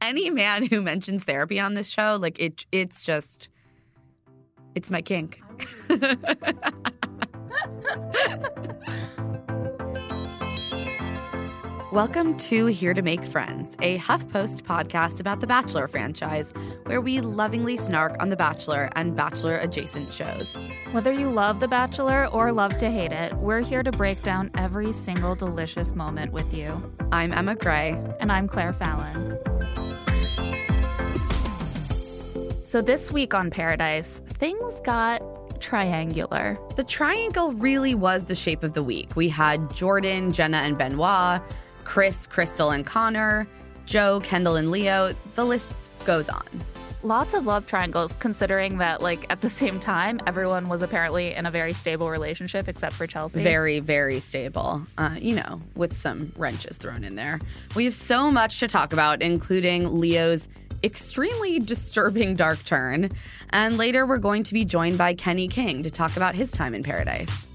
Any 0.00 0.30
man 0.30 0.66
who 0.66 0.82
mentions 0.82 1.24
therapy 1.24 1.58
on 1.58 1.74
this 1.74 1.90
show, 1.90 2.16
like 2.20 2.40
it 2.40 2.66
it's 2.72 3.02
just 3.02 3.48
it's 4.74 4.90
my 4.90 5.02
kink. 5.02 5.40
Welcome 11.94 12.36
to 12.38 12.66
Here 12.66 12.92
to 12.92 13.02
Make 13.02 13.22
Friends, 13.22 13.76
a 13.80 13.98
HuffPost 13.98 14.62
podcast 14.62 15.20
about 15.20 15.38
the 15.38 15.46
Bachelor 15.46 15.86
franchise, 15.86 16.52
where 16.86 17.00
we 17.00 17.20
lovingly 17.20 17.76
snark 17.76 18.20
on 18.20 18.30
The 18.30 18.36
Bachelor 18.36 18.90
and 18.96 19.14
Bachelor 19.14 19.58
adjacent 19.58 20.12
shows. 20.12 20.56
Whether 20.90 21.12
you 21.12 21.30
love 21.30 21.60
The 21.60 21.68
Bachelor 21.68 22.26
or 22.26 22.50
love 22.50 22.78
to 22.78 22.90
hate 22.90 23.12
it, 23.12 23.32
we're 23.34 23.60
here 23.60 23.84
to 23.84 23.92
break 23.92 24.20
down 24.24 24.50
every 24.56 24.90
single 24.90 25.36
delicious 25.36 25.94
moment 25.94 26.32
with 26.32 26.52
you. 26.52 26.82
I'm 27.12 27.32
Emma 27.32 27.54
Gray. 27.54 27.96
And 28.18 28.32
I'm 28.32 28.48
Claire 28.48 28.72
Fallon. 28.72 29.38
So 32.64 32.82
this 32.82 33.12
week 33.12 33.34
on 33.34 33.50
Paradise, 33.50 34.20
things 34.30 34.80
got 34.82 35.22
triangular. 35.60 36.58
The 36.74 36.82
triangle 36.82 37.52
really 37.52 37.94
was 37.94 38.24
the 38.24 38.34
shape 38.34 38.64
of 38.64 38.74
the 38.74 38.82
week. 38.82 39.14
We 39.14 39.28
had 39.28 39.72
Jordan, 39.72 40.32
Jenna, 40.32 40.56
and 40.56 40.76
Benoit, 40.76 41.40
Chris, 41.84 42.26
Krystal, 42.26 42.74
and 42.74 42.84
Connor, 42.84 43.46
Joe, 43.84 44.20
Kendall, 44.22 44.56
and 44.56 44.70
Leo. 44.70 45.14
The 45.34 45.44
list 45.44 45.72
goes 46.04 46.28
on. 46.28 46.44
Lots 47.02 47.34
of 47.34 47.44
love 47.44 47.66
triangles, 47.66 48.16
considering 48.16 48.78
that, 48.78 49.02
like, 49.02 49.30
at 49.30 49.42
the 49.42 49.50
same 49.50 49.78
time, 49.78 50.20
everyone 50.26 50.70
was 50.70 50.80
apparently 50.80 51.34
in 51.34 51.44
a 51.44 51.50
very 51.50 51.74
stable 51.74 52.08
relationship 52.08 52.66
except 52.66 52.94
for 52.94 53.06
Chelsea. 53.06 53.42
Very, 53.42 53.78
very 53.80 54.20
stable, 54.20 54.86
uh, 54.96 55.16
you 55.18 55.34
know, 55.34 55.60
with 55.76 55.94
some 55.94 56.32
wrenches 56.36 56.78
thrown 56.78 57.04
in 57.04 57.14
there. 57.14 57.40
We 57.76 57.84
have 57.84 57.92
so 57.92 58.30
much 58.30 58.58
to 58.60 58.68
talk 58.68 58.94
about, 58.94 59.20
including 59.20 60.00
Leo's 60.00 60.48
extremely 60.82 61.58
disturbing 61.58 62.36
dark 62.36 62.64
turn. 62.64 63.10
And 63.50 63.76
later, 63.76 64.06
we're 64.06 64.16
going 64.16 64.42
to 64.44 64.54
be 64.54 64.64
joined 64.64 64.96
by 64.96 65.12
Kenny 65.12 65.46
King 65.46 65.82
to 65.82 65.90
talk 65.90 66.16
about 66.16 66.34
his 66.34 66.50
time 66.52 66.74
in 66.74 66.82
paradise. 66.82 67.48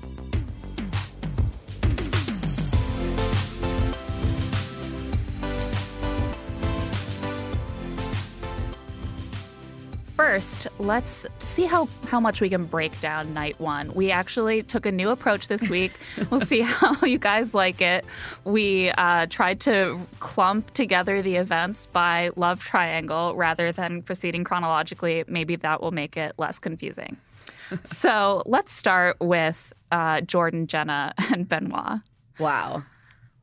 First, 10.19 10.67
let's 10.79 11.25
see 11.39 11.63
how, 11.63 11.87
how 12.07 12.19
much 12.19 12.41
we 12.41 12.49
can 12.49 12.65
break 12.65 12.99
down 12.99 13.33
night 13.33 13.57
one. 13.57 13.93
We 13.93 14.11
actually 14.11 14.63
took 14.63 14.85
a 14.85 14.91
new 14.91 15.11
approach 15.11 15.47
this 15.47 15.69
week. 15.69 15.93
we'll 16.29 16.41
see 16.41 16.59
how 16.59 16.97
you 17.05 17.17
guys 17.17 17.53
like 17.53 17.79
it. 17.79 18.03
We 18.43 18.89
uh, 18.97 19.27
tried 19.27 19.61
to 19.61 19.97
clump 20.19 20.73
together 20.73 21.21
the 21.21 21.37
events 21.37 21.85
by 21.85 22.31
love 22.35 22.61
triangle 22.61 23.33
rather 23.33 23.71
than 23.71 24.01
proceeding 24.01 24.43
chronologically. 24.43 25.23
Maybe 25.29 25.55
that 25.55 25.81
will 25.81 25.91
make 25.91 26.17
it 26.17 26.33
less 26.37 26.59
confusing. 26.59 27.15
so 27.85 28.43
let's 28.45 28.73
start 28.73 29.15
with 29.21 29.71
uh, 29.89 30.19
Jordan, 30.19 30.67
Jenna, 30.67 31.13
and 31.31 31.47
Benoit. 31.47 32.01
Wow. 32.39 32.83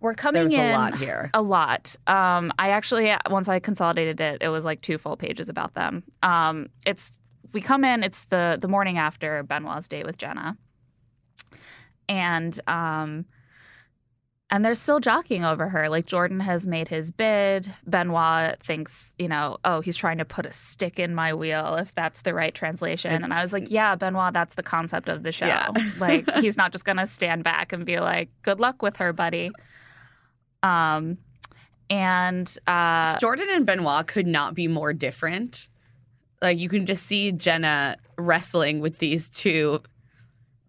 We're 0.01 0.15
coming 0.15 0.49
There's 0.49 0.53
in 0.53 0.61
a 0.61 0.73
lot 0.73 0.97
here. 0.97 1.31
A 1.33 1.43
lot. 1.43 1.97
Um, 2.07 2.53
I 2.59 2.71
actually 2.71 3.13
once 3.31 3.49
I 3.49 3.59
consolidated 3.59 4.21
it, 4.21 4.43
it 4.43 4.49
was 4.49 4.65
like 4.65 4.83
two 4.83 4.99
full 4.99 5.17
pages 5.17 5.49
about 5.49 5.75
them. 5.75 6.03
Um, 6.23 6.69
it's 6.85 7.11
we 7.53 7.61
come 7.61 7.85
in. 7.85 8.03
It's 8.03 8.27
the 8.27 8.59
the 8.61 8.69
morning 8.69 8.99
after 8.99 9.43
Benoit's 9.43 9.89
date 9.89 10.05
with 10.05 10.19
Jenna, 10.19 10.59
and 12.09 12.59
um, 12.67 13.25
and 14.51 14.65
they're 14.65 14.75
still 14.75 15.01
jockeying 15.01 15.45
over 15.45 15.69
her. 15.69 15.89
Like 15.89 16.07
Jordan 16.07 16.41
has 16.41 16.67
made 16.67 16.89
his 16.89 17.11
bid. 17.11 17.73
Benoit 17.87 18.63
thinks, 18.63 19.15
you 19.19 19.29
know, 19.29 19.57
oh, 19.65 19.81
he's 19.81 19.97
trying 19.97 20.19
to 20.19 20.25
put 20.25 20.47
a 20.47 20.53
stick 20.53 20.99
in 20.99 21.15
my 21.15 21.35
wheel, 21.35 21.77
if 21.77 21.93
that's 21.95 22.23
the 22.23 22.33
right 22.33 22.55
translation. 22.55 23.25
and 23.25 23.33
I 23.33 23.43
was 23.43 23.53
like, 23.53 23.71
yeah, 23.71 23.97
Benoit, 23.97 24.33
that's 24.33 24.55
the 24.55 24.63
concept 24.63 25.09
of 25.09 25.25
the 25.25 25.33
show. 25.33 25.47
Yeah. 25.47 25.71
like 25.99 26.31
he's 26.37 26.57
not 26.57 26.71
just 26.71 26.85
gonna 26.85 27.07
stand 27.07 27.43
back 27.43 27.73
and 27.73 27.85
be 27.85 27.99
like, 27.99 28.29
good 28.43 28.61
luck 28.61 28.83
with 28.83 28.97
her, 28.97 29.13
buddy. 29.13 29.51
Um, 30.67 31.19
and 31.89 32.57
uh, 32.67 33.19
Jordan 33.19 33.49
and 33.51 33.65
Benoit 33.65 34.07
could 34.07 34.27
not 34.27 34.55
be 34.55 34.67
more 34.67 34.93
different. 34.93 35.69
Like 36.43 36.59
you 36.59 36.69
can 36.69 36.87
just 36.87 37.07
see 37.07 37.33
Jenna 37.33 37.97
wrestling 38.19 38.81
with 38.81 38.99
these 38.99 39.31
two 39.31 39.81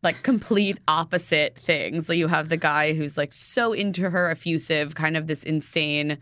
like 0.04 0.22
complete 0.22 0.80
opposite 0.88 1.58
things. 1.58 2.08
Like 2.08 2.20
you 2.20 2.28
have 2.28 2.50
the 2.50 2.58
guy 2.58 2.94
who's 2.94 3.18
like 3.18 3.34
so 3.34 3.74
into 3.74 4.10
her, 4.10 4.30
effusive, 4.30 4.96
kind 4.96 5.18
of 5.18 5.28
this 5.28 5.44
insane 5.44 6.20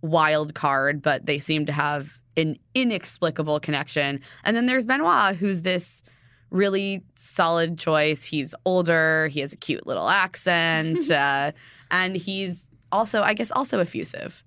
wild 0.00 0.54
card, 0.54 1.02
but 1.02 1.26
they 1.26 1.38
seem 1.38 1.66
to 1.66 1.72
have 1.72 2.18
an 2.36 2.56
inexplicable 2.74 3.58
connection. 3.58 4.20
And 4.44 4.56
then 4.56 4.66
there's 4.66 4.86
Benoit, 4.86 5.34
who's 5.34 5.62
this 5.62 6.04
really 6.50 7.02
solid 7.16 7.78
choice. 7.78 8.24
He's 8.24 8.54
older, 8.64 9.28
he 9.28 9.40
has 9.40 9.52
a 9.52 9.56
cute 9.56 9.86
little 9.86 10.08
accent, 10.08 11.10
uh, 11.10 11.52
and 11.90 12.16
he's 12.16 12.67
also, 12.92 13.22
I 13.22 13.34
guess, 13.34 13.50
also 13.50 13.78
effusive 13.80 14.42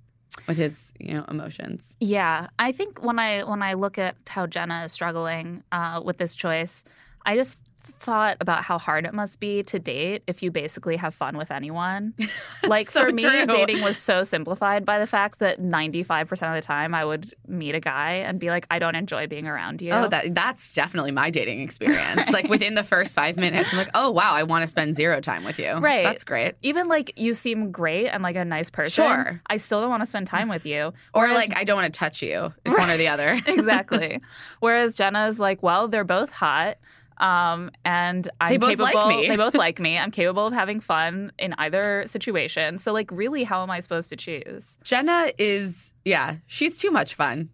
with 0.47 0.57
his, 0.57 0.93
you 0.99 1.13
know, 1.13 1.25
emotions. 1.27 1.95
Yeah, 1.99 2.47
I 2.59 2.71
think 2.71 3.03
when 3.03 3.19
I 3.19 3.43
when 3.43 3.61
I 3.61 3.73
look 3.73 3.97
at 3.97 4.15
how 4.27 4.47
Jenna 4.47 4.85
is 4.85 4.93
struggling 4.93 5.63
uh, 5.71 6.01
with 6.03 6.17
this 6.17 6.35
choice, 6.35 6.83
I 7.25 7.35
just 7.35 7.57
thought 7.83 8.37
about 8.39 8.63
how 8.63 8.77
hard 8.77 9.05
it 9.05 9.13
must 9.13 9.39
be 9.39 9.63
to 9.63 9.79
date 9.79 10.23
if 10.27 10.41
you 10.41 10.51
basically 10.51 10.95
have 10.97 11.13
fun 11.13 11.37
with 11.37 11.51
anyone. 11.51 12.13
Like 12.63 12.89
So 12.89 13.01
for 13.07 13.11
me, 13.11 13.23
true. 13.23 13.45
dating 13.47 13.81
was 13.81 13.97
so 13.97 14.21
simplified 14.23 14.85
by 14.85 14.99
the 14.99 15.07
fact 15.07 15.39
that 15.39 15.59
ninety 15.59 16.03
five 16.03 16.27
percent 16.27 16.55
of 16.55 16.61
the 16.61 16.65
time 16.65 16.93
I 16.93 17.03
would 17.03 17.33
meet 17.47 17.73
a 17.73 17.79
guy 17.79 18.11
and 18.25 18.39
be 18.39 18.49
like, 18.49 18.67
I 18.69 18.77
don't 18.77 18.93
enjoy 18.95 19.25
being 19.27 19.47
around 19.47 19.81
you. 19.81 19.89
Oh, 19.91 20.07
that 20.07 20.35
that's 20.35 20.71
definitely 20.73 21.11
my 21.11 21.31
dating 21.31 21.61
experience. 21.61 22.29
Like 22.29 22.47
within 22.49 22.75
the 22.75 22.83
first 22.83 23.15
five 23.15 23.35
minutes, 23.35 23.71
I'm 23.73 23.79
like, 23.79 23.89
oh 23.95 24.11
wow, 24.11 24.33
I 24.33 24.43
want 24.43 24.61
to 24.61 24.67
spend 24.67 24.95
zero 24.95 25.19
time 25.21 25.43
with 25.43 25.57
you. 25.57 25.71
Right. 25.73 26.03
That's 26.03 26.23
great. 26.23 26.53
Even 26.61 26.87
like 26.87 27.19
you 27.19 27.33
seem 27.33 27.71
great 27.71 28.09
and 28.09 28.21
like 28.21 28.35
a 28.35 28.45
nice 28.45 28.69
person. 28.69 28.91
Sure. 29.05 29.41
I 29.47 29.57
still 29.57 29.81
don't 29.81 29.89
want 29.89 30.03
to 30.03 30.07
spend 30.07 30.27
time 30.27 30.47
with 30.47 30.65
you. 30.65 30.93
Or 31.13 31.23
Whereas- 31.23 31.33
like, 31.35 31.57
I 31.57 31.63
don't 31.63 31.75
want 31.75 31.91
to 31.91 31.97
touch 31.99 32.21
you. 32.21 32.53
It's 32.63 32.77
one 32.77 32.89
or 32.91 32.97
the 32.97 33.07
other. 33.07 33.39
exactly. 33.47 34.21
Whereas 34.59 34.93
Jenna's 34.95 35.39
like, 35.39 35.63
well, 35.63 35.87
they're 35.87 36.03
both 36.03 36.29
hot. 36.31 36.77
Um, 37.21 37.69
and 37.85 38.27
I'm 38.41 38.49
They 38.49 38.57
both 38.57 38.69
capable. 38.71 38.93
like 38.95 39.07
me. 39.15 39.27
They 39.29 39.37
both 39.37 39.53
like 39.65 39.79
me. 39.79 39.97
I'm 39.97 40.11
capable 40.11 40.47
of 40.47 40.53
having 40.53 40.79
fun 40.81 41.31
in 41.39 41.53
either 41.59 42.03
situation. 42.07 42.77
So, 42.79 42.91
like, 42.91 43.09
really, 43.11 43.43
how 43.43 43.61
am 43.63 43.69
I 43.69 43.79
supposed 43.79 44.09
to 44.09 44.15
choose? 44.17 44.77
Jenna 44.83 45.31
is, 45.37 45.93
yeah, 46.03 46.37
she's 46.47 46.77
too 46.79 46.91
much 46.91 47.13
fun. 47.13 47.49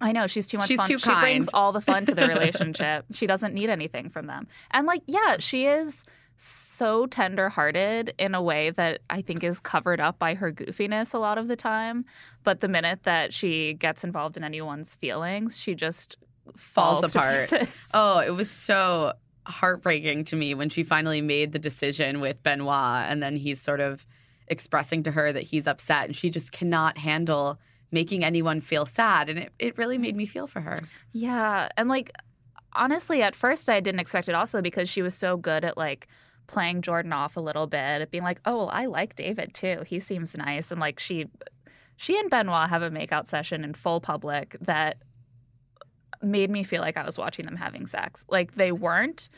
I 0.00 0.12
know 0.12 0.26
she's 0.26 0.46
too 0.46 0.56
much 0.56 0.68
fun. 0.68 0.68
She's 0.68 0.78
fun. 0.78 0.86
too 0.88 0.98
she 0.98 1.20
brings 1.20 1.46
kind. 1.46 1.50
all 1.54 1.72
the 1.72 1.80
fun 1.80 2.06
to 2.06 2.14
the 2.14 2.26
relationship. 2.34 3.04
she 3.12 3.26
doesn't 3.26 3.54
need 3.54 3.70
anything 3.70 4.08
from 4.08 4.26
them. 4.26 4.46
And 4.70 4.86
like, 4.86 5.02
yeah, 5.06 5.36
she 5.38 5.66
is 5.66 6.04
so 6.36 7.06
tender-hearted 7.06 8.14
in 8.18 8.34
a 8.34 8.42
way 8.42 8.70
that 8.70 9.00
I 9.10 9.22
think 9.22 9.44
is 9.44 9.60
covered 9.60 10.00
up 10.00 10.18
by 10.18 10.34
her 10.34 10.52
goofiness 10.52 11.14
a 11.14 11.18
lot 11.18 11.38
of 11.38 11.46
the 11.48 11.54
time. 11.56 12.04
But 12.42 12.60
the 12.60 12.68
minute 12.68 13.04
that 13.04 13.32
she 13.32 13.74
gets 13.74 14.02
involved 14.02 14.36
in 14.36 14.42
anyone's 14.44 14.94
feelings, 14.96 15.56
she 15.56 15.74
just 15.74 16.16
Falls 16.56 17.00
falls, 17.00 17.14
apart. 17.14 17.68
Oh, 17.94 18.18
it 18.18 18.30
was 18.30 18.50
so 18.50 19.12
heartbreaking 19.46 20.24
to 20.24 20.36
me 20.36 20.54
when 20.54 20.68
she 20.68 20.84
finally 20.84 21.20
made 21.20 21.52
the 21.52 21.58
decision 21.58 22.20
with 22.20 22.42
Benoit 22.42 23.06
and 23.08 23.22
then 23.22 23.36
he's 23.36 23.60
sort 23.60 23.80
of 23.80 24.06
expressing 24.48 25.02
to 25.02 25.10
her 25.12 25.32
that 25.32 25.42
he's 25.42 25.66
upset 25.66 26.06
and 26.06 26.14
she 26.14 26.30
just 26.30 26.52
cannot 26.52 26.98
handle 26.98 27.58
making 27.90 28.24
anyone 28.24 28.60
feel 28.60 28.86
sad. 28.86 29.28
And 29.28 29.38
it, 29.38 29.52
it 29.58 29.78
really 29.78 29.98
made 29.98 30.16
me 30.16 30.26
feel 30.26 30.46
for 30.46 30.60
her. 30.60 30.78
Yeah. 31.12 31.68
And 31.76 31.88
like, 31.88 32.12
honestly, 32.72 33.22
at 33.22 33.34
first 33.34 33.68
I 33.68 33.80
didn't 33.80 34.00
expect 34.00 34.28
it 34.28 34.34
also 34.34 34.62
because 34.62 34.88
she 34.88 35.02
was 35.02 35.14
so 35.14 35.36
good 35.36 35.64
at 35.64 35.76
like 35.76 36.08
playing 36.46 36.82
Jordan 36.82 37.12
off 37.12 37.36
a 37.36 37.40
little 37.40 37.66
bit, 37.66 38.10
being 38.10 38.24
like, 38.24 38.40
oh, 38.44 38.56
well, 38.56 38.70
I 38.70 38.86
like 38.86 39.16
David 39.16 39.54
too. 39.54 39.82
He 39.86 40.00
seems 40.00 40.36
nice. 40.36 40.70
And 40.70 40.80
like, 40.80 40.98
she, 40.98 41.26
she 41.96 42.18
and 42.18 42.30
Benoit 42.30 42.68
have 42.68 42.82
a 42.82 42.90
makeout 42.90 43.26
session 43.28 43.64
in 43.64 43.74
full 43.74 44.00
public 44.00 44.56
that 44.60 44.98
made 46.20 46.50
me 46.50 46.62
feel 46.64 46.80
like 46.80 46.96
I 46.96 47.04
was 47.04 47.16
watching 47.18 47.44
them 47.44 47.56
having 47.56 47.86
sex. 47.86 48.24
Like, 48.28 48.54
they 48.54 48.72
weren't. 48.72 49.28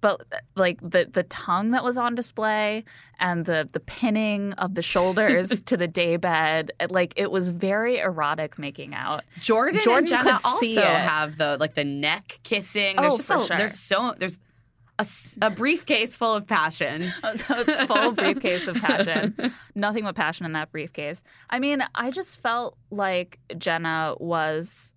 But 0.00 0.20
like 0.56 0.80
the 0.80 1.08
the 1.12 1.22
tongue 1.22 1.70
that 1.70 1.84
was 1.84 1.96
on 1.96 2.16
display 2.16 2.82
and 3.20 3.44
the 3.44 3.68
the 3.72 3.78
pinning 3.78 4.52
of 4.54 4.74
the 4.74 4.82
shoulders 4.82 5.62
to 5.66 5.76
the 5.76 5.86
daybed, 5.86 6.72
like 6.90 7.12
it 7.16 7.30
was 7.30 7.46
very 7.48 7.98
erotic 7.98 8.58
making 8.58 8.94
out. 8.96 9.22
Jordan, 9.38 9.80
Jordan 9.80 9.98
and 10.00 10.08
Jenna 10.08 10.22
could 10.40 10.44
also 10.44 10.80
have 10.82 11.36
the 11.38 11.56
like 11.60 11.74
the 11.74 11.84
neck 11.84 12.40
kissing. 12.42 12.96
There's 12.96 13.12
Oh, 13.12 13.16
just 13.16 13.28
for 13.28 13.36
a, 13.36 13.46
sure. 13.46 13.56
there's 13.56 13.78
so 13.78 14.12
there's 14.18 14.40
a 15.40 15.50
briefcase 15.50 16.16
full 16.16 16.34
of 16.34 16.46
passion. 16.48 17.12
Full 17.86 18.12
briefcase 18.12 18.66
of 18.66 18.76
passion. 18.76 19.34
Nothing 19.74 20.04
but 20.04 20.14
passion 20.14 20.46
in 20.46 20.52
that 20.52 20.70
briefcase. 20.70 21.22
I 21.50 21.58
mean, 21.58 21.82
I 21.94 22.10
just 22.10 22.40
felt 22.40 22.76
like 22.90 23.38
Jenna 23.56 24.14
was, 24.20 24.92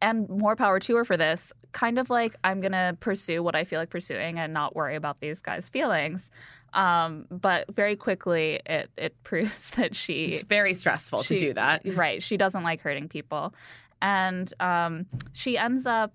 and 0.00 0.28
more 0.28 0.56
power 0.56 0.78
to 0.80 0.96
her 0.96 1.04
for 1.04 1.16
this, 1.16 1.52
kind 1.72 1.98
of 1.98 2.10
like 2.10 2.36
I'm 2.44 2.60
going 2.60 2.72
to 2.72 2.96
pursue 3.00 3.42
what 3.42 3.54
I 3.54 3.64
feel 3.64 3.80
like 3.80 3.90
pursuing 3.90 4.38
and 4.38 4.52
not 4.52 4.76
worry 4.76 4.94
about 4.94 5.20
these 5.20 5.40
guys' 5.40 5.68
feelings. 5.68 6.30
Um, 6.72 7.26
but 7.30 7.72
very 7.74 7.96
quickly, 7.96 8.60
it, 8.66 8.90
it 8.96 9.14
proves 9.24 9.70
that 9.72 9.96
she. 9.96 10.34
It's 10.34 10.42
very 10.42 10.74
stressful 10.74 11.24
to 11.24 11.38
do 11.38 11.52
that. 11.54 11.82
Right. 11.84 12.22
She 12.22 12.36
doesn't 12.36 12.62
like 12.62 12.80
hurting 12.80 13.08
people. 13.08 13.54
And 14.00 14.52
um, 14.60 15.06
she 15.32 15.58
ends 15.58 15.86
up, 15.86 16.12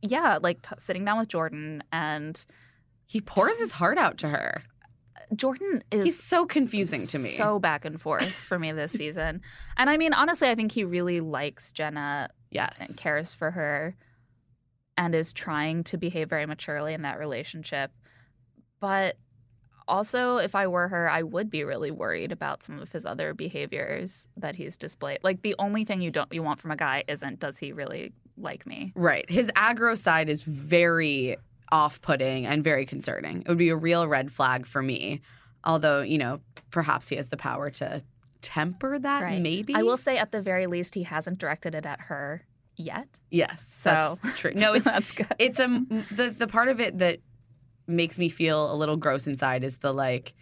yeah, 0.00 0.38
like 0.40 0.62
t- 0.62 0.76
sitting 0.78 1.04
down 1.04 1.18
with 1.18 1.28
Jordan. 1.28 1.82
And 1.92 2.42
He 3.06 3.20
pours 3.20 3.58
his 3.58 3.72
heart 3.72 3.98
out 3.98 4.18
to 4.18 4.28
her. 4.28 4.62
Jordan 5.34 5.82
is 5.90 6.04
He's 6.04 6.22
so 6.22 6.46
confusing 6.46 7.06
to 7.08 7.18
me. 7.18 7.30
So 7.32 7.58
back 7.58 7.84
and 7.84 8.00
forth 8.00 8.30
for 8.30 8.58
me 8.58 8.72
this 8.72 8.92
season. 9.02 9.42
And 9.76 9.90
I 9.90 9.98
mean, 9.98 10.14
honestly, 10.14 10.48
I 10.48 10.54
think 10.54 10.72
he 10.72 10.84
really 10.84 11.20
likes 11.20 11.72
Jenna 11.72 12.30
and 12.52 12.96
cares 12.96 13.34
for 13.34 13.50
her 13.52 13.96
and 14.96 15.14
is 15.14 15.32
trying 15.32 15.84
to 15.84 15.96
behave 15.96 16.28
very 16.28 16.46
maturely 16.46 16.94
in 16.94 17.02
that 17.02 17.18
relationship. 17.18 17.90
But 18.80 19.16
also, 19.86 20.36
if 20.36 20.54
I 20.54 20.66
were 20.66 20.88
her, 20.88 21.08
I 21.08 21.22
would 21.22 21.50
be 21.50 21.64
really 21.64 21.90
worried 21.90 22.30
about 22.30 22.62
some 22.62 22.78
of 22.78 22.92
his 22.92 23.06
other 23.06 23.32
behaviors 23.32 24.26
that 24.36 24.56
he's 24.56 24.76
displayed. 24.76 25.20
Like 25.22 25.42
the 25.42 25.54
only 25.58 25.84
thing 25.84 26.02
you 26.02 26.10
don't 26.10 26.32
you 26.32 26.42
want 26.42 26.60
from 26.60 26.70
a 26.70 26.76
guy 26.76 27.04
isn't 27.08 27.40
does 27.40 27.58
he 27.58 27.72
really 27.72 28.12
like 28.36 28.66
me? 28.66 28.92
Right. 28.94 29.28
His 29.30 29.50
aggro 29.52 29.96
side 29.96 30.28
is 30.28 30.42
very 30.42 31.36
off 31.70 32.00
putting 32.00 32.46
and 32.46 32.62
very 32.62 32.86
concerning. 32.86 33.42
It 33.42 33.48
would 33.48 33.58
be 33.58 33.70
a 33.70 33.76
real 33.76 34.06
red 34.06 34.32
flag 34.32 34.66
for 34.66 34.82
me. 34.82 35.20
Although, 35.64 36.02
you 36.02 36.18
know, 36.18 36.40
perhaps 36.70 37.08
he 37.08 37.16
has 37.16 37.28
the 37.28 37.36
power 37.36 37.70
to 37.70 38.02
temper 38.48 38.98
that, 38.98 39.22
Right. 39.22 39.40
maybe. 39.42 39.74
I 39.74 39.82
will 39.82 39.96
say 39.98 40.16
at 40.18 40.32
the 40.32 40.40
very 40.40 40.66
least 40.66 40.94
he 40.94 41.02
hasn't 41.02 41.38
directed 41.38 41.74
it 41.74 41.84
at 41.84 42.00
her 42.02 42.44
yet. 42.76 43.08
Yes. 43.30 43.62
So 43.66 43.90
that's 44.22 44.22
true. 44.40 44.52
No, 44.54 44.72
it's 44.74 44.84
that's 44.86 45.12
good. 45.12 45.26
it's 45.38 45.58
a 45.58 45.66
the 46.12 46.34
the 46.36 46.46
part 46.46 46.68
of 46.68 46.80
it 46.80 46.98
that 46.98 47.18
makes 47.86 48.18
me 48.18 48.28
feel 48.28 48.72
a 48.72 48.76
little 48.76 48.96
gross 48.96 49.26
inside 49.26 49.64
is 49.64 49.78
the 49.78 49.92
like, 49.92 50.34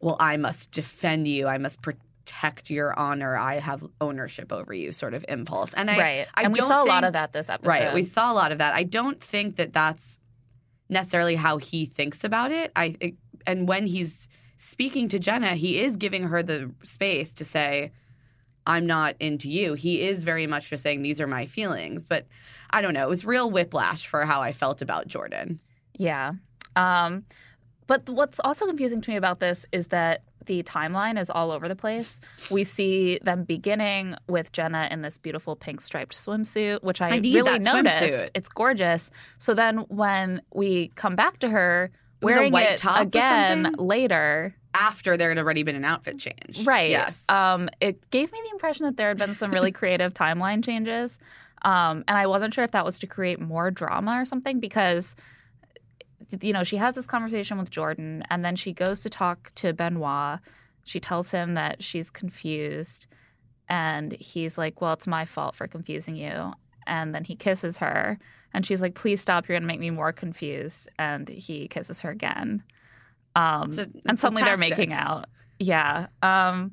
well, 0.00 0.16
I 0.20 0.36
must 0.36 0.70
defend 0.72 1.26
you. 1.26 1.46
I 1.46 1.58
must 1.58 1.80
protect 1.82 2.70
your 2.70 2.98
honor. 2.98 3.36
I 3.36 3.54
have 3.60 3.86
ownership 4.00 4.52
over 4.52 4.72
you, 4.74 4.92
sort 4.92 5.14
of 5.14 5.24
impulse. 5.28 5.72
And 5.74 5.90
I, 5.90 5.98
right. 5.98 6.26
I 6.34 6.42
and 6.42 6.54
we 6.54 6.60
saw 6.60 6.82
a 6.82 6.84
lot 6.84 7.04
of 7.04 7.14
that 7.14 7.32
this 7.32 7.48
episode. 7.48 7.68
right, 7.68 7.94
we 7.94 8.04
saw 8.04 8.30
a 8.30 8.34
lot 8.34 8.52
of 8.52 8.58
that. 8.58 8.74
I 8.74 8.82
don't 8.84 9.20
think 9.20 9.56
that 9.56 9.72
that's 9.72 10.18
necessarily 10.90 11.34
how 11.36 11.58
he 11.58 11.86
thinks 11.86 12.24
about 12.24 12.50
it. 12.52 12.72
I 12.76 12.94
it- 13.00 13.14
and 13.46 13.66
when 13.68 13.86
he's 13.86 14.28
speaking 14.58 15.08
to 15.08 15.18
Jenna, 15.18 15.54
he 15.54 15.80
is 15.80 15.96
giving 15.96 16.24
her 16.24 16.42
the 16.42 16.70
space 16.82 17.32
to 17.34 17.44
say. 17.44 17.92
I'm 18.66 18.84
not 18.84 19.16
into 19.18 19.48
you. 19.48 19.72
He 19.72 20.02
is 20.02 20.24
very 20.24 20.46
much 20.46 20.68
just 20.68 20.82
saying 20.82 21.00
these 21.00 21.22
are 21.22 21.26
my 21.26 21.46
feelings, 21.46 22.04
but 22.04 22.26
I 22.68 22.82
don't 22.82 22.92
know. 22.92 23.02
It 23.02 23.08
was 23.08 23.24
real 23.24 23.50
whiplash 23.50 24.06
for 24.06 24.26
how 24.26 24.42
I 24.42 24.52
felt 24.52 24.82
about 24.82 25.08
Jordan. 25.08 25.58
Yeah. 25.96 26.32
Um, 26.76 27.24
but 27.86 28.06
what's 28.10 28.38
also 28.40 28.66
confusing 28.66 29.00
to 29.00 29.10
me 29.10 29.16
about 29.16 29.40
this 29.40 29.64
is 29.72 29.86
that 29.86 30.22
the 30.44 30.62
timeline 30.62 31.18
is 31.18 31.30
all 31.30 31.50
over 31.50 31.66
the 31.66 31.76
place. 31.76 32.20
We 32.50 32.64
see 32.64 33.18
them 33.22 33.44
beginning 33.44 34.16
with 34.28 34.52
Jenna 34.52 34.88
in 34.90 35.00
this 35.00 35.16
beautiful 35.16 35.56
pink 35.56 35.80
striped 35.80 36.14
swimsuit, 36.14 36.82
which 36.82 37.00
I, 37.00 37.08
I 37.08 37.16
really 37.16 37.58
noticed. 37.58 37.72
swimsuit. 37.72 38.30
It's 38.34 38.48
gorgeous. 38.50 39.10
So 39.38 39.54
then 39.54 39.78
when 39.88 40.42
we 40.52 40.88
come 40.94 41.16
back 41.16 41.38
to 41.38 41.48
her 41.48 41.90
wearing 42.22 42.52
a 42.52 42.54
white 42.54 42.70
it 42.72 42.78
top 42.78 43.02
again 43.02 43.74
later, 43.78 44.54
After 44.74 45.16
there 45.16 45.28
had 45.30 45.38
already 45.38 45.62
been 45.62 45.76
an 45.76 45.84
outfit 45.84 46.18
change. 46.18 46.64
Right. 46.64 46.90
Yes. 46.90 47.24
Um, 47.28 47.68
it 47.80 48.10
gave 48.10 48.32
me 48.32 48.40
the 48.44 48.50
impression 48.50 48.86
that 48.86 48.96
there 48.96 49.08
had 49.08 49.18
been 49.18 49.34
some 49.34 49.50
really 49.52 49.72
creative 49.80 50.14
timeline 50.14 50.64
changes. 50.64 51.18
Um, 51.62 52.04
and 52.06 52.16
I 52.16 52.26
wasn't 52.26 52.54
sure 52.54 52.64
if 52.64 52.70
that 52.72 52.84
was 52.84 52.98
to 53.00 53.06
create 53.06 53.40
more 53.40 53.70
drama 53.70 54.20
or 54.20 54.24
something 54.24 54.60
because, 54.60 55.16
you 56.40 56.52
know, 56.52 56.62
she 56.64 56.76
has 56.76 56.94
this 56.94 57.06
conversation 57.06 57.58
with 57.58 57.70
Jordan 57.70 58.22
and 58.30 58.44
then 58.44 58.54
she 58.56 58.72
goes 58.72 59.02
to 59.02 59.10
talk 59.10 59.50
to 59.56 59.72
Benoit. 59.72 60.38
She 60.84 61.00
tells 61.00 61.30
him 61.30 61.54
that 61.54 61.82
she's 61.82 62.10
confused. 62.10 63.06
And 63.68 64.12
he's 64.12 64.56
like, 64.56 64.80
Well, 64.80 64.94
it's 64.94 65.06
my 65.06 65.24
fault 65.24 65.54
for 65.54 65.66
confusing 65.66 66.16
you. 66.16 66.52
And 66.86 67.14
then 67.14 67.24
he 67.24 67.36
kisses 67.36 67.78
her. 67.78 68.18
And 68.54 68.64
she's 68.64 68.80
like, 68.80 68.94
Please 68.94 69.20
stop. 69.20 69.48
You're 69.48 69.54
going 69.54 69.62
to 69.62 69.68
make 69.68 69.80
me 69.80 69.90
more 69.90 70.12
confused. 70.12 70.88
And 70.98 71.28
he 71.28 71.68
kisses 71.68 72.00
her 72.00 72.10
again. 72.10 72.62
Um, 73.36 73.70
a- 73.78 73.88
and 74.08 74.18
suddenly 74.18 74.42
they're 74.42 74.56
making 74.56 74.92
out. 74.92 75.26
Yeah. 75.58 76.06
Um, 76.22 76.72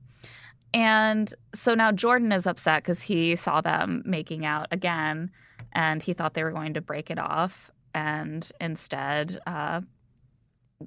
and 0.73 1.33
so 1.53 1.73
now 1.73 1.91
Jordan 1.91 2.31
is 2.31 2.45
upset 2.47 2.83
because 2.83 3.01
he 3.01 3.35
saw 3.35 3.61
them 3.61 4.03
making 4.05 4.45
out 4.45 4.67
again 4.71 5.31
and 5.71 6.01
he 6.03 6.13
thought 6.13 6.33
they 6.33 6.43
were 6.43 6.51
going 6.51 6.73
to 6.73 6.81
break 6.81 7.09
it 7.09 7.19
off. 7.19 7.71
And 7.93 8.49
instead, 8.59 9.39
uh, 9.47 9.81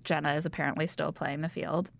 Jenna 0.04 0.34
is 0.34 0.44
apparently 0.46 0.86
still 0.86 1.12
playing 1.12 1.40
the 1.40 1.48
field. 1.48 1.90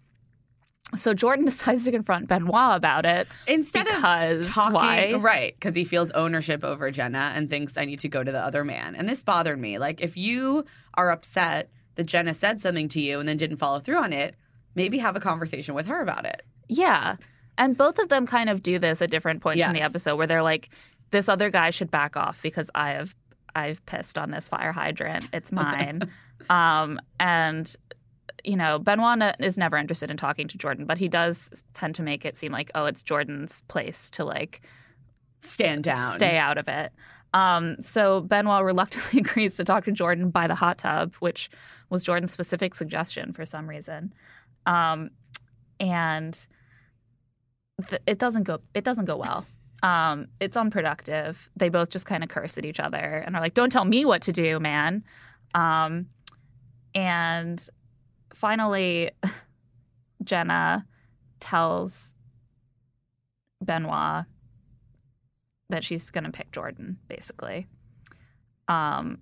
So 0.97 1.13
Jordan 1.15 1.45
decides 1.47 1.85
to 1.85 1.91
confront 1.91 2.29
Benoit 2.29 2.77
about 2.77 3.05
it 3.05 3.29
Instead 3.47 3.87
because 3.87 4.47
of 4.47 4.53
talking, 4.53 4.75
why? 4.75 5.15
right? 5.21 5.55
Because 5.55 5.77
he 5.77 5.85
feels 5.85 6.11
ownership 6.13 6.65
over 6.65 6.91
Jenna 6.91 7.33
and 7.35 7.51
thinks 7.51 7.77
I 7.77 7.85
need 7.85 8.01
to 8.01 8.09
go 8.09 8.25
to 8.25 8.33
the 8.33 8.39
other 8.41 8.65
man. 8.65 8.95
And 8.97 9.09
this 9.09 9.23
bothered 9.23 9.59
me. 9.59 9.79
Like, 9.79 10.01
if 10.01 10.17
you 10.17 10.65
are 10.95 11.11
upset 11.11 11.71
that 11.97 12.07
Jenna 12.07 12.33
said 12.35 12.61
something 12.61 12.89
to 12.91 13.01
you 13.01 13.21
and 13.21 13.29
then 13.29 13.37
didn't 13.37 13.59
follow 13.59 13.81
through 13.81 13.99
on 13.99 14.13
it, 14.13 14.35
maybe 14.75 14.99
have 14.99 15.17
a 15.17 15.21
conversation 15.21 15.75
with 15.75 15.87
her 15.89 16.01
about 16.01 16.25
it. 16.25 16.43
Yeah. 16.69 17.17
And 17.59 17.77
both 17.77 17.99
of 17.99 18.09
them 18.09 18.27
kind 18.27 18.49
of 18.49 18.63
do 18.63 18.79
this 18.79 19.03
at 19.03 19.11
different 19.11 19.43
points 19.43 19.61
in 19.61 19.73
the 19.73 19.83
episode 19.83 20.17
where 20.17 20.27
they're 20.27 20.43
like, 20.43 20.71
this 21.11 21.29
other 21.29 21.51
guy 21.51 21.71
should 21.71 21.91
back 21.91 22.17
off 22.17 22.41
because 22.43 22.71
I 22.75 22.91
have 22.91 23.15
I've 23.55 23.85
pissed 23.87 24.17
on 24.19 24.31
this 24.31 24.47
fire 24.47 24.73
hydrant. 24.73 25.29
It's 25.33 25.51
mine. 25.53 26.03
um, 26.51 27.01
and 27.19 27.75
you 28.45 28.57
know, 28.57 28.79
Benoit 28.79 29.37
is 29.41 29.59
never 29.59 29.77
interested 29.77 30.11
in 30.11 30.17
talking 30.17 30.49
to 30.49 30.59
Jordan, 30.59 30.85
but 30.85 30.99
he 30.99 31.09
does 31.09 31.65
tend 31.75 31.95
to 31.97 32.03
make 32.03 32.25
it 32.25 32.37
seem 32.37 32.53
like, 32.53 32.71
oh, 32.75 32.85
it's 32.87 33.03
Jordan's 33.03 33.63
place 33.69 34.11
to 34.11 34.25
like 34.25 34.63
Stand 35.41 35.85
down. 35.85 36.15
stay 36.15 36.37
out 36.37 36.59
of 36.59 36.69
it. 36.69 36.93
Um, 37.35 37.77
so 37.83 38.23
Benoit 38.23 38.65
reluctantly 38.65 39.21
agrees 39.29 39.57
to 39.57 39.65
talk 39.65 39.85
to 39.85 39.93
Jordan 39.93 40.31
by 40.31 40.47
the 40.47 40.55
hot 40.55 40.79
tub, 40.79 41.15
which 41.17 41.51
was 41.91 42.05
Jordan's 42.05 42.33
specific 42.33 42.75
suggestion 42.75 43.33
for 43.33 43.45
some 43.45 43.69
reason. 43.69 44.13
Um, 44.67 45.11
and 45.81 46.47
th- 47.89 48.03
it 48.07 48.19
doesn't 48.19 48.45
go 48.45 48.61
it 48.75 48.85
doesn't 48.85 49.05
go 49.05 49.17
well. 49.17 49.47
Um, 49.83 50.27
it's 50.41 50.57
unproductive. 50.57 51.49
They 51.57 51.69
both 51.69 51.91
just 51.91 52.07
kind 52.07 52.25
of 52.25 52.29
curse 52.29 52.59
at 52.59 52.65
each 52.65 52.81
other 52.81 52.99
and 52.99 53.37
are 53.37 53.41
like, 53.41 53.55
"Don't 53.55 53.71
tell 53.71 53.85
me 53.85 54.05
what 54.05 54.23
to 54.23 54.33
do, 54.33 54.59
man." 54.59 55.05
Um, 55.55 56.07
and 56.95 57.67
finally, 58.35 59.11
Jenna 60.25 60.85
tells 61.41 62.15
Benoit 63.63 64.25
that 65.71 65.85
she's 65.85 66.11
going 66.11 66.25
to 66.25 66.31
pick 66.31 66.51
Jordan, 66.53 66.99
basically. 67.09 67.67
Um, 68.69 69.19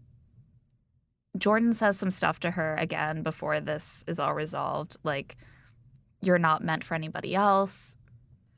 Jordan 1.38 1.72
says 1.72 1.98
some 1.98 2.10
stuff 2.10 2.40
to 2.40 2.50
her 2.50 2.76
again 2.76 3.22
before 3.22 3.60
this 3.60 4.04
is 4.06 4.18
all 4.18 4.34
resolved, 4.34 4.96
like 5.02 5.36
"You're 6.22 6.38
not 6.38 6.64
meant 6.64 6.82
for 6.84 6.94
anybody 6.94 7.34
else." 7.34 7.96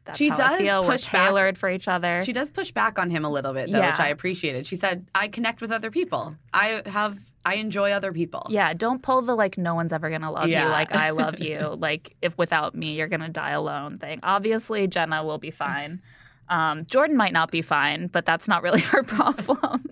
That's 0.04 0.18
She 0.18 0.30
does 0.30 0.58
push 0.58 1.12
We're 1.12 1.18
back. 1.18 1.26
tailored 1.28 1.58
for 1.58 1.68
each 1.68 1.86
other. 1.86 2.24
She 2.24 2.32
does 2.32 2.50
push 2.50 2.70
back 2.70 2.98
on 2.98 3.10
him 3.10 3.26
a 3.26 3.30
little 3.30 3.52
bit, 3.52 3.70
though, 3.70 3.86
which 3.86 4.00
I 4.00 4.08
appreciated. 4.08 4.66
She 4.66 4.76
said, 4.76 5.06
I 5.14 5.28
connect 5.28 5.60
with 5.60 5.70
other 5.70 5.90
people. 5.90 6.34
I 6.54 6.80
have, 6.86 7.18
I 7.45 7.54
enjoy 7.54 7.92
other 7.92 8.12
people. 8.12 8.47
yeah, 8.50 8.75
don't 8.75 9.02
pull 9.02 9.23
the 9.23 9.35
like 9.35 9.57
no 9.57 9.75
one's 9.75 9.92
ever 9.92 10.11
gonna 10.11 10.30
love 10.30 10.49
Yeah. 10.49 10.64
you 10.64 10.68
like 10.71 10.95
I 10.95 11.11
love 11.11 11.38
you. 11.38 11.59
like 11.78 12.14
if 12.21 12.37
without 12.37 12.75
me 12.75 12.95
you're 12.95 13.09
gonna 13.09 13.28
die 13.30 13.50
alone 13.52 13.99
thing. 13.99 14.21
Obviously 14.23 14.87
Jenna 14.87 15.25
will 15.25 15.38
be 15.38 15.50
fine. 15.50 16.02
Um, 16.50 16.85
Jordan 16.87 17.16
might 17.16 17.33
not 17.33 17.50
be 17.50 17.62
fine, 17.62 18.07
but 18.09 18.25
that's 18.26 18.49
not 18.49 18.62
really 18.62 18.80
her 18.92 19.02
problem. 19.02 19.85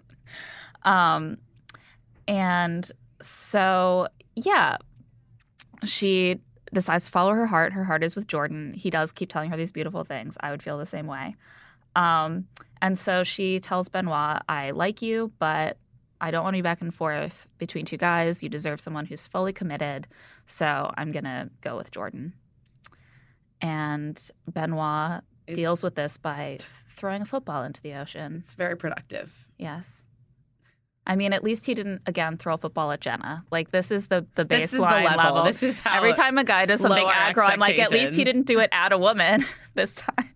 um, 0.83 1.38
and 2.29 2.91
so, 3.21 4.09
yeah, 4.35 4.76
she 5.85 6.41
decides 6.73 7.07
to 7.07 7.11
follow 7.11 7.33
her 7.33 7.47
heart. 7.47 7.73
Her 7.73 7.85
heart 7.85 8.03
is 8.03 8.17
with 8.17 8.26
Jordan. 8.26 8.73
He 8.75 8.91
does 8.91 9.12
keep 9.12 9.29
telling 9.31 9.50
her 9.50 9.57
these 9.57 9.73
beautiful 9.73 10.05
things. 10.05 10.37
I 10.41 10.50
would 10.50 10.62
feel 10.62 10.79
the 10.79 10.87
same 10.87 11.07
way. 11.07 11.37
Um, 11.95 12.47
and 12.83 12.99
so 12.99 13.23
she 13.25 13.61
tells 13.61 13.88
Benoit, 13.88 14.43
I 14.49 14.73
like 14.73 15.00
you, 15.03 15.33
but 15.38 15.79
I 16.20 16.30
don't 16.30 16.42
want 16.44 16.54
to 16.54 16.58
be 16.58 16.62
back 16.62 16.80
and 16.80 16.94
forth 16.94 17.49
between 17.58 17.85
two 17.85 17.96
guys. 17.96 18.42
You 18.42 18.49
deserve 18.49 18.80
someone 18.80 19.06
who's 19.06 19.26
fully 19.26 19.52
committed. 19.52 20.06
So 20.46 20.90
I'm 20.96 21.12
going 21.12 21.25
to 21.25 21.50
go 21.61 21.76
with 21.76 21.90
Jordan. 21.90 22.32
And 23.61 24.30
Benoit 24.50 25.23
It's- 25.46 25.56
deals 25.56 25.82
with 25.82 25.94
this 25.94 26.16
by 26.16 26.58
throwing 26.96 27.23
a 27.23 27.26
football 27.26 27.62
into 27.62 27.80
the 27.82 27.94
ocean. 27.94 28.37
It's 28.40 28.54
very 28.54 28.76
productive. 28.76 29.46
Yes. 29.58 30.02
I 31.08 31.14
mean, 31.14 31.32
at 31.32 31.44
least 31.44 31.66
he 31.66 31.75
didn't 31.75 32.02
again 32.06 32.37
throw 32.37 32.54
a 32.54 32.58
football 32.58 32.90
at 32.90 33.00
Jenna. 33.00 33.44
Like 33.52 33.70
this 33.70 33.92
is 33.92 34.08
the 34.08 34.26
the 34.35 34.44
baseline 34.44 34.58
This 34.61 34.73
is 34.73 34.78
the 34.80 35.16
level. 35.16 35.44
This 35.44 35.62
is 35.62 35.80
how 35.80 35.99
Every 35.99 36.14
time 36.14 36.37
a 36.37 36.42
guy 36.42 36.66
does 36.66 36.80
something 36.80 37.06
aggro, 37.06 37.46
I'm 37.46 37.61
like, 37.61 37.78
at 37.78 37.92
least 37.92 38.16
he 38.16 38.25
didn't 38.25 38.42
do 38.42 38.58
it 38.58 38.70
at 38.73 38.92
a 38.92 38.99
woman 38.99 39.44
this 39.75 39.94
time. 39.94 40.35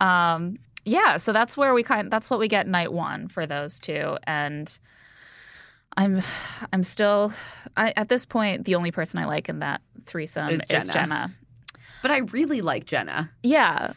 um, 0.00 0.56
yeah, 0.84 1.16
so 1.16 1.32
that's 1.32 1.56
where 1.56 1.74
we 1.74 1.82
kind. 1.82 2.10
That's 2.10 2.30
what 2.30 2.38
we 2.38 2.48
get 2.48 2.66
night 2.66 2.92
one 2.92 3.28
for 3.28 3.46
those 3.46 3.78
two, 3.80 4.16
and 4.24 4.78
I'm, 5.96 6.22
I'm 6.72 6.82
still, 6.82 7.32
I, 7.76 7.92
at 7.96 8.08
this 8.08 8.24
point, 8.24 8.64
the 8.64 8.74
only 8.76 8.90
person 8.90 9.18
I 9.20 9.26
like 9.26 9.48
in 9.48 9.58
that 9.58 9.82
threesome 10.06 10.48
Is 10.48 10.60
is 10.60 10.66
Jenna. 10.68 10.92
Jenna. 10.92 11.30
But 12.02 12.10
I 12.10 12.18
really 12.18 12.60
like 12.60 12.86
Jenna. 12.86 13.30
Yeah, 13.42 13.92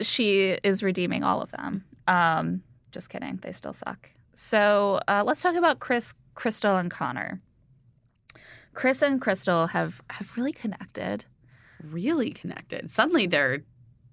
she 0.00 0.58
is 0.62 0.82
redeeming 0.82 1.24
all 1.24 1.40
of 1.40 1.50
them. 1.52 1.84
Um, 2.06 2.62
just 2.92 3.08
kidding, 3.08 3.38
they 3.42 3.52
still 3.52 3.72
suck. 3.72 4.10
So 4.34 5.00
uh, 5.08 5.22
let's 5.26 5.42
talk 5.42 5.56
about 5.56 5.78
Chris, 5.78 6.14
Krystal, 6.34 6.78
and 6.78 6.90
Connor. 6.90 7.40
Chris 8.74 9.02
and 9.02 9.20
Krystal 9.20 9.68
have 9.70 10.00
have 10.10 10.36
really 10.36 10.52
connected. 10.52 11.24
Really 11.82 12.30
connected. 12.30 12.90
Suddenly 12.90 13.26
they're 13.26 13.62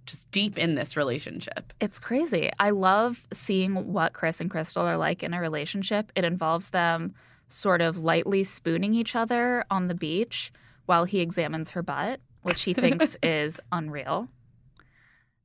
just 0.05 0.29
deep 0.31 0.57
in 0.57 0.75
this 0.75 0.95
relationship. 0.95 1.74
It's 1.79 2.00
crazy. 2.00 2.51
I 2.59 2.69
love 2.71 3.25
seeing 3.33 3.91
what 3.93 4.13
Chris 4.13 4.39
and 4.41 4.50
Krystal 4.51 4.83
are 4.83 4.97
like 4.97 5.24
in 5.24 5.33
a 5.33 5.39
relationship. 5.41 6.12
It 6.15 6.24
involves 6.24 6.69
them 6.69 7.13
sort 7.47 7.81
of 7.81 7.97
lightly 7.97 8.43
spooning 8.43 8.93
each 8.93 9.15
other 9.15 9.65
on 9.69 9.88
the 9.88 9.95
beach 9.95 10.51
while 10.85 11.05
he 11.05 11.19
examines 11.21 11.71
her 11.71 11.81
butt, 11.83 12.19
which 12.41 12.63
he 12.63 12.74
thinks 12.74 13.17
is 13.24 13.59
unreal. 13.71 14.27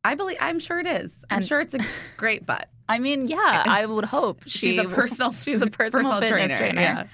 I 0.05 0.15
believe 0.15 0.39
I'm 0.41 0.59
sure 0.59 0.79
it 0.79 0.87
is. 0.87 1.25
I'm 1.31 1.39
And- 1.39 1.47
sure 1.47 1.61
it's 1.61 1.75
a 1.75 1.81
great 2.17 2.47
butt. 2.47 2.69
I 2.89 2.99
mean, 2.99 3.29
yeah, 3.29 3.63
I 3.67 3.87
would 3.87 4.05
hope 4.05 4.43
She's 4.47 4.77
a 4.79 4.85
personal 4.85 5.33
she's 5.33 5.63
a 5.63 5.69
personal, 5.69 6.21
fitness 6.21 6.57
trainer. 6.57 6.81
Yeah. 6.81 7.07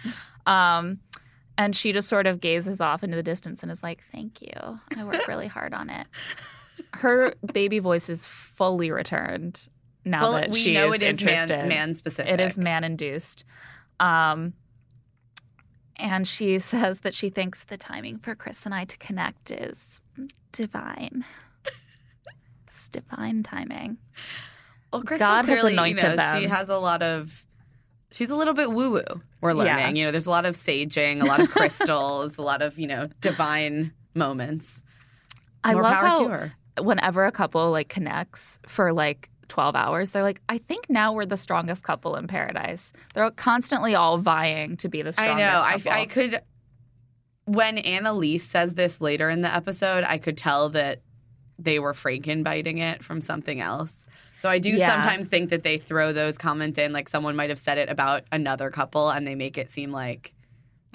Um, 0.46 1.00
and 1.58 1.76
she 1.76 1.92
just 1.92 2.08
sort 2.08 2.26
of 2.26 2.40
gazes 2.40 2.80
off 2.80 3.02
into 3.04 3.16
the 3.16 3.22
distance 3.22 3.62
and 3.62 3.70
is 3.70 3.82
like, 3.82 4.02
"Thank 4.12 4.40
you. 4.40 4.78
I 4.96 5.04
worked 5.04 5.28
really 5.28 5.48
hard 5.48 5.74
on 5.74 5.90
it." 5.90 6.06
Her 6.96 7.34
baby 7.52 7.78
voice 7.78 8.08
is 8.08 8.24
fully 8.24 8.90
returned 8.90 9.68
now 10.04 10.22
well, 10.22 10.32
that 10.32 10.50
we 10.50 10.60
she 10.60 10.74
know 10.74 10.92
is 10.92 11.02
it 11.02 11.02
is 11.02 11.20
interested. 11.20 11.58
man 11.58 11.68
man 11.68 11.94
specific. 11.94 12.32
It 12.32 12.40
is 12.40 12.56
man 12.56 12.84
induced. 12.84 13.44
Um, 14.00 14.54
and 15.96 16.26
she 16.26 16.58
says 16.60 17.00
that 17.00 17.14
she 17.14 17.28
thinks 17.28 17.64
the 17.64 17.76
timing 17.76 18.18
for 18.18 18.34
Chris 18.34 18.64
and 18.64 18.74
I 18.74 18.84
to 18.84 18.96
connect 18.98 19.50
is 19.50 20.00
divine. 20.52 21.24
it's 22.68 22.88
divine 22.88 23.42
timing. 23.42 23.98
Well, 24.92 25.02
Krystal 25.02 25.18
God 25.18 25.44
has 25.44 25.60
clearly, 25.60 25.72
anointed 25.72 26.02
you 26.02 26.08
know, 26.10 26.16
them. 26.16 26.40
She 26.40 26.48
has 26.48 26.68
a 26.68 26.78
lot 26.78 27.02
of. 27.02 27.44
She's 28.12 28.30
a 28.30 28.36
little 28.36 28.54
bit 28.54 28.70
woo 28.70 28.92
woo. 28.92 29.22
We're 29.40 29.52
learning. 29.52 29.74
Yeah. 29.76 29.88
You 29.90 30.04
know, 30.06 30.10
there's 30.10 30.26
a 30.26 30.30
lot 30.30 30.46
of 30.46 30.54
saging, 30.54 31.22
a 31.22 31.26
lot 31.26 31.40
of 31.40 31.50
crystals, 31.50 32.38
a 32.38 32.42
lot 32.42 32.62
of 32.62 32.78
you 32.78 32.86
know 32.86 33.08
divine 33.20 33.92
moments. 34.14 34.82
I 35.64 35.72
More 35.72 35.82
love 35.82 35.94
power 35.94 36.38
how. 36.38 36.65
Whenever 36.80 37.24
a 37.24 37.32
couple 37.32 37.70
like 37.70 37.88
connects 37.88 38.60
for 38.66 38.92
like 38.92 39.30
12 39.48 39.76
hours, 39.76 40.10
they're 40.10 40.22
like, 40.22 40.40
I 40.48 40.58
think 40.58 40.90
now 40.90 41.12
we're 41.12 41.26
the 41.26 41.36
strongest 41.36 41.84
couple 41.84 42.16
in 42.16 42.26
paradise. 42.26 42.92
They're 43.14 43.30
constantly 43.30 43.94
all 43.94 44.18
vying 44.18 44.76
to 44.78 44.88
be 44.88 45.02
the 45.02 45.12
strongest. 45.12 45.36
I 45.36 45.52
know. 45.52 45.62
I, 45.62 45.72
couple. 45.78 45.92
I 45.92 46.06
could. 46.06 46.40
When 47.46 47.76
Annaliese 47.76 48.40
says 48.40 48.74
this 48.74 49.00
later 49.00 49.30
in 49.30 49.40
the 49.42 49.54
episode, 49.54 50.02
I 50.04 50.18
could 50.18 50.36
tell 50.36 50.70
that 50.70 51.00
they 51.58 51.78
were 51.78 51.92
Franken 51.92 52.42
biting 52.44 52.78
it 52.78 53.02
from 53.04 53.20
something 53.20 53.60
else. 53.60 54.04
So 54.36 54.48
I 54.48 54.58
do 54.58 54.70
Yeah. 54.70 54.90
sometimes 54.90 55.28
think 55.28 55.50
that 55.50 55.62
they 55.62 55.78
throw 55.78 56.12
those 56.12 56.36
comments 56.36 56.78
in, 56.78 56.92
like 56.92 57.08
someone 57.08 57.36
might 57.36 57.48
have 57.50 57.58
said 57.58 57.78
it 57.78 57.88
about 57.88 58.24
another 58.32 58.68
couple, 58.70 59.08
and 59.10 59.26
they 59.26 59.34
make 59.36 59.56
it 59.56 59.70
seem 59.70 59.90
like 59.92 60.34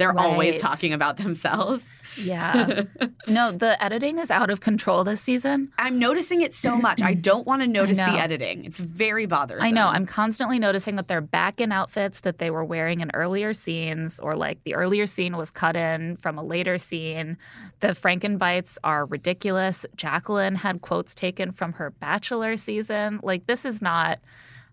they're 0.02 0.18
always 0.18 0.60
talking 0.60 0.94
about 0.94 1.18
themselves. 1.18 2.02
yeah. 2.18 2.84
no, 3.28 3.52
the 3.52 3.82
editing 3.82 4.20
is 4.20 4.32
out 4.32 4.50
of 4.50 4.60
control 4.60 5.04
this 5.04 5.22
season. 5.22 5.72
I'm 5.78 6.00
noticing 6.00 6.42
it 6.42 6.54
so 6.54 6.76
much. 6.76 7.02
I 7.02 7.14
don't 7.30 7.46
want 7.46 7.62
to 7.62 7.68
notice 7.68 7.98
the 7.98 8.04
editing. 8.04 8.66
It's 8.66 8.80
very 8.80 9.26
bothersome. 9.26 9.66
I 9.66 9.72
know. 9.72 9.88
I'm 9.88 10.06
constantly 10.06 10.60
noticing 10.60 10.96
that 10.96 11.08
they're 11.08 11.22
back 11.22 11.62
in 11.62 11.72
outfits 11.72 12.22
that 12.22 12.40
they 12.40 12.50
were 12.50 12.66
wearing 12.66 13.02
in 13.02 13.12
earlier 13.14 13.54
scenes, 13.54 14.20
or 14.20 14.36
like 14.36 14.64
the 14.64 14.76
earlier 14.76 15.08
scene 15.08 15.38
was 15.38 15.52
cut 15.52 15.76
in 15.76 16.18
from 16.18 16.38
a 16.38 16.44
later 16.44 16.78
scene. 16.78 17.38
The 17.80 17.90
Frankenbites 17.90 18.78
are 18.84 19.06
ridiculous. 19.06 19.86
Jacqueline 19.96 20.56
had 20.56 20.82
quotes 20.82 21.14
taken 21.14 21.52
from 21.52 21.74
her 21.74 21.92
Bachelor 21.92 22.58
season. 22.58 23.20
Like, 23.24 23.48
this 23.48 23.66
is 23.66 23.82
not. 23.82 24.20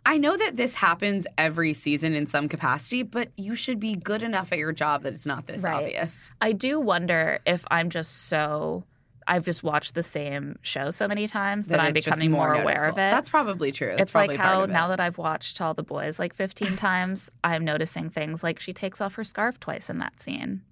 I 0.09 0.17
know 0.17 0.35
that 0.38 0.57
this 0.57 0.75
happens 0.75 1.27
every 1.37 1.75
season 1.75 2.15
in 2.15 2.27
some 2.27 2.49
capacity, 2.49 3.03
but 3.03 3.29
you 3.37 3.55
should 3.55 3.79
be 3.79 3.95
good 3.95 4.23
enough 4.23 4.53
at 4.53 4.59
your 4.59 4.73
job 4.73 5.03
that 5.03 5.12
it's 5.12 5.27
not 5.27 5.47
this 5.47 5.62
Right. 5.62 5.75
obvious. 5.75 6.33
I 6.41 6.53
do 6.53 6.81
wonder 6.81 7.41
if 7.45 7.67
I'm 7.71 7.91
just 7.91 8.27
so. 8.29 8.85
I've 9.27 9.45
just 9.45 9.62
watched 9.62 9.93
the 9.95 10.03
same 10.03 10.59
show 10.62 10.91
so 10.91 11.07
many 11.07 11.29
times 11.29 11.67
that, 11.67 11.79
I'm 11.79 11.93
becoming 11.93 12.31
more, 12.31 12.55
aware 12.55 12.85
of 12.87 12.95
it. 12.95 13.11
That's 13.11 13.29
probably 13.29 13.71
true. 13.71 13.88
That's 13.91 14.00
it's 14.00 14.15
like 14.15 14.29
probably 14.31 14.37
part 14.38 14.71
how 14.71 14.81
now 14.81 14.88
that 14.88 15.00
I've 15.00 15.19
watched 15.19 15.61
All 15.61 15.75
the 15.75 15.83
Boys 15.83 16.19
like 16.19 16.33
15 16.35 16.77
times, 16.77 17.31
I'm 17.45 17.62
noticing 17.62 18.09
things 18.09 18.43
like 18.43 18.59
she 18.59 18.73
takes 18.73 19.03
off 19.03 19.17
her 19.17 19.25
scarf 19.25 19.61
twice 19.61 19.91
in 19.91 19.99
that 19.99 20.19
scene. 20.23 20.62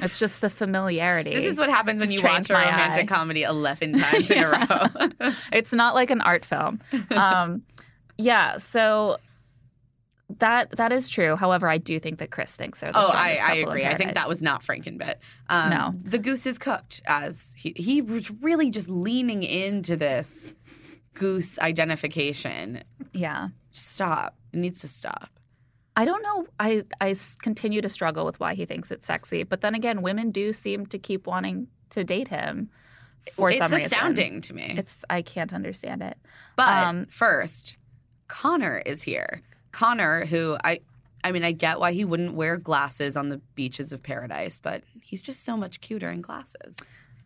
It's 0.00 0.18
just 0.18 0.40
the 0.40 0.50
familiarity. 0.50 1.30
This 1.34 1.44
is 1.44 1.58
what 1.58 1.68
happens 1.68 2.00
when 2.00 2.10
you 2.10 2.20
watch 2.22 2.50
a 2.50 2.54
romantic 2.54 3.04
eye. 3.04 3.14
comedy 3.14 3.42
11 3.42 3.98
times 4.00 4.30
in 4.30 4.42
a 4.42 4.48
row. 4.50 5.30
it's 5.52 5.72
not 5.72 5.94
like 5.94 6.10
an 6.10 6.20
art 6.20 6.44
film. 6.44 6.80
Um, 7.12 7.62
yeah, 8.20 8.58
so 8.58 9.16
that 10.38 10.70
that 10.76 10.92
is 10.92 11.08
true. 11.08 11.36
However, 11.36 11.68
I 11.68 11.78
do 11.78 11.98
think 11.98 12.18
that 12.18 12.30
Chris 12.30 12.54
thinks 12.54 12.80
they're 12.80 12.92
the 12.92 12.98
oh, 12.98 13.10
I, 13.12 13.38
I 13.42 13.54
agree. 13.56 13.84
I 13.84 13.94
think 13.94 14.14
that 14.14 14.28
was 14.28 14.42
not 14.42 14.62
Frankenbit. 14.62 15.14
Um, 15.48 15.70
No. 15.70 15.94
The 16.02 16.18
goose 16.18 16.46
is 16.46 16.58
cooked 16.58 17.00
as 17.06 17.52
he, 17.56 17.72
he 17.76 18.00
was 18.02 18.30
really 18.30 18.70
just 18.70 18.88
leaning 18.88 19.42
into 19.42 19.96
this 19.96 20.54
goose 21.14 21.58
identification. 21.58 22.82
yeah. 23.12 23.48
Stop. 23.72 24.36
It 24.52 24.58
needs 24.58 24.80
to 24.80 24.88
stop. 24.88 25.30
I 25.96 26.04
don't 26.04 26.22
know. 26.22 26.46
I 26.58 26.84
I 27.00 27.14
continue 27.40 27.80
to 27.82 27.88
struggle 27.88 28.24
with 28.24 28.40
why 28.40 28.54
he 28.54 28.64
thinks 28.66 28.90
it's 28.90 29.06
sexy, 29.06 29.44
but 29.44 29.60
then 29.60 29.74
again, 29.74 30.02
women 30.02 30.30
do 30.32 30.52
seem 30.52 30.86
to 30.86 30.98
keep 30.98 31.26
wanting 31.26 31.68
to 31.90 32.02
date 32.02 32.28
him 32.28 32.70
for 33.34 33.48
it's 33.48 33.58
some 33.58 33.70
reason. 33.70 33.86
astounding 33.86 34.40
to 34.42 34.54
me. 34.54 34.74
It's 34.76 35.04
I 35.10 35.22
can't 35.22 35.52
understand 35.52 36.02
it. 36.02 36.16
But 36.56 36.68
Um, 36.88 37.06
first, 37.10 37.76
Connor 38.30 38.82
is 38.86 39.02
here. 39.02 39.42
Connor, 39.72 40.24
who 40.24 40.56
I 40.64 40.80
I 41.22 41.32
mean, 41.32 41.44
I 41.44 41.52
get 41.52 41.80
why 41.80 41.92
he 41.92 42.04
wouldn't 42.04 42.34
wear 42.34 42.56
glasses 42.56 43.16
on 43.16 43.28
the 43.28 43.38
beaches 43.54 43.92
of 43.92 44.02
paradise, 44.02 44.58
but 44.62 44.82
he's 45.02 45.20
just 45.20 45.44
so 45.44 45.56
much 45.56 45.80
cuter 45.80 46.08
in 46.08 46.22
glasses. 46.22 46.76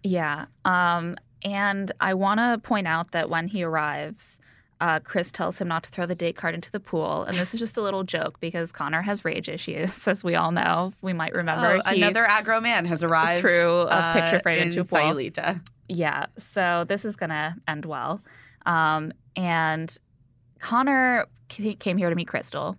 Yeah. 0.02 0.46
Um, 0.64 1.16
and 1.44 1.92
I 2.00 2.14
want 2.14 2.40
to 2.40 2.58
point 2.62 2.88
out 2.88 3.12
that 3.12 3.30
when 3.30 3.46
he 3.46 3.62
arrives, 3.62 4.40
uh, 4.80 4.98
Chris 4.98 5.30
tells 5.30 5.58
him 5.58 5.68
not 5.68 5.84
to 5.84 5.90
throw 5.90 6.06
the 6.06 6.14
date 6.14 6.34
card 6.34 6.54
into 6.54 6.72
the 6.72 6.80
pool. 6.80 7.22
And 7.22 7.36
this 7.36 7.54
is 7.54 7.60
just 7.60 7.76
a 7.76 7.82
little 7.82 8.02
joke 8.16 8.40
because 8.40 8.72
Connor 8.72 9.02
has 9.02 9.24
rage 9.24 9.48
issues, 9.48 10.08
as 10.08 10.24
we 10.24 10.34
all 10.34 10.50
know. 10.50 10.92
We 11.00 11.12
might 11.12 11.32
remember. 11.32 11.80
Oh, 11.84 11.90
he- 11.90 11.98
another 11.98 12.24
aggro 12.24 12.60
man 12.60 12.86
has 12.86 13.02
arrived 13.02 13.42
Through 13.42 13.70
a 13.70 13.84
uh, 13.86 14.12
picture 14.14 14.40
frame 14.42 14.58
in 14.58 14.68
into 14.68 14.80
a 14.80 14.84
pool. 14.84 14.98
Sayulita. 14.98 15.64
Yeah. 15.88 16.26
So 16.36 16.84
this 16.88 17.04
is 17.04 17.14
going 17.14 17.30
to 17.30 17.54
end 17.68 17.84
well. 17.84 18.22
Um, 18.66 19.12
and 19.36 19.96
Connor 20.64 21.26
came 21.48 21.98
here 21.98 22.08
to 22.08 22.16
meet 22.16 22.26
Krystal. 22.26 22.78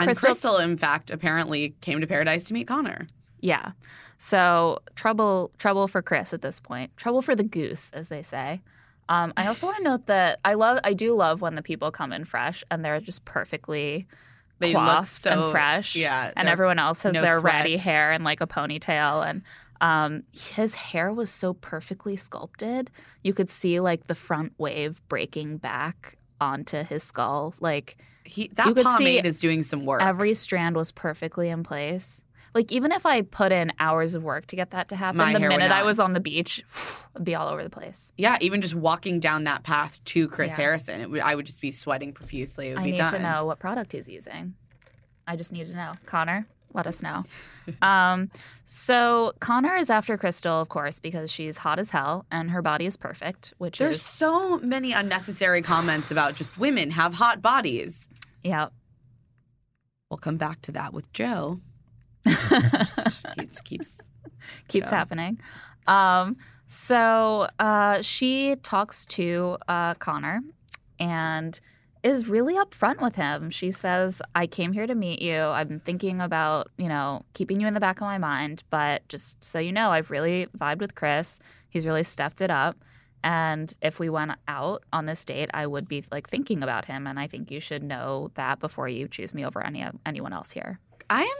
And 0.00 0.10
Krystal- 0.10 0.30
Krystal, 0.30 0.64
in 0.64 0.78
fact, 0.78 1.10
apparently 1.10 1.74
came 1.82 2.00
to 2.00 2.06
paradise 2.06 2.48
to 2.48 2.54
meet 2.54 2.66
Connor. 2.66 3.06
Yeah. 3.40 3.72
So 4.16 4.78
trouble, 4.96 5.50
trouble 5.58 5.88
for 5.88 6.00
Chris 6.00 6.32
at 6.32 6.40
this 6.40 6.58
point. 6.58 6.96
Trouble 6.96 7.20
for 7.20 7.36
the 7.36 7.44
goose, 7.44 7.90
as 7.92 8.08
they 8.08 8.22
say. 8.22 8.62
Um, 9.10 9.34
I 9.36 9.46
also 9.46 9.66
want 9.66 9.76
to 9.76 9.82
note 9.84 10.06
that 10.06 10.40
I 10.42 10.54
love, 10.54 10.78
I 10.84 10.94
do 10.94 11.12
love 11.12 11.42
when 11.42 11.54
the 11.54 11.62
people 11.62 11.90
come 11.90 12.12
in 12.14 12.24
fresh 12.24 12.64
and 12.70 12.82
they're 12.82 12.98
just 12.98 13.24
perfectly 13.26 14.06
They 14.58 14.72
look 14.74 15.04
so 15.06 15.30
and 15.44 15.52
fresh. 15.52 15.96
Yeah, 15.96 16.32
and 16.34 16.48
everyone 16.48 16.78
else 16.78 17.02
has 17.02 17.12
no 17.12 17.22
their 17.22 17.40
ratty 17.40 17.76
hair 17.76 18.10
and 18.10 18.24
like 18.24 18.40
a 18.40 18.46
ponytail. 18.46 19.28
And 19.28 19.42
Um, 19.80 20.24
his 20.32 20.74
hair 20.74 21.12
was 21.12 21.30
so 21.30 21.52
perfectly 21.54 22.16
sculpted. 22.16 22.90
You 23.22 23.34
could 23.34 23.50
see 23.50 23.80
like 23.80 24.06
the 24.08 24.14
front 24.14 24.54
wave 24.58 25.00
breaking 25.08 25.58
back 25.58 26.17
onto 26.40 26.82
his 26.82 27.02
skull. 27.02 27.54
Like 27.60 27.96
He 28.24 28.48
that 28.54 28.74
pomade 28.76 29.26
is 29.26 29.40
doing 29.40 29.62
some 29.62 29.84
work. 29.86 30.02
every 30.02 30.34
strand 30.34 30.76
was 30.76 30.92
perfectly 30.92 31.48
in 31.48 31.62
place. 31.62 32.22
Like 32.54 32.72
even 32.72 32.92
if 32.92 33.04
I 33.04 33.22
put 33.22 33.52
in 33.52 33.72
hours 33.78 34.14
of 34.14 34.22
work 34.24 34.46
to 34.46 34.56
get 34.56 34.70
that 34.70 34.88
to 34.88 34.96
happen, 34.96 35.18
My 35.18 35.32
the 35.34 35.38
minute 35.40 35.70
I 35.70 35.82
was 35.84 36.00
on 36.00 36.14
the 36.14 36.20
beach, 36.20 36.64
it'd 37.14 37.24
be 37.24 37.34
all 37.34 37.48
over 37.48 37.62
the 37.62 37.70
place. 37.70 38.10
yeah, 38.16 38.36
even 38.40 38.60
just 38.62 38.74
walking 38.74 39.20
down 39.20 39.44
that 39.44 39.62
path 39.64 40.02
to 40.06 40.28
Chris 40.28 40.48
Yeah. 40.50 40.56
Harrison, 40.56 41.00
it 41.02 41.10
would, 41.10 41.20
I 41.20 41.34
would 41.34 41.46
just 41.46 41.60
be 41.60 41.70
sweating 41.70 42.12
profusely. 42.12 42.68
It 42.68 42.74
would 42.74 42.80
I 42.80 42.84
be 42.84 42.90
need 42.92 42.96
done. 42.96 43.12
to 43.12 43.18
know 43.18 43.44
what 43.44 43.58
product 43.58 43.92
he's 43.92 44.08
using. 44.08 44.54
I 45.26 45.36
just 45.36 45.52
need 45.52 45.66
to 45.66 45.74
know. 45.76 45.92
Connor, 46.06 46.46
let 46.74 46.86
us 46.86 47.02
know. 47.02 47.24
um, 47.82 48.30
so 48.64 49.32
Connor 49.40 49.76
is 49.76 49.90
after 49.90 50.16
Krystal, 50.16 50.60
of 50.62 50.68
course, 50.68 50.98
because 50.98 51.30
she's 51.30 51.56
hot 51.58 51.78
as 51.78 51.90
hell 51.90 52.26
and 52.30 52.50
her 52.50 52.62
body 52.62 52.86
is 52.86 52.96
perfect, 52.96 53.54
which 53.58 53.78
There's 53.78 53.96
is 53.96 54.02
so 54.02 54.58
many 54.58 54.92
unnecessary 54.92 55.62
comments 55.62 56.10
about 56.10 56.34
just 56.34 56.58
women 56.58 56.90
have 56.90 57.14
hot 57.14 57.42
bodies. 57.42 58.08
yeah. 58.42 58.68
We'll 60.10 60.18
come 60.18 60.38
back 60.38 60.62
to 60.62 60.72
that 60.72 60.94
with 60.94 61.12
Joe. 61.12 61.60
Just, 62.26 63.26
he 63.38 63.46
just 63.46 63.64
keeps. 63.64 63.98
keeps 64.66 64.88
Joe. 64.88 64.96
happening. 64.96 65.38
Um, 65.86 66.36
so 66.66 67.48
uh, 67.58 68.00
she 68.00 68.56
talks 68.62 69.04
to 69.06 69.58
uh, 69.68 69.94
Connor 69.94 70.40
and 70.98 71.60
is 72.02 72.28
really 72.28 72.54
upfront 72.54 73.00
with 73.00 73.16
him. 73.16 73.50
She 73.50 73.70
says, 73.70 74.22
I 74.34 74.46
came 74.46 74.72
here 74.72 74.86
to 74.86 74.94
meet 74.94 75.20
you. 75.20 75.52
Been 75.66 75.80
thinking 75.80 76.20
about, 76.20 76.70
you 76.76 76.88
know, 76.88 77.24
keeping 77.34 77.60
you 77.60 77.66
in 77.66 77.74
the 77.74 77.80
back 77.80 77.96
of 77.96 78.06
my 78.06 78.18
mind, 78.18 78.62
but 78.70 79.06
just 79.08 79.42
so 79.42 79.58
you 79.58 79.72
know, 79.72 79.90
I've 79.90 80.10
really 80.10 80.46
vibed 80.56 80.80
with 80.80 80.94
Chris. 80.94 81.38
He's 81.68 81.86
really 81.86 82.04
stepped 82.04 82.40
it 82.40 82.50
up. 82.50 82.76
And 83.24 83.74
if 83.82 83.98
we 83.98 84.08
went 84.08 84.32
out 84.46 84.84
on 84.92 85.06
this 85.06 85.24
date, 85.24 85.50
I 85.52 85.66
would 85.66 85.88
be 85.88 86.04
like 86.12 86.28
thinking 86.28 86.62
about 86.62 86.84
him. 86.84 87.06
And 87.06 87.18
I 87.18 87.26
think 87.26 87.50
you 87.50 87.60
should 87.60 87.82
know 87.82 88.30
that 88.34 88.60
before 88.60 88.88
you 88.88 89.08
choose 89.08 89.34
me 89.34 89.44
over 89.44 89.60
any 89.64 89.84
anyone 90.06 90.32
else 90.32 90.52
here. 90.52 90.78
I 91.10 91.22
am 91.22 91.36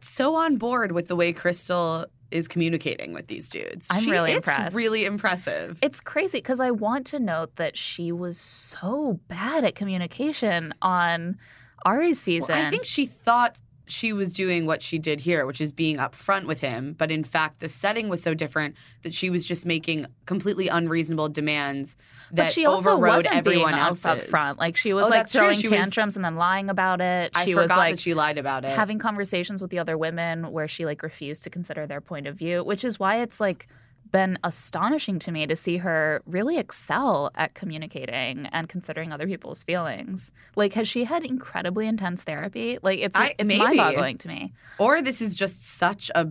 so 0.00 0.34
on 0.34 0.56
board 0.56 0.92
with 0.92 1.06
the 1.06 1.14
way 1.14 1.32
Krystal 1.32 2.06
is 2.30 2.48
communicating 2.48 3.12
with 3.12 3.26
these 3.26 3.48
dudes. 3.48 3.88
I'm 3.90 4.08
really 4.08 4.32
it's 4.32 4.48
impressed. 4.48 4.76
really 4.76 5.04
impressive. 5.04 5.78
It's 5.82 6.00
crazy 6.00 6.38
because 6.38 6.60
I 6.60 6.70
want 6.70 7.06
to 7.08 7.18
note 7.18 7.56
that 7.56 7.76
she 7.76 8.12
was 8.12 8.38
so 8.38 9.20
bad 9.28 9.64
at 9.64 9.74
communication 9.74 10.74
on 10.82 11.38
Ari's 11.84 12.16
Well, 12.18 12.22
season. 12.22 12.54
I 12.54 12.70
think 12.70 12.84
she 12.84 13.06
thought 13.06 13.56
she 13.86 14.12
was 14.12 14.32
doing 14.32 14.66
what 14.66 14.82
she 14.82 14.98
did 14.98 15.20
here, 15.20 15.44
which 15.46 15.60
is 15.60 15.72
being 15.72 15.96
upfront 15.96 16.46
with 16.46 16.60
him. 16.60 16.94
But 16.96 17.10
in 17.10 17.24
fact, 17.24 17.60
the 17.60 17.68
setting 17.68 18.08
was 18.08 18.22
so 18.22 18.34
different 18.34 18.76
that 19.02 19.12
she 19.12 19.30
was 19.30 19.44
just 19.44 19.66
making 19.66 20.06
completely 20.26 20.68
unreasonable 20.68 21.28
demands 21.28 21.96
but 22.32 22.52
she 22.52 22.64
also 22.66 22.92
overrode 22.94 23.16
wasn't 23.18 23.36
everyone 23.36 23.72
being 23.72 23.82
else's. 23.82 24.04
up 24.06 24.18
front. 24.22 24.58
Like 24.58 24.76
she 24.76 24.92
was 24.92 25.06
Oh, 25.06 25.08
like 25.08 25.28
throwing 25.28 25.56
She 25.58 25.68
was- 25.68 25.78
tantrums 25.78 26.16
and 26.16 26.24
then 26.24 26.36
lying 26.36 26.70
about 26.70 27.00
it. 27.00 27.32
I 27.34 27.44
She 27.44 27.52
forgot 27.52 27.62
was 27.62 27.76
like 27.76 27.90
that 27.94 28.00
she 28.00 28.14
lied 28.14 28.38
about 28.38 28.64
it. 28.64 28.70
having 28.70 28.98
conversations 28.98 29.60
with 29.62 29.70
the 29.70 29.78
other 29.78 29.96
women 29.98 30.50
where 30.52 30.68
she 30.68 30.84
like 30.86 31.02
refused 31.02 31.42
to 31.44 31.50
consider 31.50 31.86
their 31.86 32.00
point 32.00 32.26
of 32.26 32.36
view, 32.36 32.62
which 32.64 32.84
is 32.84 32.98
why 33.00 33.16
it's 33.22 33.40
like 33.40 33.66
been 34.12 34.36
astonishing 34.42 35.20
to 35.20 35.30
me 35.30 35.46
to 35.46 35.54
see 35.54 35.76
her 35.76 36.20
really 36.26 36.58
excel 36.58 37.30
at 37.36 37.54
communicating 37.54 38.46
and 38.46 38.68
considering 38.68 39.12
other 39.12 39.26
people's 39.26 39.62
feelings. 39.62 40.32
Like 40.56 40.72
has 40.74 40.88
she 40.88 41.04
had 41.04 41.24
incredibly 41.24 41.86
intense 41.86 42.24
therapy? 42.24 42.78
Like 42.82 42.98
it's 42.98 43.16
I- 43.16 43.34
it's 43.38 43.58
mind-boggling 43.58 44.18
to 44.18 44.28
me. 44.28 44.52
or 44.78 45.00
this 45.00 45.20
is 45.20 45.34
just 45.34 45.64
such 45.64 46.10
a 46.14 46.28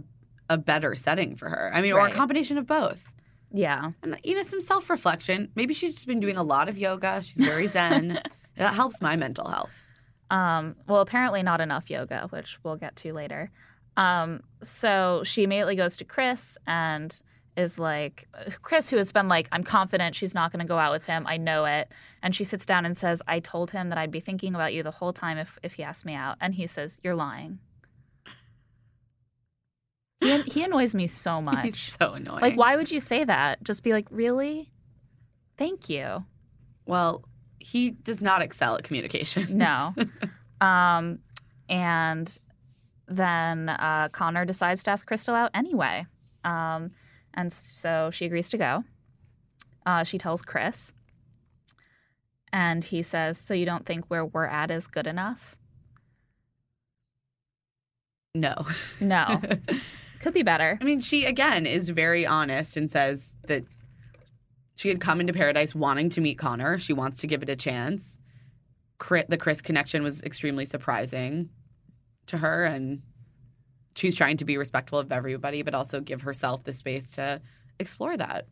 a 0.50 0.58
better 0.58 0.96
setting 0.96 1.36
for 1.36 1.48
her. 1.48 1.70
I 1.74 1.82
mean, 1.82 1.94
or 1.94 2.08
a 2.08 2.12
combination 2.12 2.58
of 2.58 2.66
both. 2.66 3.00
Yeah. 3.52 3.92
And 4.04 4.20
you 4.24 4.36
know, 4.36 4.42
some 4.42 4.62
self 4.62 4.90
reflection. 4.90 5.52
Maybe 5.56 5.74
she's 5.74 5.94
just 5.94 6.08
been 6.08 6.20
doing 6.20 6.38
a 6.38 6.44
lot 6.44 6.70
of 6.70 6.78
yoga. 6.78 7.22
She's 7.24 7.44
very 7.44 7.68
zen. 7.68 8.22
that 8.56 8.74
helps 8.74 9.02
my 9.02 9.16
mental 9.16 9.48
health. 9.48 9.84
Um, 10.30 10.76
well, 10.88 11.02
apparently 11.02 11.42
not 11.42 11.60
enough 11.62 11.90
yoga, 11.90 12.28
which 12.30 12.60
we'll 12.64 12.78
get 12.78 12.96
to 12.98 13.14
later. 13.14 13.52
Um, 13.98 14.42
so 14.62 15.24
she 15.26 15.44
immediately 15.44 15.76
goes 15.76 15.98
to 15.98 16.06
Chris 16.06 16.58
and 16.68 17.20
is 17.58 17.78
like, 17.78 18.28
Chris, 18.62 18.90
who 18.90 18.98
has 18.98 19.12
been 19.12 19.28
like, 19.28 19.50
I'm 19.52 19.64
confident 19.64 20.16
she's 20.16 20.34
not 20.34 20.52
going 20.52 20.66
to 20.66 20.68
go 20.68 20.78
out 20.78 20.92
with 20.92 21.06
him. 21.06 21.26
I 21.28 21.38
know 21.38 21.66
it. 21.66 21.90
And 22.22 22.34
she 22.34 22.44
sits 22.44 22.66
down 22.66 22.86
and 22.86 22.98
says, 22.98 23.22
I 23.28 23.40
told 23.40 23.72
him 23.72 23.90
that 23.90 23.98
I'd 23.98 24.12
be 24.12 24.20
thinking 24.20 24.56
about 24.56 24.74
you 24.74 24.84
the 24.84 24.92
whole 24.92 25.14
time 25.14 25.38
if, 25.38 25.58
if 25.64 25.74
he 25.74 25.84
asked 25.84 26.06
me 26.06 26.14
out. 26.14 26.38
And 26.40 26.54
he 26.54 26.68
says, 26.68 27.00
You're 27.04 27.16
lying. 27.16 27.60
He, 30.22 30.42
he 30.44 30.64
annoys 30.64 30.94
me 30.94 31.08
so 31.08 31.38
He's 31.38 31.46
much. 31.46 31.92
so 32.00 32.14
annoying. 32.14 32.42
Like, 32.42 32.58
why 32.58 32.76
would 32.76 32.92
you 32.92 33.00
say 33.00 33.24
that? 33.24 33.64
Just 33.64 33.84
be 33.84 33.94
like, 33.94 34.08
Really? 34.12 34.72
Thank 35.58 35.90
you. 35.90 36.26
Well, 36.86 37.26
he 37.60 37.92
does 37.92 38.22
not 38.22 38.42
excel 38.42 38.76
at 38.76 38.84
communication. 38.84 39.58
No. 39.58 39.94
um, 40.62 41.20
and 41.68 42.38
then 43.08 43.70
uh, 43.70 44.10
Connor 44.12 44.46
decides 44.46 44.84
to 44.84 44.92
ask 44.92 45.08
Krystal 45.08 45.34
out 45.36 45.52
anyway. 45.54 46.06
Um, 46.44 46.92
and 47.34 47.52
so 47.52 48.10
she 48.12 48.26
agrees 48.26 48.50
to 48.52 48.58
go. 48.58 48.84
Uh, 49.86 50.04
she 50.04 50.18
tells 50.18 50.42
Chris. 50.42 50.94
And 52.52 52.84
he 52.84 53.04
says, 53.04 53.38
So 53.38 53.54
you 53.54 53.66
don't 53.66 53.86
think 53.86 54.06
where 54.08 54.26
we're 54.26 54.46
at 54.46 54.72
is 54.72 54.88
good 54.88 55.08
enough? 55.08 55.56
No. 58.36 58.56
No. 59.00 59.42
Could 60.20 60.34
be 60.34 60.44
better. 60.44 60.78
I 60.82 60.84
mean, 60.84 61.00
she 61.00 61.26
again 61.26 61.66
is 61.66 61.90
very 61.90 62.26
honest 62.26 62.78
and 62.78 62.92
says 62.92 63.36
that 63.48 63.64
she 64.76 64.90
had 64.90 65.02
come 65.02 65.20
into 65.20 65.34
paradise 65.34 65.76
wanting 65.76 66.10
to 66.12 66.22
meet 66.22 66.38
Connor. 66.38 66.78
She 66.78 66.94
wants 66.94 67.22
to 67.22 67.28
give 67.28 67.44
it 67.44 67.50
a 67.50 67.56
chance. 67.56 68.20
The 69.00 69.38
Chris 69.38 69.62
connection 69.62 70.04
was 70.04 70.22
extremely 70.24 70.66
surprising 70.66 71.50
to 72.28 72.38
her, 72.38 72.66
and 72.66 73.02
she's 73.96 74.16
trying 74.16 74.38
to 74.38 74.46
be 74.46 74.58
respectful 74.58 75.00
of 75.00 75.12
everybody, 75.12 75.64
but 75.64 75.74
also 75.74 76.02
give 76.02 76.22
herself 76.22 76.64
the 76.64 76.74
space 76.74 77.12
to 77.12 77.42
explore 77.80 78.18
that. 78.18 78.46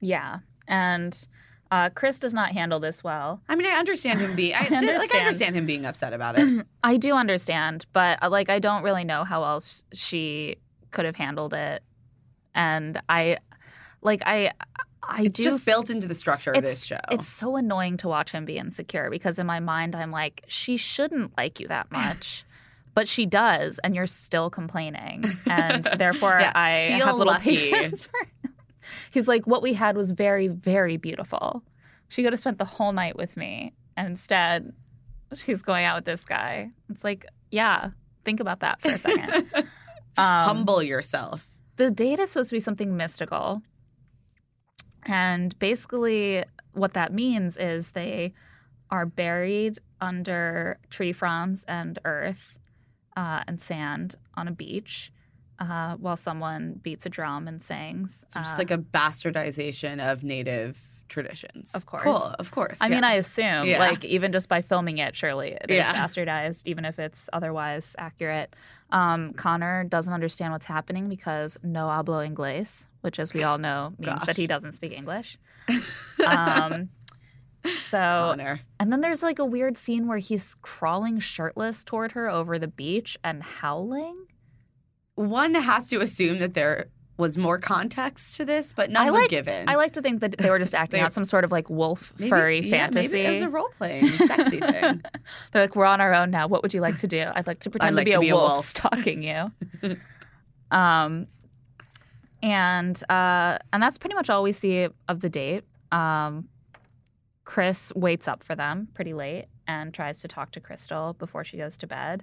Yeah. 0.00 0.38
And 0.66 1.26
uh, 1.70 1.90
Chris 1.90 2.18
does 2.18 2.34
not 2.34 2.52
handle 2.52 2.80
this 2.80 3.04
well. 3.04 3.42
I 3.48 3.56
mean, 3.56 3.66
I 3.66 3.78
understand 3.78 4.20
him 4.20 4.34
being. 4.34 4.54
I, 4.54 4.58
I 4.58 4.60
like. 4.60 4.72
I 4.72 4.78
understand. 4.78 5.26
understand 5.26 5.56
him 5.56 5.66
being 5.66 5.84
upset 5.84 6.12
about 6.12 6.38
it. 6.38 6.66
I 6.82 6.96
do 6.96 7.14
understand, 7.14 7.86
but 7.92 8.22
uh, 8.22 8.30
like 8.30 8.48
I 8.48 8.58
don't 8.58 8.82
really 8.82 9.04
know 9.04 9.24
how 9.24 9.44
else 9.44 9.84
she 9.92 10.56
could 10.90 11.04
have 11.04 11.16
handled 11.16 11.54
it. 11.54 11.82
And 12.54 13.00
I 13.08 13.38
like 14.02 14.22
I 14.26 14.52
I 15.02 15.22
It's 15.22 15.36
do 15.38 15.44
just 15.44 15.64
built 15.64 15.90
into 15.90 16.06
the 16.08 16.14
structure 16.14 16.50
of 16.52 16.62
this 16.62 16.84
show. 16.84 16.98
It's 17.10 17.28
so 17.28 17.56
annoying 17.56 17.96
to 17.98 18.08
watch 18.08 18.30
him 18.32 18.44
be 18.44 18.58
insecure 18.58 19.10
because 19.10 19.38
in 19.38 19.46
my 19.46 19.60
mind 19.60 19.94
I'm 19.96 20.10
like 20.10 20.44
she 20.48 20.76
shouldn't 20.76 21.36
like 21.36 21.60
you 21.60 21.68
that 21.68 21.90
much. 21.92 22.44
But 22.94 23.06
she 23.06 23.26
does, 23.26 23.78
and 23.84 23.94
you're 23.94 24.08
still 24.08 24.50
complaining, 24.50 25.22
and 25.46 25.84
therefore 25.84 26.36
Yeah, 26.40 26.50
I 26.52 26.94
feel 26.96 27.06
have 27.06 27.16
little 27.16 27.32
lucky. 27.32 27.54
patience 27.70 28.08
for 28.08 28.18
him. 28.18 28.54
He's 29.12 29.28
like, 29.28 29.46
"What 29.46 29.62
we 29.62 29.72
had 29.72 29.96
was 29.96 30.10
very, 30.10 30.48
very 30.48 30.96
beautiful. 30.96 31.62
She 32.08 32.24
could 32.24 32.32
have 32.32 32.40
spent 32.40 32.58
the 32.58 32.64
whole 32.64 32.92
night 32.92 33.14
with 33.14 33.36
me, 33.36 33.72
and 33.96 34.08
instead, 34.08 34.72
she's 35.36 35.62
going 35.62 35.84
out 35.84 35.94
with 35.98 36.06
this 36.06 36.24
guy." 36.24 36.70
It's 36.90 37.04
like, 37.04 37.24
yeah, 37.52 37.90
think 38.24 38.40
about 38.40 38.60
that 38.60 38.80
for 38.80 38.88
a 38.88 38.98
second. 38.98 39.48
Um, 40.18 40.48
Humble 40.56 40.82
yourself. 40.82 41.46
the 41.76 41.90
date 41.90 42.18
is 42.18 42.30
supposed 42.30 42.50
to 42.50 42.56
be 42.56 42.60
something 42.60 42.96
mystical. 42.96 43.62
And 45.06 45.58
basically, 45.58 46.44
what 46.72 46.94
that 46.94 47.12
means 47.12 47.56
is 47.56 47.92
they 47.92 48.34
are 48.90 49.06
buried 49.06 49.78
under 50.00 50.78
tree 50.90 51.12
fronds 51.12 51.64
and 51.68 51.98
earth 52.04 52.56
uh, 53.16 53.42
and 53.46 53.60
sand 53.60 54.14
on 54.34 54.48
a 54.48 54.52
beach 54.52 55.12
uh, 55.58 55.96
while 55.96 56.16
someone 56.16 56.80
beats 56.82 57.04
a 57.06 57.08
drum 57.08 57.48
and 57.48 57.62
sings. 57.62 58.24
So 58.28 58.40
just 58.40 58.54
Uh, 58.54 58.58
like 58.58 58.70
a 58.70 58.78
bastardization 58.78 60.00
of 60.00 60.22
native 60.24 60.80
traditions. 61.08 61.72
Of 61.74 61.86
course. 61.86 62.04
Cool. 62.04 62.16
Of 62.38 62.50
course. 62.50 62.78
I 62.80 62.88
mean. 62.90 63.02
I 63.02 63.14
assume, 63.14 63.64
Yeah. 63.66 63.78
like, 63.78 64.04
even 64.04 64.30
just 64.30 64.48
by 64.48 64.60
filming 64.62 64.98
it, 64.98 65.16
surely 65.16 65.52
it 65.52 65.70
is 65.70 65.78
Yeah. 65.78 65.94
bastardized, 65.94 66.66
even 66.66 66.84
if 66.84 66.98
it's 66.98 67.28
otherwise 67.32 67.96
accurate. 67.98 68.54
Um, 68.90 69.34
Connor 69.34 69.84
doesn't 69.84 70.12
understand 70.12 70.52
what's 70.52 70.66
happening 70.66 71.08
because 71.08 71.58
no 71.62 71.86
hablo 71.86 72.26
inglés, 72.26 72.86
which, 73.02 73.18
as 73.18 73.34
we 73.34 73.42
all 73.42 73.58
know, 73.58 73.92
means 73.98 74.14
Gosh. 74.18 74.26
that 74.26 74.36
he 74.36 74.46
doesn't 74.46 74.72
speak 74.72 74.92
English. 74.92 75.38
Um, 76.26 76.88
so, 77.90 77.98
Connor. 77.98 78.60
and 78.80 78.90
then 78.92 79.00
there's 79.00 79.22
like 79.22 79.38
a 79.38 79.44
weird 79.44 79.76
scene 79.78 80.06
where 80.08 80.18
he's 80.18 80.54
crawling 80.62 81.20
shirtless 81.20 81.84
toward 81.84 82.12
her 82.12 82.28
over 82.28 82.58
the 82.58 82.68
beach 82.68 83.16
and 83.22 83.42
howling. 83.42 84.26
One 85.14 85.54
has 85.54 85.88
to 85.90 86.00
assume 86.00 86.38
that 86.40 86.54
there 86.54 86.86
was 87.18 87.36
more 87.36 87.58
context 87.58 88.36
to 88.36 88.44
this, 88.44 88.72
but 88.72 88.90
none 88.90 89.06
I 89.06 89.10
was 89.10 89.20
like- 89.22 89.30
given. 89.30 89.68
I 89.68 89.74
like 89.74 89.92
to 89.94 90.00
think 90.02 90.20
that 90.20 90.38
they 90.38 90.48
were 90.50 90.58
just 90.58 90.74
acting 90.74 91.00
They- 91.00 91.04
out 91.04 91.12
some 91.18 91.24
sort 91.24 91.44
of 91.44 91.52
like 91.52 91.68
wolf 91.68 92.12
Maybe- 92.18 92.30
furry 92.30 92.60
yeah, 92.60 92.76
fantasy. 92.86 93.08
Maybe 93.08 93.26
it 93.26 93.30
was 93.30 93.42
a 93.42 93.48
role 93.50 93.68
playing 93.76 94.06
sexy 94.06 94.58
thing. 94.60 95.02
They're 95.52 95.62
like, 95.64 95.76
we're 95.76 95.84
on 95.84 96.00
our 96.00 96.14
own 96.14 96.30
now. 96.30 96.46
What 96.46 96.62
would 96.62 96.72
you 96.72 96.80
like 96.80 96.98
to 96.98 97.06
do? 97.08 97.24
I'd 97.34 97.46
like 97.46 97.58
to 97.60 97.70
pretend 97.70 97.96
like 97.96 98.06
to 98.06 98.10
be, 98.10 98.12
to 98.12 98.18
a, 98.18 98.20
be 98.20 98.28
a 98.30 98.34
wolf, 98.34 98.52
wolf." 98.52 98.66
stalking 98.66 99.22
you. 99.22 99.50
um, 100.70 101.26
and 102.42 103.02
uh, 103.10 103.58
and 103.72 103.82
that's 103.82 103.98
pretty 103.98 104.14
much 104.14 104.30
all 104.30 104.42
we 104.42 104.52
see 104.52 104.88
of 105.08 105.20
the 105.20 105.28
date. 105.28 105.64
Um, 105.90 106.48
Chris 107.44 107.92
waits 107.96 108.28
up 108.28 108.44
for 108.44 108.54
them 108.54 108.88
pretty 108.94 109.14
late 109.14 109.46
and 109.66 109.92
tries 109.92 110.20
to 110.20 110.28
talk 110.28 110.50
to 110.52 110.60
Krystal 110.60 111.18
before 111.18 111.44
she 111.44 111.56
goes 111.56 111.76
to 111.78 111.86
bed, 111.86 112.22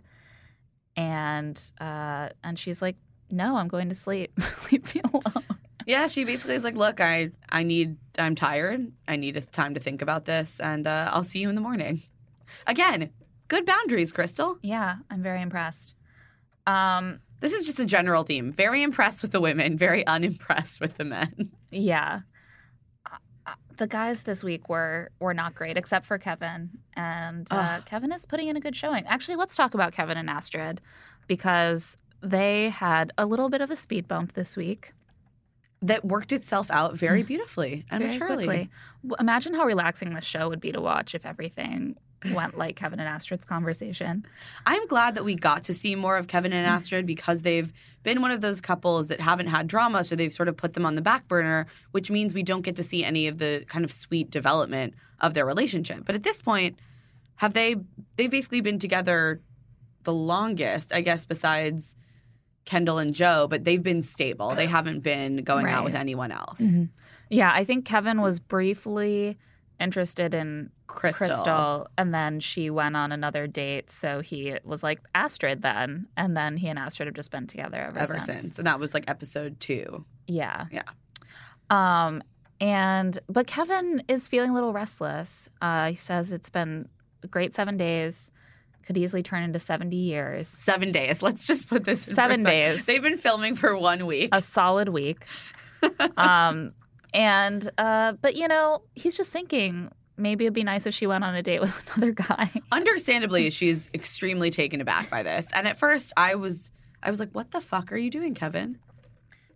and 0.96 1.62
uh, 1.82 2.30
and 2.44 2.58
she's 2.58 2.82
like, 2.82 2.96
"No, 3.30 3.58
I'm 3.58 3.68
going 3.68 3.90
to 3.90 3.96
sleep. 3.96 4.38
Leave 4.72 4.94
me 4.96 5.02
alone." 5.14 5.44
Yeah, 5.86 6.08
she 6.08 6.24
basically 6.26 6.56
is 6.56 6.64
like, 6.64 6.76
"Look, 6.76 7.00
I 7.00 7.32
I 7.50 7.64
need 7.64 7.98
I'm 8.18 8.36
tired. 8.36 8.92
I 9.08 9.16
need 9.18 9.36
time 9.52 9.74
to 9.76 9.80
think 9.80 10.02
about 10.02 10.26
this, 10.26 10.60
and 10.60 10.88
uh, 10.88 11.10
I'll 11.14 11.24
see 11.24 11.40
you 11.40 11.50
in 11.50 11.56
the 11.56 11.62
morning." 11.62 12.02
Again, 12.68 13.12
good 13.48 13.66
boundaries, 13.66 14.12
Krystal. 14.12 14.58
Yeah, 14.62 14.98
I'm 15.10 15.22
very 15.22 15.42
impressed. 15.42 15.94
Um, 16.68 17.20
This 17.42 17.54
is 17.54 17.66
just 17.66 17.80
a 17.80 17.86
general 17.86 18.24
theme. 18.24 18.52
Very 18.52 18.82
impressed 18.82 19.22
with 19.22 19.32
the 19.32 19.42
women, 19.42 19.78
very 19.78 20.06
unimpressed 20.08 20.80
with 20.82 20.98
the 20.98 21.04
men. 21.06 21.52
Yeah. 21.72 22.22
Uh, 23.06 23.18
uh, 23.46 23.54
The 23.78 23.88
guys 23.88 24.24
this 24.24 24.44
week 24.44 24.70
were 24.70 25.12
were 25.20 25.34
not 25.34 25.54
great, 25.54 25.78
except 25.78 26.06
for 26.06 26.18
Kevin. 26.18 26.70
And 26.96 27.48
uh, 27.52 27.82
Kevin 27.86 28.12
is 28.12 28.26
putting 28.26 28.48
in 28.48 28.56
a 28.58 28.62
good 28.62 28.76
showing. 28.76 29.06
Actually, 29.06 29.36
let's 29.38 29.56
talk 29.56 29.74
about 29.74 29.92
Kevin 29.94 30.18
and 30.18 30.30
Astrid 30.30 30.82
because 31.28 31.98
they 32.22 32.70
had 32.70 33.14
a 33.18 33.26
little 33.26 33.50
bit 33.50 33.62
of 33.62 33.72
a 33.72 33.76
speed 33.76 34.08
bump 34.08 34.34
this 34.34 34.58
week. 34.58 34.94
That 35.82 36.04
worked 36.04 36.32
itself 36.32 36.72
out 36.72 36.96
very 36.96 37.24
beautifully 37.32 37.86
and 37.92 38.02
very 38.02 38.14
maturely. 38.14 38.46
quickly. 38.46 38.70
Imagine 39.20 39.54
how 39.54 39.66
relaxing 39.66 40.14
this 40.14 40.26
show 40.26 40.50
would 40.50 40.62
be 40.62 40.72
to 40.72 40.82
watch 40.82 41.14
if 41.14 41.26
everything 41.26 41.96
went 42.34 42.58
like 42.58 42.76
Kevin 42.76 43.00
and 43.00 43.08
Astrid's 43.08 43.46
conversation. 43.46 44.26
I'm 44.66 44.88
glad 44.88 45.16
that 45.16 45.26
we 45.26 45.36
got 45.36 45.66
to 45.66 45.74
see 45.74 45.96
more 45.96 46.18
of 46.18 46.28
Kevin 46.28 46.54
and 46.54 46.66
mm. 46.66 46.72
Astrid 46.72 47.06
because 47.06 47.42
they've 47.42 47.72
been 48.04 48.22
one 48.22 48.32
of 48.32 48.42
those 48.42 48.62
couples 48.62 49.08
that 49.08 49.20
haven't 49.20 49.48
had 49.48 49.68
drama, 49.68 50.04
so 50.04 50.16
they've 50.16 50.34
sort 50.34 50.48
of 50.48 50.58
put 50.58 50.74
them 50.74 50.86
on 50.86 50.96
the 50.96 51.02
back 51.02 51.28
burner, 51.28 51.68
which 51.92 52.10
means 52.10 52.34
we 52.34 52.44
don't 52.44 52.62
get 52.62 52.76
to 52.78 52.84
see 52.84 53.04
any 53.04 53.28
of 53.28 53.38
the 53.38 53.66
kind 53.68 53.86
of 53.86 53.92
sweet 53.92 54.32
development 54.32 54.94
of 55.20 55.34
their 55.34 55.46
relationship. 55.46 56.04
But 56.06 56.16
at 56.16 56.24
this 56.24 56.42
point, 56.42 56.80
have 57.36 57.54
they 57.54 57.76
they've 58.16 58.32
basically 58.32 58.62
been 58.62 58.80
together 58.80 59.42
the 60.04 60.14
longest, 60.14 60.94
I 60.94 61.02
guess, 61.02 61.26
besides 61.26 61.96
Kendall 62.66 62.98
and 62.98 63.14
Joe, 63.14 63.48
but 63.50 63.64
they've 63.64 63.82
been 63.82 64.02
stable. 64.02 64.56
They 64.56 64.66
haven't 64.66 65.00
been 65.00 65.38
going 65.38 65.68
out 65.68 65.84
with 65.84 65.96
anyone 65.96 66.32
else. 66.32 66.62
Yeah, 67.30 67.52
I 67.54 67.64
think 67.64 67.86
Kevin 67.86 68.22
was 68.22 68.40
briefly 68.40 69.38
interested 69.80 70.34
in 70.34 70.72
Krystal. 70.88 71.44
Krystal, 71.44 71.88
and 71.98 72.14
then 72.14 72.40
she 72.40 72.70
went 72.70 72.96
on 72.96 73.12
another 73.12 73.48
date. 73.48 73.92
So 73.92 74.22
he 74.22 74.56
was 74.64 74.84
like 74.84 75.00
Astrid 75.14 75.62
then, 75.62 76.08
and 76.16 76.36
then 76.36 76.58
he 76.58 76.68
and 76.68 76.80
Astrid 76.80 77.08
have 77.08 77.16
just 77.16 77.32
been 77.32 77.48
together 77.48 77.78
ever, 77.78 78.00
ever 78.00 78.20
since. 78.20 78.58
And 78.58 78.68
that 78.68 78.80
was 78.80 78.94
like 78.94 79.10
episode 79.10 79.60
two. 79.60 80.06
Yeah, 80.28 80.66
Yeah. 80.72 80.84
Um, 81.70 82.24
and 82.62 83.20
but 83.28 83.48
Kevin 83.48 84.04
is 84.08 84.28
feeling 84.28 84.52
a 84.52 84.54
little 84.54 84.74
restless. 84.74 85.50
Uh, 85.62 85.90
he 85.90 85.96
says 85.96 86.32
it's 86.32 86.50
been 86.50 86.88
a 87.24 87.28
great 87.28 87.54
seven 87.54 87.76
days, 87.76 88.32
could 88.86 88.98
easily 88.98 89.24
turn 89.24 89.44
into 89.44 89.60
seventy 89.60 89.98
years, 89.98 90.48
Seven 90.48 90.92
days. 90.92 91.22
Let's 91.22 91.48
just 91.48 91.68
put 91.68 91.84
this 91.84 92.08
in 92.08 92.16
Seven 92.16 92.44
days. 92.44 92.86
They've 92.86 93.02
been 93.02 93.18
filming 93.18 93.56
for 93.56 93.78
one 93.78 94.06
week. 94.06 94.30
a 94.32 94.42
solid 94.42 94.90
week. 94.90 95.26
um, 96.18 96.74
and 97.14 97.70
uh, 97.78 98.14
but 98.22 98.36
you 98.36 98.48
know, 98.48 98.82
he's 98.96 99.16
just 99.16 99.32
thinking 99.32 99.92
maybe 100.18 100.46
it'd 100.46 100.54
be 100.54 100.64
nice 100.64 100.86
if 100.86 100.94
she 100.94 101.08
went 101.08 101.24
on 101.24 101.36
a 101.36 101.42
date 101.44 101.62
with 101.62 101.96
another 101.96 102.12
guy. 102.12 102.50
Understandably, 102.72 103.50
she's 103.50 103.90
extremely 103.94 104.50
taken 104.50 104.82
aback 104.82 105.10
by 105.10 105.24
this. 105.24 105.50
And 105.54 105.68
at 105.68 105.78
first, 105.78 106.14
I 106.18 106.36
was, 106.36 106.72
I 107.04 107.10
was 107.10 107.20
like, 107.20 107.32
"What 107.32 107.52
the 107.52 107.62
fuck 107.62 107.92
are 107.92 107.98
you 107.98 108.10
doing, 108.10 108.34
Kevin?" 108.34 108.80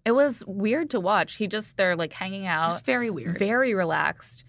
It 0.05 0.11
was 0.13 0.43
weird 0.47 0.89
to 0.91 0.99
watch. 0.99 1.35
He 1.35 1.47
just 1.47 1.77
they're 1.77 1.95
like 1.95 2.13
hanging 2.13 2.47
out, 2.47 2.83
very 2.85 3.09
weird. 3.09 3.37
very 3.37 3.73
relaxed. 3.73 4.43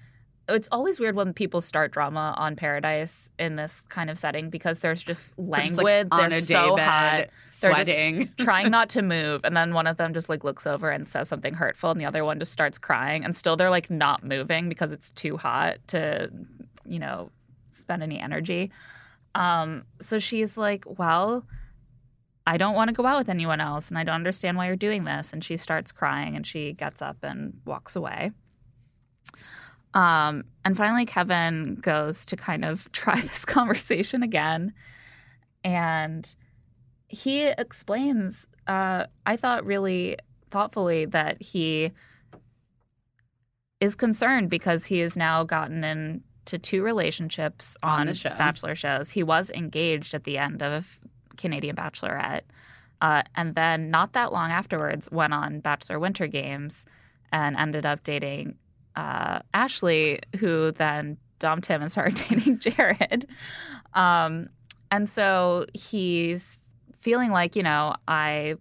It's 0.55 0.69
always 0.73 1.01
weird 1.01 1.15
when 1.15 1.33
people 1.33 1.61
start 1.61 1.93
drama 1.93 2.35
on 2.37 2.57
Paradise 2.57 3.31
in 3.39 3.57
this 3.57 3.83
kind 3.89 4.11
of 4.11 4.19
setting 4.19 4.51
because 4.51 4.81
there's 4.81 5.03
just 5.03 5.31
They're 5.37 5.61
just, 5.61 5.77
languid. 5.77 6.09
like, 6.11 6.23
on 6.25 6.31
they're 6.31 6.39
a 6.39 6.43
day 6.43 6.55
so 6.55 6.77
bed, 6.77 6.85
hot. 6.89 7.17
They're 7.17 7.27
just 7.27 7.61
sweating. 7.61 8.31
trying 8.39 8.71
not 8.71 8.89
to 8.91 9.03
move 9.03 9.41
and 9.45 9.57
then 9.57 9.73
one 9.75 9.87
of 9.87 9.97
them 9.97 10.13
just 10.15 10.29
like 10.29 10.45
looks 10.45 10.67
over 10.67 10.91
and 10.91 11.09
says 11.09 11.29
something 11.29 11.55
hurtful 11.55 11.91
and 11.91 12.01
the 12.01 12.05
other 12.05 12.25
one 12.25 12.39
just 12.39 12.53
starts 12.53 12.79
crying 12.79 13.25
and 13.25 13.37
still 13.37 13.57
they're 13.57 13.71
like 13.71 13.91
not 13.91 14.25
moving 14.25 14.69
because 14.69 14.93
it's 14.93 15.11
too 15.11 15.37
hot 15.37 15.77
to 15.89 16.31
you 16.85 16.99
know 16.99 17.31
spend 17.71 18.03
any 18.03 18.19
energy 18.19 18.71
um 19.35 19.85
so 20.01 20.19
she's 20.19 20.57
like 20.59 20.85
well 20.99 21.47
I 22.47 22.57
don't 22.57 22.75
want 22.75 22.89
to 22.89 22.95
go 22.95 23.07
out 23.07 23.19
with 23.19 23.29
anyone 23.29 23.61
else 23.61 23.91
and 23.91 23.99
I 23.99 24.03
don't 24.05 24.15
understand 24.15 24.57
why 24.57 24.67
you're 24.67 24.77
doing 24.77 25.05
this 25.05 25.33
and 25.33 25.45
she 25.45 25.57
starts 25.57 25.93
crying 25.93 26.35
and 26.35 26.47
she 26.47 26.73
gets 26.73 27.01
up 27.01 27.19
and 27.23 27.61
walks 27.65 27.95
away 27.95 28.33
um 29.95 30.45
and 30.65 30.77
finally 30.77 31.05
Kevin 31.07 31.77
goes 31.77 32.25
to 32.27 32.37
kind 32.37 32.65
of 32.65 32.91
try 32.93 33.21
this 33.21 33.45
conversation 33.45 34.23
again 34.23 34.73
and 35.65 36.35
he 37.09 37.47
explains 37.47 38.47
uh, 38.67 39.05
i 39.27 39.37
thought 39.37 39.65
really 39.65 40.17
thoughtfully 40.51 41.05
that 41.05 41.41
he 41.43 41.91
is 43.81 43.95
concerned 43.95 44.51
because 44.51 44.85
he 44.85 44.99
has 44.99 45.17
now 45.17 45.43
gotten 45.43 45.83
into 45.85 46.59
two 46.59 46.83
relationships 46.83 47.77
On 47.83 48.09
on, 48.09 48.15
show. 48.15 48.31
bachelor 48.31 48.75
shows 48.75 49.11
he 49.11 49.23
was 49.23 49.51
engaged 49.51 50.15
at 50.15 50.25
the 50.25 50.39
end 50.39 50.63
of 50.63 51.01
canadian 51.37 51.77
bachelorette 51.77 52.43
uh, 53.03 53.23
and 53.35 53.55
then 53.55 53.91
not 53.91 54.13
that 54.13 54.33
long 54.33 54.51
afterwards 54.51 55.09
went 55.11 55.33
on 55.33 55.61
bachelor 55.61 55.99
winter 55.99 56.27
games 56.27 56.85
and 57.33 57.57
ended 57.57 57.87
up 57.87 58.05
dating 58.05 58.55
uh, 58.97 59.41
ashley 59.55 60.21
who 60.39 60.73
then 60.73 61.17
dumped 61.39 61.67
him 61.67 61.81
and 61.81 61.91
started 61.91 62.15
dating 62.29 62.59
jared 62.59 63.27
um, 63.95 64.49
and 64.91 65.09
so 65.09 65.67
he's 65.73 66.59
feeling 67.01 67.31
like, 67.31 67.57
you 67.57 67.63
know, 67.63 67.95
I 68.07 68.57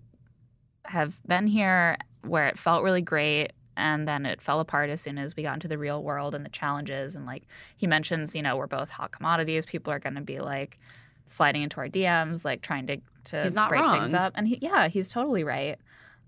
have 0.86 1.20
been 1.28 1.48
here 1.48 1.98
where 2.24 2.48
it 2.48 2.58
felt 2.58 2.84
really 2.84 3.02
great 3.02 3.52
and 3.78 4.08
then 4.08 4.26
it 4.26 4.42
fell 4.42 4.60
apart 4.60 4.90
as 4.90 5.02
soon 5.02 5.18
as 5.18 5.36
we 5.36 5.44
got 5.44 5.54
into 5.54 5.68
the 5.68 5.78
real 5.78 6.04
world 6.04 6.36
and 6.36 6.46
the 6.46 6.50
challenges 6.50 7.16
and 7.16 7.26
like 7.26 7.44
he 7.78 7.88
mentions, 7.88 8.36
you 8.36 8.42
know, 8.42 8.58
we're 8.58 8.68
both 8.68 8.90
hot 8.90 9.12
commodities. 9.12 9.66
People 9.66 9.94
are 9.94 10.00
going 10.00 10.16
to 10.16 10.22
be 10.22 10.40
like 10.40 10.80
sliding 11.28 11.62
into 11.62 11.78
our 11.78 11.88
DMs, 11.88 12.44
like 12.44 12.62
trying 12.62 12.88
to 12.88 12.98
to 13.26 13.44
break 13.70 13.82
things 14.00 14.14
up. 14.14 14.34
And 14.36 14.48
he, 14.48 14.58
yeah, 14.62 14.88
he's 14.88 15.12
totally 15.12 15.44
right. 15.44 15.78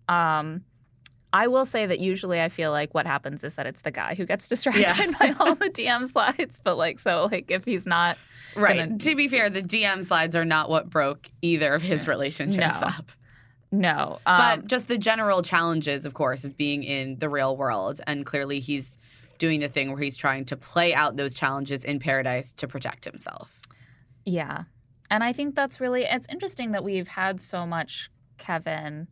Um 0.08 0.64
I 1.34 1.48
will 1.48 1.66
say 1.66 1.86
that 1.86 2.00
usually 2.00 2.42
I 2.42 2.50
feel 2.50 2.72
like 2.72 2.94
what 2.94 3.06
happens 3.08 3.44
is 3.44 3.56
that 3.56 3.66
it's 3.66 3.82
the 3.82 3.92
guy 3.92 4.16
who 4.16 4.26
gets 4.26 4.48
distracted 4.50 4.82
Yes. 4.82 5.18
by 5.20 5.34
all 5.40 5.56
the 5.56 5.70
DM 5.70 6.08
slides. 6.08 6.60
But 6.64 6.78
like, 6.78 7.00
so 7.00 7.30
like 7.32 7.50
if 7.52 7.64
he's 7.66 7.88
not 7.88 8.18
right. 8.56 8.78
gonna- 8.78 8.98
To 9.00 9.16
be 9.16 9.28
fair, 9.28 9.50
the 9.50 9.62
DM 9.62 10.04
slides 10.04 10.36
are 10.36 10.46
not 10.46 10.70
what 10.70 10.90
broke 10.90 11.30
either 11.42 11.74
of 11.74 11.82
his 11.82 12.08
relationships 12.08 12.82
No. 12.82 12.88
up. 12.88 13.12
no, 13.72 14.20
But 14.26 14.60
um, 14.60 14.68
just 14.68 14.88
the 14.90 14.98
general 14.98 15.42
challenges, 15.42 16.06
of 16.06 16.14
course, 16.14 16.44
of 16.44 16.58
being 16.58 16.84
in 16.84 17.18
the 17.20 17.30
real 17.30 17.56
world. 17.56 18.02
And 18.06 18.26
clearly 18.26 18.60
he's 18.60 18.98
doing 19.38 19.62
the 19.62 19.70
thing 19.70 19.92
where 19.92 20.02
he's 20.02 20.18
trying 20.18 20.44
to 20.46 20.58
play 20.58 20.94
out 20.94 21.16
those 21.16 21.34
challenges 21.34 21.84
in 21.86 22.00
paradise 22.00 22.52
to 22.54 22.68
protect 22.68 23.06
himself. 23.06 23.60
Yeah. 24.26 24.64
And 25.10 25.24
I 25.24 25.34
think 25.34 25.56
that's 25.56 25.80
really 25.80 26.04
it's 26.04 26.28
interesting 26.30 26.74
that 26.74 26.84
we've 26.84 27.08
had 27.08 27.42
so 27.42 27.66
much 27.66 28.10
Kevin 28.38 29.08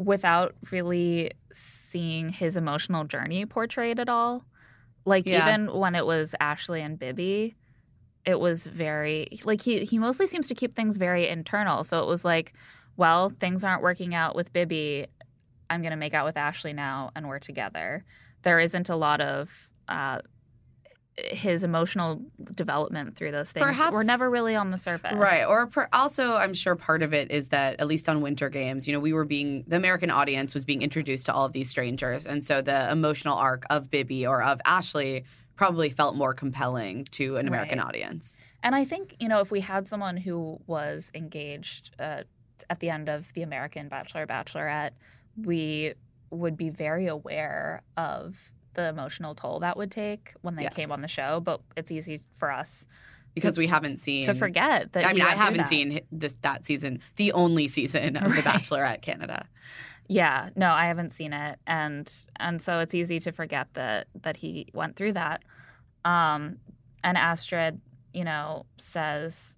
without 0.00 0.54
really 0.70 1.30
seeing 1.52 2.30
his 2.30 2.56
emotional 2.56 3.04
journey 3.04 3.44
portrayed 3.44 4.00
at 4.00 4.08
all. 4.08 4.44
Like 5.04 5.26
Yeah. 5.26 5.44
even 5.44 5.78
when 5.78 5.94
it 5.94 6.06
was 6.06 6.34
Ashley 6.40 6.80
and 6.80 6.98
Bibi, 6.98 7.54
it 8.24 8.40
was 8.40 8.66
very 8.66 9.28
like 9.44 9.60
he 9.60 9.84
he 9.84 9.98
mostly 9.98 10.26
seems 10.26 10.48
to 10.48 10.54
keep 10.54 10.74
things 10.74 10.96
very 10.96 11.28
internal. 11.28 11.84
So 11.84 12.00
it 12.00 12.06
was 12.06 12.24
like, 12.24 12.54
well, 12.96 13.30
things 13.40 13.62
aren't 13.62 13.82
working 13.82 14.14
out 14.14 14.34
with 14.34 14.52
Bibi. 14.52 15.06
I'm 15.68 15.82
going 15.82 15.92
to 15.92 15.96
make 15.96 16.14
out 16.14 16.24
with 16.24 16.36
Ashley 16.36 16.72
now 16.72 17.10
and 17.14 17.28
we're 17.28 17.38
together. 17.38 18.04
There 18.42 18.58
isn't 18.58 18.88
a 18.88 18.96
lot 18.96 19.20
of 19.20 19.68
uh 19.88 20.20
his 21.26 21.64
emotional 21.64 22.22
development 22.54 23.16
through 23.16 23.30
those 23.32 23.50
things 23.50 23.64
Perhaps- 23.66 23.92
were 23.92 24.04
never 24.04 24.30
really 24.30 24.54
on 24.56 24.70
the 24.70 24.78
surface. 24.78 25.14
Right. 25.14 25.44
Or 25.44 25.66
per, 25.66 25.88
also, 25.92 26.34
I'm 26.34 26.54
sure 26.54 26.76
part 26.76 27.02
of 27.02 27.12
it 27.14 27.30
is 27.30 27.48
that, 27.48 27.80
at 27.80 27.86
least 27.86 28.08
on 28.08 28.20
Winter 28.20 28.48
Games, 28.48 28.86
you 28.86 28.92
know, 28.92 29.00
we 29.00 29.12
were 29.12 29.24
being, 29.24 29.64
the 29.66 29.76
American 29.76 30.10
audience 30.10 30.54
was 30.54 30.64
being 30.64 30.82
introduced 30.82 31.26
to 31.26 31.32
all 31.34 31.44
of 31.46 31.52
these 31.52 31.68
strangers. 31.70 32.26
And 32.26 32.42
so 32.42 32.62
the 32.62 32.90
emotional 32.90 33.36
arc 33.36 33.64
of 33.70 33.90
Bibi 33.90 34.26
or 34.26 34.42
of 34.42 34.60
Ashley 34.64 35.24
probably 35.56 35.90
felt 35.90 36.16
more 36.16 36.32
compelling 36.34 37.04
to 37.12 37.36
an 37.36 37.46
American 37.46 37.78
Right. 37.78 37.86
audience. 37.86 38.38
And 38.62 38.74
I 38.74 38.84
think, 38.84 39.16
you 39.20 39.28
know, 39.28 39.40
if 39.40 39.50
we 39.50 39.60
had 39.60 39.88
someone 39.88 40.16
who 40.16 40.60
was 40.66 41.10
engaged 41.14 41.90
uh, 41.98 42.22
at 42.68 42.80
the 42.80 42.90
end 42.90 43.08
of 43.08 43.32
the 43.34 43.42
American 43.42 43.88
Bachelor 43.88 44.26
Bachelorette, 44.26 44.90
we 45.36 45.94
would 46.30 46.56
be 46.56 46.70
very 46.70 47.06
aware 47.06 47.82
of 47.96 48.36
the 48.74 48.88
emotional 48.88 49.34
toll 49.34 49.60
that 49.60 49.76
would 49.76 49.90
take 49.90 50.34
when 50.42 50.54
they 50.56 50.62
Yes. 50.62 50.74
came 50.74 50.92
on 50.92 51.02
the 51.02 51.08
show. 51.08 51.40
But 51.40 51.60
it's 51.76 51.90
easy 51.90 52.20
for 52.38 52.50
us 52.50 52.86
Because 53.34 53.58
we 53.58 53.66
haven't 53.66 53.98
seen. 53.98 54.24
to 54.26 54.34
forget 54.34 54.92
that. 54.92 55.04
I 55.06 55.12
mean, 55.12 55.22
I 55.22 55.34
haven't 55.34 55.66
seen 55.68 56.00
this 56.12 56.34
that 56.42 56.66
season, 56.66 57.00
the 57.16 57.32
only 57.32 57.68
season 57.68 58.16
of 58.16 58.24
The 58.24 58.28
Right. 58.42 58.44
Bachelorette 58.44 59.02
Canada. 59.02 59.46
Yeah, 60.08 60.50
no, 60.56 60.70
I 60.72 60.86
haven't 60.86 61.12
seen 61.12 61.32
it, 61.32 61.58
and 61.68 62.12
and 62.40 62.60
so 62.60 62.80
it's 62.80 62.94
easy 62.94 63.20
to 63.20 63.30
forget 63.30 63.68
that 63.74 64.08
that 64.22 64.36
he 64.36 64.66
went 64.74 64.96
through 64.96 65.12
that. 65.12 65.42
Um, 66.04 66.56
and 67.04 67.16
Astrid, 67.16 67.80
you 68.12 68.24
know, 68.24 68.66
says, 68.76 69.56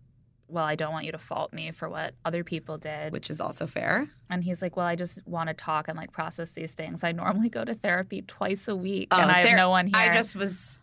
"Well, 0.53 0.65
I 0.65 0.75
don't 0.75 0.93
want 0.93 1.07
you 1.07 1.13
to 1.13 1.19
fault 1.19 1.53
me 1.53 1.73
for 1.73 1.89
what 1.89 2.15
other 2.25 2.45
people 2.45 2.79
did." 2.79 3.13
which 3.13 3.31
is 3.31 3.41
also 3.41 3.67
fair. 3.67 4.09
And 4.31 4.45
he's 4.45 4.63
like, 4.63 4.77
"Well, 4.77 4.87
I 4.87 4.95
just 4.97 5.27
want 5.27 5.49
to 5.49 5.55
talk 5.55 5.89
and 5.89 5.97
like 5.97 6.13
process 6.13 6.53
these 6.53 6.73
things. 6.73 7.03
I 7.03 7.13
normally 7.13 7.49
go 7.49 7.65
to 7.65 7.75
therapy 7.75 8.23
twice 8.23 8.69
a 8.69 8.77
week, 8.77 9.09
Oh, 9.11 9.21
and 9.21 9.31
I 9.31 9.43
have 9.43 9.57
no 9.57 9.71
one 9.71 9.87
here." 9.87 9.97
I 9.97 10.13
just 10.13 10.37
was, 10.37 10.79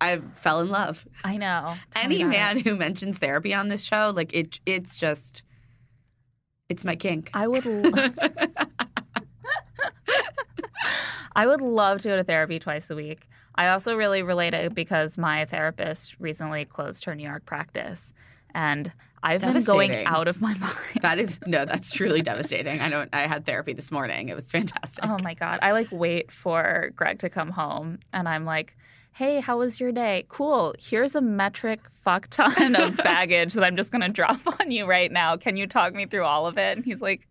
I 0.00 0.18
fell 0.34 0.60
in 0.60 0.68
love. 0.68 1.06
I 1.24 1.36
know. 1.36 1.74
Oh 1.96 2.08
me 2.08 2.14
Any 2.16 2.22
about 2.22 2.30
man 2.32 2.58
who 2.60 2.74
mentions 2.76 3.18
therapy 3.18 3.52
on 3.52 3.68
this 3.68 3.84
show, 3.84 4.12
like 4.14 4.34
it, 4.34 4.60
it's 4.66 4.96
just, 4.96 5.42
it's 6.68 6.84
my 6.84 6.96
kink. 6.96 7.30
I 7.34 7.46
would. 7.48 7.64
I 11.34 11.46
would 11.46 11.60
love 11.60 12.00
to 12.02 12.08
go 12.08 12.16
to 12.16 12.24
therapy 12.24 12.58
twice 12.58 12.90
a 12.90 12.94
week. 12.96 13.28
I 13.54 13.68
also 13.68 13.96
really 13.96 14.22
relate 14.22 14.54
it 14.54 14.74
because 14.74 15.18
my 15.18 15.44
therapist 15.44 16.16
recently 16.18 16.64
closed 16.64 17.04
her 17.04 17.14
New 17.14 17.26
York 17.26 17.44
practice, 17.44 18.12
and 18.54 18.92
I've 19.22 19.40
been 19.40 19.62
going 19.62 20.04
out 20.06 20.26
of 20.26 20.40
my 20.40 20.54
mind. 20.58 20.74
that 21.00 21.18
is 21.18 21.38
no, 21.46 21.64
that's 21.64 21.92
truly 21.92 22.22
devastating. 22.22 22.80
I 22.80 22.90
don't. 22.90 23.08
I 23.12 23.26
had 23.26 23.46
therapy 23.46 23.72
this 23.72 23.92
morning. 23.92 24.28
It 24.28 24.34
was 24.34 24.50
fantastic. 24.50 25.04
Oh 25.06 25.16
my 25.22 25.34
god! 25.34 25.60
I 25.62 25.72
like 25.72 25.88
wait 25.92 26.32
for 26.32 26.90
Greg 26.96 27.18
to 27.20 27.30
come 27.30 27.50
home, 27.50 28.00
and 28.12 28.28
I'm 28.28 28.44
like, 28.44 28.76
"Hey, 29.12 29.40
how 29.40 29.58
was 29.58 29.78
your 29.78 29.92
day? 29.92 30.24
Cool. 30.28 30.74
Here's 30.78 31.14
a 31.14 31.20
metric 31.20 31.80
fuck 32.02 32.26
ton 32.30 32.74
of 32.74 32.96
baggage 33.04 33.54
that 33.54 33.62
I'm 33.62 33.76
just 33.76 33.92
gonna 33.92 34.08
drop 34.08 34.40
on 34.60 34.72
you 34.72 34.86
right 34.86 35.10
now. 35.12 35.36
Can 35.36 35.56
you 35.56 35.66
talk 35.68 35.94
me 35.94 36.06
through 36.06 36.24
all 36.24 36.46
of 36.46 36.58
it?" 36.58 36.76
And 36.76 36.84
he's 36.84 37.00
like, 37.00 37.28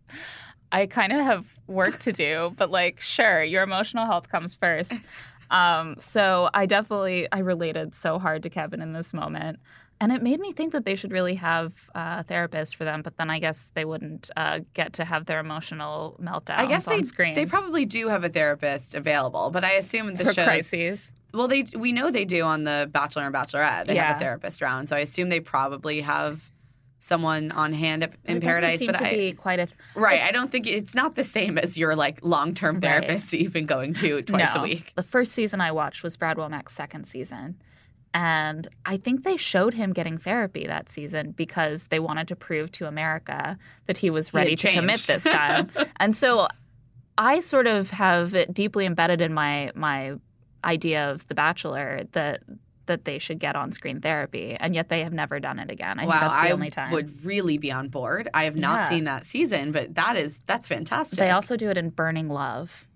"I 0.72 0.86
kind 0.86 1.12
of 1.12 1.20
have 1.20 1.44
work 1.66 1.98
to 2.00 2.12
do, 2.12 2.54
but 2.56 2.70
like, 2.70 3.00
sure, 3.00 3.42
your 3.42 3.62
emotional 3.62 4.06
health 4.06 4.28
comes 4.30 4.56
first. 4.56 4.94
Um, 5.50 5.96
so 5.98 6.48
I 6.54 6.64
definitely 6.64 7.28
I 7.30 7.40
related 7.40 7.94
so 7.94 8.18
hard 8.18 8.42
to 8.44 8.48
Kevin 8.48 8.80
in 8.80 8.94
this 8.94 9.12
moment. 9.12 9.60
And 10.02 10.10
it 10.10 10.20
made 10.20 10.40
me 10.40 10.50
think 10.50 10.72
that 10.72 10.84
they 10.84 10.96
should 10.96 11.12
really 11.12 11.36
have 11.36 11.72
uh, 11.94 12.16
a 12.18 12.22
therapist 12.24 12.74
for 12.74 12.82
them, 12.82 13.02
but 13.02 13.16
then 13.18 13.30
I 13.30 13.38
guess 13.38 13.70
they 13.74 13.84
wouldn't 13.84 14.32
uh, 14.36 14.58
get 14.74 14.94
to 14.94 15.04
have 15.04 15.26
their 15.26 15.38
emotional 15.38 16.18
meltdowns 16.20 16.58
I 16.58 16.66
guess 16.66 16.88
on 16.88 16.96
they 16.96 17.02
screen. 17.04 17.34
they 17.34 17.46
probably 17.46 17.84
do 17.84 18.08
have 18.08 18.24
a 18.24 18.28
therapist 18.28 18.96
available, 18.96 19.52
but 19.52 19.62
I 19.62 19.74
assume 19.74 20.12
the 20.16 20.24
for 20.24 20.32
shows. 20.32 20.44
crises. 20.44 21.12
Well, 21.32 21.46
they 21.46 21.66
we 21.76 21.92
know 21.92 22.10
they 22.10 22.24
do 22.24 22.42
on 22.42 22.64
the 22.64 22.90
Bachelor 22.92 23.22
and 23.22 23.32
Bachelorette. 23.32 23.86
They 23.86 23.94
have 23.94 24.16
a 24.16 24.18
therapist 24.18 24.60
around, 24.60 24.88
so 24.88 24.96
I 24.96 24.98
assume 24.98 25.28
they 25.28 25.38
probably 25.38 26.00
have 26.00 26.50
someone 26.98 27.52
on 27.52 27.72
hand 27.72 28.02
in 28.24 28.38
It 28.38 28.42
Paradise. 28.42 28.84
But 28.84 28.96
to 28.96 29.06
I, 29.06 29.14
be 29.16 29.32
quite 29.34 29.60
a 29.60 29.68
right, 29.94 30.20
I 30.20 30.32
don't 30.32 30.50
think 30.50 30.66
it's 30.66 30.96
not 30.96 31.14
the 31.14 31.24
same 31.24 31.58
as 31.58 31.78
your 31.78 31.94
like 31.94 32.18
long 32.24 32.54
term 32.54 32.80
Right. 32.80 32.82
therapist 32.82 33.30
that 33.30 33.40
you've 33.40 33.52
been 33.52 33.66
going 33.66 33.94
to 33.94 34.20
twice 34.22 34.52
no. 34.56 34.62
a 34.62 34.64
week. 34.64 34.92
The 34.96 35.04
first 35.04 35.30
season 35.30 35.60
I 35.60 35.70
watched 35.70 36.02
was 36.02 36.16
Brad 36.16 36.38
Womack's 36.38 36.72
second 36.72 37.04
season. 37.06 37.56
And 38.14 38.68
I 38.84 38.98
think 38.98 39.22
they 39.24 39.36
showed 39.38 39.72
him 39.74 39.92
getting 39.92 40.18
therapy 40.18 40.66
that 40.66 40.90
season 40.90 41.30
because 41.32 41.86
they 41.86 41.98
wanted 41.98 42.28
to 42.28 42.36
prove 42.36 42.70
to 42.72 42.86
America 42.86 43.56
that 43.86 43.96
he 43.96 44.10
was 44.10 44.28
He 44.28 44.36
ready 44.36 44.56
to 44.56 44.72
commit 44.72 45.00
this 45.00 45.24
time. 45.24 45.70
and 45.96 46.14
so 46.14 46.48
I 47.16 47.40
sort 47.40 47.66
of 47.66 47.90
have 47.90 48.34
it 48.34 48.52
deeply 48.52 48.84
embedded 48.86 49.20
in 49.20 49.32
my 49.32 49.70
my 49.74 50.14
idea 50.64 51.10
of 51.10 51.26
The 51.28 51.34
Bachelor 51.34 52.02
that 52.12 52.42
that 52.86 53.04
they 53.04 53.18
should 53.18 53.38
get 53.38 53.54
on 53.54 53.70
screen 53.72 54.00
therapy, 54.00 54.56
and 54.58 54.74
yet 54.74 54.88
they 54.88 55.04
have 55.04 55.12
never 55.12 55.38
done 55.38 55.58
it 55.60 55.70
again. 55.70 56.00
I 56.00 56.04
wow, 56.04 56.10
think 56.10 56.20
that's 56.22 56.34
the 56.42 56.48
I 56.48 56.50
only 56.50 56.70
time. 56.70 56.92
would 56.92 57.24
really 57.24 57.56
be 57.56 57.70
on 57.70 57.88
board. 57.88 58.28
I 58.34 58.44
have 58.44 58.56
not 58.56 58.80
Yeah. 58.82 58.88
seen 58.88 59.04
that 59.04 59.24
season, 59.24 59.72
but 59.72 59.94
that 59.94 60.16
is 60.16 60.40
that's 60.46 60.68
fantastic. 60.68 61.18
They 61.18 61.30
also 61.30 61.56
do 61.56 61.70
it 61.70 61.78
in 61.78 61.90
Burning 61.90 62.28
Love. 62.28 62.86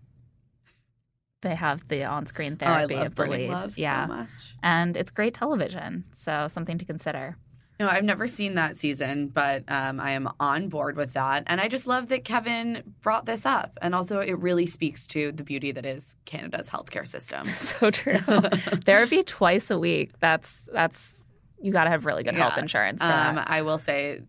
They 1.47 1.55
have 1.55 1.87
the 1.87 2.03
on-screen 2.03 2.59
oh, 2.61 2.67
I 2.67 2.87
therapy 2.87 2.95
love 2.97 3.07
of 3.07 3.15
the 3.15 3.27
lead. 3.27 3.51
Love 3.51 3.79
yeah, 3.79 4.07
so 4.07 4.13
much. 4.15 4.29
and 4.65 4.97
it's 4.97 5.13
great 5.13 5.33
television. 5.33 6.05
So 6.11 6.49
something 6.49 6.77
to 6.79 6.85
consider. 6.85 7.37
No, 7.79 7.87
I've 7.87 8.03
never 8.03 8.27
seen 8.27 8.55
that 8.55 8.77
season, 8.77 9.29
but 9.29 9.63
um, 9.69 10.01
I 10.01 10.13
am 10.13 10.29
on 10.41 10.69
board 10.69 10.97
with 10.97 11.13
that. 11.13 11.45
And 11.47 11.61
I 11.61 11.69
just 11.69 11.87
love 11.87 12.09
that 12.09 12.25
Kevin 12.25 12.83
brought 13.01 13.27
this 13.27 13.47
up. 13.47 13.79
And 13.81 13.95
also, 13.95 14.19
it 14.19 14.37
really 14.39 14.67
speaks 14.67 15.07
to 15.09 15.31
the 15.31 15.45
beauty 15.45 15.71
that 15.71 15.87
is 15.87 16.17
Canada's 16.25 16.69
healthcare 16.69 17.07
system. 17.07 17.47
So 17.57 17.91
true. 17.91 18.19
therapy 18.19 19.23
twice 19.23 19.71
a 19.71 19.79
week. 19.79 20.13
That's 20.21 20.69
that's 20.73 21.21
you 21.61 21.73
got 21.73 21.85
to 21.85 21.91
have 21.91 22.07
really 22.07 22.25
good 22.25 22.35
health 22.35 22.59
insurance. 22.59 23.03
Um. 23.03 23.39
I 23.45 23.63
will 23.63 23.79
say 23.79 24.23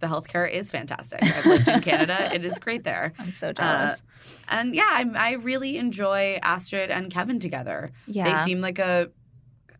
the 0.00 0.06
healthcare 0.06 0.50
is 0.50 0.70
fantastic. 0.70 1.22
I've 1.22 1.46
lived 1.46 1.68
in 1.68 1.80
Canada, 1.80 2.34
it 2.34 2.44
is 2.44 2.58
great 2.58 2.84
there. 2.84 3.12
I'm 3.18 3.32
so 3.32 3.52
jealous. 3.52 4.02
And 4.48 4.74
yeah, 4.74 4.88
I, 4.88 5.06
I 5.14 5.32
really 5.34 5.76
enjoy 5.76 6.38
Astrid 6.42 6.90
and 6.90 7.10
Kevin 7.10 7.38
together. 7.38 7.92
yeah, 8.06 8.24
They 8.24 8.44
seem 8.50 8.60
like 8.60 8.78
a 8.78 9.10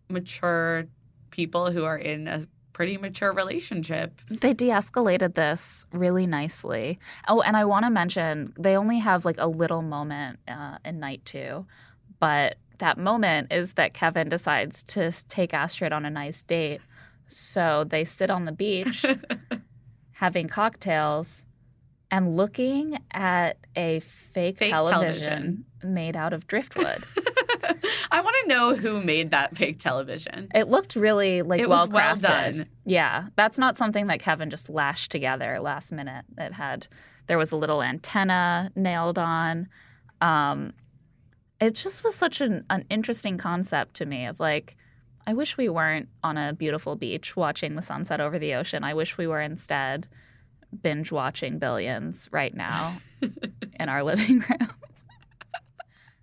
mature 0.09 0.87
people 1.31 1.71
who 1.71 1.85
are 1.85 1.99
in 1.99 2.29
a 2.29 2.47
pretty 2.73 2.97
mature 2.97 3.33
relationship. 3.33 4.21
They 4.31 4.55
de 4.55 4.69
escalated 4.69 5.35
this 5.35 5.85
really 5.93 6.27
nicely. 6.27 6.99
Oh, 7.29 7.41
and 7.43 7.57
I 7.57 7.65
want 7.65 7.85
to 7.85 7.91
mention 7.91 8.53
they 8.59 8.77
only 8.77 8.99
have 8.99 9.25
like 9.25 9.37
a 9.39 9.47
little 9.47 9.83
moment 9.83 10.39
uh, 10.49 10.79
in 10.85 10.99
night 10.99 11.23
two, 11.25 11.67
but 12.19 12.57
that 12.79 12.97
moment 12.97 13.53
is 13.53 13.75
that 13.75 13.93
Kevin 13.93 14.29
decides 14.29 14.83
to 14.85 15.13
take 15.29 15.53
Astrid 15.53 15.93
on 15.93 16.05
a 16.07 16.11
nice 16.11 16.43
date. 16.43 16.81
So 17.29 17.85
they 17.85 18.05
sit 18.05 18.31
on 18.31 18.45
the 18.47 18.53
beach 18.53 19.05
having 20.21 20.47
cocktails 20.49 21.47
and 22.11 22.37
looking 22.37 22.99
at 23.11 23.57
a 23.75 24.01
fake, 24.01 24.59
Fake 24.59 24.71
television, 24.71 25.65
made 25.83 26.15
out 26.15 26.35
of 26.35 26.47
driftwood. 26.47 27.03
I 28.11 28.21
want 28.21 28.37
to 28.43 28.49
know 28.49 28.75
who 28.75 29.01
made 29.03 29.31
that 29.31 29.57
fake 29.57 29.79
television. 29.79 30.49
it 30.55 30.69
looked 30.69 30.95
really 30.95 31.41
like 31.41 31.61
It 31.63 31.71
well 31.71 31.87
was 31.87 31.89
well 31.89 32.17
crafted. 32.17 32.57
done. 32.57 32.67
Yeah, 32.85 33.29
that's 33.37 33.57
not 33.59 33.79
something 33.79 34.09
that 34.09 34.21
Kevin 34.21 34.51
just 34.51 34.69
lashed 34.69 35.11
together 35.11 35.59
last 35.61 35.91
minute. 35.91 36.27
It 36.37 36.53
had 36.53 36.87
there 37.27 37.39
was 37.39 37.51
a 37.51 37.57
little 37.57 37.83
antenna 37.83 38.71
nailed 38.77 39.19
on. 39.19 39.69
Um, 40.21 40.75
it 41.63 41.77
just 41.77 42.05
was 42.05 42.15
such 42.15 42.43
an, 42.43 42.67
an 42.69 42.85
interesting 42.91 43.39
concept 43.39 43.95
to 43.95 44.05
me 44.07 44.27
of 44.27 44.39
like, 44.39 44.77
I 45.31 45.33
wish 45.33 45.57
we 45.57 45.69
weren't 45.69 46.09
on 46.25 46.37
a 46.37 46.53
beautiful 46.53 46.97
beach 46.97 47.37
watching 47.37 47.77
the 47.77 47.83
sunset 47.83 48.21
over 48.21 48.41
the 48.41 48.55
ocean. 48.55 48.83
I 48.83 48.95
wish 48.95 49.17
we 49.17 49.29
were 49.29 49.41
instead 49.41 50.09
binge 50.83 51.13
watching 51.13 51.61
Billions 51.61 52.29
right 52.33 52.53
now 52.53 53.01
in 53.79 53.89
our 53.89 54.03
living 54.03 54.41
room. 54.41 54.69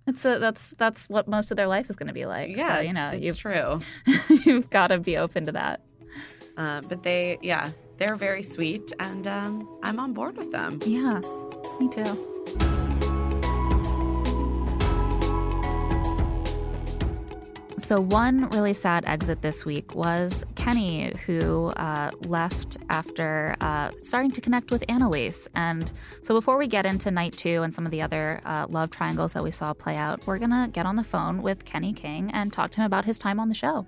It's 0.08 0.26
a, 0.26 0.40
that's 0.40 0.72
that's 0.72 1.08
what 1.08 1.30
most 1.30 1.52
of 1.52 1.58
their 1.58 1.68
life 1.68 1.90
is 1.90 1.96
going 1.96 2.08
to 2.08 2.14
be 2.14 2.26
like. 2.26 2.50
Yeah, 2.58 2.76
so, 2.76 2.82
you 2.82 2.90
it's, 2.90 2.96
know, 2.98 3.10
it's 3.14 3.26
you've 3.26 3.38
true. 3.38 3.80
you've 4.46 4.70
got 4.70 4.88
to 4.88 5.00
be 5.00 5.16
open 5.16 5.46
to 5.46 5.54
that. 5.54 5.80
Uh, 6.58 6.82
but 6.82 7.04
they, 7.04 7.40
yeah, 7.42 7.70
they're 7.96 8.18
very 8.18 8.44
sweet, 8.44 8.92
and 9.00 9.26
um, 9.26 9.80
I'm 9.84 10.02
on 10.02 10.12
board 10.12 10.36
with 10.36 10.52
them. 10.52 10.80
Yeah, 10.86 11.22
me 11.80 11.88
too. 11.88 12.37
So, 17.88 18.02
one 18.02 18.50
really 18.50 18.74
sad 18.74 19.06
exit 19.06 19.42
this 19.42 19.66
week 19.66 19.96
was 19.96 20.44
Kenny, 20.56 21.14
who 21.26 21.68
uh, 21.68 22.12
left 22.26 22.76
after 22.90 23.56
uh, 23.62 23.92
starting 24.02 24.30
to 24.32 24.42
connect 24.42 24.72
with 24.72 24.86
Annaliese. 24.88 25.48
And 25.56 25.90
so, 26.22 26.34
before 26.34 26.58
we 26.58 26.68
get 26.68 26.86
into 26.86 27.12
night 27.12 27.32
two 27.32 27.64
and 27.64 27.74
some 27.74 27.86
of 27.86 27.94
the 27.94 28.02
other 28.02 28.42
uh, 28.44 28.66
love 28.68 28.92
triangles 28.92 29.32
that 29.32 29.42
we 29.42 29.52
saw 29.52 29.74
play 29.74 29.96
out, 29.96 30.28
we're 30.28 30.38
going 30.38 30.50
to 30.50 30.70
get 30.70 30.86
on 30.86 30.98
the 30.98 31.04
phone 31.06 31.42
with 31.42 31.64
Kenny 31.64 31.94
King 31.94 32.30
and 32.34 32.52
talk 32.52 32.72
to 32.72 32.82
him 32.82 32.86
about 32.86 33.06
his 33.06 33.18
time 33.18 33.40
on 33.40 33.48
the 33.48 33.56
show. 33.56 33.88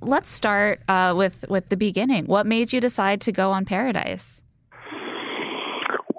Let's 0.00 0.30
start 0.30 0.82
uh, 0.86 1.12
with, 1.16 1.44
with 1.48 1.70
the 1.70 1.76
beginning. 1.76 2.26
What 2.26 2.46
made 2.46 2.72
you 2.72 2.80
decide 2.80 3.20
to 3.22 3.32
go 3.32 3.50
on 3.50 3.64
Paradise? 3.64 4.44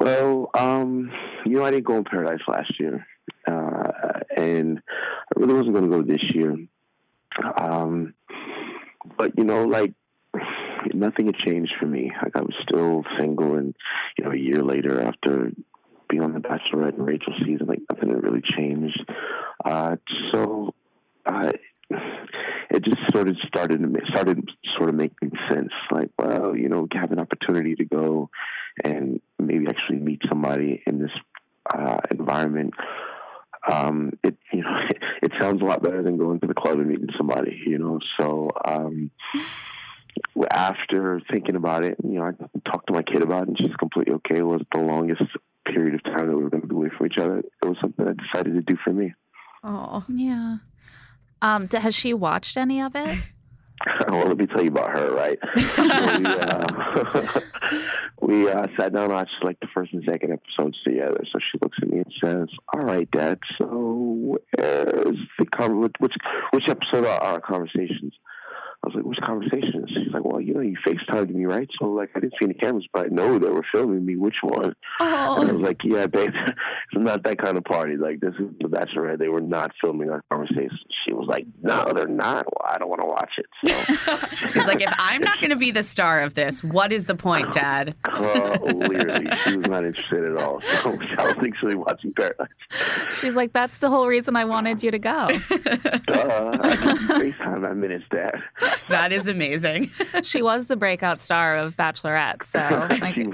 Well, 0.02 0.50
um, 0.54 1.14
you 1.46 1.54
know, 1.54 1.64
I 1.64 1.72
didn't 1.72 1.86
go 1.86 1.96
in 1.96 2.04
Paradise 2.04 2.42
last 2.46 2.78
year, 2.78 3.08
uh, 3.50 4.20
and 4.36 4.82
I 5.38 5.40
really 5.40 5.54
wasn't 5.54 5.76
going 5.76 5.90
to 5.90 5.98
go 5.98 6.02
this 6.02 6.24
year. 6.34 6.58
Um, 7.60 8.14
but 9.18 9.38
you 9.38 9.44
know, 9.44 9.66
like 9.66 9.94
nothing 10.94 11.28
had 11.28 11.36
changed 11.36 11.74
for 11.80 11.86
me. 11.86 12.12
Like 12.24 12.36
I 12.36 12.42
was 12.42 12.56
still 12.64 13.04
single, 13.20 13.56
and 13.56 13.76
you 14.18 14.26
know, 14.26 14.32
a 14.32 14.38
year 14.38 14.64
later 14.64 15.02
after 15.02 15.52
being 16.10 16.24
on 16.24 16.34
the 16.34 16.40
Bachelorette 16.40 16.98
and 16.98 17.06
Rachel 17.06 17.34
season, 17.46 17.68
like 17.68 17.82
nothing 17.92 18.10
had 18.10 18.24
really 18.24 18.42
changed. 18.42 19.06
Uh, 19.64 19.98
so, 20.32 20.74
uh, 21.26 21.52
it 22.70 22.84
just 22.84 23.00
sort 23.14 23.28
of 23.28 23.38
started 23.48 23.82
started 24.10 24.50
sort 24.76 24.90
of 24.90 24.96
making 24.96 25.32
sense. 25.50 25.72
Like, 25.92 26.10
well, 26.18 26.56
you 26.56 26.70
know, 26.70 26.88
have 26.94 27.12
an 27.12 27.20
opportunity 27.20 27.76
to 27.76 27.86
go 27.86 28.30
and 28.84 29.22
maybe 29.38 29.68
actually 29.68 30.00
meet 30.00 30.22
somebody 30.28 30.82
in 30.88 31.00
this 31.00 31.12
uh, 31.72 32.00
environment. 32.10 32.74
Um, 33.70 34.14
it 34.24 34.38
you 34.52 34.62
know 34.62 34.76
it, 34.90 34.98
it 35.24 35.32
sounds 35.40 35.62
a 35.62 35.66
lot 35.66 35.84
better 35.84 36.02
than 36.02 36.18
going 36.18 36.40
to 36.40 36.48
the 36.48 36.54
club 36.54 36.80
and 36.80 36.88
meeting 36.88 37.10
somebody. 37.18 37.62
You 37.66 37.78
know, 37.78 38.00
so 38.20 38.50
um, 38.66 39.12
after 40.52 41.22
thinking 41.32 41.56
about 41.56 41.84
it, 41.84 41.98
you 42.04 42.20
know, 42.20 42.24
I 42.26 42.70
talked 42.70 42.88
to 42.88 42.94
my 42.94 43.04
kid 43.04 43.22
about 43.22 43.44
it, 43.44 43.50
and 43.50 43.58
she's 43.58 43.76
completely 43.76 44.14
okay. 44.16 44.38
It 44.38 44.46
was 44.46 44.62
the 44.74 44.82
longest 44.82 45.24
period 45.72 45.96
of 45.96 46.04
time 46.04 46.28
that 46.28 46.36
we 46.36 46.44
were 46.44 46.50
going 46.50 46.62
to 46.62 46.68
be 46.68 46.76
away 46.76 46.90
from 46.98 47.08
each 47.08 47.18
other, 47.18 47.40
it 47.40 47.66
was 47.66 47.78
something 47.82 48.08
I 48.08 48.14
decided 48.14 48.54
to 48.54 48.62
do 48.62 48.78
for 48.84 48.94
me. 48.94 49.14
Oh, 49.64 50.06
Yeah. 50.08 50.58
Um, 51.42 51.68
d- 51.68 51.78
has 51.78 51.94
she 51.94 52.14
watched 52.14 52.58
any 52.58 52.82
of 52.82 52.96
it? 52.96 53.20
well, 54.10 54.28
let 54.28 54.38
me 54.38 54.48
tell 54.48 54.64
you 54.64 54.70
about 54.70 54.92
her, 54.92 55.14
right? 55.14 55.40
we 55.56 56.26
uh, 56.26 57.42
we 58.22 58.50
uh, 58.50 58.68
sat 58.78 58.94
down 58.94 59.04
and 59.04 59.14
watched 59.14 59.32
like 59.44 59.60
the 59.60 59.68
first 59.74 59.94
and 59.94 60.04
second 60.10 60.34
episodes 60.34 60.78
together. 60.84 61.24
So 61.32 61.40
she 61.40 61.60
looks 61.62 61.78
at 61.82 61.90
me 61.90 61.98
and 62.00 62.14
says, 62.24 62.48
"All 62.74 62.82
right, 62.82 63.10
Dad. 63.12 63.40
So 63.58 64.38
where's 64.58 65.18
the 65.38 65.46
con- 65.46 65.82
which 65.82 66.16
which 66.52 66.68
episode 66.68 67.06
are 67.06 67.22
our 67.22 67.42
conversations?" 67.42 68.14
I 68.84 68.88
was 68.88 68.96
like, 68.96 69.06
"Which 69.06 69.20
conversations?" 69.26 69.90
She's 69.90 70.14
like, 70.14 70.24
"Well, 70.24 70.40
you 70.40 70.54
know, 70.54 70.62
you 70.62 70.78
FaceTimed 70.86 71.34
me, 71.34 71.46
right? 71.46 71.70
So 71.80 71.88
like, 71.88 72.12
I 72.16 72.20
didn't 72.20 72.34
see 72.40 72.46
any 72.46 72.54
cameras, 72.54 72.88
but 72.94 73.06
I 73.06 73.10
know 73.10 73.40
they 73.40 73.50
were 73.50 73.66
filming 73.74 74.06
me. 74.06 74.16
Which 74.16 74.38
one?" 74.42 74.66
And 74.66 74.76
I 75.00 75.26
oh, 75.28 75.42
was 75.42 75.52
like, 75.62 75.84
"Yeah, 75.84 76.08
babe, 76.08 76.30
it's 76.46 76.58
not 76.94 77.24
that 77.24 77.40
kind 77.40 77.58
of 77.58 77.64
party. 77.64 77.98
Like, 77.98 78.20
this 78.20 78.34
is 78.40 78.50
the 78.60 78.68
Bachelorette. 78.68 79.20
They 79.20 79.30
were 79.30 79.42
not 79.42 79.72
filming 79.82 80.10
our 80.10 80.24
conversations." 80.32 80.80
She 81.06 81.14
was 81.14 81.28
like, 81.28 81.46
"No, 81.62 81.92
they're 81.94 82.08
not. 82.08 82.46
Well, 82.46 82.72
I 82.72 82.78
don't 82.78 82.90
want 82.90 83.02
to 83.02 83.08
watch 83.08 83.34
it." 83.38 83.46
So. 83.66 84.18
she's 84.48 84.66
like, 84.66 84.82
if 84.82 84.94
I'm 84.98 85.22
not 85.22 85.40
going 85.40 85.50
to 85.50 85.56
be 85.56 85.72
the 85.72 85.84
star 85.84 86.22
of 86.22 86.34
this, 86.34 86.64
what 86.64 86.92
is 86.92 87.06
the 87.06 87.16
point, 87.16 87.52
Dad? 87.52 87.96
Clearly, 88.04 89.28
she 89.44 89.58
was 89.58 89.68
not 89.68 89.86
interested 89.86 90.24
at 90.24 90.38
all. 90.38 90.62
So 90.62 90.94
I 90.94 91.16
don't 91.16 91.40
think 91.42 91.56
she'll 91.58 91.78
watching 91.78 92.14
Paradise. 92.14 92.48
She's 93.12 93.36
like, 93.36 93.54
that's 93.54 93.78
the 93.78 93.90
whole 93.90 94.08
reason 94.08 94.36
I 94.36 94.46
wanted 94.46 94.84
you 94.84 94.92
to 94.92 95.00
go. 95.00 95.10
Uh, 95.10 95.30
I 95.30 96.76
can 96.76 96.98
FaceTime 96.98 97.62
that 97.62 97.76
minutes, 97.76 98.06
Dad. 98.12 98.36
That 98.90 99.12
is 99.12 99.28
amazing. 99.28 99.92
she 100.24 100.42
was 100.42 100.68
the 100.68 100.78
breakout 100.78 101.20
star 101.20 101.58
of 101.58 101.76
Bachelorette. 101.76 102.46
So, 102.46 102.60
like, 103.02 103.16
she, 103.16 103.26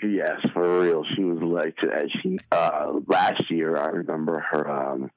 she, 0.00 0.16
yes, 0.16 0.38
for 0.52 0.82
real. 0.82 1.04
She 1.14 1.24
was 1.24 1.42
like, 1.42 1.76
she 2.22 2.38
uh, 2.50 2.92
last 3.06 3.50
year. 3.50 3.76
I 3.76 3.86
remember 3.86 4.40
her. 4.50 4.70
Um, 4.70 5.10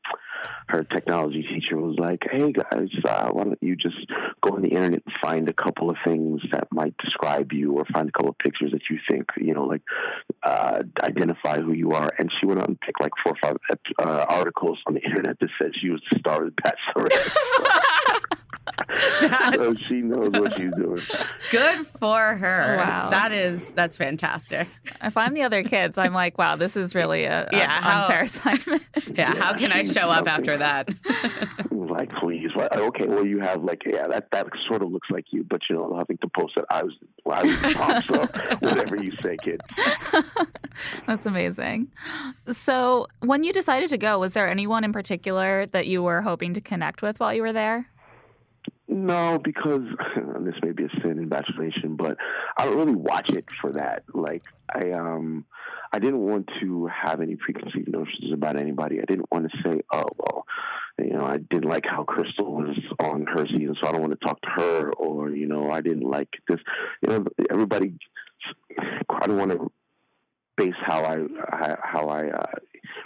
her 0.68 0.84
technology 0.84 1.44
teacher 1.44 1.78
was 1.78 1.96
like, 1.98 2.24
"Hey 2.30 2.52
guys, 2.52 2.90
uh, 3.04 3.30
why 3.32 3.44
don't 3.44 3.62
you 3.62 3.76
just 3.76 3.98
go 4.42 4.56
on 4.56 4.62
the 4.62 4.70
internet 4.70 5.04
and 5.06 5.16
find 5.22 5.50
a 5.50 5.54
couple 5.54 5.90
of 5.90 5.98
things 6.04 6.42
that 6.52 6.68
might 6.72 6.96
describe 6.98 7.52
you, 7.52 7.74
or 7.74 7.86
find 7.94 8.10
a 8.10 8.12
couple 8.12 8.30
of 8.30 8.38
pictures 8.40 8.72
that 8.72 8.82
you 8.90 9.00
think 9.10 9.26
you 9.38 9.54
know, 9.54 9.66
like 9.66 9.82
uh, 10.44 10.82
identify 11.02 11.60
who 11.60 11.74
you 11.74 11.92
are." 11.92 12.12
And 12.18 12.32
she 12.40 12.46
went 12.46 12.62
out 12.62 12.68
and 12.68 12.80
picked 12.80 13.02
like 13.02 13.12
four 13.24 13.34
or 13.34 13.38
five 13.42 13.58
uh, 14.00 14.26
articles 14.28 14.80
on 14.88 14.96
the 14.96 15.02
internet 15.02 15.40
that 15.40 15.50
said 15.60 15.72
she 15.80 15.90
was 15.90 16.02
the 16.12 16.20
star 16.20 16.46
of 16.46 16.54
the 16.56 16.62
Bachelorette. 16.62 18.40
Oh, 18.68 19.52
so 19.54 19.74
she 19.76 20.02
knows 20.02 20.32
what 20.32 20.56
she's 20.58 20.72
doing. 20.76 21.02
good 21.52 21.86
for 21.86 22.36
her. 22.36 22.78
Oh, 22.80 22.84
wow. 22.84 23.10
That 23.10 23.32
is 23.32 23.72
that's 23.72 23.98
fantastic. 23.98 24.68
if 25.04 25.18
I'm 25.18 25.34
the 25.34 25.44
other 25.44 25.64
kids, 25.64 25.98
I'm 25.98 26.14
like, 26.14 26.38
wow, 26.38 26.56
this 26.56 26.76
is 26.76 26.96
really 26.96 27.26
a, 27.26 27.48
a 27.52 27.56
Yeah, 27.56 27.68
how- 27.82 28.02
unfair 28.04 28.22
assignment. 28.22 28.84
Yeah, 29.16 29.34
how 29.36 29.54
can 29.54 29.72
I 29.72 29.84
show 29.84 30.10
up 30.10 30.24
okay. 30.24 30.32
after 30.32 30.58
that? 30.58 30.90
like 31.72 32.10
please 32.16 32.50
what, 32.56 32.76
okay 32.76 33.06
well 33.06 33.26
you 33.26 33.40
have 33.40 33.64
like 33.64 33.84
yeah 33.86 34.08
that 34.08 34.30
that 34.32 34.48
sort 34.68 34.82
of 34.82 34.92
looks 34.92 35.08
like 35.12 35.26
you 35.32 35.44
but 35.44 35.62
you 35.70 35.76
know 35.76 35.94
i 35.94 36.00
having 36.00 36.18
to 36.18 36.28
post 36.36 36.54
that 36.56 36.66
i 36.70 36.84
was 36.84 36.94
well, 37.24 37.40
i 37.40 37.44
was 37.44 37.62
the 37.62 37.70
top 37.74 38.04
so 38.04 38.58
whatever 38.68 39.02
you 39.02 39.14
say 39.22 39.38
kid 39.42 39.62
That's 41.08 41.26
amazing. 41.26 41.88
So, 42.52 43.08
when 43.22 43.44
you 43.44 43.54
decided 43.54 43.90
to 43.92 43.98
go, 43.98 44.20
was 44.20 44.34
there 44.34 44.48
anyone 44.50 44.84
in 44.84 44.92
particular 44.92 45.66
that 45.68 45.88
you 45.88 46.04
were 46.04 46.22
hoping 46.22 46.54
to 46.56 46.62
connect 46.62 47.02
with 47.02 47.20
while 47.20 47.34
you 47.34 47.42
were 47.42 47.54
there? 47.54 47.88
No 48.96 49.38
because 49.38 49.82
this 50.40 50.56
may 50.64 50.72
be 50.72 50.86
a 50.86 50.90
sin 51.02 51.20
in 51.20 51.28
bachelor 51.28 51.66
nation 51.66 51.98
but 51.98 52.16
i 52.56 52.64
don't 52.64 52.78
really 52.78 52.96
watch 52.96 53.30
it 53.30 53.44
for 53.60 53.74
that. 53.74 54.04
Like 54.14 54.46
i 54.74 54.92
um 54.92 55.44
i 55.92 56.00
didn't 56.00 56.22
want 56.22 56.50
to 56.62 56.88
have 56.88 57.20
any 57.20 57.36
preconceived 57.36 57.90
notions 57.90 58.32
about 58.32 58.56
anybody. 58.56 59.02
I 59.02 59.06
didn't 59.06 59.30
want 59.34 59.52
to 59.52 59.58
say 59.66 59.82
oh 59.92 60.06
well 60.18 60.46
you 60.98 61.12
know 61.12 61.26
i 61.26 61.36
didn't 61.36 61.70
like 61.70 61.84
how 61.86 62.06
Krystal 62.06 62.50
was 62.50 62.78
on 63.02 63.26
her 63.26 63.46
season 63.48 63.76
so 63.82 63.90
i 63.90 63.92
don't 63.92 64.00
want 64.00 64.18
to 64.18 64.26
talk 64.26 64.40
to 64.44 64.50
her 64.50 64.94
or 64.94 65.30
you 65.32 65.46
know 65.46 65.70
i 65.70 65.82
didn't 65.82 66.10
like 66.10 66.30
this. 66.48 66.62
You 67.02 67.10
know 67.10 67.26
everybody 67.52 67.96
i 68.78 69.28
don't 69.28 69.38
want 69.38 69.52
to 69.52 69.70
base 70.58 70.74
how 70.82 71.04
I 71.04 71.26
how- 71.84 72.10
I 72.10 72.30
uh, 72.30 72.46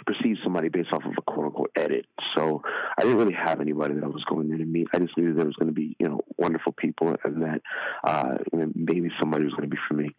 perceive 0.06 0.36
somebody 0.42 0.68
based 0.68 0.92
off 0.92 1.04
of 1.04 1.12
a 1.16 1.22
quote 1.22 1.46
unquote 1.46 1.70
edit. 1.76 2.06
So 2.36 2.62
I 2.98 3.02
didn't 3.02 3.18
really 3.18 3.34
have 3.34 3.60
anybody 3.60 3.94
that 3.94 4.04
I 4.04 4.08
was 4.08 4.24
going 4.24 4.48
there 4.48 4.58
to 4.58 4.64
meet. 4.64 4.88
I 4.92 4.98
just 4.98 5.16
knew 5.16 5.32
there 5.34 5.46
was 5.46 5.56
going 5.56 5.68
to 5.68 5.74
be 5.74 5.96
you 5.98 6.08
know 6.08 6.20
wonderful 6.38 6.72
people 6.72 7.16
and 7.24 7.42
that 7.42 7.62
uh, 8.04 8.38
maybe 8.74 9.10
somebody 9.18 9.44
was 9.44 9.54
going 9.54 9.68
to 9.68 9.74
be 9.74 9.80
for 9.88 9.94
me. 9.94 10.14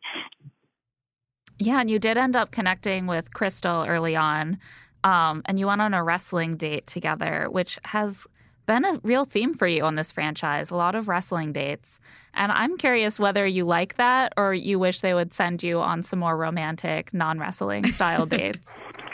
Yeah, 1.59 1.79
and 1.79 1.89
you 1.89 1.99
did 1.99 2.17
end 2.17 2.35
up 2.35 2.51
connecting 2.51 3.05
with 3.05 3.33
Krystal 3.33 3.87
early 3.87 4.15
on, 4.15 4.57
um, 5.03 5.43
and 5.45 5.59
you 5.59 5.67
went 5.67 5.81
on 5.81 5.93
a 5.93 6.03
wrestling 6.03 6.57
date 6.57 6.87
together, 6.87 7.47
which 7.51 7.77
has 7.85 8.25
been 8.65 8.85
a 8.85 8.99
real 9.03 9.25
theme 9.25 9.53
for 9.53 9.67
you 9.67 9.83
on 9.83 9.95
this 9.95 10.11
franchise. 10.11 10.71
A 10.71 10.75
lot 10.75 10.95
of 10.95 11.07
wrestling 11.07 11.53
dates, 11.53 11.99
and 12.33 12.51
I'm 12.51 12.77
curious 12.77 13.19
whether 13.19 13.45
you 13.45 13.65
like 13.65 13.97
that 13.97 14.33
or 14.37 14.53
you 14.53 14.79
wish 14.79 15.01
they 15.01 15.13
would 15.13 15.33
send 15.33 15.63
you 15.63 15.79
on 15.79 16.03
some 16.03 16.19
more 16.19 16.37
romantic, 16.37 17.13
non-wrestling 17.13 17.85
style 17.85 18.25
dates. 18.27 18.69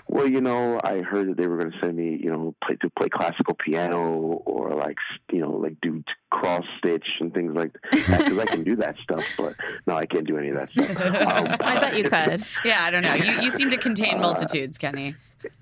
Well, 0.10 0.28
you 0.28 0.40
know, 0.40 0.80
I 0.84 1.02
heard 1.02 1.30
that 1.30 1.38
they 1.38 1.48
were 1.48 1.58
going 1.58 1.72
to 1.72 1.80
send 1.80 1.98
me, 1.98 2.18
you 2.22 2.32
know, 2.32 2.56
play 2.64 2.78
to 2.78 2.90
play 2.98 3.10
classical 3.10 3.56
piano 3.56 4.42
or 4.46 4.74
like, 4.74 4.98
you 5.32 5.40
know, 5.40 5.52
like 5.52 5.76
do 5.82 6.04
cross 6.30 6.66
stitch 6.78 7.08
and 7.20 7.34
things 7.34 7.56
like 7.56 7.72
that 8.08 8.26
because 8.26 8.38
I 8.38 8.46
can 8.46 8.64
do 8.64 8.76
that 8.78 8.96
stuff. 9.04 9.24
But 9.38 9.56
no, 9.86 9.96
I 9.96 10.06
can't 10.06 10.28
do 10.28 10.38
any 10.38 10.50
of 10.50 10.56
that 10.56 10.72
stuff. 10.72 10.88
Um, 11.28 11.58
I 11.60 11.80
bet 11.80 11.96
you 11.96 12.04
could. 12.04 12.44
Yeah, 12.64 12.84
I 12.84 12.92
don't 12.92 13.02
know. 13.02 13.14
You 13.14 13.42
you 13.42 13.52
seem 13.52 13.70
to 13.70 13.78
contain 13.78 14.20
multitudes, 14.20 14.78
Kenny. 14.78 15.16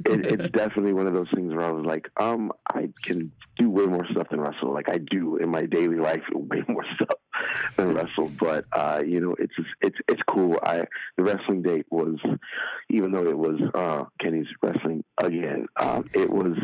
it, 0.06 0.26
it's 0.26 0.50
definitely 0.52 0.94
one 0.94 1.08
of 1.08 1.14
those 1.14 1.30
things 1.34 1.54
where 1.54 1.66
I 1.66 1.72
was 1.72 1.86
like, 1.86 2.10
um, 2.18 2.52
I 2.68 2.90
can 3.04 3.32
do 3.58 3.70
way 3.70 3.86
more 3.86 4.06
stuff 4.12 4.30
than 4.30 4.42
wrestle. 4.42 4.74
Like 4.74 4.90
I 4.90 4.98
do 4.98 5.38
in 5.38 5.50
my 5.50 5.66
daily 5.66 5.98
life, 5.98 6.24
way 6.34 6.64
more 6.68 6.86
stuff 6.96 7.18
than 7.76 7.94
wrestle. 7.94 8.32
But 8.40 8.66
uh, 8.72 9.02
you 9.06 9.20
know, 9.20 9.36
it's 9.40 9.54
it's 9.82 9.98
it's 10.08 10.22
cool. 10.28 10.60
I 10.64 10.86
the 11.18 11.24
wrestling 11.24 11.62
date 11.62 11.86
was, 11.90 12.18
even 12.90 13.12
though 13.12 13.28
it 13.28 13.38
was 13.38 13.60
uh, 13.74 14.06
Kenny's 14.20 14.48
wrestling 14.62 15.04
again, 15.18 15.68
um, 15.78 16.10
it 16.14 16.30
was. 16.30 16.58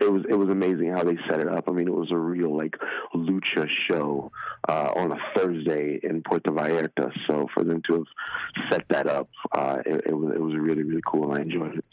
It 0.00 0.10
was 0.10 0.22
it 0.28 0.34
was 0.34 0.48
amazing 0.48 0.92
how 0.92 1.04
they 1.04 1.16
set 1.28 1.40
it 1.40 1.48
up. 1.48 1.68
I 1.68 1.72
mean, 1.72 1.88
it 1.88 1.94
was 1.94 2.10
a 2.10 2.16
real 2.16 2.56
like 2.56 2.76
lucha 3.14 3.68
show 3.88 4.32
uh, 4.68 4.92
on 4.96 5.12
a 5.12 5.18
Thursday 5.34 6.00
in 6.02 6.22
Puerto 6.22 6.50
Vallarta. 6.50 7.12
So 7.26 7.48
for 7.54 7.64
them 7.64 7.82
to 7.88 7.94
have 7.94 8.70
set 8.70 8.84
that 8.88 9.06
up, 9.06 9.28
uh, 9.52 9.78
it, 9.86 10.04
it 10.06 10.14
was 10.14 10.34
it 10.34 10.40
was 10.40 10.54
really 10.56 10.82
really 10.82 11.02
cool. 11.06 11.32
I 11.32 11.40
enjoyed 11.40 11.78
it. 11.78 11.84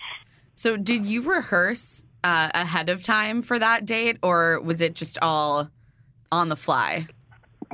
So, 0.57 0.75
did 0.75 1.05
you 1.05 1.21
rehearse 1.21 2.03
uh, 2.23 2.49
ahead 2.53 2.89
of 2.89 3.03
time 3.03 3.43
for 3.43 3.59
that 3.59 3.85
date, 3.85 4.17
or 4.23 4.59
was 4.59 4.81
it 4.81 4.95
just 4.95 5.19
all 5.21 5.69
on 6.31 6.49
the 6.49 6.55
fly? 6.55 7.07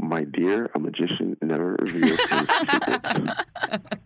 My 0.02 0.26
dear, 0.26 0.70
a 0.76 0.80
magician 0.80 1.38
never 1.42 1.78
reveals 1.80 2.20
his 2.20 2.20
secrets. 2.20 3.44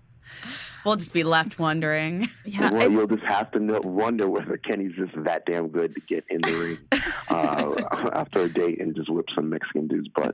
We'll 0.88 0.96
just 0.96 1.14
be 1.14 1.24
left 1.26 1.60
wondering. 1.60 2.30
Yeah, 2.46 2.72
well, 2.72 2.84
I- 2.84 2.86
you'll 2.86 3.08
just 3.08 3.24
have 3.26 3.52
to 3.52 3.60
know, 3.60 3.82
wonder 3.84 4.30
whether 4.30 4.56
Kenny's 4.56 4.96
just 4.96 5.12
that 5.26 5.46
damn 5.46 5.68
good 5.68 5.94
to 5.96 6.02
get 6.08 6.24
in 6.30 6.40
the 6.42 6.54
ring 6.56 6.78
uh, 7.30 7.76
after 8.14 8.44
a 8.44 8.50
date 8.50 8.80
and 8.80 8.96
just 8.96 9.10
whip 9.12 9.26
some 9.36 9.50
Mexican 9.50 9.88
dude's 9.90 10.08
butt. 10.08 10.34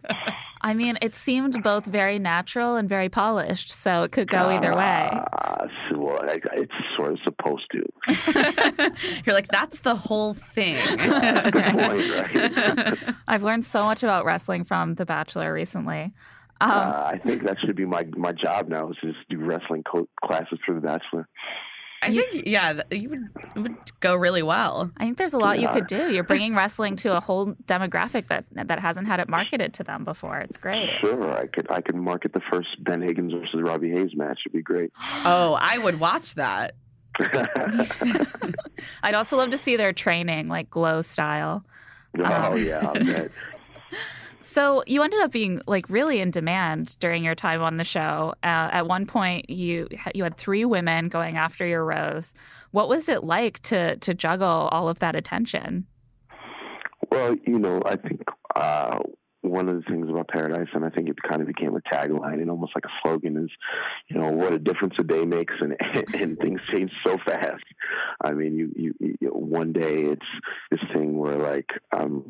I 0.61 0.75
mean, 0.75 0.99
it 1.01 1.15
seemed 1.15 1.61
both 1.63 1.85
very 1.85 2.19
natural 2.19 2.75
and 2.75 2.87
very 2.87 3.09
polished, 3.09 3.71
so 3.71 4.03
it 4.03 4.11
could 4.11 4.27
go 4.27 4.49
either 4.49 4.75
way. 4.75 5.09
Uh, 5.11 5.67
so, 5.89 5.97
well, 5.97 6.19
I, 6.29 6.39
it's 6.53 6.71
sort 6.95 7.13
of 7.13 7.19
supposed 7.23 7.65
to. 7.71 8.91
You're 9.25 9.33
like, 9.33 9.47
that's 9.47 9.79
the 9.79 9.95
whole 9.95 10.35
thing. 10.35 10.77
Good 10.97 11.63
point, 11.65 12.33
right? 12.33 13.15
I've 13.27 13.41
learned 13.41 13.65
so 13.65 13.85
much 13.85 14.03
about 14.03 14.23
wrestling 14.23 14.65
from 14.65 14.95
The 14.95 15.05
Bachelor 15.05 15.51
recently. 15.51 16.13
Um, 16.63 16.71
uh, 16.71 17.03
I 17.13 17.19
think 17.23 17.43
that 17.43 17.57
should 17.59 17.75
be 17.75 17.85
my 17.85 18.05
my 18.15 18.31
job 18.31 18.69
now 18.69 18.89
is 18.89 18.97
just 19.01 19.17
do 19.29 19.37
wrestling 19.37 19.83
co- 19.83 20.07
classes 20.23 20.59
for 20.65 20.73
The 20.75 20.81
Bachelor. 20.81 21.27
I 22.01 22.09
think, 22.09 22.45
yeah, 22.45 22.81
you 22.91 23.09
would, 23.09 23.29
it 23.55 23.59
would 23.59 23.77
go 24.01 24.13
really 24.15 24.43
well. 24.43 24.91
I 24.97 25.05
think 25.05 25.17
there's 25.17 25.33
a 25.33 25.37
lot 25.37 25.61
you 25.61 25.69
could 25.69 25.87
do. 25.87 26.11
You're 26.11 26.25
bringing 26.25 26.53
wrestling 26.53 26.97
to 26.97 27.15
a 27.15 27.21
whole 27.21 27.53
demographic 27.65 28.27
that 28.27 28.43
that 28.51 28.79
hasn't 28.79 29.07
had 29.07 29.21
it 29.21 29.29
marketed 29.29 29.73
to 29.75 29.83
them 29.83 30.03
before. 30.03 30.39
It's 30.39 30.57
great. 30.57 30.89
Sure, 30.99 31.31
I 31.31 31.47
could 31.47 31.71
I 31.71 31.79
could 31.81 31.95
market 31.95 32.33
the 32.33 32.41
first 32.51 32.67
Ben 32.83 33.01
Higgins 33.01 33.31
versus 33.31 33.61
Robby 33.61 33.89
Hayes 33.91 34.11
match. 34.15 34.39
It'd 34.45 34.53
be 34.53 34.61
great. 34.61 34.91
Oh, 35.25 35.57
I 35.59 35.77
would 35.77 35.99
watch 35.99 36.35
that. 36.35 36.73
I'd 39.03 39.13
also 39.13 39.37
love 39.37 39.51
to 39.51 39.57
see 39.57 39.77
their 39.77 39.93
training, 39.93 40.47
like 40.47 40.69
glow 40.69 41.01
style. 41.01 41.63
oh 42.19 42.55
yeah, 42.55 42.89
I 42.93 42.99
bet. 42.99 43.31
So 44.43 44.83
you 44.85 45.01
ended 45.01 45.21
up 45.21 45.31
being 45.31 45.61
like 45.67 45.89
really 45.89 46.19
in 46.19 46.29
demand 46.29 46.97
during 46.99 47.23
your 47.23 47.33
time 47.33 47.61
on 47.61 47.77
the 47.77 47.85
show. 47.85 48.33
Uh, 48.43 48.69
at 48.71 48.87
one 48.87 49.05
point, 49.05 49.49
you 49.49 49.87
you 50.13 50.23
had 50.23 50.35
three 50.35 50.65
women 50.65 51.07
going 51.07 51.37
after 51.37 51.65
your 51.65 51.85
rose. 51.85 52.33
What 52.71 52.89
was 52.89 53.07
it 53.07 53.23
like 53.23 53.61
to 53.63 53.95
to 53.95 54.13
juggle 54.13 54.67
all 54.71 54.89
of 54.89 54.99
that 54.99 55.15
attention? 55.15 55.87
Well, 57.09 57.35
you 57.47 57.57
know, 57.57 57.81
I 57.85 57.95
think 57.95 58.23
uh, 58.53 58.99
one 59.43 59.69
of 59.69 59.77
the 59.77 59.83
things 59.83 60.09
about 60.09 60.27
Paradise, 60.27 60.67
and 60.73 60.83
I 60.83 60.89
think 60.89 61.07
it 61.07 61.15
kind 61.21 61.41
of 61.41 61.47
became 61.47 61.73
a 61.75 61.81
tagline 61.81 62.41
and 62.41 62.49
almost 62.49 62.73
like 62.75 62.85
a 62.85 62.91
slogan, 63.01 63.37
is 63.37 63.51
you 64.09 64.19
know 64.19 64.29
what 64.29 64.51
a 64.51 64.59
difference 64.59 64.95
a 64.99 65.03
day 65.03 65.23
makes, 65.23 65.53
and 65.61 65.77
and 66.15 66.37
things 66.37 66.59
change 66.75 66.91
so 67.05 67.17
fast. 67.25 67.63
I 68.21 68.31
mean, 68.31 68.55
you 68.55 68.71
you, 68.75 69.15
you 69.21 69.29
one 69.29 69.71
day 69.71 70.01
it's 70.01 70.25
this 70.69 70.81
thing 70.93 71.17
where 71.17 71.37
like 71.37 71.69
um 71.95 72.27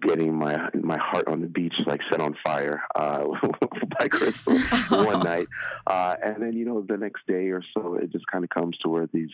getting 0.00 0.34
my 0.34 0.68
my 0.74 0.98
heart 0.98 1.28
on 1.28 1.40
the 1.40 1.46
beach 1.46 1.74
like 1.86 2.00
set 2.10 2.20
on 2.20 2.36
fire 2.44 2.82
uh, 2.94 3.24
by 3.98 4.08
Krystal 4.08 5.06
one 5.06 5.20
night, 5.24 5.48
uh, 5.86 6.16
and 6.22 6.42
then 6.42 6.52
you 6.54 6.64
know 6.64 6.84
the 6.86 6.96
next 6.96 7.26
day 7.26 7.50
or 7.50 7.62
so 7.74 7.94
it 7.94 8.12
just 8.12 8.26
kind 8.26 8.44
of 8.44 8.50
comes 8.50 8.76
to 8.78 8.88
where 8.88 9.08
these 9.12 9.30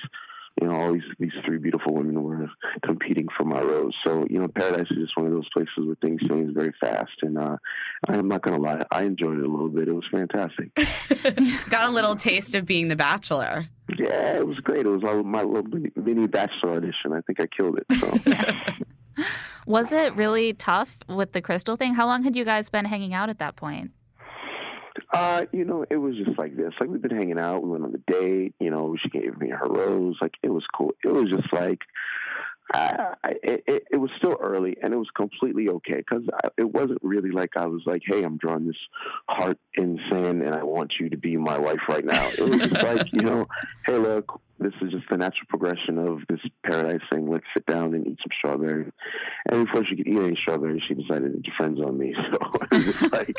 you 0.60 0.66
know 0.66 0.74
all 0.74 0.92
these 0.92 1.02
these 1.18 1.32
three 1.44 1.58
beautiful 1.58 1.94
women 1.94 2.22
were 2.22 2.48
competing 2.84 3.26
for 3.36 3.44
my 3.44 3.60
rose. 3.60 3.94
So 4.04 4.26
you 4.28 4.38
know 4.38 4.48
Paradise 4.48 4.86
is 4.90 4.98
just 4.98 5.16
one 5.16 5.26
of 5.26 5.32
those 5.32 5.48
places 5.52 5.72
where 5.78 5.96
things 5.96 6.20
change 6.28 6.54
very 6.54 6.72
fast, 6.80 7.12
and 7.22 7.38
uh, 7.38 7.56
I'm 8.08 8.28
not 8.28 8.42
gonna 8.42 8.58
lie, 8.58 8.84
I 8.90 9.02
enjoyed 9.02 9.38
it 9.38 9.44
a 9.44 9.48
little 9.48 9.68
bit. 9.68 9.88
It 9.88 9.92
was 9.92 10.06
fantastic. 10.10 10.74
Got 11.70 11.88
a 11.88 11.90
little 11.90 12.16
taste 12.16 12.54
of 12.54 12.66
being 12.66 12.88
the 12.88 12.96
Bachelor. 12.96 13.66
Yeah, 13.98 14.36
it 14.36 14.46
was 14.46 14.58
great. 14.60 14.86
It 14.86 14.88
was 14.88 15.02
my 15.24 15.42
little 15.42 15.64
mini 15.96 16.26
Bachelor 16.26 16.76
audition. 16.76 17.12
I 17.12 17.20
think 17.22 17.40
I 17.40 17.46
killed 17.46 17.78
it. 17.78 17.86
So. 17.98 18.84
Was 19.66 19.92
it 19.92 20.14
really 20.16 20.52
tough 20.52 20.98
with 21.08 21.32
the 21.32 21.42
Krystal 21.42 21.78
thing? 21.78 21.94
How 21.94 22.06
long 22.06 22.22
had 22.22 22.36
you 22.36 22.44
guys 22.44 22.68
been 22.68 22.84
hanging 22.84 23.14
out 23.14 23.28
at 23.30 23.38
that 23.38 23.56
point? 23.56 23.92
Uh, 25.12 25.42
you 25.52 25.64
know, 25.64 25.84
it 25.90 25.96
was 25.96 26.16
just 26.16 26.38
like 26.38 26.56
this. 26.56 26.72
Like 26.80 26.88
we've 26.88 27.02
been 27.02 27.16
hanging 27.16 27.38
out. 27.38 27.62
We 27.62 27.70
went 27.70 27.84
on 27.84 27.92
the 27.92 28.02
date. 28.12 28.54
You 28.58 28.70
know, 28.70 28.96
she 29.02 29.08
gave 29.08 29.38
me 29.38 29.50
her 29.50 29.66
rose. 29.66 30.16
Like 30.20 30.34
it 30.42 30.48
was 30.48 30.64
cool. 30.74 30.92
It 31.04 31.12
was 31.12 31.28
just 31.30 31.52
like 31.52 31.80
I, 32.74 33.14
I, 33.22 33.34
it, 33.42 33.84
it 33.90 33.96
was 33.98 34.10
still 34.16 34.36
early 34.40 34.76
and 34.82 34.94
it 34.94 34.96
was 34.96 35.08
completely 35.14 35.68
okay 35.68 35.96
because 35.96 36.22
it 36.56 36.72
wasn't 36.72 37.00
really 37.02 37.30
like 37.30 37.56
I 37.56 37.66
was 37.66 37.82
like, 37.84 38.02
hey, 38.04 38.22
I'm 38.22 38.38
drawing 38.38 38.66
this 38.66 38.76
heart 39.28 39.58
in 39.74 40.00
sand 40.10 40.42
and 40.42 40.54
I 40.54 40.62
want 40.62 40.94
you 40.98 41.10
to 41.10 41.16
be 41.16 41.36
my 41.36 41.58
wife 41.58 41.80
right 41.88 42.04
now. 42.04 42.28
It 42.28 42.40
was 42.40 42.60
just 42.60 42.72
like, 42.72 43.12
you 43.12 43.20
know, 43.20 43.46
hey, 43.84 43.98
look, 43.98 44.40
this 44.62 44.74
is 44.80 44.92
just 44.92 45.08
the 45.10 45.16
natural 45.16 45.46
progression 45.48 45.98
of 45.98 46.20
this 46.28 46.40
paradise 46.64 47.02
thing. 47.10 47.30
Let's 47.30 47.44
sit 47.54 47.66
down 47.66 47.94
and 47.94 48.06
eat 48.06 48.18
some 48.18 48.30
strawberries. 48.38 48.92
And 49.50 49.66
before 49.66 49.84
she 49.84 49.96
could 49.96 50.06
eat 50.06 50.16
any 50.16 50.36
strawberries, 50.36 50.82
she 50.86 50.94
decided 50.94 51.44
to 51.44 51.50
friends 51.56 51.80
on 51.80 51.98
me. 51.98 52.14
So 52.32 52.50
it 52.72 53.12
like, 53.12 53.36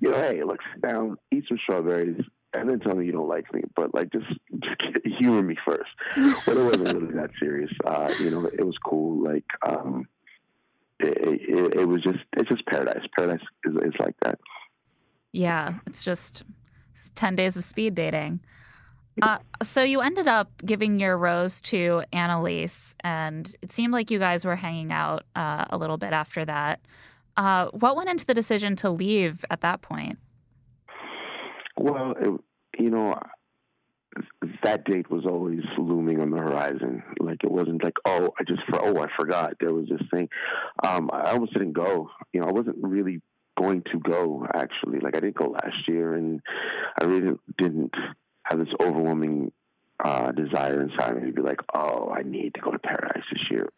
you 0.00 0.10
know, 0.10 0.20
hey, 0.20 0.42
let's 0.44 0.62
sit 0.72 0.82
down, 0.82 1.16
eat 1.30 1.44
some 1.48 1.58
strawberries, 1.62 2.20
and 2.52 2.68
then 2.68 2.80
tell 2.80 2.94
me 2.94 3.06
you 3.06 3.12
don't 3.12 3.28
like 3.28 3.52
me. 3.54 3.62
But 3.74 3.94
like, 3.94 4.12
just, 4.12 4.26
just 4.62 5.16
humor 5.18 5.42
me 5.42 5.56
first. 5.64 5.90
but 6.46 6.56
it 6.56 6.64
wasn't 6.64 7.00
really 7.00 7.14
that 7.14 7.30
serious. 7.38 7.70
Uh, 7.84 8.12
you 8.20 8.30
know, 8.30 8.44
it 8.46 8.64
was 8.64 8.76
cool. 8.84 9.22
Like, 9.22 9.44
um, 9.66 10.06
it, 11.00 11.40
it, 11.48 11.74
it 11.80 11.88
was 11.88 12.02
just 12.02 12.18
it's 12.34 12.48
just 12.48 12.66
paradise. 12.66 13.04
Paradise 13.16 13.40
is, 13.64 13.74
is 13.76 13.94
like 13.98 14.14
that. 14.22 14.38
Yeah, 15.32 15.74
it's 15.86 16.04
just 16.04 16.44
it's 16.96 17.10
ten 17.10 17.34
days 17.34 17.56
of 17.56 17.64
speed 17.64 17.94
dating. 17.94 18.40
Uh, 19.22 19.38
so 19.62 19.82
you 19.82 20.00
ended 20.00 20.26
up 20.28 20.50
giving 20.64 20.98
your 20.98 21.16
rose 21.16 21.60
to 21.60 22.02
Annaliese, 22.12 22.94
and 23.00 23.54
it 23.62 23.70
seemed 23.70 23.92
like 23.92 24.10
you 24.10 24.18
guys 24.18 24.44
were 24.44 24.56
hanging 24.56 24.92
out 24.92 25.24
uh, 25.36 25.64
a 25.70 25.78
little 25.78 25.96
bit 25.96 26.12
after 26.12 26.44
that. 26.44 26.80
Uh, 27.36 27.68
what 27.68 27.96
went 27.96 28.08
into 28.08 28.26
the 28.26 28.34
decision 28.34 28.76
to 28.76 28.90
leave 28.90 29.44
at 29.50 29.60
that 29.60 29.82
point? 29.82 30.18
Well, 31.76 32.14
it, 32.18 32.40
you 32.82 32.90
know, 32.90 33.18
that 34.62 34.84
date 34.84 35.10
was 35.10 35.26
always 35.26 35.60
looming 35.78 36.20
on 36.20 36.30
the 36.30 36.38
horizon. 36.38 37.02
Like 37.20 37.42
it 37.42 37.50
wasn't 37.50 37.82
like, 37.82 37.96
oh, 38.04 38.32
I 38.38 38.44
just 38.44 38.62
oh, 38.72 38.98
I 38.98 39.08
forgot. 39.16 39.54
There 39.60 39.72
was 39.72 39.88
this 39.88 40.02
thing. 40.12 40.28
Um, 40.84 41.10
I 41.12 41.32
almost 41.32 41.52
didn't 41.52 41.72
go. 41.72 42.10
You 42.32 42.40
know, 42.40 42.46
I 42.46 42.52
wasn't 42.52 42.76
really 42.80 43.20
going 43.58 43.82
to 43.92 43.98
go 43.98 44.46
actually. 44.54 45.00
Like 45.00 45.16
I 45.16 45.20
didn't 45.20 45.36
go 45.36 45.50
last 45.50 45.88
year, 45.88 46.14
and 46.14 46.40
I 47.00 47.04
really 47.04 47.36
didn't 47.58 47.92
have 48.44 48.58
this 48.58 48.74
overwhelming 48.80 49.52
uh, 50.02 50.32
desire 50.32 50.80
inside 50.80 51.16
me 51.20 51.26
to 51.28 51.32
be 51.32 51.42
like, 51.42 51.60
oh, 51.74 52.10
I 52.10 52.22
need 52.22 52.54
to 52.54 52.60
go 52.60 52.70
to 52.70 52.78
Paradise 52.78 53.22
this 53.32 53.42
year. 53.50 53.68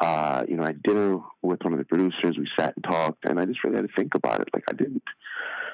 Uh, 0.00 0.44
you 0.48 0.56
know, 0.56 0.64
I 0.64 0.72
dinner 0.72 1.18
with 1.42 1.62
one 1.62 1.72
of 1.72 1.78
the 1.78 1.84
producers. 1.84 2.36
We 2.38 2.48
sat 2.58 2.74
and 2.76 2.84
talked, 2.84 3.24
and 3.24 3.40
I 3.40 3.46
just 3.46 3.64
really 3.64 3.76
had 3.76 3.88
to 3.88 3.94
think 3.96 4.14
about 4.14 4.40
it. 4.40 4.48
Like 4.52 4.64
I 4.68 4.74
didn't, 4.74 5.02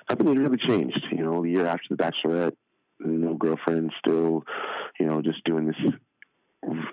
nothing 0.09 0.26
had 0.28 0.39
really 0.39 0.59
changed. 0.59 1.05
You 1.11 1.24
know, 1.24 1.43
the 1.43 1.51
year 1.51 1.66
after 1.66 1.89
the 1.91 1.97
Bachelorette, 1.97 2.57
no 3.01 3.35
girlfriend, 3.35 3.93
still, 3.99 4.45
you 4.99 5.07
know, 5.07 5.20
just 5.22 5.43
doing 5.45 5.66
this 5.66 5.76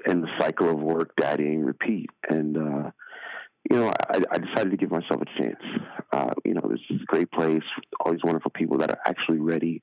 in 0.07 0.21
the 0.21 0.27
cycle 0.39 0.69
of 0.69 0.79
work, 0.79 1.15
daddying, 1.15 1.63
repeat, 1.63 2.09
and. 2.27 2.57
uh 2.57 2.91
you 3.69 3.77
know, 3.77 3.91
I, 4.09 4.21
I, 4.31 4.37
decided 4.37 4.71
to 4.71 4.77
give 4.77 4.91
myself 4.91 5.21
a 5.21 5.41
chance. 5.41 5.61
Uh, 6.11 6.33
you 6.45 6.53
know, 6.53 6.61
this 6.69 6.79
is 6.89 7.01
a 7.01 7.05
great 7.05 7.31
place, 7.31 7.63
all 7.99 8.11
these 8.11 8.23
wonderful 8.23 8.51
people 8.51 8.77
that 8.77 8.89
are 8.89 8.99
actually 9.05 9.39
ready 9.39 9.81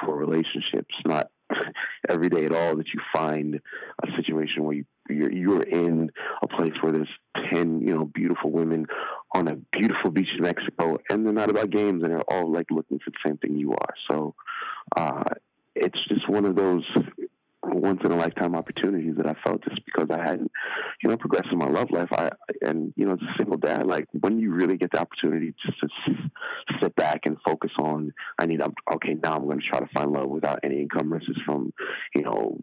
for 0.00 0.16
relationships. 0.16 0.94
Not 1.04 1.28
every 2.08 2.28
day 2.28 2.44
at 2.44 2.52
all 2.52 2.76
that 2.76 2.86
you 2.94 3.00
find 3.12 3.60
a 4.02 4.06
situation 4.16 4.64
where 4.64 4.76
you, 4.76 4.84
you're, 5.08 5.32
you're 5.32 5.62
in 5.62 6.10
a 6.42 6.48
place 6.48 6.72
where 6.80 6.92
there's 6.92 7.08
10, 7.52 7.80
you 7.80 7.94
know, 7.94 8.04
beautiful 8.04 8.50
women 8.50 8.86
on 9.32 9.48
a 9.48 9.56
beautiful 9.78 10.10
beach 10.10 10.28
in 10.36 10.42
Mexico 10.42 10.98
and 11.10 11.24
they're 11.24 11.32
not 11.32 11.50
about 11.50 11.70
games 11.70 12.02
and 12.02 12.12
they're 12.12 12.32
all 12.32 12.50
like 12.50 12.66
looking 12.70 12.98
for 12.98 13.10
the 13.10 13.18
same 13.26 13.36
thing 13.38 13.56
you 13.56 13.72
are. 13.72 13.94
So, 14.10 14.34
uh, 14.96 15.24
it's 15.74 15.98
just 16.08 16.28
one 16.28 16.44
of 16.44 16.56
those 16.56 16.84
once 17.62 18.00
in 18.04 18.10
a 18.10 18.16
lifetime 18.16 18.54
opportunities 18.54 19.14
that 19.16 19.26
I 19.26 19.34
felt 19.44 19.62
just 19.64 19.84
because 19.84 20.08
I 20.10 20.18
hadn't, 20.18 20.50
you 21.02 21.10
know, 21.10 21.16
progressed 21.16 21.48
in 21.52 21.58
my 21.58 21.68
love 21.68 21.90
life. 21.90 22.08
I 22.12 22.30
and 22.62 22.92
you 22.96 23.06
know, 23.06 23.12
as 23.12 23.20
a 23.20 23.38
single 23.38 23.56
dad, 23.58 23.86
like 23.86 24.06
when 24.18 24.38
you 24.38 24.52
really 24.52 24.76
get 24.76 24.92
the 24.92 25.00
opportunity 25.00 25.54
just 25.64 25.78
to 25.80 26.14
sit 26.80 26.94
back 26.96 27.20
and 27.24 27.36
focus 27.44 27.72
on, 27.78 28.12
I 28.38 28.46
need, 28.46 28.62
I'm, 28.62 28.74
okay, 28.94 29.14
now 29.14 29.36
I'm 29.36 29.44
going 29.44 29.60
to 29.60 29.66
try 29.66 29.80
to 29.80 29.88
find 29.94 30.12
love 30.12 30.28
without 30.28 30.60
any 30.62 30.80
encumbrances 30.80 31.36
from, 31.44 31.72
you 32.14 32.22
know, 32.22 32.58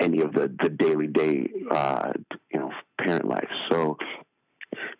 any 0.00 0.20
of 0.20 0.32
the 0.32 0.54
the 0.62 0.70
daily 0.70 1.08
day, 1.08 1.48
uh, 1.70 2.12
you 2.52 2.60
know, 2.60 2.70
parent 3.00 3.26
life. 3.26 3.50
So 3.70 3.96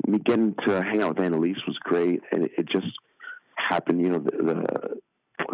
me 0.06 0.18
getting 0.18 0.54
to 0.66 0.82
hang 0.82 1.02
out 1.02 1.16
with 1.16 1.24
Annaliese 1.24 1.66
was 1.66 1.78
great, 1.82 2.22
and 2.32 2.44
it, 2.44 2.52
it 2.58 2.68
just 2.68 2.88
happened. 3.56 4.00
You 4.00 4.10
know, 4.10 4.18
the, 4.18 4.30
the 4.30 5.00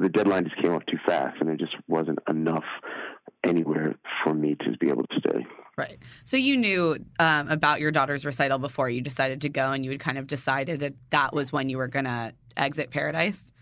the 0.00 0.08
deadline 0.08 0.44
just 0.44 0.56
came 0.60 0.72
up 0.72 0.86
too 0.86 0.98
fast, 1.06 1.36
and 1.40 1.48
it 1.48 1.58
just 1.58 1.74
wasn't 1.88 2.18
enough 2.28 2.64
anywhere 3.46 3.94
for 4.22 4.34
me 4.34 4.56
to 4.56 4.76
be 4.78 4.88
able 4.88 5.04
to 5.04 5.18
stay. 5.18 5.46
Right. 5.76 5.98
So 6.22 6.36
you 6.36 6.56
knew 6.56 6.96
um, 7.18 7.48
about 7.48 7.80
your 7.80 7.90
daughter's 7.90 8.24
recital 8.24 8.58
before 8.58 8.88
you 8.88 9.00
decided 9.00 9.40
to 9.42 9.48
go, 9.48 9.72
and 9.72 9.84
you 9.84 9.90
had 9.90 10.00
kind 10.00 10.18
of 10.18 10.26
decided 10.26 10.80
that 10.80 10.94
that 11.10 11.34
was 11.34 11.52
when 11.52 11.68
you 11.68 11.78
were 11.78 11.88
going 11.88 12.04
to 12.06 12.34
exit 12.56 12.90
Paradise. 12.90 13.52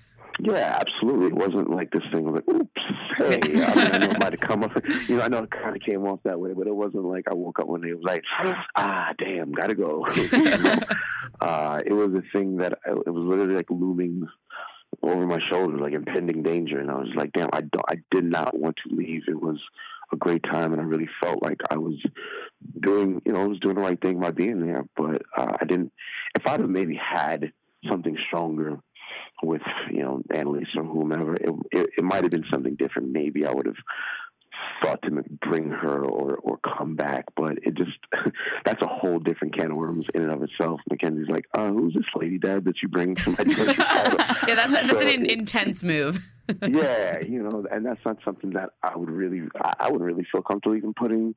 Yeah, 0.40 0.78
absolutely. 0.80 1.26
It 1.28 1.34
wasn't 1.34 1.70
like 1.70 1.90
this 1.90 2.02
thing 2.12 2.24
was 2.24 2.42
like, 2.46 2.56
oops, 2.56 2.82
hey. 3.18 3.62
I, 3.62 3.74
mean, 3.76 3.94
I 3.94 3.98
know 3.98 4.10
it 4.10 4.18
might 4.18 4.32
have 4.32 4.40
come 4.40 4.64
up. 4.64 4.72
You 5.08 5.16
know, 5.16 5.22
I 5.22 5.28
know 5.28 5.42
it 5.44 5.50
kind 5.50 5.76
of 5.76 5.82
came 5.82 6.04
off 6.04 6.20
that 6.24 6.40
way, 6.40 6.52
but 6.56 6.66
it 6.66 6.74
wasn't 6.74 7.04
like 7.04 7.24
I 7.30 7.34
woke 7.34 7.58
up 7.60 7.66
one 7.66 7.82
day 7.82 7.90
and 7.90 7.98
was 7.98 8.04
like, 8.04 8.24
ah, 8.76 9.12
damn, 9.18 9.52
gotta 9.52 9.74
go. 9.74 10.06
uh, 11.40 11.80
it 11.84 11.92
was 11.92 12.14
a 12.14 12.22
thing 12.36 12.56
that 12.56 12.72
it 12.86 13.10
was 13.10 13.24
literally 13.24 13.54
like 13.54 13.70
looming 13.70 14.26
over 15.02 15.26
my 15.26 15.40
shoulder, 15.50 15.78
like 15.78 15.92
impending 15.92 16.42
danger. 16.42 16.78
And 16.78 16.90
I 16.90 16.94
was 16.94 17.08
like, 17.14 17.32
damn, 17.32 17.50
I, 17.52 17.62
don't, 17.62 17.84
I 17.88 17.96
did 18.10 18.24
not 18.24 18.58
want 18.58 18.76
to 18.76 18.94
leave. 18.94 19.22
It 19.28 19.40
was 19.40 19.58
a 20.12 20.16
great 20.16 20.42
time, 20.44 20.72
and 20.72 20.80
I 20.80 20.84
really 20.84 21.08
felt 21.22 21.42
like 21.42 21.60
I 21.70 21.78
was 21.78 21.94
doing, 22.80 23.20
you 23.24 23.32
know, 23.32 23.42
I 23.42 23.46
was 23.46 23.58
doing 23.60 23.76
the 23.76 23.80
right 23.80 24.00
thing 24.00 24.20
by 24.20 24.30
being 24.30 24.64
there. 24.64 24.84
But 24.96 25.22
uh, 25.36 25.56
I 25.60 25.64
didn't. 25.64 25.92
If 26.34 26.46
I'd 26.46 26.60
have 26.60 26.68
maybe 26.68 26.96
had 26.96 27.52
something 27.88 28.16
stronger 28.26 28.78
with, 29.42 29.62
you 29.90 30.02
know, 30.02 30.22
Annaliese 30.30 30.76
or 30.76 30.84
whomever, 30.84 31.34
it, 31.34 31.50
it, 31.72 31.90
it 31.98 32.04
might 32.04 32.22
have 32.22 32.30
been 32.30 32.44
something 32.50 32.76
different. 32.76 33.10
Maybe 33.10 33.44
I 33.44 33.52
would 33.52 33.66
have 33.66 33.76
thought 34.82 35.02
to 35.02 35.10
bring 35.40 35.70
her 35.70 36.04
or 36.04 36.36
or 36.36 36.58
come 36.58 36.94
back, 36.96 37.24
but 37.36 37.58
it 37.62 37.74
just 37.74 37.98
that's 38.64 38.82
a 38.82 38.86
whole 38.86 39.18
different 39.18 39.56
can 39.56 39.70
of 39.70 39.76
worms 39.76 40.06
in 40.14 40.22
and 40.22 40.32
of 40.32 40.42
itself. 40.42 40.80
Mackenzie's 40.90 41.28
like, 41.28 41.46
oh, 41.54 41.72
who's 41.72 41.94
this 41.94 42.04
lady 42.14 42.38
dad 42.38 42.64
that 42.64 42.82
you 42.82 42.88
bring 42.88 43.14
to 43.16 43.30
my 43.30 43.36
yeah, 43.46 44.54
that's 44.54 44.72
that's 44.72 44.90
so, 44.90 45.00
an 45.00 45.26
intense 45.26 45.84
move. 45.84 46.18
yeah, 46.68 47.20
you 47.20 47.42
know, 47.42 47.64
and 47.70 47.86
that's 47.86 48.04
not 48.04 48.18
something 48.24 48.50
that 48.50 48.70
I 48.82 48.96
would 48.96 49.10
really, 49.10 49.42
I, 49.60 49.74
I 49.80 49.90
wouldn't 49.90 50.04
really 50.04 50.26
feel 50.30 50.42
comfortable 50.42 50.76
even 50.76 50.92
putting, 50.92 51.34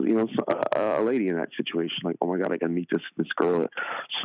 you 0.00 0.14
know, 0.14 0.28
a, 0.48 1.00
a 1.00 1.02
lady 1.02 1.28
in 1.28 1.36
that 1.36 1.50
situation. 1.56 1.98
Like, 2.02 2.16
oh 2.22 2.26
my 2.26 2.38
god, 2.38 2.52
I 2.52 2.56
got 2.56 2.66
to 2.66 2.72
meet 2.72 2.88
this 2.90 3.02
this 3.16 3.28
girl. 3.36 3.66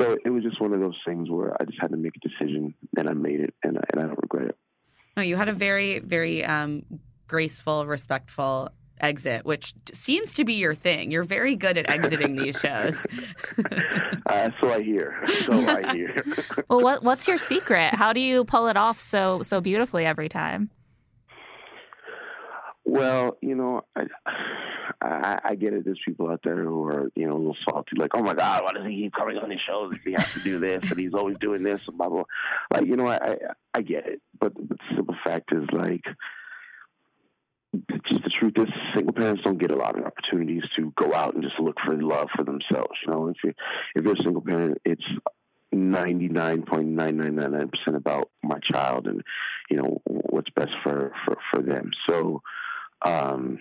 So 0.00 0.16
it 0.24 0.30
was 0.30 0.42
just 0.42 0.60
one 0.60 0.72
of 0.72 0.80
those 0.80 0.98
things 1.06 1.30
where 1.30 1.54
I 1.60 1.64
just 1.64 1.78
had 1.80 1.90
to 1.90 1.96
make 1.96 2.14
a 2.16 2.28
decision, 2.28 2.74
and 2.96 3.08
I 3.08 3.12
made 3.12 3.40
it, 3.40 3.54
and 3.62 3.76
and 3.76 4.02
I 4.02 4.06
don't 4.06 4.20
regret 4.22 4.48
it. 4.48 4.56
No, 5.16 5.22
you 5.22 5.36
had 5.36 5.48
a 5.48 5.52
very, 5.52 5.98
very 5.98 6.44
um, 6.44 6.84
graceful, 7.32 7.86
respectful 7.86 8.68
exit, 9.00 9.46
which 9.46 9.72
seems 9.90 10.34
to 10.34 10.44
be 10.44 10.52
your 10.52 10.74
thing. 10.74 11.10
You're 11.10 11.24
very 11.24 11.56
good 11.56 11.78
at 11.78 11.88
exiting 11.88 12.36
these 12.36 12.60
shows. 12.60 13.06
uh, 14.26 14.50
so 14.60 14.70
I 14.70 14.82
hear. 14.82 15.26
So 15.26 15.54
I 15.54 15.92
hear. 15.96 16.22
well, 16.68 16.82
what 16.82 17.02
what's 17.02 17.26
your 17.26 17.38
secret? 17.38 17.94
How 17.94 18.12
do 18.12 18.20
you 18.20 18.44
pull 18.44 18.68
it 18.68 18.76
off 18.76 19.00
so 19.00 19.40
so 19.40 19.62
beautifully 19.62 20.04
every 20.04 20.28
time? 20.28 20.68
Well, 22.84 23.38
you 23.40 23.54
know, 23.54 23.80
I 23.96 24.02
I, 25.00 25.40
I 25.42 25.54
get 25.54 25.72
it. 25.72 25.86
There's 25.86 26.00
people 26.04 26.30
out 26.30 26.40
there 26.44 26.62
who 26.62 26.84
are, 26.84 27.10
you 27.16 27.26
know, 27.26 27.36
a 27.36 27.38
little 27.38 27.56
salty, 27.66 27.96
like, 27.96 28.10
oh 28.14 28.22
my 28.22 28.34
God, 28.34 28.62
why 28.64 28.72
does 28.72 28.86
he 28.86 29.02
keep 29.02 29.14
coming 29.14 29.38
on 29.38 29.48
these 29.48 29.58
shows 29.66 29.94
if 29.94 30.02
he 30.02 30.12
has 30.12 30.30
to 30.34 30.40
do 30.40 30.58
this 30.58 30.90
and 30.90 31.00
he's 31.00 31.14
always 31.14 31.36
doing 31.40 31.62
this 31.62 31.80
and 31.88 31.96
blah, 31.96 32.08
blah. 32.08 32.24
Like, 32.72 32.86
you 32.86 32.96
know, 32.96 33.06
I, 33.06 33.16
I, 33.16 33.36
I 33.74 33.82
get 33.82 34.06
it. 34.06 34.20
But, 34.38 34.54
but 34.54 34.68
the 34.68 34.94
simple 34.94 35.16
fact 35.24 35.50
is, 35.52 35.64
like, 35.72 36.04
just 37.72 38.22
the 38.22 38.30
truth 38.38 38.52
is, 38.56 38.66
single 38.94 39.14
parents 39.14 39.42
don't 39.44 39.58
get 39.58 39.70
a 39.70 39.76
lot 39.76 39.98
of 39.98 40.04
opportunities 40.04 40.62
to 40.76 40.92
go 40.96 41.14
out 41.14 41.34
and 41.34 41.42
just 41.42 41.58
look 41.58 41.76
for 41.84 42.00
love 42.00 42.28
for 42.36 42.44
themselves. 42.44 42.98
You 43.06 43.12
know, 43.12 43.28
if 43.28 43.36
you 43.42 43.54
if 43.94 44.04
you're 44.04 44.14
a 44.14 44.22
single 44.22 44.42
parent, 44.42 44.78
it's 44.84 45.04
ninety 45.72 46.28
nine 46.28 46.62
point 46.62 46.88
nine 46.88 47.16
nine 47.16 47.34
nine 47.34 47.52
nine 47.52 47.68
percent 47.70 47.96
about 47.96 48.30
my 48.42 48.58
child 48.70 49.06
and 49.06 49.22
you 49.70 49.78
know 49.78 50.02
what's 50.04 50.50
best 50.50 50.72
for 50.82 51.12
for 51.24 51.38
for 51.50 51.62
them. 51.62 51.90
So, 52.08 52.42
um, 53.04 53.58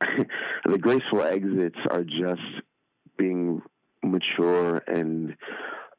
the 0.00 0.78
graceful 0.78 1.22
exits 1.22 1.78
are 1.90 2.04
just 2.04 2.42
being 3.16 3.62
mature 4.02 4.82
and 4.86 5.34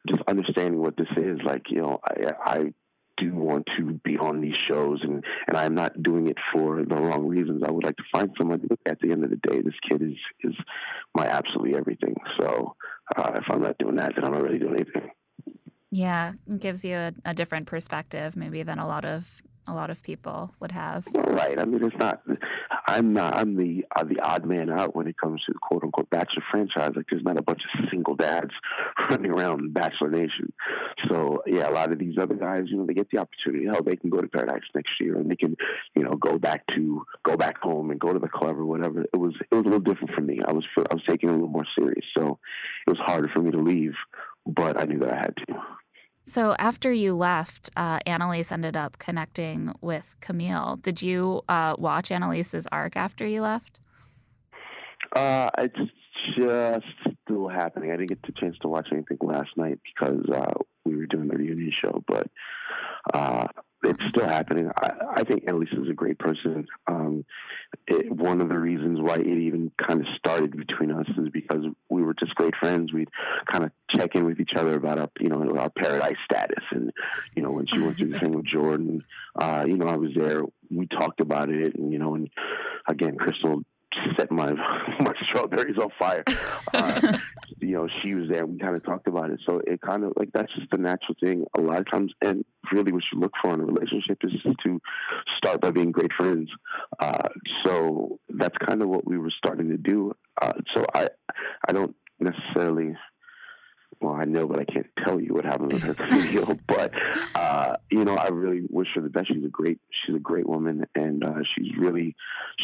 just 0.07 0.21
understanding 0.27 0.79
what 0.79 0.97
this 0.97 1.09
is. 1.17 1.39
Like 1.43 1.71
you 1.71 1.81
know, 1.81 1.99
I 2.03 2.33
I 2.45 2.73
do 3.17 3.33
want 3.33 3.67
to 3.77 3.93
be 4.03 4.17
on 4.17 4.41
these 4.41 4.55
shows 4.67 4.99
and 5.03 5.23
and 5.47 5.57
I'm 5.57 5.75
not 5.75 6.01
doing 6.01 6.27
it 6.27 6.37
for 6.53 6.83
the 6.83 6.95
wrong 6.95 7.27
reasons. 7.27 7.63
I 7.65 7.71
would 7.71 7.83
like 7.83 7.97
to 7.97 8.03
find 8.11 8.31
someone 8.37 8.67
at 8.85 8.99
the 8.99 9.11
end 9.11 9.23
of 9.23 9.29
the 9.29 9.37
day 9.37 9.61
this 9.61 9.73
kid 9.89 10.01
is 10.01 10.17
is 10.43 10.55
my 11.13 11.27
absolutely 11.27 11.75
everything. 11.75 12.15
So 12.39 12.75
uh, 13.15 13.31
if 13.35 13.43
I'm 13.49 13.61
not 13.61 13.77
doing 13.77 13.95
that 13.95 14.13
then 14.15 14.25
I'm 14.25 14.33
not 14.33 14.43
really 14.43 14.59
doing 14.59 14.75
anything. 14.75 15.09
Yeah, 15.91 16.33
gives 16.59 16.83
you 16.83 16.95
a, 16.95 17.13
a 17.23 17.33
different 17.33 17.67
perspective 17.67 18.35
maybe 18.35 18.63
than 18.63 18.79
a 18.79 18.87
lot 18.87 19.05
of 19.05 19.29
a 19.67 19.73
lot 19.73 19.89
of 19.89 20.01
people 20.03 20.53
would 20.59 20.71
have. 20.71 21.07
Right. 21.13 21.57
I 21.57 21.65
mean, 21.65 21.83
it's 21.83 21.97
not. 21.97 22.21
I'm 22.87 23.13
not. 23.13 23.35
I'm 23.35 23.55
the 23.55 23.83
uh, 23.95 24.03
the 24.03 24.19
odd 24.19 24.45
man 24.45 24.69
out 24.69 24.95
when 24.95 25.07
it 25.07 25.17
comes 25.17 25.43
to 25.45 25.53
the 25.53 25.59
quote 25.59 25.83
unquote 25.83 26.09
Bachelor 26.09 26.43
franchise. 26.51 26.91
Like, 26.95 27.05
there's 27.09 27.23
not 27.23 27.37
a 27.37 27.41
bunch 27.41 27.61
of 27.73 27.89
single 27.89 28.15
dads 28.15 28.51
running 29.09 29.31
around 29.31 29.73
Bachelor 29.73 30.11
Nation. 30.11 30.53
So 31.09 31.41
yeah, 31.47 31.69
a 31.69 31.71
lot 31.71 31.91
of 31.91 31.99
these 31.99 32.17
other 32.17 32.35
guys, 32.35 32.65
you 32.67 32.77
know, 32.77 32.85
they 32.85 32.93
get 32.93 33.09
the 33.09 33.17
opportunity. 33.17 33.65
Hell, 33.65 33.81
they 33.83 33.95
can 33.95 34.09
go 34.09 34.21
to 34.21 34.27
Paradise 34.27 34.63
next 34.73 34.91
year, 34.99 35.15
and 35.15 35.29
they 35.29 35.35
can, 35.35 35.55
you 35.95 36.03
know, 36.03 36.11
go 36.11 36.37
back 36.37 36.65
to 36.75 37.03
go 37.23 37.35
back 37.35 37.57
home 37.57 37.91
and 37.91 37.99
go 37.99 38.13
to 38.13 38.19
the 38.19 38.29
club 38.29 38.57
or 38.57 38.65
whatever. 38.65 39.01
It 39.01 39.17
was 39.17 39.33
it 39.51 39.55
was 39.55 39.65
a 39.65 39.69
little 39.69 39.79
different 39.79 40.13
for 40.13 40.21
me. 40.21 40.39
I 40.45 40.51
was 40.51 40.65
I 40.77 40.93
was 40.93 41.03
taking 41.07 41.29
it 41.29 41.33
a 41.33 41.35
little 41.35 41.49
more 41.49 41.67
serious, 41.77 42.05
so 42.15 42.39
it 42.85 42.89
was 42.89 42.99
harder 42.99 43.29
for 43.33 43.41
me 43.41 43.51
to 43.51 43.61
leave, 43.61 43.93
but 44.45 44.79
I 44.79 44.85
knew 44.85 44.99
that 44.99 45.11
I 45.11 45.17
had 45.17 45.35
to. 45.47 45.55
So 46.25 46.55
after 46.57 46.91
you 46.91 47.13
left, 47.13 47.69
uh, 47.77 47.99
Annaliese 48.07 48.51
ended 48.51 48.75
up 48.75 48.97
connecting 48.97 49.71
with 49.81 50.15
Kamil. 50.21 50.77
Did 50.77 51.01
you 51.01 51.43
uh, 51.47 51.75
watch 51.77 52.09
Annaliese's 52.09 52.67
arc 52.71 52.97
after 52.97 53.27
you 53.27 53.41
left? 53.41 53.79
Uh, 55.15 55.51
it's 55.59 55.91
just 56.35 56.85
still 57.23 57.47
happening. 57.47 57.91
I 57.91 57.97
didn't 57.97 58.09
get 58.09 58.23
the 58.23 58.31
chance 58.31 58.57
to 58.63 58.67
watch 58.67 58.87
anything 58.91 59.19
last 59.21 59.49
night 59.55 59.79
because 59.83 60.25
uh, 60.33 60.53
we 60.83 60.95
were 60.95 61.05
doing 61.05 61.27
the 61.27 61.37
reunion 61.37 61.71
show, 61.79 62.03
but 62.07 62.27
uh, 63.13 63.47
it's 63.85 64.03
still 64.09 64.27
happening. 64.27 64.69
I, 64.75 64.91
I 65.17 65.23
think 65.23 65.45
Annaliese 65.45 65.81
is 65.81 65.89
a 65.89 65.93
great 65.93 66.17
person. 66.19 66.67
Um, 66.87 67.25
it, 67.87 68.11
one 68.11 68.41
of 68.41 68.49
the 68.49 68.57
reasons 68.57 68.99
why 68.99 69.15
it 69.15 69.27
even 69.27 69.71
kind 69.77 70.01
of 70.01 70.07
started 70.17 70.55
between 70.55 70.91
us 70.91 71.07
is 71.17 71.29
because 71.31 71.65
we 71.89 72.01
were 72.01 72.13
just 72.13 72.35
great 72.35 72.55
friends. 72.59 72.93
We'd 72.93 73.09
kind 73.51 73.63
of 73.65 73.71
check 73.95 74.15
in 74.15 74.25
with 74.25 74.39
each 74.39 74.53
other 74.55 74.75
about 74.75 74.99
our, 74.99 75.09
you 75.19 75.29
know, 75.29 75.55
our 75.57 75.69
paradise 75.69 76.17
status. 76.25 76.63
And, 76.71 76.91
you 77.35 77.43
know, 77.43 77.51
when 77.51 77.67
she 77.67 77.79
went 77.79 77.97
through 77.97 78.09
the 78.09 78.19
thing 78.19 78.33
with 78.33 78.45
Jordan, 78.45 79.03
uh, 79.35 79.65
you 79.67 79.77
know, 79.77 79.87
I 79.87 79.97
was 79.97 80.11
there. 80.15 80.43
We 80.69 80.87
talked 80.87 81.21
about 81.21 81.49
it. 81.49 81.75
And, 81.75 81.91
you 81.91 81.99
know, 81.99 82.15
and 82.15 82.29
again, 82.87 83.17
Krystal 83.17 83.63
set 84.17 84.31
my 84.31 84.51
my 84.99 85.13
strawberries 85.29 85.77
on 85.77 85.89
fire. 85.97 86.23
Uh, 86.73 87.17
you 87.59 87.75
know, 87.75 87.87
she 88.01 88.13
was 88.13 88.29
there. 88.29 88.45
We 88.45 88.57
kind 88.57 88.75
of 88.75 88.83
talked 88.83 89.07
about 89.07 89.29
it. 89.31 89.39
So 89.47 89.61
it 89.65 89.81
kind 89.81 90.03
of 90.03 90.13
like 90.15 90.29
that's 90.33 90.53
just 90.55 90.69
the 90.71 90.77
natural 90.77 91.15
thing. 91.19 91.45
A 91.57 91.61
lot 91.61 91.79
of 91.79 91.91
times, 91.91 92.13
and 92.21 92.43
really, 92.71 92.91
what 92.91 93.03
you 93.11 93.19
look 93.19 93.33
for 93.41 93.53
in 93.53 93.61
a 93.61 93.65
relationship 93.65 94.19
is 94.23 94.31
to 94.63 94.81
start 95.37 95.61
by 95.61 95.71
being 95.71 95.91
great 95.91 96.11
friends. 96.13 96.49
Uh, 96.99 97.29
so 97.63 98.19
that's 98.29 98.57
kind 98.65 98.81
of 98.81 98.89
what 98.89 99.05
we 99.05 99.17
were 99.17 99.33
starting 99.37 99.69
to 99.69 99.77
do. 99.77 100.13
Uh, 100.41 100.53
so 100.75 100.85
I 100.93 101.09
I 101.67 101.71
don't 101.71 101.95
necessarily 102.19 102.95
well, 104.01 104.13
I 104.13 104.25
know, 104.25 104.47
but 104.47 104.59
I 104.59 104.65
can't 104.65 104.84
tell 105.05 105.19
you 105.19 105.33
what 105.33 105.45
happened 105.45 105.73
with 105.73 105.83
her 105.83 105.93
video. 106.11 106.57
But 106.67 106.91
uh, 107.35 107.77
you 107.89 108.03
know, 108.03 108.15
I 108.15 108.29
really 108.29 108.63
wish 108.69 108.87
her 108.95 109.01
the 109.01 109.09
best. 109.09 109.27
She's 109.27 109.43
a 109.43 109.49
great, 109.49 109.79
she's 110.05 110.15
a 110.15 110.19
great 110.19 110.47
woman, 110.47 110.85
and 110.95 111.23
uh, 111.23 111.41
she's 111.55 111.75
really, 111.77 112.15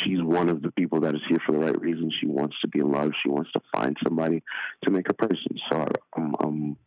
she's 0.04 0.22
one 0.22 0.50
of 0.50 0.62
the 0.62 0.72
people 0.72 1.00
that 1.02 1.16
is 1.16 1.22
here 1.28 1.40
for 1.46 1.54
the 1.54 1.60
right 1.60 1.80
reasons. 1.80 2.14
She 2.20 2.28
wants 2.28 2.56
to 2.62 2.68
be 2.68 2.80
in 2.80 2.92
love. 2.92 3.12
She 3.24 3.30
wants 3.30 3.52
to 3.54 3.62
find 3.74 3.98
somebody 4.04 4.44
to 4.84 4.92
make 4.92 5.08
her 5.08 5.14
person. 5.14 5.58
So 5.72 5.88
I'm, 6.16 6.36
I'm 6.40 6.78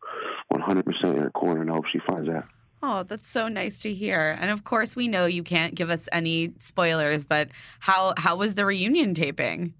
100% 0.53 1.03
in 1.03 1.17
her 1.17 1.29
corner, 1.31 1.61
and 1.61 1.71
I 1.71 1.75
hope 1.75 1.85
she 1.91 1.99
finds 2.07 2.27
that. 2.27 2.45
Oh, 2.83 3.03
that's 3.03 3.27
so 3.27 3.47
nice 3.47 3.79
to 3.81 3.93
hear. 3.93 4.37
And 4.39 4.51
of 4.51 4.63
course, 4.63 4.95
we 4.95 5.07
know 5.07 5.25
you 5.25 5.43
can't 5.43 5.73
give 5.73 5.89
us 5.89 6.07
any 6.11 6.53
spoilers, 6.59 7.25
but 7.25 7.49
how 7.79 8.13
how 8.17 8.35
was 8.35 8.53
the 8.53 8.65
reunion 8.65 9.13
taping? 9.15 9.73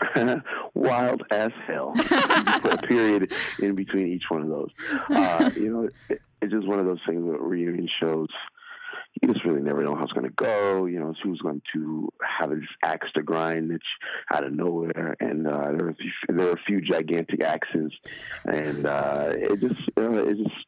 wild 0.76 1.22
as 1.30 1.50
hell. 1.66 1.92
Put 1.96 2.72
a 2.72 2.86
period 2.86 3.32
in 3.60 3.74
between 3.74 4.08
each 4.08 4.24
one 4.28 4.42
of 4.42 4.48
those. 4.48 4.70
Uh, 5.10 5.50
you 5.56 5.72
know, 5.72 5.88
it, 6.08 6.20
it's 6.42 6.52
just 6.52 6.66
one 6.66 6.78
of 6.78 6.86
those 6.86 7.00
things 7.06 7.24
with 7.24 7.40
reunion 7.40 7.88
shows. 8.00 8.28
You 9.22 9.32
just 9.32 9.46
really 9.46 9.62
never 9.62 9.82
know 9.82 9.94
how 9.94 10.04
it's 10.04 10.12
going 10.12 10.26
to 10.26 10.32
go. 10.32 10.84
You 10.84 11.00
know, 11.00 11.14
who's 11.22 11.40
going 11.40 11.62
to 11.72 12.12
have 12.22 12.50
this 12.50 12.68
axe 12.84 13.08
to 13.14 13.22
grind 13.22 13.70
that's 13.70 13.82
out 14.32 14.44
of 14.44 14.52
nowhere, 14.52 15.16
and 15.20 15.46
uh, 15.46 15.72
there 15.72 15.86
are 15.86 15.90
a 15.90 15.94
few, 15.94 16.10
there 16.28 16.48
are 16.48 16.52
a 16.52 16.62
few 16.66 16.82
gigantic 16.82 17.42
axes, 17.42 17.92
and 18.44 18.84
uh, 18.84 19.32
it 19.32 19.58
just 19.60 19.80
uh, 19.96 20.12
it 20.12 20.36
just 20.36 20.66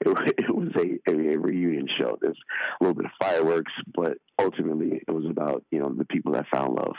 it, 0.00 0.34
it 0.38 0.54
was 0.54 0.72
a, 0.76 1.10
a, 1.10 1.38
reunion 1.38 1.88
show. 1.96 2.18
There's 2.20 2.38
a 2.80 2.84
little 2.84 2.96
bit 2.96 3.06
of 3.06 3.12
fireworks, 3.20 3.72
but 3.94 4.18
ultimately 4.36 5.00
it 5.06 5.10
was 5.12 5.26
about 5.26 5.64
you 5.70 5.78
know 5.78 5.92
the 5.96 6.06
people 6.06 6.32
that 6.32 6.46
found 6.52 6.74
love. 6.74 6.96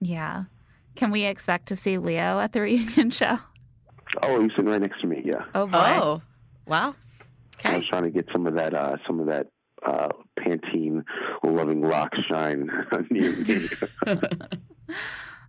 Yeah. 0.00 0.44
Can 0.94 1.10
we 1.10 1.24
expect 1.24 1.66
to 1.68 1.76
see 1.76 1.98
Leo 1.98 2.38
at 2.40 2.52
the 2.52 2.60
reunion 2.62 3.10
show? 3.10 3.38
Oh, 4.22 4.40
he's 4.42 4.50
sitting 4.52 4.66
right 4.70 4.80
next 4.80 5.00
to 5.00 5.06
me. 5.06 5.22
Yeah. 5.24 5.44
Oh 5.54 5.66
boy. 5.66 5.78
Oh, 5.78 6.22
wow. 6.66 6.94
Okay. 7.56 7.70
I 7.74 7.78
was 7.78 7.88
trying 7.88 8.02
to 8.04 8.10
get 8.10 8.26
some 8.32 8.46
of 8.46 8.54
that, 8.54 8.74
uh, 8.74 8.96
some 9.06 9.20
of 9.20 9.26
that 9.26 9.46
uh, 9.86 10.08
Pantene 10.38 11.02
loving 11.42 11.80
rock 11.82 12.12
shine 12.30 12.68
near 13.10 13.32
me. 13.36 13.68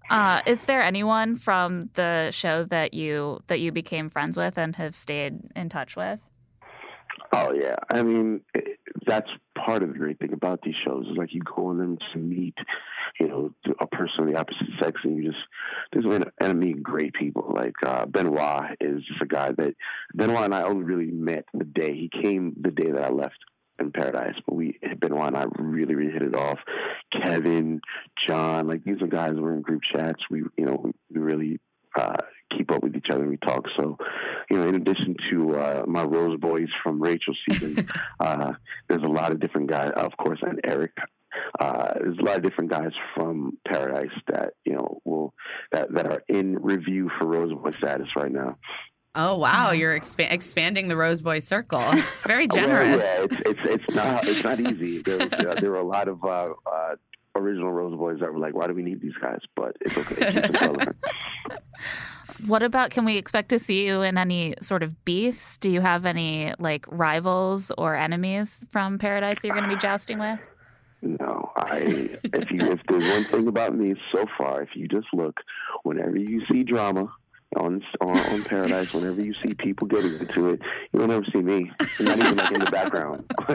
uh, 0.09 0.41
is 0.45 0.65
there 0.65 0.81
anyone 0.81 1.35
from 1.35 1.89
the 1.93 2.31
show 2.31 2.63
that 2.65 2.93
you 2.93 3.41
that 3.47 3.59
you 3.59 3.71
became 3.71 4.09
friends 4.09 4.37
with 4.37 4.57
and 4.57 4.75
have 4.75 4.95
stayed 4.95 5.39
in 5.55 5.69
touch 5.69 5.95
with? 5.95 6.19
Oh 7.35 7.51
yeah, 7.51 7.77
I 7.89 8.03
mean 8.03 8.41
that's 9.07 9.29
part 9.55 9.81
of 9.81 9.91
the 9.91 9.97
great 9.97 10.19
thing 10.19 10.33
about 10.33 10.61
these 10.61 10.75
shows 10.85 11.07
is 11.07 11.17
like 11.17 11.33
you 11.33 11.41
go 11.41 11.67
on 11.67 11.79
them 11.79 11.97
to 12.13 12.19
meet, 12.19 12.55
you 13.19 13.27
know, 13.27 13.53
a 13.79 13.87
person 13.87 14.21
of 14.21 14.27
the 14.27 14.39
opposite 14.39 14.67
sex, 14.79 15.01
and 15.03 15.17
you 15.17 15.31
just 15.31 15.43
there's 15.91 16.05
an 16.39 16.59
meet 16.59 16.83
great 16.83 17.13
people. 17.13 17.51
Like 17.55 17.73
uh, 17.83 18.05
Benoit 18.05 18.77
is 18.79 19.03
just 19.05 19.21
a 19.21 19.25
guy 19.25 19.51
that 19.51 19.73
Benoit 20.13 20.45
and 20.45 20.53
I 20.53 20.61
only 20.61 20.83
really 20.83 21.11
met 21.11 21.45
the 21.53 21.65
day 21.65 21.93
he 21.95 22.09
came, 22.21 22.55
the 22.61 22.71
day 22.71 22.91
that 22.91 23.03
I 23.03 23.09
left 23.09 23.37
in 23.79 23.91
Paradise, 23.91 24.35
but 24.45 24.53
we 24.53 24.79
Benoit 24.99 25.33
and 25.33 25.37
I 25.37 25.45
really 25.57 25.95
really 25.95 26.13
hit 26.13 26.21
it 26.21 26.35
off. 26.35 26.59
Kevin, 27.11 27.81
John, 28.27 28.67
like 28.67 28.83
these 28.83 29.01
are 29.01 29.07
guys 29.07 29.33
we're 29.35 29.55
in 29.55 29.61
group 29.61 29.81
chats. 29.91 30.21
We 30.29 30.43
you 30.55 30.65
know 30.65 30.91
we 31.11 31.19
really 31.19 31.59
uh, 31.95 32.17
keep 32.57 32.71
up 32.71 32.83
with 32.83 32.95
each 32.95 33.07
other 33.09 33.27
we 33.27 33.37
talk. 33.37 33.65
So, 33.77 33.97
you 34.49 34.57
know, 34.57 34.67
in 34.67 34.75
addition 34.75 35.15
to 35.29 35.55
uh, 35.55 35.83
my 35.87 36.03
Rose 36.03 36.39
Boys 36.39 36.69
from 36.81 37.01
Rachel 37.01 37.33
season, 37.49 37.87
uh, 38.19 38.53
there's 38.87 39.03
a 39.03 39.07
lot 39.07 39.31
of 39.31 39.39
different 39.39 39.69
guys, 39.69 39.91
of 39.95 40.15
course, 40.17 40.39
and 40.41 40.59
Eric. 40.63 40.91
Uh, 41.59 41.93
there's 41.95 42.17
a 42.19 42.23
lot 42.23 42.37
of 42.37 42.43
different 42.43 42.69
guys 42.69 42.91
from 43.15 43.57
Paradise 43.67 44.11
that 44.27 44.53
you 44.65 44.73
know 44.73 45.01
will 45.03 45.33
that 45.71 45.91
that 45.93 46.05
are 46.05 46.21
in 46.27 46.59
review 46.59 47.09
for 47.17 47.25
Rose 47.25 47.51
Boy 47.53 47.71
status 47.71 48.07
right 48.15 48.31
now. 48.31 48.57
Oh 49.15 49.37
wow, 49.37 49.71
you're 49.71 49.97
expa- 49.97 50.31
expanding 50.31 50.87
the 50.87 50.97
Rose 50.97 51.21
Boy 51.21 51.39
circle. 51.39 51.83
It's 51.91 52.25
very 52.25 52.47
generous. 52.47 52.97
well, 53.03 53.17
yeah, 53.19 53.23
it's, 53.25 53.41
it's 53.41 53.59
it's 53.63 53.95
not 53.95 54.27
it's 54.27 54.43
not 54.43 54.59
easy. 54.59 55.01
There, 55.03 55.21
uh, 55.21 55.59
there 55.59 55.69
were 55.69 55.77
a 55.77 55.83
lot 55.83 56.07
of 56.07 56.23
uh, 56.23 56.49
uh, 56.65 56.95
original 57.35 57.71
Rose 57.71 57.97
Boys 57.97 58.19
that 58.19 58.31
were 58.31 58.39
like, 58.39 58.55
"Why 58.55 58.67
do 58.67 58.73
we 58.73 58.83
need 58.83 59.01
these 59.01 59.15
guys?" 59.21 59.39
But 59.55 59.75
it's 59.81 59.97
okay. 59.97 60.87
what 62.47 62.63
about? 62.63 62.91
Can 62.91 63.05
we 63.05 63.17
expect 63.17 63.49
to 63.49 63.59
see 63.59 63.85
you 63.85 64.01
in 64.01 64.17
any 64.17 64.55
sort 64.61 64.83
of 64.83 65.03
beefs? 65.05 65.57
Do 65.57 65.69
you 65.69 65.81
have 65.81 66.05
any 66.05 66.53
like 66.59 66.85
rivals 66.89 67.71
or 67.77 67.95
enemies 67.95 68.65
from 68.69 68.97
Paradise 68.97 69.37
that 69.41 69.47
you're 69.47 69.55
going 69.55 69.69
to 69.69 69.75
be 69.75 69.81
jousting 69.81 70.19
with? 70.19 70.39
No, 71.01 71.51
I. 71.55 72.17
If 72.23 72.49
you 72.51 72.61
if 72.71 72.79
there's 72.87 73.03
one 73.03 73.25
thing 73.25 73.47
about 73.47 73.75
me 73.75 73.95
so 74.13 74.25
far, 74.37 74.61
if 74.61 74.69
you 74.75 74.87
just 74.87 75.07
look, 75.13 75.41
whenever 75.83 76.17
you 76.17 76.43
see 76.49 76.63
drama, 76.63 77.13
on, 77.55 77.83
on, 78.01 78.17
on 78.17 78.43
Paradise, 78.43 78.93
whenever 78.93 79.21
you 79.21 79.33
see 79.33 79.53
people 79.53 79.87
getting 79.87 80.13
into 80.19 80.49
it, 80.49 80.61
you'll 80.91 81.07
never 81.07 81.25
see 81.31 81.41
me. 81.41 81.71
not 81.99 82.17
even 82.17 82.35
like 82.35 82.51
in 82.51 82.59
the 82.59 82.71
background. 82.71 83.25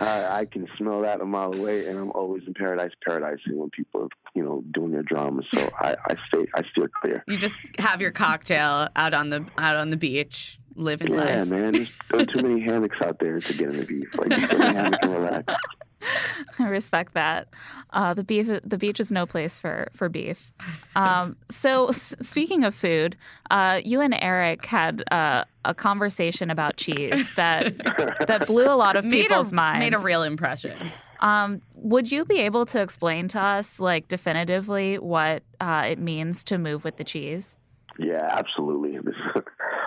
uh, 0.00 0.28
I 0.30 0.46
can 0.50 0.68
smell 0.76 1.02
that 1.02 1.20
a 1.20 1.24
mile 1.24 1.54
away, 1.54 1.86
and 1.86 1.98
I'm 1.98 2.10
always 2.12 2.42
in 2.46 2.54
paradise, 2.54 2.92
paradising 3.04 3.56
when 3.56 3.70
people 3.70 4.02
are, 4.04 4.08
you 4.34 4.42
know, 4.42 4.62
doing 4.72 4.92
their 4.92 5.02
drama. 5.02 5.42
So 5.54 5.68
I, 5.80 5.96
I 6.08 6.16
stay, 6.28 6.46
I 6.54 6.62
steer 6.70 6.90
clear. 7.02 7.24
You 7.26 7.36
just 7.36 7.58
have 7.78 8.00
your 8.00 8.10
cocktail 8.10 8.88
out 8.96 9.14
on 9.14 9.30
the 9.30 9.46
out 9.58 9.76
on 9.76 9.90
the 9.90 9.96
beach, 9.96 10.58
living 10.74 11.12
Yeah, 11.12 11.16
life. 11.16 11.28
Yeah, 11.28 11.44
man. 11.44 11.88
There's 12.10 12.26
too 12.26 12.42
many 12.42 12.60
hammocks 12.60 12.98
out 13.02 13.18
there 13.18 13.40
to 13.40 13.52
get 13.54 13.70
in 13.70 13.78
the 13.78 13.84
beach. 13.84 14.08
Like, 14.16 14.30
just 14.30 14.50
get 14.50 14.60
in 14.60 14.62
a 14.62 14.72
hammock 14.72 15.00
and 15.02 15.12
relax. 15.12 15.54
I 16.58 16.68
respect 16.68 17.14
that. 17.14 17.48
Uh, 17.90 18.14
the 18.14 18.22
beef, 18.24 18.48
the 18.64 18.78
beach 18.78 19.00
is 19.00 19.10
no 19.10 19.26
place 19.26 19.58
for 19.58 19.88
for 19.92 20.08
beef. 20.08 20.52
Um, 20.94 21.36
so, 21.48 21.88
s- 21.88 22.14
speaking 22.20 22.64
of 22.64 22.74
food, 22.74 23.16
uh, 23.50 23.80
you 23.84 24.00
and 24.00 24.16
Eric 24.20 24.66
had 24.66 25.02
uh, 25.10 25.44
a 25.64 25.74
conversation 25.74 26.50
about 26.50 26.76
cheese 26.76 27.32
that 27.36 27.76
that 28.28 28.46
blew 28.46 28.66
a 28.66 28.76
lot 28.76 28.96
of 28.96 29.04
Made 29.04 29.22
people's 29.22 29.52
a, 29.52 29.54
minds. 29.54 29.80
made 29.80 29.94
a 29.94 29.98
real 29.98 30.22
impression. 30.22 30.92
Um, 31.20 31.62
would 31.74 32.12
you 32.12 32.26
be 32.26 32.40
able 32.40 32.66
to 32.66 32.82
explain 32.82 33.28
to 33.28 33.40
us, 33.40 33.80
like 33.80 34.06
definitively, 34.06 34.98
what 34.98 35.42
uh, 35.60 35.84
it 35.88 35.98
means 35.98 36.44
to 36.44 36.58
move 36.58 36.84
with 36.84 36.98
the 36.98 37.04
cheese? 37.04 37.56
Yeah, 37.98 38.28
absolutely. 38.32 38.98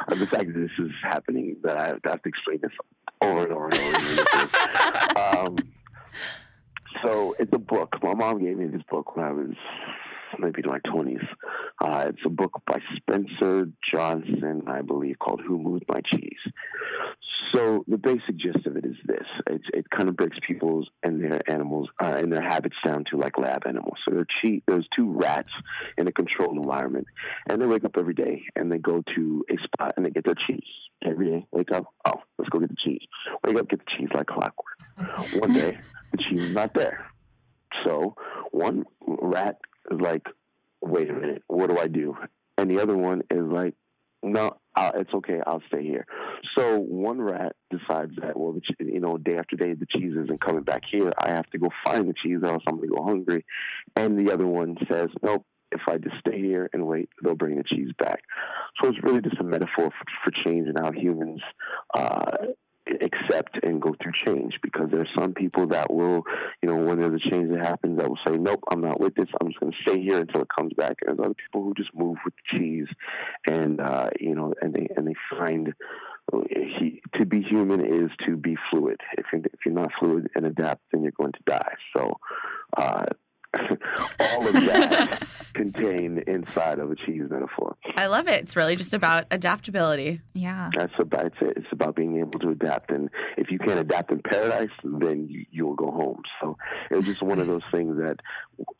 This, 0.09 0.17
the 0.19 0.25
fact 0.25 0.47
that 0.47 0.53
this 0.59 0.71
is 0.85 0.91
happening, 1.03 1.57
that 1.63 1.77
I 1.77 1.87
have 2.09 2.23
to 2.23 2.29
explain 2.29 2.59
this 2.63 2.71
over 3.21 3.43
and 3.43 3.53
over 3.53 3.65
and 3.65 3.73
over. 3.75 4.21
again. 4.21 5.45
um, 5.45 5.57
so 7.03 7.35
it's 7.39 7.51
a 7.53 7.59
book. 7.59 7.95
My 8.03 8.13
mom 8.13 8.43
gave 8.43 8.57
me 8.57 8.67
this 8.67 8.81
book 8.89 9.15
when 9.15 9.25
I 9.25 9.31
was 9.31 9.55
maybe 10.37 10.61
in 10.63 10.69
my 10.69 10.79
twenties. 10.79 11.23
Uh, 11.81 12.05
it's 12.09 12.21
a 12.25 12.29
book 12.29 12.61
by 12.65 12.79
Spencer 12.97 13.69
Johnson, 13.91 14.63
I 14.67 14.81
believe, 14.81 15.19
called 15.19 15.41
"Who 15.45 15.57
Moved 15.57 15.85
My 15.87 16.01
Cheese." 16.01 16.39
So 17.53 17.83
the 17.87 17.97
basic 17.97 18.37
gist 18.37 18.65
of 18.67 18.75
it 18.77 18.85
is 18.85 18.95
this: 19.05 19.25
it's, 19.47 19.65
it 19.73 19.89
kind 19.89 20.09
of 20.09 20.15
breaks 20.15 20.37
people's 20.45 20.87
and 21.03 21.23
their 21.23 21.41
animals 21.49 21.89
uh, 22.01 22.15
and 22.17 22.31
their 22.31 22.41
habits 22.41 22.75
down 22.85 23.05
to 23.11 23.17
like 23.17 23.37
lab 23.37 23.63
animals. 23.65 23.97
So 24.05 24.13
there 24.13 24.25
che- 24.43 24.63
there's 24.67 24.87
two 24.95 25.11
rats 25.11 25.49
in 25.97 26.07
a 26.07 26.11
controlled 26.11 26.57
environment, 26.57 27.07
and 27.49 27.61
they 27.61 27.65
wake 27.65 27.85
up 27.85 27.97
every 27.97 28.13
day 28.13 28.43
and 28.55 28.71
they 28.71 28.77
go 28.77 29.03
to 29.15 29.45
a 29.49 29.55
spot 29.63 29.93
and 29.97 30.05
they 30.05 30.11
get 30.11 30.25
their 30.25 30.35
cheese 30.47 30.63
every 31.03 31.29
day. 31.29 31.47
Wake 31.51 31.71
up, 31.71 31.85
oh, 32.05 32.21
let's 32.37 32.49
go 32.49 32.59
get 32.59 32.69
the 32.69 32.75
cheese. 32.83 33.01
Wake 33.43 33.57
up, 33.57 33.69
get 33.69 33.79
the 33.79 33.91
cheese 33.97 34.09
like 34.13 34.27
clockwork. 34.27 34.77
One 35.39 35.53
day, 35.53 35.79
cheese 36.17 36.43
is 36.43 36.55
not 36.55 36.73
there. 36.73 37.05
So 37.85 38.15
one 38.51 38.85
rat 39.07 39.57
is 39.91 39.99
like, 39.99 40.25
wait 40.81 41.09
a 41.09 41.13
minute, 41.13 41.43
what 41.47 41.69
do 41.69 41.77
I 41.77 41.87
do? 41.87 42.15
And 42.57 42.69
the 42.69 42.81
other 42.81 42.97
one 42.97 43.21
is 43.29 43.45
like, 43.45 43.75
no, 44.21 44.57
uh, 44.75 44.91
it's 44.95 45.13
okay, 45.13 45.39
I'll 45.45 45.61
stay 45.67 45.83
here. 45.83 46.05
So 46.57 46.77
one 46.77 47.21
rat 47.21 47.55
decides 47.71 48.13
that, 48.21 48.37
well, 48.37 48.53
the, 48.53 48.85
you 48.85 48.99
know, 48.99 49.17
day 49.17 49.37
after 49.37 49.55
day, 49.55 49.73
the 49.73 49.85
cheese 49.85 50.13
isn't 50.25 50.41
coming 50.41 50.63
back 50.63 50.81
here. 50.89 51.13
I 51.17 51.29
have 51.29 51.49
to 51.51 51.57
go 51.57 51.69
find 51.85 52.09
the 52.09 52.13
cheese, 52.21 52.39
or 52.43 52.47
else 52.47 52.63
I'm 52.67 52.77
going 52.77 52.89
to 52.89 52.95
go 52.95 53.03
hungry. 53.03 53.45
And 53.95 54.19
the 54.19 54.33
other 54.33 54.45
one 54.45 54.75
says, 54.91 55.07
nope, 55.23 55.45
if 55.71 55.81
I 55.87 55.97
just 55.97 56.17
stay 56.19 56.39
here 56.39 56.69
and 56.73 56.85
wait, 56.85 57.09
they'll 57.23 57.35
bring 57.35 57.57
the 57.57 57.63
cheese 57.63 57.91
back. 57.97 58.21
So 58.81 58.89
it's 58.89 59.01
really 59.03 59.21
just 59.21 59.39
a 59.39 59.43
metaphor 59.43 59.89
for, 59.89 60.05
for 60.25 60.31
change 60.45 60.67
and 60.67 60.77
how 60.77 60.91
humans 60.91 61.41
uh, 61.93 62.31
accept 63.01 63.59
and 63.63 63.81
go 63.81 63.95
through 64.01 64.13
change 64.25 64.59
because 64.61 64.89
there 64.91 65.01
are 65.01 65.17
some 65.17 65.33
people 65.33 65.67
that 65.67 65.91
will, 65.93 66.23
you 66.61 66.69
know, 66.69 66.77
when 66.77 66.99
there's 66.99 67.21
a 67.25 67.29
change 67.29 67.49
that 67.51 67.65
happens, 67.65 67.97
that 67.97 68.09
will 68.09 68.19
say, 68.27 68.37
nope, 68.37 68.63
I'm 68.71 68.81
not 68.81 68.99
with 68.99 69.15
this. 69.15 69.27
I'm 69.39 69.47
just 69.47 69.59
going 69.59 69.71
to 69.71 69.77
stay 69.81 70.01
here 70.01 70.19
until 70.19 70.41
it 70.41 70.47
comes 70.55 70.73
back. 70.73 70.97
And 71.05 71.17
there's 71.17 71.25
other 71.25 71.35
people 71.35 71.63
who 71.63 71.73
just 71.75 71.93
move 71.93 72.17
with 72.25 72.33
the 72.35 72.57
cheese 72.57 72.87
and, 73.47 73.79
uh, 73.79 74.09
you 74.19 74.35
know, 74.35 74.53
and 74.61 74.73
they, 74.73 74.87
and 74.95 75.07
they 75.07 75.15
find 75.37 75.73
he, 76.49 77.01
to 77.15 77.25
be 77.25 77.41
human 77.41 77.81
is 77.81 78.11
to 78.25 78.35
be 78.35 78.55
fluid. 78.69 78.99
If 79.17 79.25
you're, 79.31 79.41
if 79.45 79.59
you're 79.65 79.73
not 79.73 79.91
fluid 79.99 80.29
and 80.35 80.45
adapt, 80.45 80.81
then 80.91 81.03
you're 81.03 81.11
going 81.11 81.31
to 81.33 81.43
die. 81.45 81.73
So, 81.95 82.17
uh, 82.77 83.05
all 84.19 84.47
of 84.47 84.53
that 84.53 85.27
contained 85.53 86.19
inside 86.27 86.79
of 86.79 86.91
a 86.91 86.95
cheese 86.95 87.23
metaphor. 87.29 87.75
I 87.95 88.07
love 88.07 88.27
it. 88.27 88.43
It's 88.43 88.55
really 88.55 88.75
just 88.75 88.93
about 88.93 89.25
adaptability. 89.31 90.21
Yeah. 90.33 90.69
That's 90.77 90.93
about 90.99 91.25
it's, 91.25 91.35
it. 91.41 91.53
it's 91.57 91.71
about 91.71 91.95
being 91.95 92.19
able 92.19 92.39
to 92.39 92.49
adapt, 92.49 92.91
and 92.91 93.09
if 93.37 93.51
you 93.51 93.57
can't 93.57 93.79
adapt 93.79 94.11
in 94.11 94.21
paradise, 94.21 94.69
then 94.83 95.27
you, 95.29 95.45
you 95.51 95.65
will 95.65 95.75
go 95.75 95.91
home. 95.91 96.21
So 96.41 96.57
it 96.91 96.95
was 96.95 97.05
just 97.05 97.21
one 97.21 97.39
of 97.39 97.47
those 97.47 97.63
things 97.71 97.97
that 97.97 98.17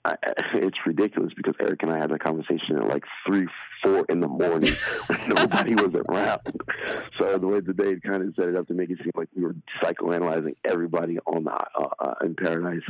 I, 0.05 0.15
it's 0.53 0.77
ridiculous 0.85 1.33
because 1.35 1.55
Eric 1.59 1.83
and 1.83 1.91
I 1.91 1.97
had 1.97 2.11
that 2.11 2.23
conversation 2.23 2.77
at 2.77 2.87
like 2.87 3.03
three, 3.25 3.47
four 3.83 4.05
in 4.09 4.19
the 4.19 4.27
morning 4.27 4.73
when 5.07 5.29
nobody 5.29 5.75
was 5.75 5.93
around. 6.07 6.41
So 7.19 7.37
the 7.37 7.47
way 7.47 7.59
that 7.59 7.77
they 7.77 7.95
kind 7.99 8.23
of 8.23 8.33
set 8.35 8.49
it 8.49 8.55
up 8.55 8.67
to 8.67 8.73
make 8.73 8.89
it 8.89 8.99
seem 8.99 9.11
like 9.15 9.29
we 9.35 9.43
were 9.43 9.55
psychoanalyzing 9.81 10.55
everybody 10.65 11.19
on 11.25 11.45
the 11.45 11.51
uh, 11.51 11.87
uh, 11.99 12.13
in 12.23 12.35
paradise. 12.35 12.83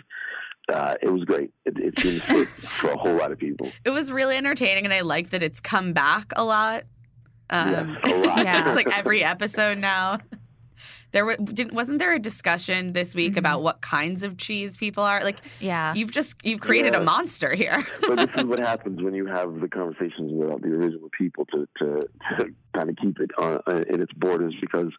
Uh, 0.70 0.96
it 1.02 1.10
was 1.10 1.24
great. 1.24 1.52
It, 1.66 1.78
it 1.80 2.00
seems 2.00 2.22
fit 2.24 2.48
for 2.80 2.92
a 2.92 2.98
whole 2.98 3.16
lot 3.16 3.32
of 3.32 3.40
people. 3.40 3.72
It 3.84 3.90
was 3.90 4.12
really 4.12 4.36
entertaining, 4.38 4.86
and 4.86 4.94
I 4.94 5.02
like 5.02 5.32
that 5.32 5.44
it's 5.44 5.60
come 5.60 5.94
back 5.94 6.32
a 6.36 6.44
lot. 6.44 6.84
Um, 7.50 7.98
yes, 8.04 8.14
a 8.14 8.18
lot. 8.28 8.44
Yeah. 8.44 8.68
it's 8.68 8.76
like 8.76 8.98
every 8.98 9.24
episode 9.36 9.78
now. 9.78 10.20
There 11.12 11.26
wa- 11.26 11.36
didn't 11.38 11.74
wasn't 11.74 12.00
there 12.00 12.14
a 12.14 12.20
discussion 12.20 12.94
this 12.94 13.16
week 13.16 13.34
Mhm. 13.34 13.38
about 13.38 13.64
what 13.64 13.82
kinds 13.82 14.22
of 14.24 14.38
cheese 14.38 14.78
people 14.78 15.04
are? 15.04 15.22
Like 15.24 15.38
Yeah. 15.60 15.94
you've 15.96 16.12
just 16.12 16.36
you've 16.44 16.60
created 16.60 16.94
a 16.96 17.02
monster 17.02 17.54
here. 17.56 17.84
but 18.08 18.16
this 18.16 18.30
is 18.38 18.46
what 18.46 18.60
happens 18.72 19.02
when 19.02 19.14
you 19.14 19.26
have 19.26 19.60
the 19.60 19.68
conversations 19.68 20.32
without 20.34 20.62
the 20.62 20.70
original 20.70 21.10
people 21.18 21.46
to, 21.48 21.68
to, 21.80 22.08
to 22.38 22.54
kind 22.76 22.90
of 22.90 22.96
keep 22.98 23.20
it 23.20 23.32
uh, 23.42 23.60
in 23.90 24.02
its 24.02 24.14
borders 24.14 24.54
because 24.62 24.92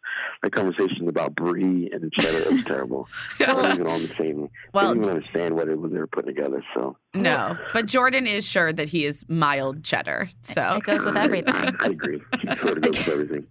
the 0.43 0.49
conversation 0.49 1.07
about 1.07 1.33
brie 1.35 1.89
and 1.93 2.11
cheddar 2.13 2.51
was 2.51 2.63
terrible. 2.65 3.07
They 3.39 3.45
weren't 3.45 3.75
even 3.75 3.87
on 3.87 4.01
the 4.01 4.13
same. 4.19 4.49
Well- 4.73 4.89
didn't 4.93 5.03
even 5.05 5.15
understand 5.17 5.55
what 5.55 5.69
it 5.69 5.79
was 5.79 5.91
they 5.91 5.97
were 5.99 6.07
putting 6.07 6.35
together. 6.35 6.63
So 6.75 6.97
no, 7.13 7.57
but 7.73 7.85
Jordan 7.85 8.27
is 8.27 8.47
sure 8.47 8.71
that 8.73 8.89
he 8.89 9.05
is 9.05 9.25
mild 9.29 9.83
cheddar. 9.83 10.29
So 10.41 10.75
It 10.77 10.83
goes 10.83 11.05
with 11.05 11.15
everything. 11.17 11.53
I 11.55 11.87
agree. 11.87 12.21
She 12.41 12.47
sort 12.57 12.77
of 12.77 12.81
goes 12.83 12.97
with 12.97 13.07
everything. 13.07 13.47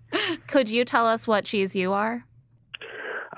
Could 0.47 0.69
you 0.69 0.85
tell 0.85 1.07
us 1.07 1.27
what 1.27 1.45
cheese 1.45 1.75
you 1.75 1.93
are? 1.93 2.25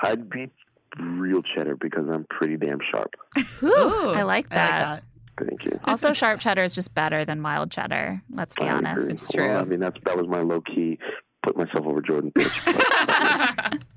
I'd 0.03 0.29
be 0.31 0.51
real 0.99 1.43
cheddar 1.43 1.77
because 1.77 2.09
I'm 2.09 2.27
pretty 2.29 2.57
damn 2.57 2.79
sharp. 2.91 3.15
Ooh, 3.63 3.67
Ooh, 3.67 4.09
I 4.11 4.23
like 4.23 4.51
that. 4.51 5.03
Thank 5.39 5.65
you. 5.65 5.81
Also, 5.85 6.13
sharp 6.13 6.41
cheddar 6.41 6.63
is 6.63 6.73
just 6.73 6.95
better 6.95 7.25
than 7.25 7.41
mild 7.41 7.71
cheddar. 7.71 8.21
Let's 8.31 8.55
be 8.55 8.63
I 8.65 8.77
agree. 8.79 8.89
honest. 8.91 9.11
It's 9.15 9.35
Well, 9.37 9.47
true. 9.49 9.57
I 9.57 9.65
mean, 9.65 9.81
that's 9.81 9.99
that 10.05 10.17
was 10.17 10.29
my 10.29 10.41
low 10.41 10.61
key 10.61 10.99
put 11.45 11.57
myself 11.57 11.87
over 11.87 12.01
Jordan 12.03 12.31
pitch. 12.33 12.61
but- 12.67 13.79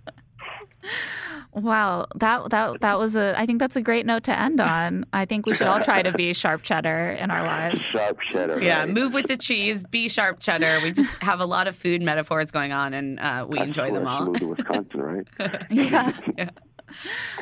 Wow, 1.55 2.05
that 2.15 2.49
that 2.49 2.81
that 2.81 2.99
was 2.99 3.15
a. 3.15 3.33
I 3.39 3.45
think 3.45 3.59
that's 3.59 3.77
a 3.77 3.81
great 3.81 4.05
note 4.05 4.25
to 4.25 4.37
end 4.37 4.59
on. 4.59 5.05
I 5.13 5.23
think 5.23 5.45
we 5.45 5.53
should 5.55 5.67
all 5.67 5.81
try 5.81 6.01
to 6.01 6.11
be 6.11 6.33
sharp 6.43 6.63
cheddar 6.63 7.11
in 7.11 7.31
our 7.31 7.43
lives. 7.43 7.79
sharp 7.79 8.19
cheddar. 8.33 8.61
Yeah, 8.61 8.79
right? 8.79 8.89
move 8.89 9.13
with 9.13 9.27
the 9.27 9.37
cheese, 9.37 9.85
be 9.85 10.09
sharp 10.09 10.41
cheddar. 10.41 10.81
We 10.83 10.91
just 10.91 11.23
have 11.23 11.39
a 11.39 11.45
lot 11.45 11.67
of 11.67 11.75
food 11.77 12.01
metaphors 12.01 12.51
going 12.51 12.73
on, 12.73 12.93
and 12.93 13.19
uh, 13.21 13.45
we 13.47 13.55
That's 13.57 13.67
enjoy 13.67 13.83
why 13.83 13.91
them 13.91 14.03
she 14.03 14.07
all. 14.07 14.25
Moved 14.25 14.39
to 14.39 14.47
Wisconsin, 14.47 15.01
right? 15.01 15.27
Yeah. 15.69 16.11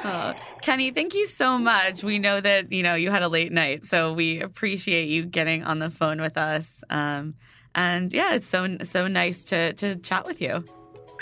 Uh, 0.04 0.34
Kenny, 0.62 0.92
thank 0.92 1.14
you 1.14 1.28
so 1.28 1.60
much. 1.60 2.02
We 2.02 2.18
know 2.18 2.40
that 2.40 2.72
you 2.72 2.82
know 2.82 2.96
you 2.96 3.12
had 3.12 3.24
a 3.24 3.28
late 3.28 3.52
night, 3.52 3.86
so 3.86 4.14
we 4.14 4.40
appreciate 4.40 5.10
you 5.10 5.26
getting 5.26 5.64
on 5.64 5.80
the 5.80 5.90
phone 5.92 6.22
with 6.22 6.38
us. 6.38 6.82
Um, 6.90 7.34
and 7.76 8.12
yeah, 8.14 8.36
it's 8.36 8.46
so 8.46 8.78
so 8.84 9.08
nice 9.10 9.44
to 9.46 9.74
to 9.74 9.98
chat 9.98 10.26
with 10.26 10.42
you. 10.42 10.64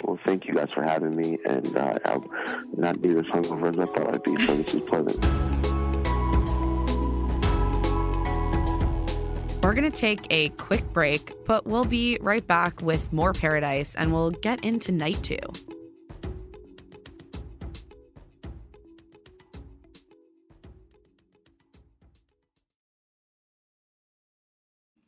Well, 0.03 0.19
thank 0.25 0.45
you 0.45 0.55
guys 0.55 0.71
for 0.71 0.83
having 0.83 1.15
me, 1.15 1.37
and 1.45 1.75
uh, 1.75 1.99
I'll 2.05 2.25
not 2.75 3.01
be 3.01 3.09
as 3.09 3.25
hungover 3.25 3.73
as 3.73 3.79
I 3.79 3.85
thought 3.93 4.13
I'd 4.13 4.23
be, 4.23 4.37
so 4.45 4.55
this 4.55 4.73
is 4.73 4.81
pleasant. 4.81 5.25
We're 9.63 9.75
going 9.75 9.91
to 9.91 9.97
take 9.97 10.25
a 10.31 10.49
quick 10.49 10.91
break, 10.91 11.33
but 11.45 11.67
we'll 11.67 11.85
be 11.85 12.17
right 12.19 12.45
back 12.45 12.81
with 12.81 13.13
more 13.13 13.31
paradise 13.31 13.93
and 13.93 14.11
we'll 14.11 14.31
get 14.31 14.65
into 14.65 14.91
night 14.91 15.21
two. 15.21 15.37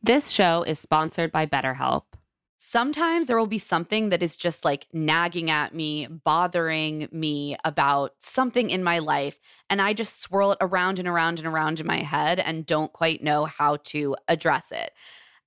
This 0.03 0.29
show 0.29 0.63
is 0.63 0.79
sponsored 0.79 1.31
by 1.31 1.45
BetterHelp. 1.45 2.03
Sometimes 2.65 3.27
there 3.27 3.37
will 3.37 3.45
be 3.45 3.57
something 3.57 4.07
that 4.07 4.23
is 4.23 4.37
just 4.37 4.63
like 4.63 4.87
nagging 4.93 5.49
at 5.49 5.75
me, 5.75 6.07
bothering 6.07 7.09
me 7.11 7.57
about 7.65 8.13
something 8.19 8.69
in 8.69 8.85
my 8.85 8.99
life. 8.99 9.37
And 9.69 9.81
I 9.81 9.91
just 9.91 10.21
swirl 10.21 10.53
it 10.53 10.59
around 10.61 10.97
and 10.97 11.05
around 11.05 11.39
and 11.39 11.47
around 11.47 11.81
in 11.81 11.85
my 11.85 11.97
head 11.97 12.39
and 12.39 12.65
don't 12.65 12.93
quite 12.93 13.21
know 13.21 13.43
how 13.43 13.79
to 13.87 14.15
address 14.29 14.71
it. 14.71 14.93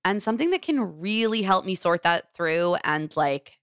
And 0.05 0.21
something 0.21 0.51
that 0.51 0.61
can 0.61 0.99
really 0.99 1.41
help 1.41 1.65
me 1.65 1.73
sort 1.73 2.03
that 2.03 2.35
through 2.35 2.75
and 2.83 3.11
like 3.17 3.57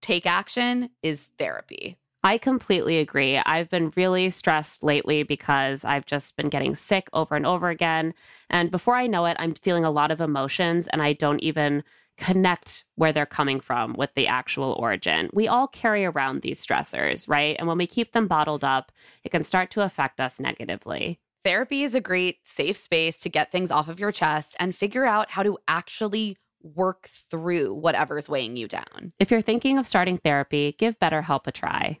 take 0.00 0.24
action 0.24 0.90
is 1.02 1.28
therapy. 1.36 1.98
I 2.22 2.38
completely 2.38 3.00
agree. 3.00 3.38
I've 3.38 3.70
been 3.70 3.92
really 3.96 4.30
stressed 4.30 4.84
lately 4.84 5.24
because 5.24 5.84
I've 5.84 6.06
just 6.06 6.36
been 6.36 6.48
getting 6.48 6.76
sick 6.76 7.10
over 7.12 7.34
and 7.34 7.44
over 7.44 7.70
again. 7.70 8.14
And 8.50 8.70
before 8.70 8.94
I 8.94 9.08
know 9.08 9.26
it, 9.26 9.36
I'm 9.40 9.54
feeling 9.54 9.84
a 9.84 9.90
lot 9.90 10.12
of 10.12 10.20
emotions 10.20 10.86
and 10.86 11.02
I 11.02 11.12
don't 11.12 11.40
even 11.40 11.82
connect 12.16 12.84
where 12.94 13.12
they're 13.12 13.26
coming 13.26 13.60
from 13.60 13.94
with 13.94 14.10
the 14.14 14.26
actual 14.26 14.72
origin. 14.78 15.30
We 15.32 15.48
all 15.48 15.66
carry 15.66 16.04
around 16.04 16.42
these 16.42 16.64
stressors, 16.64 17.28
right? 17.28 17.56
And 17.58 17.66
when 17.66 17.78
we 17.78 17.86
keep 17.86 18.12
them 18.12 18.28
bottled 18.28 18.64
up, 18.64 18.92
it 19.24 19.30
can 19.30 19.44
start 19.44 19.70
to 19.72 19.82
affect 19.82 20.20
us 20.20 20.40
negatively. 20.40 21.20
Therapy 21.44 21.82
is 21.82 21.94
a 21.94 22.00
great 22.00 22.38
safe 22.44 22.76
space 22.76 23.20
to 23.20 23.28
get 23.28 23.52
things 23.52 23.70
off 23.70 23.88
of 23.88 24.00
your 24.00 24.12
chest 24.12 24.56
and 24.58 24.74
figure 24.74 25.04
out 25.04 25.30
how 25.30 25.42
to 25.42 25.58
actually 25.68 26.38
work 26.62 27.08
through 27.30 27.74
whatever's 27.74 28.28
weighing 28.28 28.56
you 28.56 28.66
down. 28.66 29.12
If 29.18 29.30
you're 29.30 29.42
thinking 29.42 29.76
of 29.76 29.86
starting 29.86 30.16
therapy, 30.16 30.74
give 30.78 30.98
BetterHelp 30.98 31.46
a 31.46 31.52
try. 31.52 32.00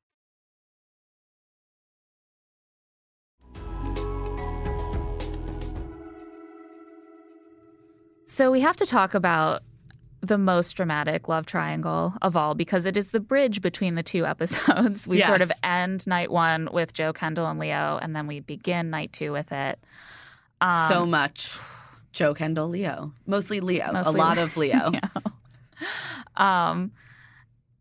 So 8.31 8.49
we 8.49 8.61
have 8.61 8.77
to 8.77 8.85
talk 8.85 9.13
about 9.13 9.61
the 10.21 10.37
most 10.37 10.77
dramatic 10.77 11.27
love 11.27 11.45
triangle 11.45 12.13
of 12.21 12.37
all 12.37 12.55
because 12.55 12.85
it 12.85 12.95
is 12.95 13.09
the 13.09 13.19
bridge 13.19 13.61
between 13.61 13.95
the 13.95 14.03
two 14.03 14.25
episodes. 14.35 15.05
We 15.05 15.19
sort 15.19 15.41
of 15.41 15.51
end 15.63 16.07
night 16.07 16.31
one 16.31 16.69
with 16.71 16.93
Joe 16.93 17.11
Kendall 17.11 17.47
and 17.47 17.59
Leo, 17.59 17.99
and 18.01 18.15
then 18.15 18.27
we 18.27 18.39
begin 18.39 18.89
night 18.89 19.11
two 19.11 19.33
with 19.33 19.51
it. 19.51 19.79
Um, 20.61 20.89
so 20.89 21.05
much 21.05 21.59
Joe 22.13 22.33
Kendall 22.33 22.69
Leo. 22.69 23.11
Mostly 23.25 23.59
Leo. 23.59 23.91
Mostly 23.91 24.13
a 24.13 24.17
lot 24.17 24.37
of 24.37 24.55
Leo. 24.57 24.91
Um, 26.37 26.93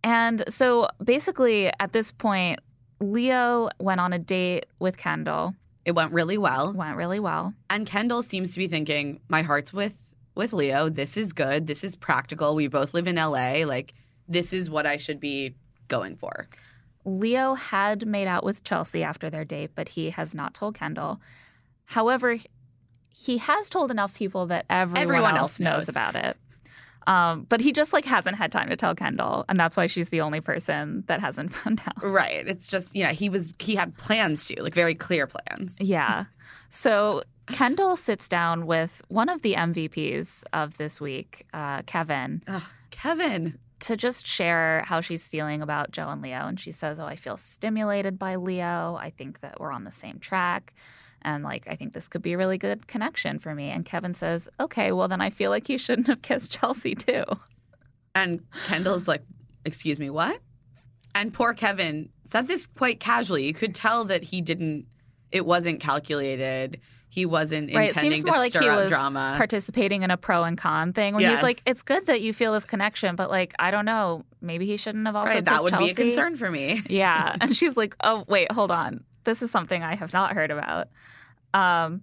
and 0.03 0.43
so 0.49 0.89
basically, 1.05 1.71
at 1.79 1.93
this 1.93 2.11
point, 2.11 2.59
Leo 2.99 3.69
went 3.79 4.01
on 4.01 4.13
a 4.13 4.19
date 4.19 4.67
with 4.81 4.97
Kendall. 4.97 5.55
It 5.85 5.93
went 5.93 6.13
really 6.13 6.39
well. 6.39 6.75
Went 6.75 6.97
really 6.97 7.21
well. 7.21 7.55
And 7.71 7.87
Kendall 7.87 8.25
seems 8.25 8.53
to 8.55 8.59
be 8.59 8.67
thinking, 8.67 9.21
my 9.29 9.43
heart's 9.43 9.73
with 9.73 10.10
with 10.35 10.53
Leo. 10.53 10.89
This 10.89 11.17
is 11.17 11.33
good. 11.33 11.67
This 11.67 11.85
is 11.85 11.97
practical. 11.97 12.55
We 12.55 12.69
both 12.69 12.95
live 12.95 13.07
in 13.07 13.17
LA. 13.17 13.65
Like 13.65 13.95
this 14.29 14.53
is 14.53 14.71
what 14.71 14.87
I 14.87 14.97
should 14.97 15.21
be 15.21 15.55
going 15.89 16.17
for. 16.17 16.49
Leo 17.05 17.55
had 17.55 18.07
made 18.07 18.27
out 18.29 18.45
with 18.45 18.63
Chelsea 18.63 19.03
after 19.03 19.31
their 19.31 19.45
date, 19.45 19.71
but 19.75 19.89
he 19.91 20.11
has 20.11 20.35
not 20.35 20.55
told 20.55 20.75
Kendall. 20.75 21.21
However, 21.87 22.37
he 23.15 23.39
has 23.39 23.69
told 23.71 23.91
enough 23.91 24.15
people 24.15 24.47
that 24.47 24.67
everyone, 24.71 25.03
Everyone 25.03 25.37
else, 25.37 25.59
knows. 25.59 25.73
knows. 25.73 25.89
about 25.89 26.15
it. 26.15 26.37
Um, 27.07 27.47
but 27.49 27.61
he 27.61 27.73
just 27.73 27.93
like 27.93 28.05
hasn't 28.05 28.37
had 28.37 28.53
time 28.53 28.69
to 28.69 28.77
tell 28.77 28.95
Kendall, 28.95 29.45
and 29.49 29.59
that's 29.59 29.77
why 29.77 29.87
she's 29.87 30.11
the 30.11 30.21
only 30.21 30.41
person 30.41 31.03
that 31.07 31.21
hasn't 31.21 31.53
found 31.55 31.81
out. 31.87 32.03
Right. 32.05 32.47
It's 32.47 32.69
just, 32.69 32.95
yeah, 32.95 33.13
he 33.13 33.29
was 33.29 33.53
he 33.59 33.75
had 33.75 33.97
plans 33.97 34.45
to, 34.47 34.63
like 34.63 34.75
very 34.75 34.95
clear 34.95 35.27
plans. 35.27 35.79
Yeah. 35.81 36.27
So 36.69 37.23
Kendall 37.53 37.97
sits 37.97 38.29
down 38.29 38.67
with 38.67 39.03
one 39.09 39.29
of 39.29 39.43
the 39.43 39.55
MVPs 39.55 40.45
of 40.53 40.77
this 40.77 41.01
week, 41.01 41.47
uh, 41.53 41.83
Kevin, 41.83 42.43
Ugh, 42.49 42.63
Kevin. 42.91 43.59
to 43.81 43.97
just 43.97 44.27
share 44.27 44.83
how 44.87 45.01
she's 45.01 45.29
feeling 45.29 45.63
about 45.63 45.91
Joe 45.91 46.09
and 46.09 46.23
Leo. 46.23 46.47
And 46.47 46.59
she 46.59 46.73
says, 46.73 46.99
Oh, 46.99 47.05
I 47.07 47.17
feel 47.17 47.37
stimulated 47.37 48.19
by 48.19 48.37
Leo. 48.37 48.97
I 49.01 49.11
think 49.17 49.41
that 49.41 49.59
we're 49.61 49.73
on 49.73 49.85
the 49.85 49.93
same 49.93 50.19
track. 50.19 50.73
And 51.23 51.45
like, 51.45 51.67
I 51.69 51.77
think 51.77 51.93
this 51.93 52.09
could 52.09 52.23
be 52.23 52.33
a 52.33 52.39
really 52.39 52.57
good 52.59 52.87
connection 52.87 53.39
for 53.39 53.55
me. 53.55 53.69
And 53.71 53.85
Kevin 53.85 54.15
says, 54.15 54.49
Okay, 54.59 54.93
well, 54.93 55.09
then 55.09 55.21
I 55.21 55.31
feel 55.31 55.51
like 55.51 55.69
you 55.69 55.79
shouldn't 55.79 56.07
have 56.09 56.23
kissed 56.23 56.51
Chelsea 56.53 56.95
too. 56.95 57.25
And 58.15 58.43
Kendall's 58.67 59.07
like, 59.07 59.23
excuse 59.65 59.99
me, 60.01 60.11
what? 60.11 60.41
And 61.15 61.33
poor 61.33 61.55
Kevin 61.55 62.09
said 62.25 62.49
this 62.49 62.67
quite 62.67 63.01
casually. 63.01 63.45
You 63.45 63.55
could 63.55 63.75
tell 63.75 64.05
that 64.07 64.23
he 64.25 64.41
didn't 64.41 64.87
it 65.33 65.47
wasn't 65.47 65.81
calculated. 65.81 66.81
He 67.13 67.27
wasn't 67.27 67.75
Right. 67.75 67.87
It 67.87 67.89
intending 67.97 68.13
seems 68.21 68.25
more 68.25 68.35
to 68.37 68.41
like 68.41 68.51
stir 68.51 68.61
he 68.63 68.69
up 68.69 68.77
was 68.79 68.89
drama. 68.91 69.35
participating 69.37 70.03
in 70.05 70.11
a 70.13 70.17
pro 70.17 70.45
and 70.45 70.57
con 70.57 70.93
thing 70.93 71.13
when 71.15 71.23
Yes. 71.23 71.33
he's 71.39 71.43
like, 71.43 71.61
It's 71.67 71.83
good 71.83 72.07
that 72.07 72.21
you 72.21 72.33
feel 72.33 72.53
this 72.53 72.65
connection, 72.65 73.17
but 73.17 73.31
like, 73.31 73.53
I 73.59 73.71
don't 73.73 73.85
know, 73.85 74.25
maybe 74.41 74.65
he 74.65 74.77
shouldn't 74.77 75.05
have 75.07 75.17
also 75.17 75.35
right. 75.35 75.45
That 75.45 75.63
would 75.65 75.77
be 75.77 75.91
a 75.91 75.95
concern 75.95 76.37
for 76.37 76.51
me. 76.51 76.81
Yeah. 76.89 77.37
And 77.41 77.57
she's 77.57 77.77
like, 77.77 77.97
oh, 78.05 78.25
wait, 78.29 78.51
hold 78.53 78.71
on. 78.71 79.03
This 79.25 79.43
is 79.43 79.51
something 79.51 79.83
I 79.83 79.97
have 79.97 80.13
not 80.13 80.35
heard 80.35 80.51
about. 80.53 80.89
Um, 81.53 82.03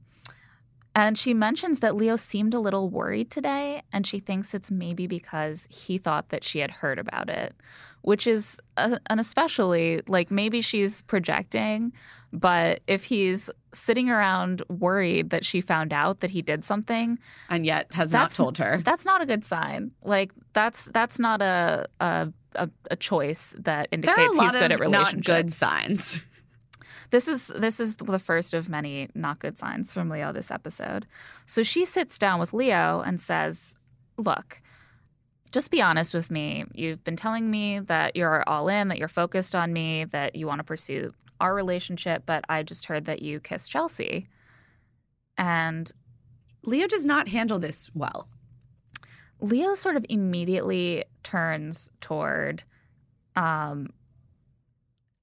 and 0.93 1.17
she 1.17 1.33
mentions 1.33 1.79
that 1.79 1.95
Leo 1.95 2.15
seemed 2.15 2.53
a 2.53 2.59
little 2.59 2.89
worried 2.89 3.29
today, 3.31 3.83
and 3.93 4.05
she 4.05 4.19
thinks 4.19 4.53
it's 4.53 4.71
maybe 4.71 5.05
because 5.07 5.67
he 5.69 5.97
thought 5.99 6.29
that 6.29 6.43
she 6.43 6.59
had 6.59 6.71
heard 6.71 6.97
about 6.99 7.29
it, 7.29 7.55
which 8.01 8.27
is 8.27 8.59
a, 8.77 8.99
an 9.09 9.19
especially 9.19 10.01
like 10.07 10.31
maybe 10.31 10.61
she's 10.61 11.01
projecting, 11.03 11.91
but 12.33 12.81
if 12.87 13.03
he's 13.03 13.49
sitting 13.73 14.09
around 14.09 14.63
worried 14.69 15.29
that 15.29 15.45
she 15.45 15.61
found 15.61 15.93
out 15.93 16.21
that 16.21 16.29
he 16.29 16.41
did 16.41 16.65
something, 16.65 17.19
And 17.49 17.65
yet 17.65 17.87
has 17.93 18.11
not 18.11 18.31
told 18.31 18.57
her. 18.57 18.81
that's 18.83 19.05
not 19.05 19.21
a 19.21 19.25
good 19.25 19.43
sign. 19.43 19.91
Like 20.03 20.31
that's 20.53 20.85
that's 20.85 21.19
not 21.19 21.41
a 21.41 21.87
a, 21.99 22.31
a, 22.55 22.69
a 22.91 22.95
choice 22.95 23.55
that 23.59 23.87
indicates 23.91 24.17
are 24.17 24.33
a 24.33 24.35
lot 24.35 24.51
he's 24.53 24.61
good 24.61 24.71
at 24.71 24.89
not 24.89 25.21
good 25.21 25.51
signs. 25.53 26.21
This 27.09 27.27
is 27.27 27.47
this 27.47 27.79
is 27.79 27.95
the 27.95 28.19
first 28.19 28.53
of 28.53 28.67
many 28.67 29.09
not 29.15 29.39
good 29.39 29.57
signs 29.57 29.93
from 29.93 30.09
Leo 30.09 30.33
this 30.33 30.51
episode. 30.51 31.05
So 31.45 31.63
she 31.63 31.85
sits 31.85 32.17
down 32.17 32.39
with 32.39 32.51
Leo 32.53 33.01
and 33.01 33.21
says, 33.21 33.75
"Look, 34.17 34.61
just 35.51 35.71
be 35.71 35.81
honest 35.81 36.13
with 36.13 36.29
me. 36.29 36.65
You've 36.73 37.03
been 37.03 37.15
telling 37.15 37.49
me 37.49 37.79
that 37.79 38.15
you're 38.15 38.43
all 38.47 38.67
in, 38.67 38.87
that 38.89 38.97
you're 38.97 39.07
focused 39.07 39.55
on 39.55 39.73
me, 39.73 40.05
that 40.05 40.35
you 40.35 40.47
want 40.47 40.59
to 40.59 40.63
pursue 40.63 41.13
our 41.39 41.53
relationship, 41.53 42.23
but 42.25 42.43
I 42.49 42.63
just 42.63 42.85
heard 42.85 43.05
that 43.05 43.21
you 43.21 43.39
kissed 43.39 43.71
Chelsea." 43.71 44.27
And 45.37 45.91
Leo 46.63 46.87
does 46.87 47.05
not 47.05 47.27
handle 47.29 47.59
this 47.59 47.89
well. 47.93 48.27
Leo 49.39 49.75
sort 49.75 49.95
of 49.95 50.05
immediately 50.09 51.05
turns 51.23 51.89
toward 52.01 52.63
um, 53.35 53.89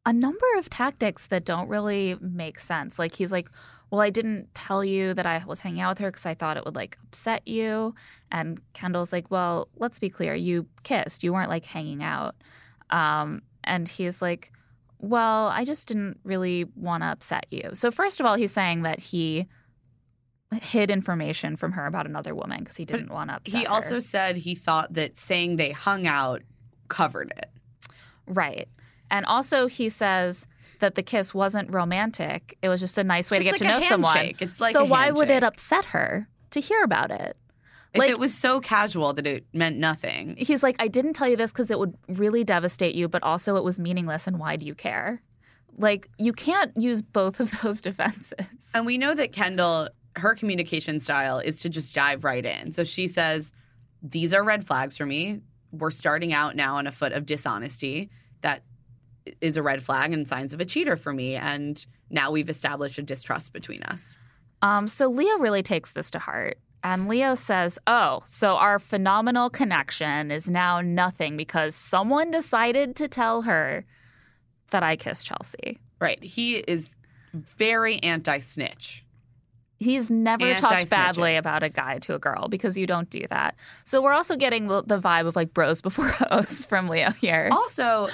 a 0.06 0.12
number 0.12 0.46
of 0.56 0.70
tactics 0.70 1.26
that 1.26 1.44
don't 1.44 1.68
really 1.68 2.16
make 2.20 2.60
sense. 2.60 2.98
Like 2.98 3.14
he's 3.16 3.32
like, 3.32 3.48
well, 3.90 4.00
I 4.00 4.10
didn't 4.10 4.52
tell 4.54 4.84
you 4.84 5.14
that 5.14 5.26
I 5.26 5.42
was 5.46 5.60
hanging 5.60 5.80
out 5.80 5.90
with 5.90 5.98
her 5.98 6.10
because 6.10 6.26
I 6.26 6.34
thought 6.34 6.56
it 6.56 6.64
would 6.64 6.74
like 6.74 6.98
upset 7.04 7.46
you. 7.46 7.94
And 8.32 8.60
Kendall's 8.72 9.12
like, 9.12 9.30
well, 9.30 9.68
let's 9.76 9.98
be 9.98 10.10
clear. 10.10 10.34
You 10.34 10.66
kissed. 10.82 11.22
You 11.22 11.32
weren't 11.32 11.50
like 11.50 11.64
hanging 11.64 12.02
out. 12.02 12.34
Um, 12.90 13.42
and 13.62 13.88
he's 13.88 14.20
like, 14.20 14.50
well, 14.98 15.48
I 15.48 15.64
just 15.64 15.86
didn't 15.88 16.18
really 16.24 16.64
want 16.76 17.02
to 17.02 17.08
upset 17.08 17.46
you. 17.50 17.70
So, 17.74 17.90
first 17.90 18.20
of 18.20 18.26
all, 18.26 18.34
he's 18.36 18.52
saying 18.52 18.82
that 18.82 18.98
he 19.00 19.46
hid 20.62 20.90
information 20.90 21.56
from 21.56 21.72
her 21.72 21.86
about 21.86 22.06
another 22.06 22.34
woman 22.34 22.60
because 22.60 22.76
he 22.76 22.84
didn't 22.84 23.10
want 23.10 23.28
to 23.30 23.36
upset 23.36 23.58
He 23.58 23.64
her. 23.64 23.70
also 23.72 23.98
said 23.98 24.36
he 24.36 24.54
thought 24.54 24.94
that 24.94 25.16
saying 25.16 25.56
they 25.56 25.72
hung 25.72 26.06
out 26.06 26.42
covered 26.88 27.32
it. 27.36 27.50
Right. 28.26 28.68
And 29.10 29.26
also, 29.26 29.66
he 29.66 29.88
says 29.88 30.46
that 30.84 30.94
the 30.96 31.02
kiss 31.02 31.32
wasn't 31.32 31.72
romantic. 31.72 32.58
It 32.60 32.68
was 32.68 32.78
just 32.78 32.98
a 32.98 33.04
nice 33.04 33.30
way 33.30 33.38
Just 33.38 33.58
to 33.58 33.64
get 33.64 33.70
like 33.70 33.74
to 33.74 33.80
know 33.80 33.88
someone. 33.88 34.34
It's 34.38 34.60
like 34.60 34.74
so 34.74 34.84
why 34.84 35.10
would 35.10 35.30
it 35.30 35.42
upset 35.42 35.86
her 35.86 36.28
to 36.50 36.60
hear 36.60 36.82
about 36.84 37.10
it? 37.10 37.36
If 37.94 38.00
Like- 38.00 38.10
it 38.10 38.18
was 38.18 38.34
so 38.34 38.60
casual 38.60 39.14
that 39.14 39.26
it 39.26 39.46
meant 39.54 39.76
nothing. 39.78 40.34
He's 40.36 40.62
like, 40.62 40.76
I 40.78 40.88
didn't 40.88 41.14
tell 41.14 41.28
you 41.28 41.36
this 41.36 41.52
because 41.52 41.70
it 41.70 41.78
would 41.78 41.94
really 42.08 42.44
devastate 42.44 42.94
you, 42.94 43.08
but 43.08 43.22
also 43.22 43.56
it 43.56 43.64
was 43.64 43.78
meaningless. 43.78 44.26
And 44.26 44.38
why 44.38 44.56
do 44.56 44.66
you 44.66 44.74
care? 44.74 45.22
Like, 45.78 46.08
you 46.18 46.32
can't 46.32 46.76
use 46.76 47.00
both 47.02 47.40
of 47.40 47.50
those 47.62 47.80
defenses. 47.80 48.34
And 48.74 48.84
we 48.84 48.98
know 48.98 49.14
that 49.14 49.32
Kendall, 49.32 49.88
her 50.16 50.34
communication 50.34 51.00
style 51.00 51.38
is 51.38 51.62
to 51.62 51.68
just 51.70 51.94
dive 51.94 52.24
right 52.24 52.44
in. 52.44 52.72
So 52.72 52.84
she 52.84 53.08
says, 53.08 53.52
These 54.02 54.34
are 54.34 54.44
red 54.44 54.66
flags 54.66 54.96
for 54.98 55.06
me. 55.06 55.40
We're 55.72 55.90
starting 55.90 56.32
out 56.32 56.54
now 56.56 56.76
on 56.76 56.86
a 56.86 56.92
foot 56.92 57.12
of 57.12 57.24
dishonesty. 57.26 58.10
That 58.42 58.62
is 59.40 59.56
a 59.56 59.62
red 59.62 59.82
flag 59.82 60.12
and 60.12 60.28
signs 60.28 60.52
of 60.52 60.60
a 60.60 60.64
cheater 60.64 60.96
for 60.96 61.12
me. 61.12 61.36
And 61.36 61.84
now 62.10 62.30
we've 62.30 62.48
established 62.48 62.98
a 62.98 63.02
distrust 63.02 63.52
between 63.52 63.82
us. 63.84 64.18
Um, 64.62 64.88
so 64.88 65.08
Leo 65.08 65.38
really 65.38 65.62
takes 65.62 65.92
this 65.92 66.10
to 66.12 66.18
heart. 66.18 66.58
And 66.82 67.08
Leo 67.08 67.34
says, 67.34 67.78
Oh, 67.86 68.22
so 68.26 68.56
our 68.56 68.78
phenomenal 68.78 69.48
connection 69.48 70.30
is 70.30 70.50
now 70.50 70.80
nothing 70.82 71.36
because 71.36 71.74
someone 71.74 72.30
decided 72.30 72.94
to 72.96 73.08
tell 73.08 73.42
her 73.42 73.84
that 74.70 74.82
I 74.82 74.96
kissed 74.96 75.26
Chelsea. 75.26 75.80
Right. 76.00 76.22
He 76.22 76.56
is 76.56 76.96
very 77.32 78.02
anti 78.02 78.38
snitch. 78.40 79.04
He's 79.78 80.10
never 80.10 80.54
talked 80.54 80.88
badly 80.88 81.36
about 81.36 81.62
a 81.62 81.68
guy 81.68 81.98
to 82.00 82.14
a 82.14 82.18
girl 82.18 82.48
because 82.48 82.78
you 82.78 82.86
don't 82.86 83.10
do 83.10 83.26
that. 83.30 83.56
So 83.84 84.00
we're 84.00 84.12
also 84.12 84.36
getting 84.36 84.68
the, 84.68 84.82
the 84.82 84.98
vibe 84.98 85.26
of 85.26 85.36
like 85.36 85.52
bros 85.52 85.80
before 85.80 86.08
hoes 86.08 86.64
from 86.64 86.88
Leo 86.88 87.10
here. 87.10 87.48
Also, 87.52 88.08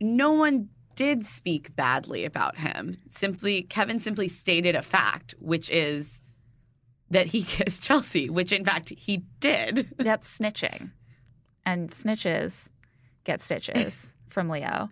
no 0.00 0.32
one 0.32 0.68
did 0.96 1.24
speak 1.24 1.76
badly 1.76 2.24
about 2.24 2.56
him. 2.56 2.96
Simply, 3.10 3.62
Kevin 3.62 4.00
simply 4.00 4.28
stated 4.28 4.74
a 4.74 4.82
fact, 4.82 5.34
which 5.38 5.70
is 5.70 6.20
that 7.10 7.26
he 7.26 7.42
kissed 7.44 7.82
Chelsea, 7.82 8.28
which 8.28 8.50
in 8.50 8.64
fact 8.64 8.88
he 8.88 9.24
did. 9.38 9.88
That's 9.98 10.38
snitching. 10.38 10.90
And 11.64 11.90
snitches 11.90 12.68
get 13.24 13.42
stitches 13.42 14.12
from 14.28 14.48
Leo. 14.48 14.88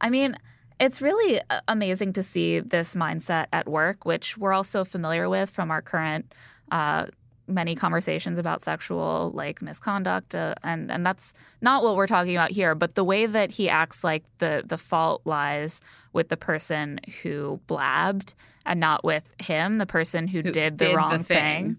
I 0.00 0.10
mean, 0.10 0.36
it's 0.78 1.02
really 1.02 1.40
uh, 1.50 1.60
amazing 1.66 2.12
to 2.14 2.22
see 2.22 2.60
this 2.60 2.94
mindset 2.94 3.46
at 3.52 3.68
work, 3.68 4.04
which 4.04 4.38
we're 4.38 4.52
also 4.52 4.84
familiar 4.84 5.28
with 5.28 5.50
from 5.50 5.70
our 5.70 5.82
current 5.82 6.32
uh, 6.70 7.06
many 7.48 7.74
conversations 7.74 8.38
about 8.38 8.62
sexual 8.62 9.32
like 9.34 9.60
misconduct, 9.62 10.34
uh, 10.34 10.54
and 10.62 10.90
and 10.90 11.04
that's 11.04 11.32
not 11.62 11.82
what 11.82 11.96
we're 11.96 12.06
talking 12.06 12.36
about 12.36 12.50
here. 12.50 12.74
But 12.74 12.94
the 12.94 13.04
way 13.04 13.26
that 13.26 13.50
he 13.50 13.68
acts 13.68 14.04
like 14.04 14.24
the 14.38 14.62
the 14.64 14.78
fault 14.78 15.22
lies 15.24 15.80
with 16.12 16.28
the 16.28 16.36
person 16.36 17.00
who 17.22 17.60
blabbed 17.66 18.34
and 18.66 18.78
not 18.80 19.02
with 19.04 19.24
him, 19.40 19.74
the 19.74 19.86
person 19.86 20.28
who, 20.28 20.38
Who 20.38 20.42
did 20.52 20.54
the 20.78 20.86
did 20.86 20.92
the 20.92 20.96
wrong 20.96 21.18
thing. 21.18 21.24
thing, 21.24 21.76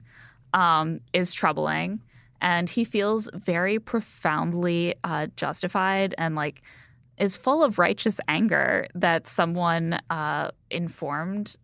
um, 0.53 0.99
is 1.13 1.33
troubling. 1.33 2.01
And 2.41 2.69
he 2.69 2.85
feels 2.85 3.29
very 3.33 3.79
profoundly 3.79 4.95
uh, 5.03 5.27
justified 5.35 6.15
and 6.17 6.35
like 6.35 6.61
is 7.17 7.35
full 7.35 7.63
of 7.63 7.77
righteous 7.77 8.19
anger 8.29 8.87
that 8.95 9.27
someone 9.27 9.99
uh, 10.09 10.51
informed 10.71 11.57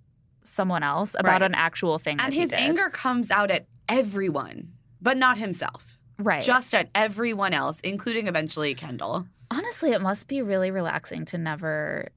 someone 0.44 0.84
else 0.84 1.16
about 1.18 1.42
Right. 1.42 1.50
an 1.50 1.56
actual 1.56 1.98
thing. 1.98 2.20
And 2.20 2.34
his 2.34 2.52
anger 2.54 2.90
comes 2.90 3.32
out 3.32 3.50
at 3.52 3.66
everyone, 3.90 4.74
but 5.02 5.18
not 5.18 5.38
himself. 5.38 5.98
right? 6.20 6.44
Just 6.44 6.74
at 6.74 6.90
everyone 6.96 7.54
else, 7.54 7.80
including 7.82 8.28
eventually 8.28 8.74
Kendall. 8.76 9.26
honestly, 9.52 9.92
it 9.92 10.02
must 10.02 10.28
be 10.28 10.42
really 10.42 10.72
relaxing 10.72 11.26
to 11.26 11.38
never 11.38 12.10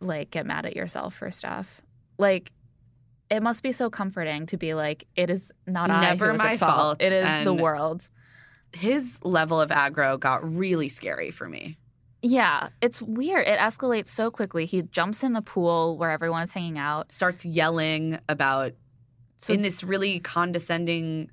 like 0.00 0.30
get 0.30 0.46
mad 0.46 0.66
at 0.66 0.74
yourself 0.76 1.14
for 1.14 1.30
stuff. 1.30 1.80
Like, 2.18 2.52
it 3.30 3.42
must 3.42 3.62
be 3.62 3.72
so 3.72 3.88
comforting 3.88 4.46
to 4.46 4.56
be 4.56 4.74
like, 4.74 5.06
it 5.16 5.30
is 5.30 5.50
not 5.66 5.88
Never 5.88 6.34
my 6.34 6.56
fault. 6.56 6.72
fault, 7.00 7.02
It 7.02 7.12
is 7.12 7.44
the 7.44 7.54
world. 7.54 8.08
His 8.74 9.18
level 9.24 9.60
of 9.60 9.70
aggro 9.70 10.18
got 10.18 10.54
really 10.56 10.88
scary 10.88 11.30
for 11.30 11.48
me. 11.48 11.78
Yeah, 12.24 12.68
it's 12.80 13.02
weird. 13.02 13.46
It 13.48 13.58
escalates 13.58 14.08
so 14.08 14.30
quickly. 14.30 14.64
He 14.66 14.82
jumps 14.82 15.22
in 15.24 15.32
the 15.32 15.42
pool 15.42 15.96
where 15.98 16.10
everyone 16.10 16.42
is 16.42 16.52
hanging 16.52 16.78
out. 16.78 17.10
Starts 17.12 17.44
yelling 17.44 18.18
about 18.28 18.72
So- 19.42 19.52
in 19.54 19.62
this 19.62 19.82
really 19.82 20.20
condescending, 20.20 21.30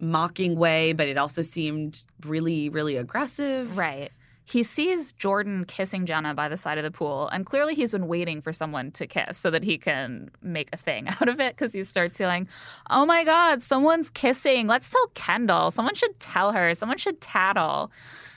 mocking 0.00 0.56
way, 0.56 0.92
but 0.92 1.08
it 1.08 1.18
also 1.18 1.42
seemed 1.42 2.04
really, 2.24 2.68
really 2.68 2.96
aggressive. 2.96 3.76
Right. 3.76 4.10
He 4.44 4.64
sees 4.64 5.12
Jordan 5.12 5.64
kissing 5.64 6.06
Jenna 6.06 6.34
by 6.34 6.48
the 6.48 6.56
side 6.56 6.76
of 6.76 6.82
the 6.82 6.90
pool, 6.90 7.28
and 7.28 7.46
clearly 7.46 7.74
he's 7.74 7.92
been 7.92 8.08
waiting 8.08 8.40
for 8.40 8.52
someone 8.52 8.90
to 8.92 9.06
kiss 9.06 9.38
so 9.38 9.48
that 9.50 9.62
he 9.62 9.78
can 9.78 10.28
make 10.42 10.68
a 10.72 10.76
thing 10.76 11.06
out 11.20 11.28
of 11.28 11.38
it 11.38 11.54
because 11.56 11.72
he 11.72 11.84
starts 11.84 12.18
yelling, 12.18 12.48
Oh 12.88 13.06
my 13.06 13.24
God, 13.24 13.62
someone's 13.62 14.10
kissing. 14.10 14.66
Let's 14.66 14.90
tell 14.90 15.06
Kendall. 15.14 15.70
Someone 15.70 15.94
should 15.94 16.18
tell 16.18 16.50
her. 16.52 16.74
Someone 16.74 16.98
should 16.98 17.20
tattle. 17.20 17.92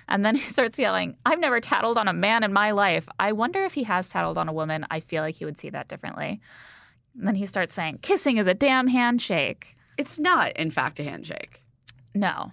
And 0.08 0.24
then 0.26 0.36
he 0.42 0.42
starts 0.42 0.78
yelling, 0.78 1.16
I've 1.26 1.40
never 1.40 1.60
tattled 1.60 1.98
on 1.98 2.08
a 2.08 2.14
man 2.14 2.44
in 2.44 2.54
my 2.54 2.72
life. 2.72 3.08
I 3.20 3.32
wonder 3.32 3.64
if 3.64 3.74
he 3.74 3.84
has 3.84 4.10
tattled 4.10 4.38
on 4.38 4.50
a 4.50 4.54
woman. 4.54 4.86
I 4.92 5.00
feel 5.00 5.24
like 5.24 5.36
he 5.36 5.46
would 5.46 5.58
see 5.58 5.70
that 5.72 5.88
differently. 5.88 6.42
And 7.18 7.28
then 7.28 7.36
he 7.36 7.46
starts 7.46 7.74
saying, 7.74 8.00
Kissing 8.02 8.38
is 8.38 8.48
a 8.48 8.54
damn 8.54 8.88
handshake. 8.88 9.76
It's 9.98 10.18
not, 10.20 10.52
in 10.54 10.72
fact, 10.72 11.00
a 11.00 11.04
handshake. 11.04 11.62
No, 12.16 12.52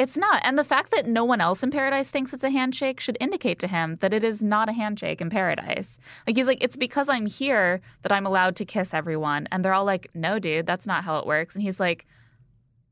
it's 0.00 0.16
not. 0.16 0.40
And 0.44 0.58
the 0.58 0.64
fact 0.64 0.92
that 0.92 1.06
no 1.06 1.24
one 1.24 1.42
else 1.42 1.62
in 1.62 1.70
paradise 1.70 2.10
thinks 2.10 2.32
it's 2.32 2.42
a 2.42 2.50
handshake 2.50 3.00
should 3.00 3.18
indicate 3.20 3.58
to 3.58 3.66
him 3.66 3.96
that 3.96 4.14
it 4.14 4.24
is 4.24 4.42
not 4.42 4.68
a 4.68 4.72
handshake 4.72 5.20
in 5.20 5.28
paradise. 5.28 5.98
Like, 6.26 6.36
he's 6.36 6.46
like, 6.46 6.64
it's 6.64 6.76
because 6.76 7.08
I'm 7.08 7.26
here 7.26 7.82
that 8.02 8.10
I'm 8.10 8.24
allowed 8.24 8.56
to 8.56 8.64
kiss 8.64 8.94
everyone. 8.94 9.46
And 9.52 9.62
they're 9.62 9.74
all 9.74 9.84
like, 9.84 10.08
no, 10.14 10.38
dude, 10.38 10.66
that's 10.66 10.86
not 10.86 11.04
how 11.04 11.18
it 11.18 11.26
works. 11.26 11.54
And 11.54 11.62
he's 11.62 11.78
like, 11.78 12.06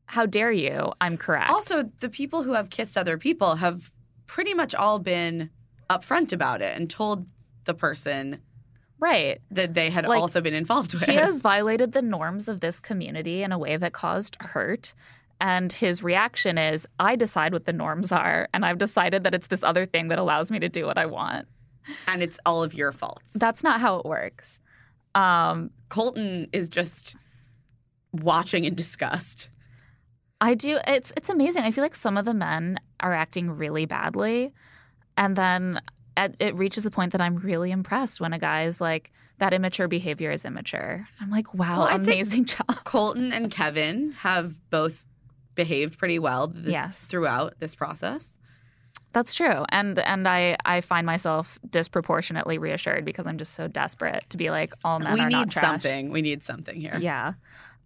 how 0.04 0.26
dare 0.26 0.52
you? 0.52 0.92
I'm 1.00 1.16
correct. 1.16 1.50
Also, 1.50 1.90
the 2.00 2.10
people 2.10 2.42
who 2.42 2.52
have 2.52 2.68
kissed 2.68 2.98
other 2.98 3.16
people 3.16 3.56
have 3.56 3.90
pretty 4.26 4.52
much 4.52 4.74
all 4.74 4.98
been 4.98 5.48
upfront 5.88 6.32
about 6.32 6.60
it 6.60 6.76
and 6.76 6.90
told 6.90 7.26
the 7.64 7.74
person 7.74 8.42
right. 8.98 9.40
that 9.50 9.74
they 9.74 9.90
had 9.90 10.06
Like, 10.06 10.20
also 10.20 10.40
been 10.40 10.54
involved 10.54 10.94
with. 10.94 11.04
He 11.04 11.14
has 11.14 11.40
violated 11.40 11.92
the 11.92 12.02
norms 12.02 12.48
of 12.48 12.60
this 12.60 12.80
community 12.80 13.42
in 13.42 13.52
a 13.52 13.58
way 13.58 13.76
that 13.76 13.92
caused 13.92 14.36
hurt. 14.40 14.94
And 15.40 15.72
his 15.72 16.02
reaction 16.02 16.58
is, 16.58 16.86
I 16.98 17.14
decide 17.14 17.52
what 17.52 17.64
the 17.64 17.72
norms 17.72 18.10
are. 18.10 18.48
And 18.52 18.64
I've 18.64 18.78
decided 18.78 19.24
that 19.24 19.34
it's 19.34 19.46
this 19.46 19.62
other 19.62 19.86
thing 19.86 20.08
that 20.08 20.18
allows 20.18 20.50
me 20.50 20.58
to 20.58 20.68
do 20.68 20.84
what 20.84 20.98
I 20.98 21.06
want. 21.06 21.46
and 22.06 22.22
it's 22.22 22.38
all 22.44 22.62
of 22.62 22.74
your 22.74 22.92
faults. 22.92 23.34
That's 23.34 23.62
not 23.62 23.80
how 23.80 23.96
it 23.98 24.04
works. 24.04 24.60
Um, 25.14 25.70
Colton 25.88 26.48
is 26.52 26.68
just 26.68 27.16
watching 28.12 28.64
in 28.64 28.74
disgust. 28.74 29.50
I 30.40 30.54
do. 30.54 30.78
It's 30.86 31.12
it's 31.16 31.28
amazing. 31.28 31.64
I 31.64 31.70
feel 31.72 31.82
like 31.82 31.96
some 31.96 32.16
of 32.16 32.24
the 32.24 32.34
men 32.34 32.78
are 33.00 33.12
acting 33.12 33.50
really 33.50 33.86
badly, 33.86 34.52
and 35.16 35.34
then 35.34 35.80
at, 36.18 36.36
it 36.40 36.54
reaches 36.56 36.82
the 36.82 36.90
point 36.90 37.12
that 37.12 37.20
I'm 37.20 37.36
really 37.36 37.70
impressed 37.70 38.20
when 38.20 38.32
a 38.32 38.38
guy 38.38 38.64
is 38.64 38.80
like, 38.80 39.10
"That 39.38 39.54
immature 39.54 39.88
behavior 39.88 40.30
is 40.30 40.44
immature." 40.44 41.08
I'm 41.20 41.30
like, 41.30 41.54
"Wow, 41.54 41.86
Well, 41.86 41.96
amazing 41.96 42.44
job." 42.54 42.84
Colton 42.84 43.32
and 43.32 43.50
Kevin 43.50 44.12
have 44.18 44.54
both 44.70 45.04
behaved 45.54 45.98
pretty 45.98 46.18
well 46.18 46.48
this, 46.48 46.72
Yes. 46.72 47.04
throughout 47.06 47.54
this 47.60 47.74
process. 47.74 48.34
That's 49.12 49.34
true, 49.34 49.64
and 49.70 49.98
and 49.98 50.28
I 50.28 50.56
I 50.66 50.82
find 50.82 51.06
myself 51.06 51.58
disproportionately 51.68 52.58
reassured 52.58 53.04
because 53.06 53.26
I'm 53.26 53.38
just 53.38 53.54
so 53.54 53.66
desperate 53.66 54.24
to 54.30 54.36
be 54.36 54.50
like, 54.50 54.74
all 54.84 54.98
men 55.00 55.14
we 55.14 55.20
are 55.20 55.30
not 55.30 55.46
need 55.46 55.50
trash. 55.52 55.64
something. 55.64 56.10
We 56.12 56.20
need 56.20 56.42
something 56.44 56.78
here. 56.78 56.98
Yeah. 57.00 57.32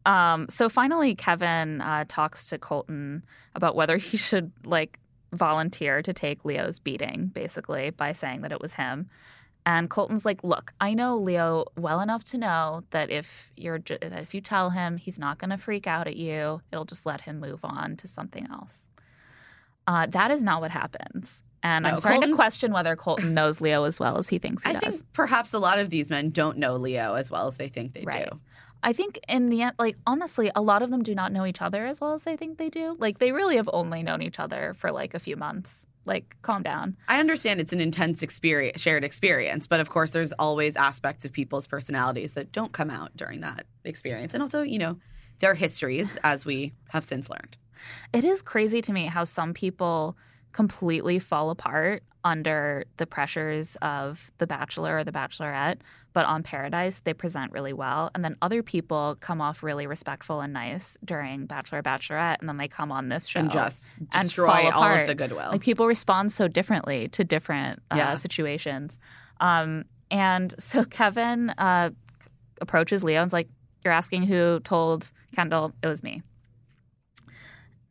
Um, 0.04 0.48
so 0.50 0.68
finally, 0.68 1.14
Kevin 1.14 1.80
uh, 1.80 2.04
talks 2.08 2.46
to 2.46 2.58
Colton 2.58 3.24
about 3.54 3.76
whether 3.76 3.96
he 3.98 4.16
should 4.28 4.50
like 4.64 4.98
volunteer 5.32 6.02
to 6.02 6.12
take 6.12 6.44
Leo's 6.44 6.78
beating, 6.78 7.26
basically 7.34 7.90
by 7.90 8.12
saying 8.12 8.42
that 8.42 8.52
it 8.52 8.60
was 8.60 8.74
him. 8.74 9.08
And 9.64 9.88
Colton's 9.88 10.24
like, 10.24 10.42
"Look, 10.42 10.72
I 10.80 10.92
know 10.94 11.16
Leo 11.16 11.66
well 11.76 12.00
enough 12.00 12.24
to 12.24 12.38
know 12.38 12.82
that 12.90 13.10
if 13.10 13.52
you're 13.56 13.78
ju- 13.78 13.98
that 14.00 14.12
if 14.20 14.34
you 14.34 14.40
tell 14.40 14.70
him, 14.70 14.96
he's 14.96 15.18
not 15.20 15.38
going 15.38 15.50
to 15.50 15.56
freak 15.56 15.86
out 15.86 16.06
at 16.08 16.16
you. 16.16 16.60
It'll 16.72 16.84
just 16.84 17.06
let 17.06 17.20
him 17.22 17.38
move 17.38 17.60
on 17.64 17.96
to 17.98 18.08
something 18.08 18.46
else." 18.50 18.88
Uh, 19.86 20.06
that 20.06 20.30
is 20.30 20.42
not 20.42 20.60
what 20.60 20.70
happens, 20.70 21.42
and 21.62 21.86
I'm 21.86 21.94
No, 21.94 21.98
starting 22.00 22.28
to 22.30 22.34
question 22.36 22.72
whether 22.72 22.94
Colton 22.94 23.34
knows 23.34 23.60
Leo 23.60 23.82
as 23.84 23.98
well 23.98 24.16
as 24.16 24.28
he 24.28 24.38
thinks 24.38 24.62
he 24.64 24.70
I 24.70 24.72
does. 24.74 24.82
I 24.82 24.90
think 24.92 25.12
perhaps 25.12 25.52
a 25.52 25.58
lot 25.58 25.78
of 25.80 25.90
these 25.90 26.08
men 26.10 26.30
don't 26.30 26.56
know 26.58 26.74
Leo 26.76 27.14
as 27.14 27.30
well 27.32 27.46
as 27.48 27.56
they 27.56 27.68
think 27.68 27.92
they 27.94 28.04
Right. 28.04 28.28
do. 28.30 28.40
I 28.82 28.92
think 28.92 29.20
in 29.28 29.46
the 29.46 29.62
end, 29.62 29.76
like 29.78 29.96
honestly, 30.06 30.50
a 30.54 30.62
lot 30.62 30.82
of 30.82 30.90
them 30.90 31.02
do 31.02 31.14
not 31.14 31.32
know 31.32 31.46
each 31.46 31.62
other 31.62 31.86
as 31.86 32.00
well 32.00 32.14
as 32.14 32.24
they 32.24 32.36
think 32.36 32.58
they 32.58 32.70
do. 32.70 32.96
Like 32.98 33.18
they 33.18 33.32
really 33.32 33.56
have 33.56 33.70
only 33.72 34.02
known 34.02 34.22
each 34.22 34.40
other 34.40 34.74
for 34.76 34.90
like 34.90 35.14
a 35.14 35.20
few 35.20 35.36
months. 35.36 35.86
Like, 36.04 36.36
calm 36.42 36.64
down. 36.64 36.96
I 37.06 37.20
understand 37.20 37.60
it's 37.60 37.72
an 37.72 37.80
intense 37.80 38.24
experience, 38.24 38.80
shared 38.80 39.04
experience, 39.04 39.68
but 39.68 39.78
of 39.78 39.88
course, 39.88 40.10
there's 40.10 40.32
always 40.32 40.76
aspects 40.76 41.24
of 41.24 41.32
people's 41.32 41.68
personalities 41.68 42.34
that 42.34 42.50
don't 42.50 42.72
come 42.72 42.90
out 42.90 43.16
during 43.16 43.40
that 43.42 43.66
experience, 43.84 44.34
and 44.34 44.42
also, 44.42 44.62
you 44.62 44.80
know, 44.80 44.98
their 45.38 45.54
histories, 45.54 46.18
as 46.24 46.44
we 46.44 46.72
have 46.88 47.04
since 47.04 47.30
learned. 47.30 47.56
It 48.12 48.24
is 48.24 48.42
crazy 48.42 48.82
to 48.82 48.92
me 48.92 49.06
how 49.06 49.22
some 49.22 49.54
people 49.54 50.16
completely 50.50 51.20
fall 51.20 51.50
apart 51.50 52.02
under 52.24 52.84
the 52.98 53.06
pressures 53.06 53.76
of 53.82 54.30
The 54.38 54.46
Bachelor 54.46 54.98
or 54.98 55.04
The 55.04 55.12
Bachelorette, 55.12 55.78
but 56.12 56.24
on 56.26 56.42
Paradise, 56.42 57.00
they 57.00 57.14
present 57.14 57.50
really 57.52 57.72
well. 57.72 58.10
And 58.14 58.24
then 58.24 58.36
other 58.42 58.62
people 58.62 59.16
come 59.20 59.40
off 59.40 59.62
really 59.62 59.86
respectful 59.86 60.40
and 60.40 60.52
nice 60.52 60.96
during 61.04 61.46
Bachelor 61.46 61.82
Bachelorette, 61.82 62.36
and 62.40 62.48
then 62.48 62.58
they 62.58 62.68
come 62.68 62.92
on 62.92 63.08
this 63.08 63.26
show 63.26 63.40
and 63.40 63.50
just 63.50 63.86
and 63.98 64.08
destroy 64.28 64.46
fall 64.70 64.72
all 64.72 64.94
of 65.00 65.06
the 65.06 65.14
goodwill. 65.14 65.50
Like 65.50 65.62
people 65.62 65.86
respond 65.86 66.32
so 66.32 66.46
differently 66.48 67.08
to 67.08 67.24
different 67.24 67.82
uh, 67.90 67.96
Yeah. 67.96 68.14
situations. 68.14 68.98
Um, 69.40 69.84
and 70.10 70.54
so 70.58 70.84
Kevin 70.84 71.50
uh, 71.50 71.90
approaches 72.60 73.02
Leo 73.02 73.20
and's 73.22 73.32
like, 73.32 73.48
"You're 73.84 73.94
asking 73.94 74.24
who 74.24 74.60
told 74.60 75.10
Kendall 75.34 75.72
it 75.82 75.88
was 75.88 76.02
me," 76.04 76.22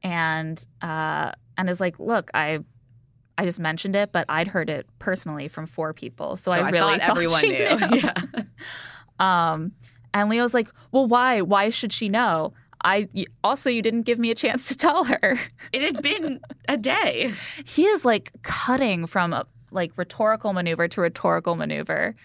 and 0.03 0.65
uh, 0.81 1.31
and 1.57 1.69
is 1.69 1.79
like, 1.79 1.99
"Look, 1.99 2.31
I." 2.33 2.59
I 3.41 3.45
just 3.45 3.59
mentioned 3.59 3.95
it, 3.95 4.11
but 4.11 4.25
I'd 4.29 4.47
heard 4.47 4.69
it 4.69 4.85
personally 4.99 5.47
from 5.47 5.65
four 5.65 5.93
people, 5.93 6.35
so, 6.35 6.51
So 6.51 6.57
I 6.57 6.69
really 6.69 6.99
thought 6.99 7.09
everyone 7.09 7.41
she 7.41 7.49
knew. 7.49 7.77
Yeah. 7.97 8.13
um, 9.19 9.71
and 10.13 10.29
Leo's 10.29 10.53
like, 10.53 10.69
"Well, 10.91 11.07
why? 11.07 11.41
Why 11.41 11.69
should 11.69 11.91
she 11.91 12.07
know? 12.07 12.53
I 12.83 13.07
also 13.43 13.69
you 13.71 13.81
didn't 13.81 14.03
give 14.03 14.19
me 14.19 14.29
a 14.29 14.35
chance 14.35 14.67
to 14.67 14.75
tell 14.75 15.05
her." 15.05 15.39
It 15.73 15.81
had 15.81 16.03
been 16.03 16.39
a 16.67 16.77
day. 16.77 17.31
he 17.65 17.85
is 17.85 18.05
like 18.05 18.31
cutting 18.43 19.07
from 19.07 19.33
a 19.33 19.47
like 19.71 19.91
rhetorical 19.97 20.53
maneuver 20.53 20.87
to 20.89 21.01
rhetorical 21.01 21.55
maneuver. 21.55 22.15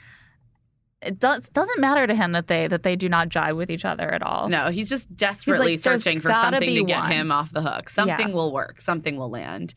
It 1.01 1.19
does 1.19 1.49
doesn't 1.51 1.81
matter 1.81 2.07
to 2.07 2.15
him 2.15 2.33
that 2.33 2.49
they 2.49 2.67
that 2.69 2.83
they 2.83 2.97
do 2.97 3.09
not 3.09 3.31
jive 3.31 3.57
with 3.57 3.71
each 3.71 3.85
other 3.87 4.11
at 4.11 4.23
all. 4.23 4.49
No, 4.49 4.69
he's 4.69 4.89
just 4.91 5.15
desperately 5.17 5.73
like, 5.73 5.79
searching 5.79 6.21
for 6.21 6.33
something 6.33 6.75
to 6.75 6.85
get 6.85 7.01
one." 7.01 7.11
him 7.11 7.33
off 7.33 7.53
the 7.53 7.63
hook. 7.63 7.89
Something 7.89 8.29
Yeah. 8.29 8.35
will 8.35 8.53
work. 8.53 8.83
Something 8.83 9.17
will 9.17 9.31
land. 9.31 9.73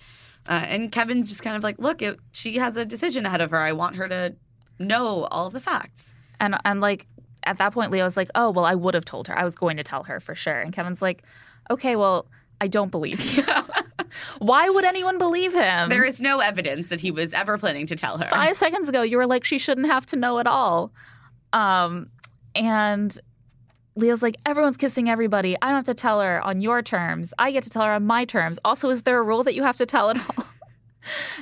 Uh, 0.47 0.63
and 0.67 0.91
Kevin's 0.91 1.27
just 1.27 1.43
kind 1.43 1.55
of 1.57 1.63
like, 1.63 1.79
look, 1.79 2.01
it, 2.01 2.19
she 2.31 2.57
has 2.57 2.77
a 2.77 2.85
decision 2.85 3.25
ahead 3.25 3.41
of 3.41 3.51
her. 3.51 3.57
I 3.57 3.73
want 3.73 3.95
her 3.97 4.07
to 4.07 4.35
know 4.79 5.27
all 5.31 5.47
of 5.47 5.53
the 5.53 5.59
facts. 5.59 6.13
And 6.39 6.55
and 6.63 6.79
like 6.79 7.05
at 7.43 7.57
that 7.57 7.73
point, 7.73 7.91
Leo's 7.91 8.15
like, 8.15 8.29
"Oh 8.35 8.49
well, 8.51 8.65
I 8.65 8.75
would 8.75 8.93
have 8.93 9.05
told 9.05 9.27
her. 9.27 9.37
I 9.37 9.43
was 9.43 9.55
going 9.55 9.77
to 9.77 9.83
tell 9.83 10.03
her 10.03 10.19
for 10.19 10.35
sure." 10.35 10.59
And 10.59 10.73
Kevin's 10.73 11.01
like, 11.01 11.23
"Okay, 11.69 11.95
well, 11.97 12.27
I 12.61 12.67
don't 12.67 12.89
believe 12.91 13.19
you. 13.35 13.43
Why 14.39 14.69
would 14.69 14.85
anyone 14.85 15.17
believe 15.17 15.53
him?" 15.53 15.89
There 15.89 16.03
is 16.05 16.21
no 16.21 16.39
evidence 16.39 16.89
that 16.89 17.01
he 17.01 17.11
was 17.11 17.33
ever 17.33 17.57
planning 17.57 17.85
to 17.87 17.95
tell 17.95 18.17
her. 18.17 18.27
five 18.29 18.55
seconds 18.57 18.87
ago 18.89 19.01
you 19.01 19.17
were 19.17 19.27
like 19.27 19.43
she 19.43 19.57
shouldn't 19.57 19.87
have 19.87 20.05
to 20.07 20.15
know 20.15 20.39
at 20.39 20.47
all 20.47 20.91
um 21.53 22.09
and 22.55 23.19
leo's 23.99 24.21
like 24.23 24.35
everyone's 24.45 24.77
kissing 24.77 25.09
everybody. 25.09 25.55
I 25.61 25.67
don't 25.67 25.75
have 25.75 25.85
to 25.85 25.93
tell 25.93 26.21
her 26.21 26.41
on 26.41 26.61
your 26.61 26.81
terms. 26.81 27.33
I 27.37 27.51
get 27.51 27.63
to 27.63 27.69
tell 27.69 27.83
her 27.83 27.91
on 27.91 28.05
my 28.05 28.25
terms. 28.25 28.59
Also 28.65 28.89
is 28.89 29.03
there 29.03 29.19
a 29.19 29.23
rule 29.23 29.43
that 29.43 29.53
you 29.55 29.63
have 29.63 29.77
to 29.77 29.85
tell 29.85 30.09
at 30.09 30.17
all? 30.17 30.45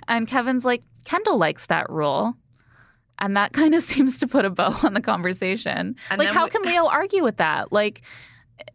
And 0.08 0.28
kevin's 0.28 0.64
like 0.64 0.84
kendall 1.03 1.38
likes 1.38 1.66
that 1.68 1.89
rule. 1.89 2.36
And 3.20 3.36
that 3.36 3.53
kind 3.53 3.74
of 3.74 3.82
seems 3.93 4.18
to 4.20 4.28
put 4.28 4.45
a 4.45 4.49
bow 4.49 4.78
on 4.84 4.93
the 4.93 5.01
conversation. 5.01 5.95
And 6.12 6.20
like 6.20 6.28
how 6.30 6.45
we- 6.45 6.51
can 6.51 6.62
leo 6.64 6.86
argue 6.88 7.24
with 7.24 7.38
that? 7.38 7.72
Like 7.72 8.01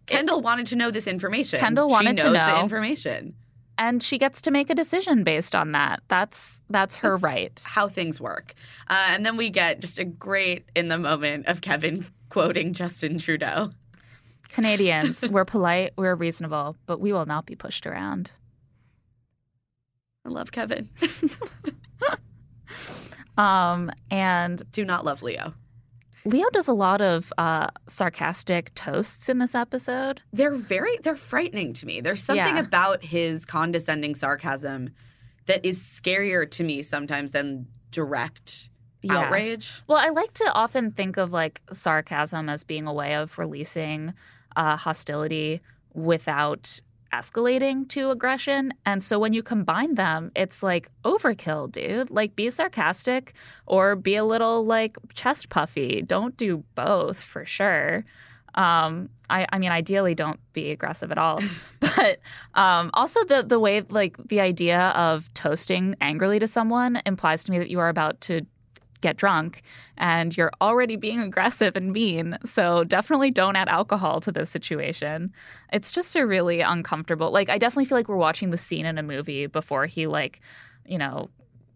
Kendall 0.07 0.43
wanted 0.43 0.67
to 0.69 0.77
know 0.77 0.91
this 0.91 1.07
information. 1.07 1.59
Kendall 1.59 1.89
wanted 1.89 2.17
to 2.19 2.25
know. 2.33 2.47
the 2.47 2.61
information. 2.61 3.35
and 3.79 4.03
she 4.03 4.17
gets 4.19 4.41
to 4.43 4.51
make 4.51 4.71
a 4.71 4.75
decision 4.75 5.25
based 5.25 5.55
on 5.57 5.73
that. 5.73 6.03
That's 6.09 6.61
that's 6.71 6.97
her 6.97 7.13
That's 7.13 7.23
right. 7.23 7.63
How 7.67 7.89
things 7.89 8.21
work. 8.21 8.55
Uh, 8.89 9.09
and 9.11 9.25
then 9.27 9.37
we 9.37 9.51
get 9.51 9.81
just 9.81 9.99
a 9.99 10.05
great 10.05 10.67
in 10.77 10.89
the 10.89 10.99
moment 10.99 11.47
of 11.47 11.61
Kevin 11.61 12.07
quoting 12.33 12.73
Justin 12.73 13.19
Trudeau. 13.19 13.71
canadians 14.49 15.27
we're 15.31 15.45
polite 15.45 15.93
we're 15.97 16.15
reasonable 16.15 16.77
but 16.87 16.99
we 17.01 17.13
will 17.13 17.27
not 17.27 17.47
be 17.47 17.55
pushed 17.55 17.87
around 17.87 18.33
I 20.25 20.29
love 20.29 20.53
Kevin. 20.53 20.89
Um, 23.39 23.91
and 24.11 24.63
Do 24.73 24.85
not 24.85 25.05
love 25.07 25.23
Leo. 25.23 25.55
Leo 26.25 26.49
does 26.53 26.69
a 26.69 26.73
lot 26.75 27.01
of 27.01 27.33
uh, 27.39 27.69
sarcastic 27.89 28.73
toasts 28.75 29.29
in 29.29 29.39
this 29.39 29.55
episode. 29.55 30.21
They're 30.33 30.55
very 30.55 30.97
they're 31.03 31.17
frightening 31.17 31.73
to 31.75 31.87
me. 31.87 32.01
There's 32.01 32.23
something 32.23 32.57
Yeah. 32.57 32.61
about 32.63 33.03
his 33.03 33.45
condescending 33.45 34.15
sarcasm 34.15 34.91
that 35.47 35.65
is 35.65 35.83
scarier 35.83 36.49
to 36.51 36.63
me 36.63 36.83
sometimes 36.83 37.31
than 37.33 37.67
direct 37.91 38.69
Yeah. 39.03 39.21
outrage. 39.21 39.83
Well, 39.87 39.99
I 39.99 40.09
like 40.11 40.33
to 40.35 40.53
often 40.53 40.93
think 40.93 41.17
of 41.17 41.33
like 41.33 41.61
sarcasm 41.73 42.49
as 42.49 42.65
being 42.65 42.87
a 42.87 42.93
way 42.93 43.15
of 43.15 43.37
releasing 43.39 44.15
uh, 44.57 44.77
hostility 44.77 45.61
without 45.95 46.81
escalating 47.13 47.89
to 47.91 48.11
aggression. 48.11 48.73
And 48.87 49.05
so 49.05 49.19
when 49.19 49.33
you 49.33 49.43
combine 49.43 49.97
them, 49.97 50.33
it's 50.35 50.63
like 50.63 50.89
overkill, 51.05 51.71
dude. 51.71 52.11
Like 52.11 52.35
be 52.37 52.49
sarcastic 52.51 53.35
or 53.67 53.97
be 53.97 54.17
a 54.17 54.25
little 54.25 54.65
like 54.65 54.97
chest 55.15 55.51
puffy. 55.51 56.03
Don't 56.03 56.37
do 56.37 56.65
both 56.75 57.21
for 57.21 57.45
sure. 57.45 58.05
Um, 58.55 59.09
I, 59.31 59.47
I 59.51 59.59
mean, 59.59 59.71
ideally, 59.71 60.15
don't 60.15 60.39
be 60.53 60.71
aggressive 60.71 61.11
at 61.11 61.19
all. 61.19 61.39
but 61.81 62.21
um, 62.55 62.91
also, 62.95 63.25
the 63.25 63.43
the 63.43 63.59
way 63.59 63.83
like 63.89 64.17
the 64.29 64.41
idea 64.41 64.89
of 64.95 65.33
toasting 65.35 65.95
angrily 66.01 66.39
to 66.39 66.47
someone 66.47 67.01
implies 67.07 67.45
to 67.45 67.53
me 67.53 67.59
that 67.59 67.71
you 67.71 67.81
are 67.81 67.89
about 67.89 68.21
to 68.23 68.47
get 69.03 69.17
drunk 69.17 69.63
and 69.99 70.35
you're 70.37 70.53
already 70.61 70.97
being 70.97 71.21
aggressive 71.21 71.77
and 71.77 71.93
mean. 71.93 72.39
So 72.45 72.85
definitely 72.85 73.31
don't 73.31 73.57
add 73.57 73.69
alcohol 73.69 74.21
to 74.21 74.33
this 74.33 74.49
situation. 74.49 75.33
It's 75.73 75.93
just 75.93 76.17
a 76.17 76.27
really 76.27 76.61
uncomfortable. 76.61 77.31
Like 77.31 77.51
I 77.51 77.59
definitely 77.59 77.85
feel 77.85 77.99
like 77.99 78.09
we're 78.09 78.17
watching 78.17 78.51
the 78.51 78.59
scene 78.59 78.87
in 78.87 78.97
a 78.97 79.03
movie 79.03 79.47
before 79.47 79.85
he 79.87 80.07
like, 80.07 80.41
you 80.87 80.97
know, 80.97 81.29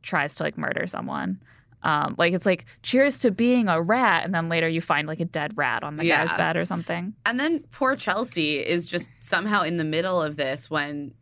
tries 0.02 0.34
to 0.36 0.44
like 0.44 0.56
murder 0.56 0.86
someone. 0.86 1.40
Um, 1.82 2.14
like 2.18 2.32
it's 2.32 2.46
like 2.46 2.64
cheers 2.82 3.20
to 3.20 3.30
being 3.30 3.68
a 3.68 3.80
rat, 3.80 4.24
and 4.24 4.34
then 4.34 4.48
later 4.48 4.66
you 4.66 4.80
find 4.80 5.06
like 5.06 5.20
a 5.20 5.24
dead 5.24 5.52
rat 5.56 5.84
on 5.84 5.96
the 5.96 6.08
guy's 6.08 6.32
bed 6.32 6.56
or 6.56 6.64
something. 6.64 7.14
And 7.24 7.38
then 7.38 7.64
poor 7.70 7.94
Chelsea 7.94 8.58
is 8.58 8.86
just 8.86 9.08
somehow 9.20 9.62
in 9.62 9.76
the 9.76 9.84
middle 9.84 10.20
of 10.20 10.36
this 10.36 10.68
when 10.68 11.14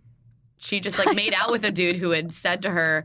she 0.57 0.81
just 0.81 0.99
like 0.99 1.15
made 1.15 1.35
out 1.35 1.51
with 1.51 1.65
a 1.65 1.71
dude 1.71 1.97
who 1.97 2.11
had 2.11 2.33
said 2.33 2.63
to 2.63 2.71
her, 2.71 3.05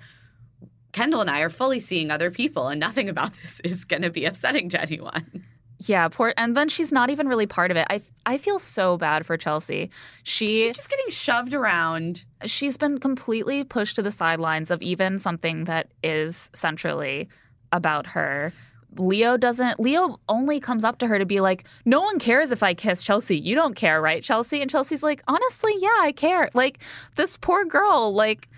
Kendall 0.91 1.21
and 1.21 1.29
I 1.29 1.41
are 1.41 1.49
fully 1.49 1.79
seeing 1.79 2.11
other 2.11 2.31
people, 2.31 2.67
and 2.67 2.79
nothing 2.79 3.09
about 3.09 3.33
this 3.35 3.59
is 3.63 3.85
going 3.85 4.01
to 4.01 4.09
be 4.09 4.25
upsetting 4.25 4.69
to 4.69 4.81
anyone. 4.81 5.45
Yeah, 5.85 6.09
poor. 6.09 6.33
And 6.35 6.57
then 6.57 6.67
she's 6.67 6.91
not 6.91 7.09
even 7.09 7.27
really 7.29 7.47
part 7.47 7.71
of 7.71 7.77
it. 7.77 7.87
I 7.89 8.01
I 8.25 8.37
feel 8.37 8.59
so 8.59 8.97
bad 8.97 9.25
for 9.25 9.37
Chelsea. 9.37 9.89
She 10.23 10.63
She's 10.63 10.73
just 10.73 10.89
getting 10.89 11.09
shoved 11.09 11.53
around. 11.53 12.25
she's 12.45 12.75
been 12.75 12.97
completely 12.99 13.63
pushed 13.63 13.95
to 13.95 14.01
the 14.01 14.11
sidelines 14.11 14.71
of 14.71 14.81
even 14.81 15.19
something 15.19 15.63
that 15.65 15.87
is 16.03 16.51
centrally 16.53 17.29
about 17.71 18.07
her. 18.07 18.51
Leo 18.97 19.37
doesn't 19.37 19.79
Leo 19.79 20.17
only 20.27 20.59
comes 20.59 20.83
up 20.83 20.97
to 20.97 21.07
her 21.07 21.17
to 21.17 21.25
be 21.25 21.39
like, 21.39 21.63
"No 21.85 22.01
one 22.01 22.19
cares 22.19 22.51
if 22.51 22.61
I 22.61 22.73
kiss 22.73 23.01
Chelsea. 23.01 23.37
You 23.37 23.55
don't 23.55 23.75
care, 23.75 24.01
right, 24.01 24.21
Chelsea?" 24.21 24.61
And 24.61 24.69
Chelsea's 24.69 25.03
like, 25.03 25.23
"Honestly, 25.29 25.71
yeah, 25.77 25.97
I 26.01 26.11
care." 26.11 26.49
Like 26.53 26.79
this 27.15 27.37
poor 27.37 27.63
girl 27.63 28.13
like 28.13 28.49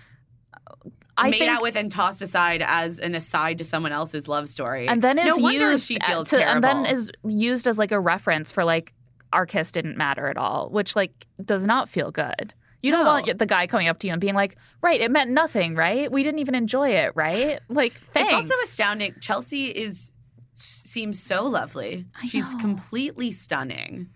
I 1.16 1.30
made 1.30 1.38
think, 1.40 1.50
out 1.50 1.62
with 1.62 1.76
and 1.76 1.90
tossed 1.90 2.22
aside 2.22 2.62
as 2.66 2.98
an 2.98 3.14
aside 3.14 3.58
to 3.58 3.64
someone 3.64 3.92
else's 3.92 4.28
love 4.28 4.48
story. 4.48 4.88
and 4.88 5.02
then 5.02 5.18
is 5.18 5.26
no 5.38 5.48
used 5.50 5.86
she 5.86 5.98
feels 6.06 6.30
to, 6.30 6.38
terrible. 6.38 6.54
and 6.54 6.64
then 6.84 6.86
is 6.92 7.10
used 7.26 7.66
as 7.66 7.78
like 7.78 7.92
a 7.92 8.00
reference 8.00 8.50
for 8.50 8.64
like 8.64 8.92
our 9.32 9.46
kiss 9.46 9.72
didn't 9.72 9.96
matter 9.96 10.26
at 10.28 10.36
all, 10.36 10.68
which 10.70 10.94
like 10.96 11.26
does 11.44 11.66
not 11.66 11.88
feel 11.88 12.10
good. 12.10 12.54
You 12.82 12.90
don't 12.90 13.04
No. 13.04 13.10
want 13.12 13.38
the 13.38 13.46
guy 13.46 13.66
coming 13.66 13.88
up 13.88 13.98
to 14.00 14.06
you 14.08 14.12
and 14.12 14.20
being 14.20 14.34
like, 14.34 14.56
"Right, 14.82 15.00
it 15.00 15.10
meant 15.10 15.30
nothing, 15.30 15.76
right? 15.76 16.10
We 16.10 16.22
didn't 16.24 16.40
even 16.40 16.54
enjoy 16.54 16.90
it, 16.90 17.12
right?" 17.14 17.60
Like, 17.68 17.92
thanks. 18.12 18.32
It's 18.32 18.50
also 18.50 18.54
astounding. 18.64 19.14
Chelsea 19.20 19.66
is 19.66 20.12
seems 20.54 21.20
so 21.20 21.46
lovely. 21.46 22.06
She's 22.28 22.54
completely 22.56 23.32
stunning. 23.32 24.08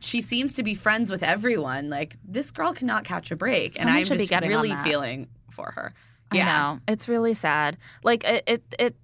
She 0.00 0.20
seems 0.20 0.52
to 0.54 0.62
be 0.62 0.74
friends 0.74 1.10
with 1.10 1.22
everyone. 1.22 1.88
Like 1.88 2.16
this 2.24 2.50
girl 2.50 2.72
cannot 2.74 3.04
catch 3.04 3.30
a 3.30 3.36
break, 3.36 3.78
and 3.80 3.88
I'm 3.88 4.04
just 4.04 4.30
really 4.30 4.74
feeling 4.84 5.28
for 5.52 5.70
her. 5.76 5.94
I 6.42 6.74
know 6.74 6.80
it's 6.88 7.08
really 7.08 7.34
sad. 7.34 7.76
Like 8.02 8.24
it, 8.24 8.44
it, 8.46 8.62
it, 8.78 8.96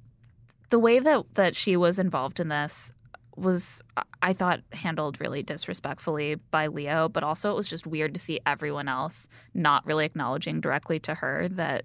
the 0.70 0.78
way 0.78 0.98
that 0.98 1.24
that 1.34 1.56
she 1.56 1.76
was 1.76 1.98
involved 1.98 2.40
in 2.40 2.48
this 2.48 2.92
was, 3.36 3.82
I 4.22 4.32
thought, 4.32 4.60
handled 4.72 5.20
really 5.20 5.42
disrespectfully 5.42 6.34
by 6.34 6.66
Leo. 6.66 7.08
But 7.08 7.22
also, 7.24 7.50
it 7.50 7.56
was 7.56 7.68
just 7.68 7.86
weird 7.86 8.14
to 8.14 8.20
see 8.20 8.40
everyone 8.46 8.88
else 8.88 9.26
not 9.54 9.84
really 9.86 10.04
acknowledging 10.04 10.60
directly 10.60 10.98
to 11.00 11.14
her 11.14 11.48
that 11.50 11.84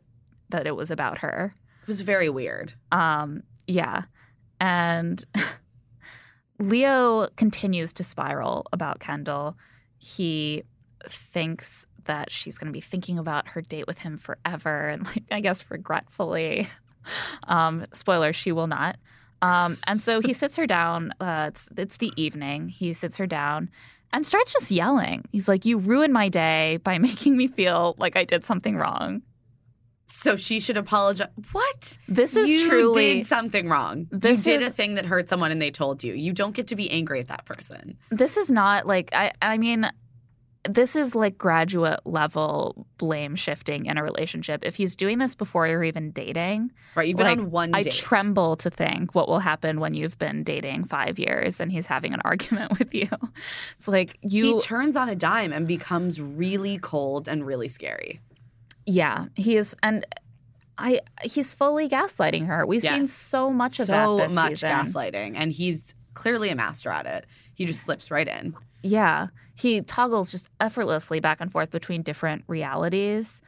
that 0.49 0.67
it 0.67 0.75
was 0.75 0.91
about 0.91 1.19
her. 1.19 1.55
It 1.81 1.87
was 1.87 2.01
very 2.01 2.29
weird. 2.29 2.73
Um, 2.91 3.43
yeah, 3.67 4.03
and 4.59 5.23
Leo 6.59 7.27
continues 7.35 7.93
to 7.93 8.03
spiral 8.03 8.65
about 8.71 8.99
Kendall. 8.99 9.57
He 9.97 10.63
thinks 11.07 11.85
that 12.05 12.31
she's 12.31 12.57
going 12.57 12.67
to 12.67 12.73
be 12.73 12.81
thinking 12.81 13.17
about 13.19 13.47
her 13.49 13.61
date 13.61 13.87
with 13.87 13.99
him 13.99 14.17
forever 14.17 14.87
and 14.89 15.05
like 15.05 15.23
I 15.31 15.39
guess 15.41 15.69
regretfully. 15.69 16.67
Um, 17.47 17.85
spoiler, 17.93 18.33
she 18.33 18.51
will 18.51 18.65
not. 18.65 18.97
Um, 19.43 19.77
and 19.85 20.01
so 20.01 20.21
he 20.21 20.33
sits 20.33 20.55
her 20.55 20.65
down. 20.65 21.11
Uh, 21.19 21.49
it's 21.49 21.69
it's 21.77 21.97
the 21.97 22.11
evening. 22.17 22.67
He 22.67 22.93
sits 22.93 23.17
her 23.17 23.27
down 23.27 23.69
and 24.11 24.25
starts 24.25 24.53
just 24.53 24.71
yelling. 24.71 25.23
He's 25.31 25.47
like, 25.47 25.65
"You 25.65 25.77
ruined 25.77 26.13
my 26.13 26.29
day 26.29 26.77
by 26.83 26.97
making 27.09 27.37
me 27.37 27.47
feel 27.47 27.93
like 27.99 28.15
I 28.17 28.23
did 28.23 28.43
something 28.43 28.75
wrong." 28.75 29.21
So 30.07 30.35
she 30.35 30.59
should 30.59 30.77
apologize. 30.77 31.29
What? 31.51 31.97
This 32.07 32.35
is 32.35 32.49
you 32.49 32.69
truly 32.69 33.15
did 33.15 33.27
something 33.27 33.69
wrong. 33.69 34.07
This 34.11 34.45
you 34.47 34.53
did 34.53 34.61
is- 34.63 34.69
a 34.69 34.71
thing 34.71 34.95
that 34.95 35.05
hurt 35.05 35.29
someone 35.29 35.51
and 35.51 35.61
they 35.61 35.69
told 35.69 36.03
you. 36.03 36.15
You 36.15 36.33
don't 36.33 36.55
get 36.55 36.67
to 36.69 36.75
be 36.75 36.89
angry 36.89 37.19
at 37.19 37.27
that 37.27 37.45
person. 37.45 37.99
this 38.09 38.37
is 38.37 38.49
not 38.49 38.87
like 38.87 39.13
I 39.13 39.31
I 39.43 39.59
mean 39.59 39.87
this 40.69 40.95
is 40.95 41.15
like 41.15 41.37
graduate 41.37 41.99
level 42.05 42.87
blame 42.97 43.35
shifting 43.35 43.85
in 43.85 43.97
a 43.97 44.03
relationship. 44.03 44.63
If 44.65 44.75
he's 44.75 44.95
doing 44.95 45.19
this 45.19 45.35
before 45.35 45.67
you're 45.67 45.83
even 45.83 46.11
dating, 46.11 46.71
Right? 46.95 47.07
You've 47.07 47.17
been 47.17 47.27
Like, 47.27 47.39
on 47.39 47.51
one 47.51 47.71
Date. 47.71 47.87
I 47.87 47.89
tremble 47.89 48.55
to 48.57 48.69
think 48.69 49.13
what 49.15 49.27
will 49.27 49.39
happen 49.39 49.79
when 49.79 49.93
you've 49.93 50.17
been 50.17 50.43
dating 50.43 50.85
5 50.85 51.19
years 51.19 51.59
and 51.59 51.71
he's 51.71 51.85
having 51.85 52.13
an 52.13 52.21
argument 52.25 52.77
with 52.79 52.93
you. 52.93 53.09
It's 53.77 53.87
like 53.87 54.17
you 54.21 54.55
he 54.55 54.59
turns 54.61 54.95
on 54.95 55.09
a 55.09 55.15
dime 55.15 55.51
and 55.53 55.67
becomes 55.67 56.19
really 56.21 56.77
cold 56.77 57.27
and 57.27 57.45
really 57.45 57.67
scary. 57.67 58.21
yeah, 58.85 59.25
he 59.35 59.57
is 59.57 59.75
and 59.83 60.05
I 60.77 60.99
he's 61.23 61.53
fully 61.53 61.87
gaslighting 61.87 62.47
her. 62.47 62.65
We've 62.65 62.81
seen 62.81 63.07
so 63.07 63.49
much 63.51 63.79
of 63.79 63.85
so 63.87 64.17
that 64.17 64.27
this 64.27 64.35
much 64.35 64.49
season. 64.51 64.69
gaslighting, 64.71 65.33
and 65.35 65.51
he's 65.51 65.95
clearly 66.15 66.49
a 66.49 66.55
master 66.55 66.89
at 66.89 67.05
it. 67.05 67.25
He 67.53 67.65
just 67.65 67.83
slips 67.83 68.11
right 68.11 68.27
in. 68.27 68.53
Yeah, 68.83 69.27
he 69.55 69.81
toggles 69.81 70.29
just 70.31 70.49
effortlessly 70.59 71.19
back 71.19 71.39
and 71.41 71.51
forth 71.51 71.71
between 71.71 72.01
different 72.01 72.43
realities. 72.47 73.41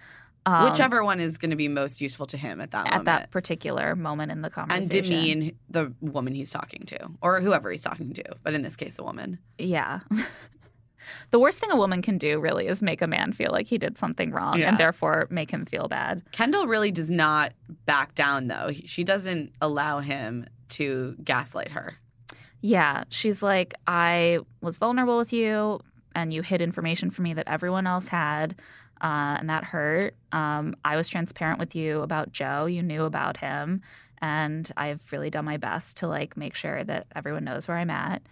Um, 0.45 0.69
Whichever 0.71 1.03
one 1.03 1.19
is 1.19 1.38
going 1.38 1.49
to 1.51 1.57
be 1.57 1.67
most 1.67 1.99
useful 1.99 2.25
to 2.27 2.38
him 2.38 2.61
at 2.61 2.71
that 2.71 2.85
at 2.85 2.89
moment. 2.91 3.05
that 3.05 3.31
particular 3.31 3.95
moment 3.97 4.31
in 4.31 4.41
the 4.41 4.49
conversation. 4.49 4.84
and 4.84 4.91
conversation. 4.91 5.39
demean 5.39 5.57
the 5.69 5.93
woman 5.99 6.34
he's 6.34 6.51
talking 6.51 6.84
to, 6.85 7.09
or 7.21 7.41
whoever 7.41 7.69
he's 7.69 7.81
talking 7.84 8.13
to, 8.13 8.23
but 8.43 8.53
in 8.53 8.61
this 8.61 8.77
case, 8.77 8.97
a 8.97 9.03
woman. 9.03 9.39
Yeah. 9.57 9.99
the 11.31 11.39
worst 11.39 11.59
thing 11.59 11.69
a 11.71 11.75
woman 11.75 12.01
can 12.01 12.17
do 12.17 12.39
really 12.39 12.67
is 12.67 12.81
make 12.81 13.01
a 13.01 13.07
man 13.07 13.34
feel 13.34 13.51
like 13.51 13.67
he 13.67 13.77
did 13.77 13.97
something 13.97 14.31
wrong 14.31 14.59
Yeah. 14.59 14.69
and 14.69 14.77
therefore 14.77 15.27
make 15.29 15.51
him 15.51 15.65
feel 15.65 15.88
bad. 15.89 16.23
Kendall 16.31 16.67
really 16.67 16.91
does 16.91 17.11
not 17.11 17.51
back 17.85 18.15
down, 18.15 18.47
though. 18.47 18.69
He- 18.69 18.88
She 18.88 19.03
doesn't 19.03 19.51
allow 19.61 19.99
him 19.99 20.45
to 20.69 21.15
gaslight 21.23 21.71
her. 21.71 21.95
Yeah, 22.61 23.03
she's 23.09 23.43
like, 23.43 23.73
I 23.85 24.39
was 24.61 24.77
vulnerable 24.77 25.17
with 25.17 25.31
you, 25.31 25.79
and 26.18 26.34
you 26.34 26.41
hid 26.41 26.64
information 26.64 27.11
from 27.11 27.23
me 27.23 27.34
that 27.35 27.48
everyone 27.48 27.85
else 27.85 28.07
had, 28.07 28.56
uh, 29.02 29.38
and 29.39 29.52
that 29.52 29.64
hurt. 29.64 30.15
Um, 30.31 30.76
I 30.84 30.95
was 30.95 31.07
transparent 31.07 31.60
with 31.60 31.76
you 31.76 32.02
about 32.02 32.31
Joe. 32.31 32.65
You 32.65 32.81
knew 32.81 33.03
about 33.03 33.38
him, 33.38 33.81
and 34.18 34.69
I've 34.76 35.03
really 35.11 35.30
done 35.30 35.45
my 35.45 35.57
best 35.57 35.98
to 35.98 36.07
like 36.07 36.35
make 36.35 36.56
sure 36.56 36.84
that 36.84 37.06
everyone 37.15 37.44
knows 37.44 37.68
where 37.68 37.77
I'm 37.77 37.91
at. 37.91 38.23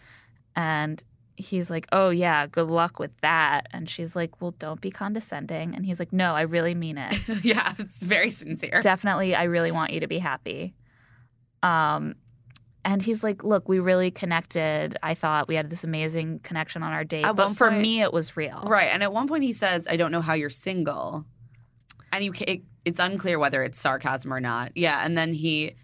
And 0.55 1.01
he's 1.35 1.69
like, 1.69 1.85
"Oh 1.91 2.09
yeah, 2.09 2.47
good 2.47 2.69
luck 2.69 2.97
with 2.97 3.15
that." 3.21 3.67
And 3.71 3.87
she's 3.87 4.15
like, 4.15 4.41
"Well, 4.41 4.55
don't 4.57 4.81
be 4.81 4.89
condescending." 4.89 5.75
And 5.75 5.85
he's 5.85 5.99
like, 5.99 6.11
"No, 6.11 6.33
I 6.33 6.41
really 6.41 6.73
mean 6.73 6.97
it." 6.97 7.15
yeah, 7.45 7.71
it's 7.77 8.01
very 8.01 8.31
sincere. 8.31 8.81
definitely 8.81 9.35
i 9.35 9.43
really 9.43 9.71
want 9.71 9.91
you 9.93 9.99
to 9.99 10.07
be 10.07 10.17
happy 10.17 10.73
um 11.61 12.15
and 12.85 13.01
he's 13.03 13.23
like 13.23 13.43
look 13.43 13.67
we 13.67 13.79
really 13.79 14.11
connected 14.11 14.95
i 15.03 15.13
thought 15.13 15.47
we 15.49 15.55
had 15.55 15.69
this 15.69 15.83
amazing 15.83 16.39
connection 16.39 16.83
on 16.83 16.93
our 16.93 17.03
date 17.03 17.25
At 17.25 17.35
but 17.35 17.47
one 17.47 17.55
for 17.55 17.69
point- 17.69 17.81
me 17.81 18.01
it 18.01 18.13
was 18.13 18.37
real 18.37 18.61
Right. 18.65 18.89
And 18.93 19.03
at 19.03 19.11
one 19.11 19.27
point, 19.27 19.43
he 19.43 19.51
says, 19.53 19.87
I 19.89 19.97
don't 19.97 20.11
know 20.11 20.21
how 20.21 20.33
you're 20.35 20.49
single. 20.49 21.25
And 22.13 22.23
you 22.23 22.31
ca- 22.31 22.45
it, 22.47 22.61
it's 22.85 22.99
unclear 22.99 23.37
whether 23.39 23.61
it's 23.63 23.79
sarcasm 23.79 24.31
or 24.31 24.39
not. 24.39 24.71
Yeah. 24.75 25.03
And 25.05 25.17
then 25.17 25.33
he 25.33 25.75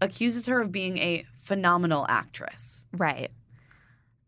accuses 0.00 0.46
her 0.46 0.60
of 0.60 0.72
being 0.72 0.98
a 0.98 1.24
phenomenal 1.36 2.04
actress. 2.08 2.84
right 2.92 3.30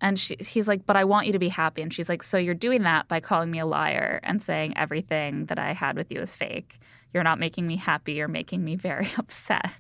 and 0.01 0.17
she, 0.19 0.37
he's 0.39 0.69
like 0.69 0.87
but 0.87 0.95
i 0.97 1.03
want 1.05 1.27
you 1.27 1.33
to 1.33 1.39
be 1.41 1.49
happy 1.49 1.83
and 1.83 1.93
she's 1.93 2.09
like 2.09 2.23
so 2.23 2.39
you're 2.39 2.55
doing 2.55 2.85
that 2.85 3.09
by 3.09 3.19
calling 3.19 3.51
me 3.51 3.59
a 3.59 3.67
liar 3.67 4.21
and 4.23 4.41
saying 4.41 4.73
everything 4.79 5.47
that 5.47 5.59
i 5.59 5.73
had 5.73 5.97
with 5.97 6.13
you 6.13 6.21
is 6.21 6.37
fake 6.37 6.79
you're 7.13 7.25
not 7.25 7.41
making 7.41 7.67
me 7.67 7.75
happy 7.75 8.13
you're 8.13 8.29
making 8.29 8.65
me 8.65 8.77
very 8.77 9.09
upset 9.19 9.73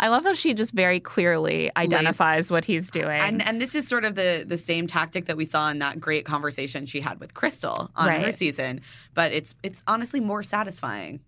i 0.00 0.08
love 0.08 0.24
how 0.24 0.32
she 0.32 0.54
just 0.54 0.72
very 0.72 1.00
clearly 1.00 1.70
identifies 1.76 2.50
what 2.50 2.64
he's 2.64 2.90
doing. 2.90 3.20
And 3.20 3.42
and 3.42 3.60
this 3.60 3.74
is 3.74 3.86
sort 3.86 4.04
of 4.04 4.14
the 4.14 4.44
the 4.46 4.58
same 4.58 4.86
tactic 4.86 5.26
that 5.26 5.36
we 5.36 5.44
saw 5.44 5.70
in 5.70 5.78
that 5.80 6.00
great 6.00 6.24
conversation 6.24 6.86
she 6.86 7.00
had 7.00 7.20
with 7.20 7.34
Krystal 7.34 7.90
on 7.96 8.10
her 8.20 8.32
season, 8.32 8.80
but 9.14 9.32
it's 9.32 9.54
it's 9.62 9.82
honestly 9.86 10.20
more 10.20 10.42
satisfying 10.42 11.20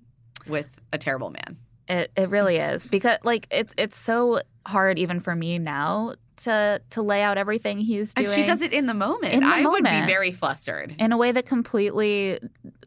with 0.49 0.79
a 0.93 0.99
terrible 0.99 1.31
man. 1.31 1.57
It 1.89 2.11
it 2.17 2.31
really 2.31 2.57
is 2.57 2.87
because 2.87 3.19
like 3.25 3.47
it's 3.51 3.75
it's 3.77 3.99
so 3.99 4.41
hard 4.67 4.99
even 4.99 5.21
for 5.21 5.35
me 5.35 5.59
now 5.59 6.15
to 6.39 6.81
to 6.91 7.03
lay 7.03 7.23
out 7.23 7.39
everything 7.39 7.79
he's 7.79 8.15
doing. 8.15 8.27
And 8.27 8.35
she 8.35 8.45
does 8.45 8.63
it 8.63 8.73
in 8.73 8.87
the 8.87 8.95
moment. 8.95 9.33
In 9.35 9.41
the 9.41 9.47
I 9.47 9.65
would 9.65 9.85
be 9.85 9.91
very 10.07 10.31
flustered. 10.31 10.95
in 10.99 11.13
a 11.13 11.17
way 11.17 11.33
that 11.33 11.47
completely 11.47 12.39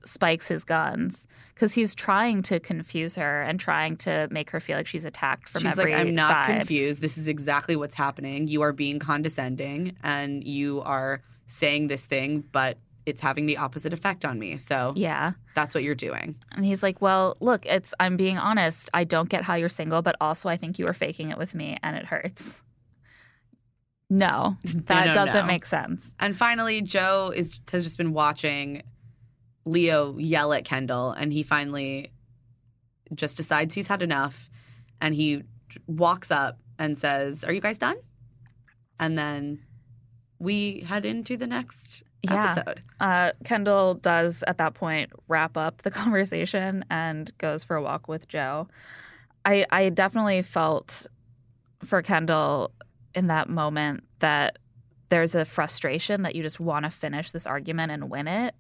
spikes 0.06 0.48
his 0.48 0.64
guns 0.64 1.28
because 1.54 1.74
he's 1.74 1.94
trying 1.94 2.42
to 2.44 2.60
confuse 2.60 3.16
her 3.16 3.42
and 3.42 3.60
trying 3.60 3.98
to 3.98 4.28
make 4.32 4.50
her 4.52 4.60
feel 4.60 4.78
like 4.78 4.88
she's 4.88 5.04
attacked 5.06 5.50
from 5.50 5.62
She's 5.64 5.78
every 5.78 5.92
like, 5.92 6.02
I'm 6.02 6.16
not 6.16 6.46
side. 6.46 6.58
confused. 6.58 7.02
This 7.02 7.18
is 7.18 7.28
exactly 7.28 7.76
what's 7.76 7.96
happening. 7.96 8.48
You 8.48 8.62
are 8.62 8.72
being 8.74 9.00
condescending 9.00 9.96
and 10.04 10.44
you 10.44 10.82
are 10.84 11.22
saying 11.46 11.88
this 11.88 12.06
thing, 12.06 12.44
but 12.52 12.78
it's 13.06 13.22
having 13.22 13.46
the 13.46 13.58
opposite 13.58 13.94
effect 13.94 14.24
on 14.26 14.38
me. 14.38 14.58
So 14.58 14.94
Yeah. 14.96 15.32
that's 15.56 15.74
what 15.74 15.84
you're 15.84 15.96
doing. 15.96 16.36
And 16.52 16.66
he's 16.66 16.84
like, 16.84 17.02
"Well, 17.02 17.38
look, 17.40 17.66
it's 17.66 17.94
I'm 18.00 18.18
being 18.18 18.38
honest. 18.38 18.90
I 18.94 19.06
don't 19.06 19.30
get 19.30 19.44
how 19.44 19.56
you're 19.56 19.70
single, 19.70 20.02
but 20.02 20.16
also 20.20 20.50
I 20.50 20.58
think 20.58 20.78
you 20.78 20.86
are 20.88 20.94
faking 20.94 21.30
it 21.32 21.38
with 21.38 21.56
me 21.56 21.78
and 21.82 21.96
it 21.98 22.06
hurts." 22.06 22.62
No, 24.10 24.56
that 24.64 25.14
doesn't 25.14 25.48
make 25.48 25.66
sense. 25.66 26.14
And 26.20 26.36
finally, 26.36 26.82
Joe 26.82 27.32
is 27.36 27.62
has 27.72 27.84
just 27.84 27.98
been 27.98 28.14
watching 28.14 28.84
Leo 29.66 30.18
yell 30.18 30.54
at 30.54 30.64
Kendall, 30.66 31.12
and 31.12 31.34
he 31.34 31.44
finally 31.44 32.12
just 33.14 33.38
decides 33.38 33.76
he's 33.76 33.88
had 33.88 34.02
enough, 34.02 34.50
and 35.02 35.14
he 35.14 35.44
walks 35.88 36.32
up 36.32 36.58
and 36.80 36.98
says, 36.98 37.44
"Are 37.44 37.52
you 37.54 37.62
guys 37.62 37.78
done?" 37.78 37.98
And 39.00 39.18
then 39.18 39.60
we 40.40 40.82
head 40.82 41.06
into 41.06 41.36
the 41.38 41.48
next 41.48 42.04
Yeah. 42.24 42.54
episode. 42.56 42.82
Uh, 43.00 43.32
Kendall 43.44 43.96
does 43.96 44.44
at 44.48 44.58
that 44.60 44.74
point 44.74 45.12
wrap 45.28 45.58
up 45.58 45.82
the 45.82 45.92
conversation 46.02 46.86
and 46.90 47.32
goes 47.40 47.64
for 47.64 47.76
a 47.76 47.82
walk 47.82 48.08
with 48.08 48.28
Joe. 48.28 48.68
I, 49.46 49.66
I 49.70 49.90
definitely 49.90 50.42
felt 50.42 51.08
for 51.84 52.02
Kendall 52.02 52.72
in 53.18 53.28
that 53.28 53.50
moment 53.50 54.04
that 54.20 54.60
there's 55.10 55.36
a 55.36 55.44
frustration 55.44 56.22
that 56.22 56.36
you 56.36 56.44
just 56.44 56.60
want 56.60 56.86
to 56.86 56.90
finish 56.90 57.32
this 57.32 57.46
argument 57.48 57.92
and 57.92 58.10
win 58.10 58.28
it. 58.28 58.56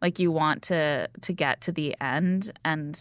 Like 0.00 0.18
you 0.18 0.30
want 0.30 0.62
to 0.64 1.08
to 1.22 1.32
get 1.32 1.60
to 1.62 1.72
the 1.72 1.96
end 2.00 2.52
and 2.64 3.00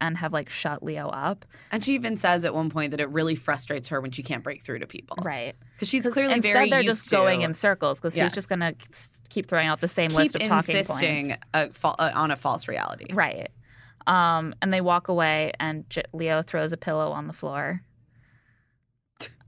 and 0.00 0.16
have 0.18 0.32
like 0.32 0.50
shut 0.50 0.82
Leo 0.82 1.08
up. 1.08 1.44
And 1.70 1.82
she 1.82 1.94
even 1.94 2.16
says 2.16 2.44
at 2.44 2.52
one 2.54 2.70
point 2.70 2.90
that 2.90 3.00
it 3.00 3.08
really 3.08 3.36
frustrates 3.36 3.88
her 3.88 4.00
when 4.00 4.10
she 4.10 4.22
can't 4.22 4.42
break 4.42 4.62
through 4.62 4.80
to 4.80 4.86
people. 4.86 5.16
Right. 5.22 5.54
Because 5.74 5.88
she's 5.88 6.02
'Cause 6.02 6.12
clearly 6.14 6.34
instead 6.34 6.52
very 6.52 6.70
they're 6.70 6.82
just 6.82 7.04
to 7.04 7.10
going 7.16 7.42
in 7.42 7.54
circles 7.54 8.00
because 8.00 8.16
Yes. 8.16 8.26
he's 8.26 8.32
just 8.34 8.48
going 8.48 8.60
to 8.60 8.74
keep 9.30 9.46
throwing 9.46 9.68
out 9.68 9.80
the 9.80 9.86
same 9.88 10.10
keep 10.10 10.18
list 10.18 10.34
of 10.34 10.42
talking 10.42 10.84
points. 11.28 11.38
a 11.54 11.70
fa- 11.72 11.94
uh, 11.98 12.10
on 12.14 12.30
a 12.32 12.36
false 12.36 12.66
reality. 12.68 13.14
Right. 13.14 13.50
Um, 14.08 14.54
and 14.60 14.74
they 14.74 14.80
walk 14.80 15.06
away, 15.06 15.52
and 15.60 15.88
J- 15.88 16.02
Leo 16.12 16.42
throws 16.42 16.72
a 16.72 16.76
pillow 16.76 17.12
on 17.12 17.28
the 17.28 17.32
floor. 17.32 17.82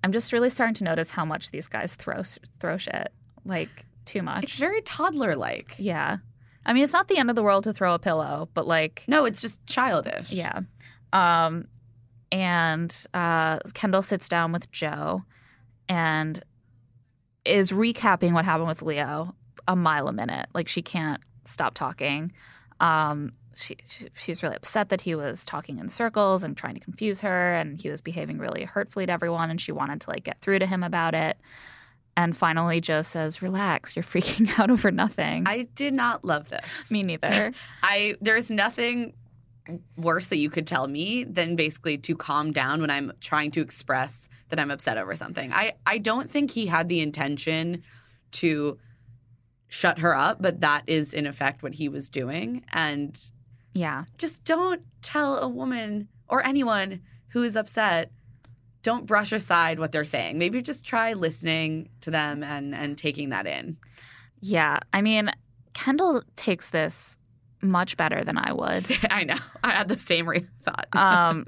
I'm 0.04 0.12
just 0.12 0.32
really 0.32 0.50
starting 0.50 0.74
to 0.74 0.84
notice 0.84 1.10
how 1.10 1.24
much 1.24 1.50
these 1.50 1.66
guys 1.66 1.94
throw 1.94 2.22
throw 2.60 2.76
shit, 2.76 3.08
like 3.44 3.86
too 4.04 4.22
much. 4.22 4.44
It's 4.44 4.58
very 4.58 4.82
toddler 4.82 5.34
like. 5.34 5.74
yeah. 5.78 6.18
I 6.66 6.72
mean, 6.72 6.84
it's 6.84 6.92
not 6.92 7.08
the 7.08 7.18
end 7.18 7.28
of 7.30 7.36
the 7.36 7.42
world 7.42 7.64
to 7.64 7.72
throw 7.72 7.92
a 7.94 7.98
pillow, 7.98 8.48
but 8.54 8.66
like, 8.66 9.04
No, 9.06 9.24
it's 9.24 9.40
just 9.42 9.64
childish. 9.66 10.30
yeah. 10.32 10.60
Um, 11.12 11.66
and 12.32 12.94
uh, 13.12 13.58
Kendall 13.74 14.02
sits 14.02 14.28
down 14.28 14.52
with 14.52 14.70
Joe 14.72 15.22
and 15.88 16.42
is 17.44 17.70
recapping 17.70 18.32
what 18.32 18.44
happened 18.44 18.68
with 18.68 18.82
Leo 18.82 19.34
a 19.68 19.76
mile 19.76 20.08
a 20.08 20.12
minute. 20.12 20.48
Like 20.54 20.68
she 20.68 20.82
can't 20.82 21.22
stop 21.44 21.74
talking. 21.74 22.32
Um, 22.80 23.32
she, 23.56 23.76
she 23.88 24.08
she's 24.16 24.42
really 24.42 24.56
upset 24.56 24.88
that 24.88 25.00
he 25.00 25.14
was 25.14 25.44
talking 25.44 25.78
in 25.78 25.88
circles 25.88 26.42
and 26.42 26.56
trying 26.56 26.74
to 26.74 26.80
confuse 26.80 27.20
her, 27.20 27.54
and 27.54 27.80
he 27.80 27.90
was 27.90 28.00
behaving 28.00 28.38
really 28.38 28.64
hurtfully 28.64 29.06
to 29.06 29.12
everyone, 29.12 29.50
and 29.50 29.60
she 29.60 29.72
wanted 29.72 30.00
to 30.02 30.10
like 30.10 30.24
get 30.24 30.40
through 30.40 30.58
to 30.58 30.66
him 30.66 30.82
about 30.82 31.14
it. 31.14 31.38
And 32.16 32.36
finally, 32.36 32.80
Joe 32.80 33.02
says, 33.02 33.42
"Relax, 33.42 33.96
you're 33.96 34.02
freaking 34.04 34.58
out 34.58 34.70
over 34.70 34.90
nothing." 34.90 35.44
I 35.46 35.62
did 35.74 35.94
not 35.94 36.24
love 36.24 36.48
this. 36.50 36.90
Me 36.90 37.02
neither. 37.02 37.52
I 37.82 38.16
there's 38.20 38.50
nothing 38.50 39.14
worse 39.96 40.26
that 40.26 40.36
you 40.36 40.50
could 40.50 40.66
tell 40.66 40.86
me 40.86 41.24
than 41.24 41.56
basically 41.56 41.96
to 41.96 42.14
calm 42.14 42.52
down 42.52 42.80
when 42.80 42.90
I'm 42.90 43.12
trying 43.20 43.50
to 43.52 43.60
express 43.60 44.28
that 44.50 44.60
I'm 44.60 44.70
upset 44.70 44.98
over 44.98 45.14
something. 45.14 45.52
I, 45.52 45.72
I 45.86 45.98
don't 45.98 46.30
think 46.30 46.50
he 46.50 46.66
had 46.66 46.88
the 46.88 47.00
intention 47.00 47.82
to 48.32 48.78
shut 49.68 49.98
her 50.00 50.14
up, 50.14 50.40
but 50.40 50.60
that 50.60 50.82
is 50.86 51.14
in 51.14 51.26
effect 51.26 51.62
what 51.62 51.74
he 51.74 51.88
was 51.88 52.10
doing. 52.10 52.64
And 52.72 53.18
Yeah. 53.74 54.04
just 54.18 54.44
don't 54.44 54.82
tell 55.02 55.38
a 55.38 55.48
woman 55.48 56.08
or 56.28 56.44
anyone 56.46 57.00
who 57.28 57.42
is 57.42 57.56
upset 57.56 58.10
don't 58.82 59.06
brush 59.06 59.32
aside 59.32 59.78
what 59.78 59.92
they're 59.92 60.04
saying 60.04 60.38
maybe 60.38 60.62
just 60.62 60.84
try 60.84 61.12
listening 61.14 61.88
to 62.00 62.10
them 62.10 62.42
and 62.42 62.74
and 62.74 62.96
taking 62.96 63.30
that 63.30 63.46
in 63.46 63.76
Yeah. 64.40 64.78
I 64.92 65.02
mean, 65.02 65.30
Kendall 65.72 66.22
takes 66.36 66.70
this 66.70 67.18
much 67.62 67.96
better 67.96 68.22
than 68.24 68.36
I 68.38 68.52
would. 68.52 68.84
i 69.10 69.24
know 69.24 69.36
i 69.62 69.70
had 69.72 69.88
the 69.88 69.96
same 69.98 70.28
re- 70.28 70.46
thought 70.62 70.86
um, 70.94 71.46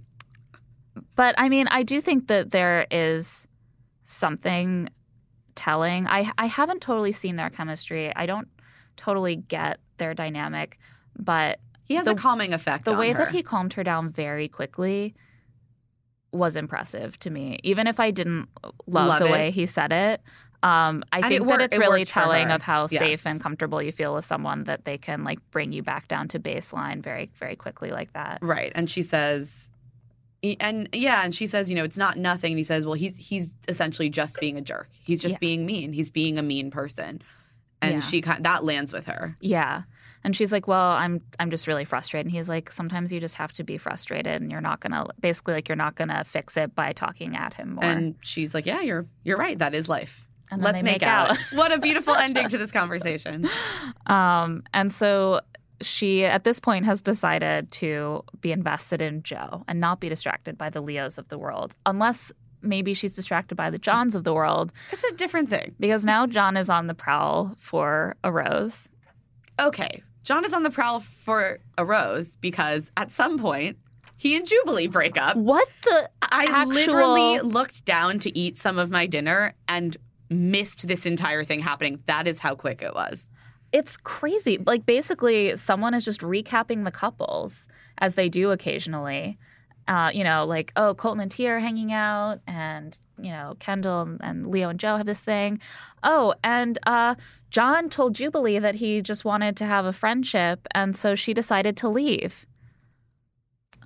but 1.14 1.34
I 1.38 1.48
mean, 1.50 1.68
I 1.70 1.82
do 1.82 2.00
think 2.00 2.28
that 2.28 2.50
there 2.52 2.86
is 2.90 3.46
something 4.04 4.88
telling. 5.54 6.06
I 6.06 6.30
I 6.38 6.46
haven't 6.46 6.80
totally 6.80 7.12
seen 7.12 7.36
their 7.36 7.50
chemistry. 7.50 8.14
I 8.16 8.26
don't 8.26 8.48
totally 8.96 9.36
get 9.36 9.78
their 9.98 10.14
dynamic, 10.14 10.78
but 11.18 11.58
he 11.86 11.94
has 11.94 12.04
the- 12.04 12.10
a 12.12 12.14
calming 12.14 12.52
effect 12.52 12.84
the 12.84 12.94
way 12.94 13.12
her. 13.12 13.24
that 13.24 13.32
he 13.32 13.42
calmed 13.42 13.72
her 13.74 13.82
down 13.84 14.10
very 14.10 14.48
quickly 14.48 15.14
was 16.32 16.56
impressive 16.56 17.18
to 17.20 17.30
me. 17.30 17.58
Even 17.62 17.86
if 17.86 17.98
I 18.00 18.10
didn't 18.10 18.48
love, 18.86 19.08
Love 19.08 19.18
the 19.20 19.26
it. 19.26 19.32
way 19.32 19.50
he 19.50 19.64
said 19.66 19.92
it, 19.92 20.20
um, 20.62 21.02
I 21.12 21.18
And 21.18 21.24
think 21.26 21.42
it 21.42 21.46
that 21.48 21.60
it's 21.62 21.76
it 21.76 21.78
really 21.80 22.04
telling 22.04 22.50
of 22.50 22.60
how 22.62 22.88
Yes. 22.90 22.98
safe 23.00 23.26
and 23.26 23.40
comfortable 23.40 23.80
you 23.80 23.92
feel 23.92 24.14
with 24.14 24.24
someone 24.24 24.64
that 24.64 24.84
they 24.84 24.98
can 24.98 25.24
like 25.24 25.38
bring 25.50 25.72
you 25.72 25.82
back 25.82 26.08
down 26.08 26.28
to 26.28 26.38
baseline 26.40 27.02
very, 27.02 27.30
very 27.38 27.56
quickly 27.56 27.90
like 27.90 28.12
that. 28.14 28.38
right 28.42 28.72
and 28.74 28.90
she 28.90 29.02
says 29.02 29.70
and 30.60 30.88
yeah 30.92 31.24
and 31.24 31.34
she 31.34 31.46
says 31.46 31.68
you 31.70 31.74
know 31.76 31.82
it's 31.84 31.96
not 31.96 32.16
nothing 32.18 32.52
and 32.52 32.58
he 32.58 32.62
says 32.64 32.84
well 32.84 32.94
he's 32.94 33.16
he's 33.16 33.56
essentially 33.68 34.08
just 34.08 34.38
being 34.38 34.56
a 34.56 34.60
jerk 34.60 34.88
he's 35.02 35.20
just 35.22 35.34
Yeah. 35.36 35.38
being 35.40 35.66
mean 35.66 35.92
he's 35.92 36.10
being 36.10 36.38
a 36.38 36.42
mean 36.42 36.70
person 36.70 37.20
and 37.82 37.94
Yeah. 37.94 38.00
she 38.00 38.20
kind 38.20 38.44
that 38.44 38.62
lands 38.62 38.92
with 38.92 39.06
her 39.06 39.36
Yeah. 39.40 39.82
And 40.26 40.34
she's 40.34 40.50
like, 40.50 40.66
"Well, 40.66 40.90
I'm 40.90 41.20
I'm 41.38 41.50
just 41.52 41.68
really 41.68 41.84
frustrated." 41.84 42.26
And 42.26 42.32
he's 42.34 42.48
like, 42.48 42.72
"Sometimes 42.72 43.12
you 43.12 43.20
just 43.20 43.36
have 43.36 43.52
to 43.54 43.62
be 43.64 43.78
frustrated 43.78 44.42
and 44.42 44.50
you're 44.50 44.60
not 44.60 44.80
going 44.80 44.90
to 44.90 45.06
basically 45.20 45.54
like 45.54 45.68
you're 45.68 45.76
not 45.76 45.94
going 45.94 46.08
to 46.08 46.24
fix 46.24 46.56
it 46.56 46.74
by 46.74 46.92
talking 46.92 47.36
at 47.36 47.54
him 47.54 47.74
more." 47.76 47.84
and 47.84 48.16
she's 48.22 48.52
like 48.52 48.66
yeah 48.66 48.80
you're 48.80 49.06
you're 49.22 49.38
right 49.38 49.60
that 49.60 49.72
is 49.72 49.88
life 49.88 50.26
And 50.50 50.60
let's 50.60 50.82
they 50.82 50.90
make, 50.92 51.02
out. 51.04 51.38
what 51.52 51.70
a 51.72 51.78
beautiful 51.78 52.14
ending 52.14 52.48
to 52.48 52.58
this 52.58 52.72
conversation 52.72 53.48
um, 54.06 54.64
and 54.74 54.92
so 54.92 55.40
she 55.80 56.24
at 56.24 56.42
this 56.42 56.58
point 56.58 56.84
has 56.86 57.02
decided 57.02 57.70
to 57.70 58.24
be 58.40 58.50
invested 58.50 59.00
in 59.00 59.22
Joe 59.22 59.62
and 59.68 59.78
not 59.78 60.00
be 60.00 60.08
distracted 60.08 60.58
by 60.58 60.70
the 60.70 60.80
Leos 60.80 61.18
of 61.18 61.28
the 61.28 61.38
world, 61.38 61.76
unless 61.84 62.32
maybe 62.62 62.94
she's 62.94 63.14
distracted 63.14 63.54
by 63.54 63.70
the 63.70 63.78
Johns 63.78 64.14
of 64.14 64.24
the 64.24 64.34
world, 64.34 64.72
it's 64.90 65.04
a 65.04 65.12
different 65.14 65.50
thing 65.50 65.74
because 65.78 66.04
now 66.04 66.26
John 66.26 66.56
is 66.56 66.68
on 66.68 66.86
the 66.88 66.94
prowl 66.94 67.54
for 67.58 68.16
a 68.24 68.32
rose. 68.32 68.88
okay, 69.60 70.02
John 70.26 70.44
is 70.44 70.52
on 70.52 70.64
the 70.64 70.70
prowl 70.70 70.98
for 70.98 71.60
a 71.78 71.84
rose 71.84 72.34
because 72.40 72.90
at 72.96 73.12
some 73.12 73.38
point 73.38 73.78
he 74.18 74.36
and 74.36 74.44
Jubilee 74.44 74.88
break 74.88 75.16
up. 75.16 75.36
What 75.36 75.68
the? 75.82 76.10
I 76.20 76.46
Actual- 76.46 76.74
literally 76.74 77.40
looked 77.40 77.84
down 77.84 78.18
to 78.18 78.36
eat 78.36 78.58
some 78.58 78.76
of 78.76 78.90
my 78.90 79.06
dinner 79.06 79.54
and 79.68 79.96
missed 80.28 80.88
this 80.88 81.06
entire 81.06 81.44
thing 81.44 81.60
happening. 81.60 82.02
That 82.06 82.26
is 82.26 82.40
how 82.40 82.56
quick 82.56 82.82
it 82.82 82.92
was. 82.92 83.30
It's 83.70 83.96
crazy. 83.96 84.58
Like 84.58 84.84
basically, 84.84 85.56
someone 85.56 85.94
is 85.94 86.04
just 86.04 86.22
recapping 86.22 86.84
the 86.84 86.90
couples 86.90 87.68
as 87.98 88.16
they 88.16 88.28
do 88.28 88.50
occasionally. 88.50 89.38
Uh, 89.86 90.10
you 90.12 90.24
know, 90.24 90.44
like 90.44 90.72
oh, 90.74 90.94
Colton 90.94 91.20
and 91.20 91.30
Tia 91.30 91.52
are 91.52 91.58
hanging 91.60 91.92
out, 91.92 92.40
and 92.48 92.98
you 93.20 93.30
know, 93.30 93.54
Kendall 93.60 94.02
and, 94.02 94.20
and 94.20 94.46
Leo 94.48 94.70
and 94.70 94.80
Joe 94.80 94.96
have 94.96 95.06
this 95.06 95.20
thing. 95.20 95.60
Oh, 96.02 96.34
and 96.42 96.76
uh, 96.84 97.14
John 97.56 97.88
told 97.88 98.14
Jubilee 98.14 98.58
that 98.58 98.74
he 98.74 99.00
just 99.00 99.24
wanted 99.24 99.56
to 99.56 99.64
have 99.64 99.86
a 99.86 99.92
friendship, 99.94 100.68
and 100.74 100.94
so 100.94 101.14
she 101.14 101.32
decided 101.32 101.74
to 101.78 101.88
leave. 101.88 102.44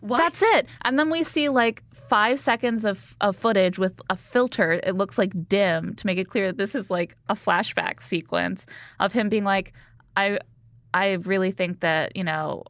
What? 0.00 0.18
That's 0.18 0.42
it. 0.42 0.66
And 0.82 0.98
then 0.98 1.08
we 1.08 1.22
see 1.22 1.48
like 1.48 1.84
five 2.08 2.40
seconds 2.40 2.84
of, 2.84 3.14
of 3.20 3.36
footage 3.36 3.78
with 3.78 4.00
a 4.10 4.16
filter. 4.16 4.80
It 4.82 4.96
looks 4.96 5.18
like 5.18 5.48
dim 5.48 5.94
to 5.94 6.04
make 6.04 6.18
it 6.18 6.28
clear 6.28 6.48
that 6.48 6.58
this 6.58 6.74
is 6.74 6.90
like 6.90 7.14
a 7.28 7.36
flashback 7.36 8.02
sequence 8.02 8.66
of 8.98 9.12
him 9.12 9.28
being 9.28 9.44
like, 9.44 9.72
I 10.16 10.40
I 10.92 11.12
really 11.12 11.52
think 11.52 11.78
that, 11.78 12.16
you 12.16 12.24
know, 12.24 12.64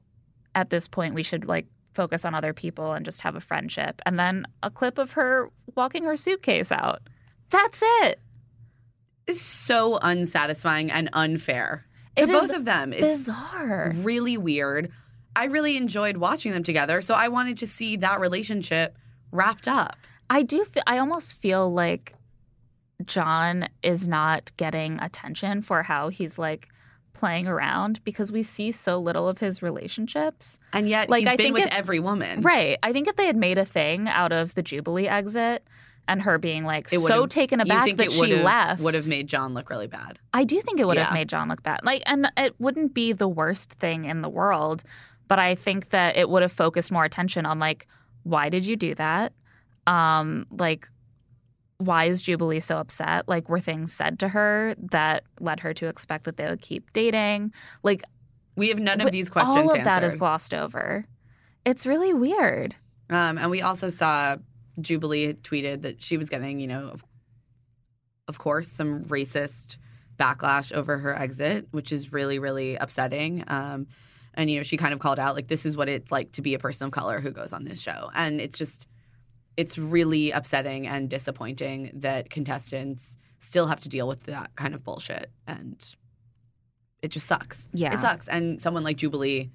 at 0.55 0.69
this 0.69 0.87
point 0.87 1.15
we 1.15 1.23
should 1.23 1.47
like 1.47 1.65
focus 1.95 2.27
on 2.27 2.35
other 2.35 2.53
people 2.53 2.93
and 2.93 3.07
just 3.07 3.23
have 3.23 3.37
a 3.37 3.41
friendship. 3.41 4.03
And 4.05 4.19
then 4.19 4.45
a 4.63 4.71
clip 4.71 4.99
of 4.99 5.13
her 5.13 5.49
walking 5.77 6.05
her 6.05 6.19
suitcase 6.19 6.71
out. 6.71 7.01
That's 7.49 7.81
it. 8.03 8.21
It's 9.27 9.41
so 9.41 9.99
unsatisfying 10.03 10.91
and 10.91 11.09
unfair 11.13 11.87
to 12.17 12.23
It 12.25 12.29
is 12.29 12.41
both 12.41 12.53
of 12.57 12.65
them. 12.65 12.93
It's 12.93 13.03
Bizarre. 13.27 13.93
really 13.97 14.37
weird. 14.37 14.91
I 15.37 15.45
really 15.45 15.77
enjoyed 15.77 16.17
watching 16.17 16.53
them 16.53 16.63
together, 16.65 17.01
so 17.03 17.15
I 17.15 17.29
wanted 17.29 17.57
to 17.59 17.67
see 17.67 17.97
that 17.99 18.19
relationship 18.21 18.97
wrapped 19.31 19.69
up. 19.69 19.97
I 20.29 20.43
do. 20.43 20.65
Feel, 20.65 20.83
I 20.87 20.99
almost 20.99 21.35
feel 21.41 21.73
like 21.73 22.15
John 23.05 23.69
is 23.83 24.07
not 24.09 24.51
getting 24.57 25.01
attention 25.01 25.63
for 25.63 25.83
how 25.83 26.09
he's 26.09 26.37
like 26.39 26.69
playing 27.13 27.47
around 27.47 28.03
because 28.05 28.31
we 28.31 28.43
see 28.43 28.71
so 28.73 28.99
little 28.99 29.29
of 29.29 29.39
his 29.39 29.63
relationships. 29.63 30.59
And 30.73 30.89
yet 30.89 31.09
Like, 31.09 31.21
he's 31.21 31.29
I 31.29 31.37
been 31.37 31.45
think 31.47 31.57
with 31.57 31.67
if- 31.67 31.75
every 31.75 31.99
woman. 32.01 32.43
Right. 32.43 32.79
I 32.83 32.93
think 32.93 33.09
if 33.09 33.17
they 33.17 33.27
had 33.27 33.37
made 33.37 33.59
a 33.59 33.65
thing 33.65 34.09
out 34.09 34.33
of 34.33 34.55
the 34.55 34.63
Jubilee 34.63 35.09
exit 35.09 35.67
and 36.11 36.21
her 36.23 36.37
being 36.39 36.65
like 36.65 36.93
It 36.93 37.01
so 37.01 37.27
taken 37.27 37.61
aback 37.61 37.97
that 37.97 38.13
she 38.13 38.35
left, 38.37 38.81
Would 38.83 38.95
have 38.95 39.07
made 39.07 39.27
John 39.29 39.55
look 39.55 39.71
really 39.71 39.87
bad. 39.87 40.19
I 40.35 40.45
do 40.45 40.61
think 40.61 40.81
it 40.81 40.87
would 40.87 40.97
Yeah. 40.97 41.05
have 41.05 41.15
made 41.15 41.29
John 41.29 41.49
look 41.49 41.63
bad. 41.63 41.81
Like, 41.85 42.03
and 42.07 42.31
it 42.37 42.55
wouldn't 42.59 42.93
be 42.93 43.13
the 43.13 43.29
worst 43.29 43.73
thing 43.75 44.05
in 44.05 44.21
the 44.23 44.29
world, 44.29 44.83
but 45.29 45.39
I 45.39 45.55
think 45.55 45.91
that 45.91 46.17
it 46.17 46.29
would 46.29 46.43
have 46.43 46.53
focused 46.53 46.91
more 46.93 47.05
attention 47.05 47.47
on 47.47 47.59
like, 47.59 47.87
why 48.25 48.49
did 48.51 48.67
you 48.67 48.77
do 48.77 48.95
that? 48.97 49.33
Um, 49.87 50.45
like, 50.51 50.89
why 51.79 52.05
is 52.05 52.21
Jubilee 52.21 52.61
so 52.61 52.77
upset? 52.77 53.27
Like, 53.29 53.49
were 53.49 53.61
things 53.61 53.93
said 53.93 54.19
to 54.19 54.29
her 54.29 54.75
that 54.91 55.25
led 55.41 55.61
her 55.61 55.73
to 55.75 55.87
expect 55.87 56.25
that 56.25 56.37
they 56.37 56.47
would 56.47 56.61
keep 56.61 56.93
dating? 56.93 57.53
Like, 57.83 58.03
We 58.57 58.69
have 58.69 58.79
none 58.79 59.01
of 59.01 59.11
these 59.13 59.31
questions 59.31 59.57
all 59.57 59.71
of 59.71 59.79
answered. 59.79 59.85
that 59.95 60.05
is 60.05 60.15
glossed 60.17 60.53
over. 60.53 61.07
It's 61.65 61.87
really 61.87 62.13
weird. 62.13 62.75
Um, 63.09 63.39
and 63.39 63.51
we 63.51 63.63
also 63.63 63.89
saw 63.89 64.37
Jubilee 64.83 65.35
tweeted 65.35 65.83
that 65.83 66.03
she 66.03 66.17
was 66.17 66.29
getting, 66.29 66.61
you 66.61 66.67
know, 66.67 66.89
of, 66.89 67.05
of 68.29 68.39
course, 68.39 68.69
some 68.69 69.05
racist 69.05 69.77
backlash 70.19 70.73
over 70.73 70.99
her 70.99 71.17
exit, 71.17 71.69
which 71.71 71.93
is 71.93 72.13
really, 72.13 72.39
really 72.39 72.77
upsetting. 72.77 73.43
Um, 73.49 73.87
and, 74.35 74.51
you 74.51 74.59
know, 74.59 74.63
she 74.63 74.77
kind 74.77 74.93
of 74.93 75.01
called 75.01 75.19
out, 75.19 75.35
like, 75.35 75.49
this 75.49 75.67
is 75.67 75.77
what 75.77 75.89
it's 75.89 76.13
like 76.13 76.33
to 76.33 76.43
be 76.43 76.55
a 76.55 76.59
person 76.59 76.87
of 76.87 76.93
color 76.93 77.21
who 77.21 77.31
goes 77.31 77.53
on 77.53 77.65
this 77.65 77.81
show. 77.81 78.11
And 78.15 78.41
it's 78.41 78.57
just, 78.57 78.87
it's 79.57 79.77
really 79.79 80.31
upsetting 80.31 80.87
and 80.87 81.11
disappointing 81.11 81.91
that 81.95 82.31
contestants 82.31 83.17
still 83.39 83.67
have 83.67 83.81
to 83.81 83.89
deal 83.89 84.07
with 84.07 84.25
that 84.25 84.55
kind 84.55 84.75
of 84.75 84.85
bullshit. 84.85 85.31
And 85.47 85.83
it 87.03 87.09
just 87.09 87.27
sucks. 87.27 87.69
Yeah. 87.73 87.95
It 87.95 87.99
sucks. 87.99 88.29
And 88.29 88.61
someone 88.61 88.85
like 88.85 88.99
Jubilee 88.99 89.51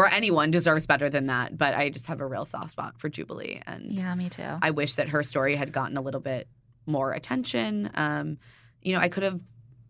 or 0.00 0.08
anyone 0.08 0.50
deserves 0.50 0.86
better 0.86 1.08
than 1.10 1.26
that. 1.26 1.56
But 1.58 1.74
I 1.74 1.90
just 1.90 2.06
have 2.06 2.20
a 2.20 2.26
real 2.26 2.46
soft 2.46 2.70
spot 2.70 2.98
for 2.98 3.08
Jubilee. 3.08 3.60
And 3.66 3.92
Yeah, 3.92 4.14
me 4.14 4.28
too. 4.30 4.58
I 4.62 4.70
wish 4.70 4.94
that 4.94 5.08
her 5.10 5.22
story 5.22 5.54
had 5.56 5.72
gotten 5.72 5.96
a 5.96 6.00
little 6.00 6.20
bit 6.20 6.48
more 6.86 7.12
attention. 7.12 7.90
Um, 7.94 8.38
you 8.82 8.94
know, 8.94 9.00
I 9.00 9.08
could 9.08 9.22
have, 9.22 9.40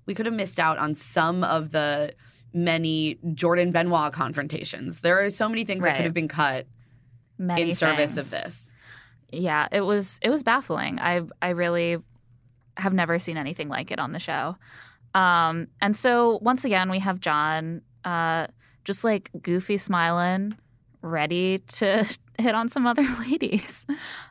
we 0.06 0.14
could 0.14 0.26
have 0.26 0.34
missed 0.34 0.58
out 0.58 0.78
on 0.78 0.94
some 0.94 1.44
of 1.44 1.70
the 1.70 2.14
many 2.52 3.18
Jordan 3.34 3.70
Benoit 3.70 4.12
confrontations. 4.12 5.00
There 5.02 5.22
are 5.22 5.30
so 5.30 5.48
many 5.48 5.64
things 5.64 5.82
that 5.84 5.94
could 5.96 6.04
have 6.04 6.14
been 6.14 6.28
cut 6.28 6.66
Many 7.38 7.62
in 7.62 7.72
service 7.72 8.16
of 8.16 8.30
this. 8.30 8.74
yeah 9.32 9.68
it 9.70 9.80
was 9.82 10.18
it 10.22 10.28
was 10.28 10.42
baffling 10.42 10.98
i 10.98 11.22
i 11.40 11.50
really 11.50 11.96
have 12.76 12.92
never 12.92 13.18
seen 13.20 13.36
anything 13.38 13.68
like 13.68 13.90
it 13.92 13.98
on 14.00 14.12
the 14.12 14.18
show 14.18 14.56
um 15.14 15.68
and 15.80 15.96
so 15.96 16.38
once 16.42 16.64
again 16.64 16.90
we 16.90 16.98
have 16.98 17.20
john 17.20 17.80
uh 18.04 18.46
just 18.84 19.04
like 19.04 19.30
goofy 19.42 19.78
smiling 19.78 20.56
ready 21.02 21.58
to 21.66 22.04
hit 22.38 22.54
on 22.54 22.68
some 22.68 22.86
other 22.86 23.06
ladies 23.30 23.86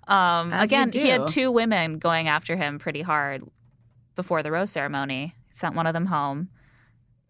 um 0.07 0.51
again 0.53 0.91
he 0.91 1.07
had 1.07 1.27
two 1.27 1.51
women 1.51 1.97
going 1.97 2.27
after 2.27 2.55
him 2.55 2.79
pretty 2.79 3.01
hard 3.01 3.43
before 4.15 4.43
the 4.43 4.51
rose 4.51 4.71
ceremony 4.71 5.35
sent 5.51 5.75
one 5.75 5.87
of 5.87 5.93
them 5.93 6.05
home 6.05 6.49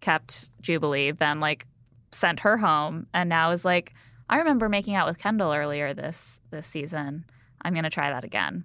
kept 0.01 0.51
jubilee 0.61 1.11
then 1.11 1.39
like 1.39 1.65
sent 2.11 2.39
her 2.39 2.57
home 2.57 3.05
and 3.13 3.29
now 3.29 3.51
is 3.51 3.65
like 3.65 3.93
i 4.29 4.37
remember 4.37 4.69
making 4.69 4.95
out 4.95 5.07
with 5.07 5.17
kendall 5.17 5.53
earlier 5.53 5.93
this 5.93 6.39
this 6.51 6.65
season 6.65 7.25
I'm 7.61 7.73
going 7.73 7.83
to 7.83 7.89
try 7.89 8.09
that 8.09 8.23
again. 8.23 8.63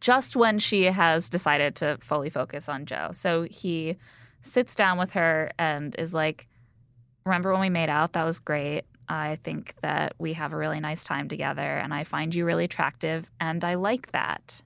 Just 0.00 0.36
when 0.36 0.58
she 0.58 0.84
has 0.84 1.30
decided 1.30 1.76
to 1.76 1.98
fully 2.00 2.30
focus 2.30 2.68
on 2.68 2.86
Joe. 2.86 3.10
So 3.12 3.42
he 3.42 3.96
sits 4.42 4.74
down 4.74 4.98
with 4.98 5.12
her 5.12 5.50
and 5.58 5.94
is 5.98 6.12
like, 6.12 6.46
Remember 7.26 7.52
when 7.52 7.60
we 7.60 7.68
made 7.70 7.90
out? 7.90 8.14
That 8.14 8.24
was 8.24 8.38
great. 8.38 8.84
I 9.08 9.38
think 9.44 9.74
that 9.82 10.14
we 10.18 10.32
have 10.32 10.52
a 10.52 10.56
really 10.56 10.80
nice 10.80 11.04
time 11.04 11.28
together 11.28 11.60
and 11.62 11.92
I 11.92 12.04
find 12.04 12.34
you 12.34 12.44
really 12.44 12.64
attractive 12.64 13.28
and 13.40 13.62
I 13.62 13.74
like 13.74 14.10
that. 14.12 14.62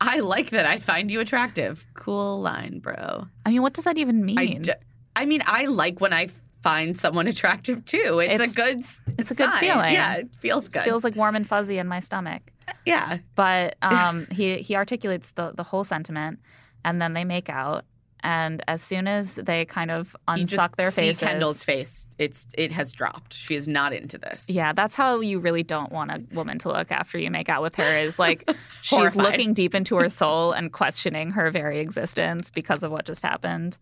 I 0.00 0.20
like 0.20 0.50
that. 0.50 0.64
I 0.64 0.78
find 0.78 1.10
you 1.10 1.20
attractive. 1.20 1.86
Cool 1.94 2.40
line, 2.40 2.78
bro. 2.78 3.26
I 3.44 3.50
mean, 3.50 3.60
what 3.62 3.74
does 3.74 3.84
that 3.84 3.98
even 3.98 4.24
mean? 4.24 4.38
I, 4.38 4.46
d- 4.54 4.72
I 5.14 5.26
mean, 5.26 5.42
I 5.46 5.66
like 5.66 6.00
when 6.00 6.12
I 6.14 6.28
find 6.62 6.98
someone 6.98 7.26
attractive 7.26 7.84
too. 7.84 8.20
It's, 8.20 8.34
It's- 8.34 8.52
a 8.52 8.54
good. 8.56 8.78
it's 9.18 9.30
a 9.30 9.34
good 9.34 9.50
feeling. 9.54 9.92
Yeah, 9.92 10.14
it 10.16 10.34
feels 10.36 10.68
good. 10.68 10.80
It 10.80 10.84
feels 10.84 11.04
like 11.04 11.16
warm 11.16 11.36
and 11.36 11.46
fuzzy 11.46 11.76
in 11.78 11.86
my 11.86 12.00
stomach. 12.00 12.42
yeah. 12.86 13.18
But 13.34 13.76
um, 13.82 14.26
he 14.30 14.58
he 14.58 14.74
articulates 14.76 15.32
the 15.32 15.52
the 15.54 15.62
whole 15.64 15.84
sentiment, 15.84 16.38
and 16.84 17.00
then 17.02 17.12
they 17.12 17.24
make 17.24 17.50
out. 17.50 17.84
And 18.22 18.62
as 18.68 18.82
soon 18.82 19.06
as 19.06 19.36
they 19.36 19.64
kind 19.64 19.90
of 19.90 20.14
unsuck 20.28 20.76
their 20.76 20.90
see 20.90 21.08
faces, 21.08 21.20
Kendall's 21.20 21.64
face. 21.64 22.06
It's 22.18 22.46
it 22.56 22.72
has 22.72 22.92
dropped. 22.92 23.32
She 23.34 23.54
is 23.54 23.66
not 23.66 23.92
into 23.92 24.18
this. 24.18 24.46
yeah, 24.48 24.72
that's 24.72 24.94
how 24.94 25.20
you 25.20 25.40
really 25.40 25.62
don't 25.62 25.90
want 25.90 26.10
a 26.10 26.22
woman 26.34 26.58
to 26.60 26.68
look 26.68 26.92
after 26.92 27.18
you 27.18 27.30
make 27.30 27.48
out 27.48 27.62
with 27.62 27.74
her. 27.76 27.98
Is 27.98 28.18
like 28.18 28.50
she's 28.82 29.16
looking 29.16 29.54
deep 29.54 29.74
into 29.74 29.96
her 29.96 30.08
soul 30.08 30.52
and 30.52 30.72
questioning 30.72 31.30
her 31.32 31.50
very 31.50 31.80
existence 31.80 32.50
because 32.50 32.82
of 32.82 32.92
what 32.92 33.06
just 33.06 33.22
happened. 33.22 33.78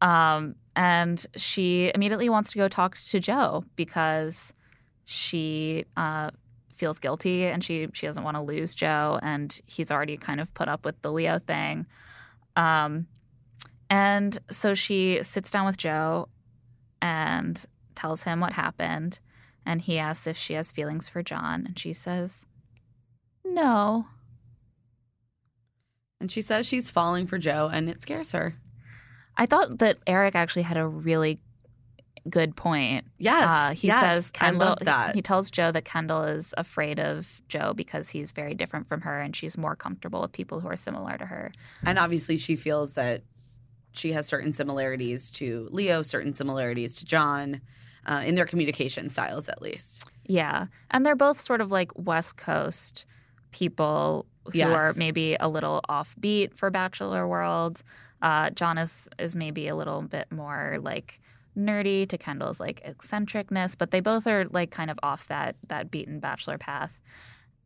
Um, 0.00 0.54
and 0.76 1.26
she 1.36 1.90
immediately 1.94 2.28
wants 2.28 2.52
to 2.52 2.58
go 2.58 2.68
talk 2.68 2.96
to 2.96 3.18
Joe 3.18 3.64
because 3.74 4.52
she 5.04 5.84
uh, 5.96 6.30
feels 6.72 7.00
guilty 7.00 7.46
and 7.46 7.64
she 7.64 7.88
she 7.92 8.06
doesn't 8.06 8.22
want 8.22 8.36
to 8.36 8.42
lose 8.42 8.74
Joe, 8.74 9.18
and 9.22 9.60
he's 9.64 9.90
already 9.90 10.16
kind 10.16 10.40
of 10.40 10.52
put 10.54 10.68
up 10.68 10.84
with 10.84 11.00
the 11.02 11.10
Leo 11.10 11.38
thing. 11.40 11.86
Um, 12.56 13.06
and 13.90 14.38
so 14.50 14.74
she 14.74 15.22
sits 15.22 15.50
down 15.50 15.66
with 15.66 15.76
Joe 15.76 16.28
and 17.00 17.64
tells 17.94 18.22
him 18.22 18.40
what 18.40 18.52
happened, 18.52 19.20
and 19.64 19.80
he 19.80 19.98
asks 19.98 20.26
if 20.26 20.36
she 20.36 20.54
has 20.54 20.72
feelings 20.72 21.08
for 21.08 21.22
John, 21.22 21.64
and 21.66 21.78
she 21.78 21.92
says, 21.92 22.46
"No." 23.44 24.06
And 26.20 26.30
she 26.32 26.42
says 26.42 26.66
she's 26.66 26.90
falling 26.90 27.26
for 27.26 27.38
Joe, 27.38 27.70
and 27.72 27.88
it 27.88 28.02
scares 28.02 28.32
her. 28.32 28.56
I 29.36 29.46
thought 29.46 29.78
that 29.78 29.98
Eric 30.06 30.34
actually 30.34 30.62
had 30.62 30.76
a 30.76 30.86
really 30.86 31.40
good 32.28 32.56
point. 32.56 33.06
Yes. 33.18 33.48
Uh, 33.48 33.74
he 33.74 33.86
yes. 33.86 34.00
says 34.00 34.32
I 34.34 34.38
Kendall. 34.38 34.68
love 34.68 34.78
that. 34.80 35.14
He 35.14 35.22
tells 35.22 35.50
Joe 35.50 35.72
that 35.72 35.84
Kendall 35.84 36.24
is 36.24 36.52
afraid 36.58 36.98
of 36.98 37.40
Joe 37.48 37.72
because 37.74 38.08
he's 38.08 38.32
very 38.32 38.54
different 38.54 38.88
from 38.88 39.02
her, 39.02 39.20
and 39.20 39.34
she's 39.34 39.56
more 39.56 39.76
comfortable 39.76 40.20
with 40.20 40.32
people 40.32 40.60
who 40.60 40.68
are 40.68 40.76
similar 40.76 41.16
to 41.16 41.26
her. 41.26 41.52
And 41.84 41.98
obviously, 41.98 42.36
she 42.36 42.56
feels 42.56 42.94
that 42.94 43.22
she 43.98 44.12
has 44.12 44.26
certain 44.26 44.52
similarities 44.52 45.30
to 45.32 45.68
Leo, 45.70 46.02
certain 46.02 46.32
similarities 46.34 46.96
to 46.96 47.04
John, 47.04 47.60
uh, 48.06 48.22
in 48.24 48.34
their 48.36 48.46
communication 48.46 49.10
styles, 49.10 49.48
at 49.48 49.60
least. 49.60 50.08
Yeah, 50.26 50.66
and 50.90 51.04
they're 51.04 51.16
both 51.16 51.40
sort 51.40 51.60
of 51.60 51.70
like 51.70 51.90
West 51.96 52.36
Coast 52.36 53.04
people 53.50 54.26
who 54.44 54.58
Yes. 54.58 54.74
are 54.74 54.92
maybe 54.96 55.36
a 55.40 55.48
little 55.48 55.82
offbeat 55.88 56.54
for 56.54 56.70
Bachelor 56.70 57.26
World. 57.26 57.82
Uh, 58.22 58.50
John 58.50 58.78
is 58.78 59.08
is 59.18 59.34
maybe 59.36 59.68
a 59.68 59.76
little 59.76 60.02
bit 60.02 60.30
more 60.32 60.78
like 60.80 61.20
nerdy 61.56 62.08
to 62.08 62.16
Kendall's 62.18 62.60
like 62.60 62.80
eccentricness, 62.84 63.74
but 63.74 63.90
they 63.90 64.00
both 64.00 64.26
are 64.26 64.44
like 64.46 64.70
kind 64.70 64.90
of 64.90 64.98
off 65.02 65.28
that 65.28 65.56
that 65.68 65.90
beaten 65.90 66.20
Bachelor 66.20 66.58
path. 66.58 66.98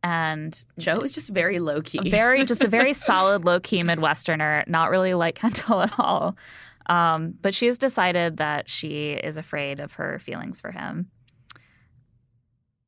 And 0.03 0.63
Joe 0.77 0.99
is 0.99 1.13
just 1.13 1.29
very 1.29 1.59
low 1.59 1.81
key. 1.81 1.99
a 2.05 2.09
very 2.09 2.43
just 2.43 2.63
a 2.63 2.67
very 2.67 2.91
solid 2.93 3.45
low 3.45 3.59
key 3.61 3.81
Midwesterner, 3.83 4.67
not 4.67 4.89
really 4.89 5.13
like 5.13 5.35
Kendall 5.41 5.81
at 5.81 5.97
all. 5.97 6.35
Um, 6.87 7.33
but 7.41 7.55
she 7.55 7.67
has 7.67 7.77
decided 7.77 8.37
that 8.37 8.69
she 8.69 9.11
is 9.13 9.37
afraid 9.37 9.79
of 9.79 9.93
her 9.93 10.19
feelings 10.19 10.59
for 10.59 10.71
him. 10.71 11.09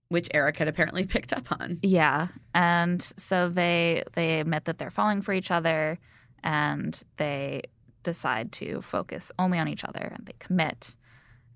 which 0.09 0.27
Eric 0.33 0.57
had 0.57 0.67
apparently 0.67 1.05
picked 1.15 1.31
up 1.33 1.51
on. 1.51 1.79
Yeah, 1.81 2.27
and 2.53 3.01
so 3.01 3.49
they 3.49 4.03
they 4.13 4.39
admit 4.41 4.65
that 4.65 4.77
they're 4.77 4.91
falling 4.91 5.21
for 5.21 5.33
each 5.33 5.51
other, 5.51 5.97
and 6.43 7.01
they 7.17 7.61
decide 8.03 8.51
to 8.51 8.81
focus 8.81 9.31
only 9.39 9.57
on 9.57 9.67
each 9.67 9.83
other, 9.85 10.11
and 10.15 10.25
they 10.25 10.35
commit. 10.39 10.95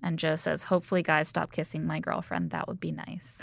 And 0.02 0.18
Joe 0.18 0.36
says, 0.36 0.62
"Hopefully, 0.64 1.02
guys, 1.02 1.28
stop 1.28 1.52
kissing 1.52 1.86
my 1.86 2.00
girlfriend. 2.00 2.50
That 2.50 2.66
would 2.66 2.80
be 2.80 2.90
nice. 2.92 3.42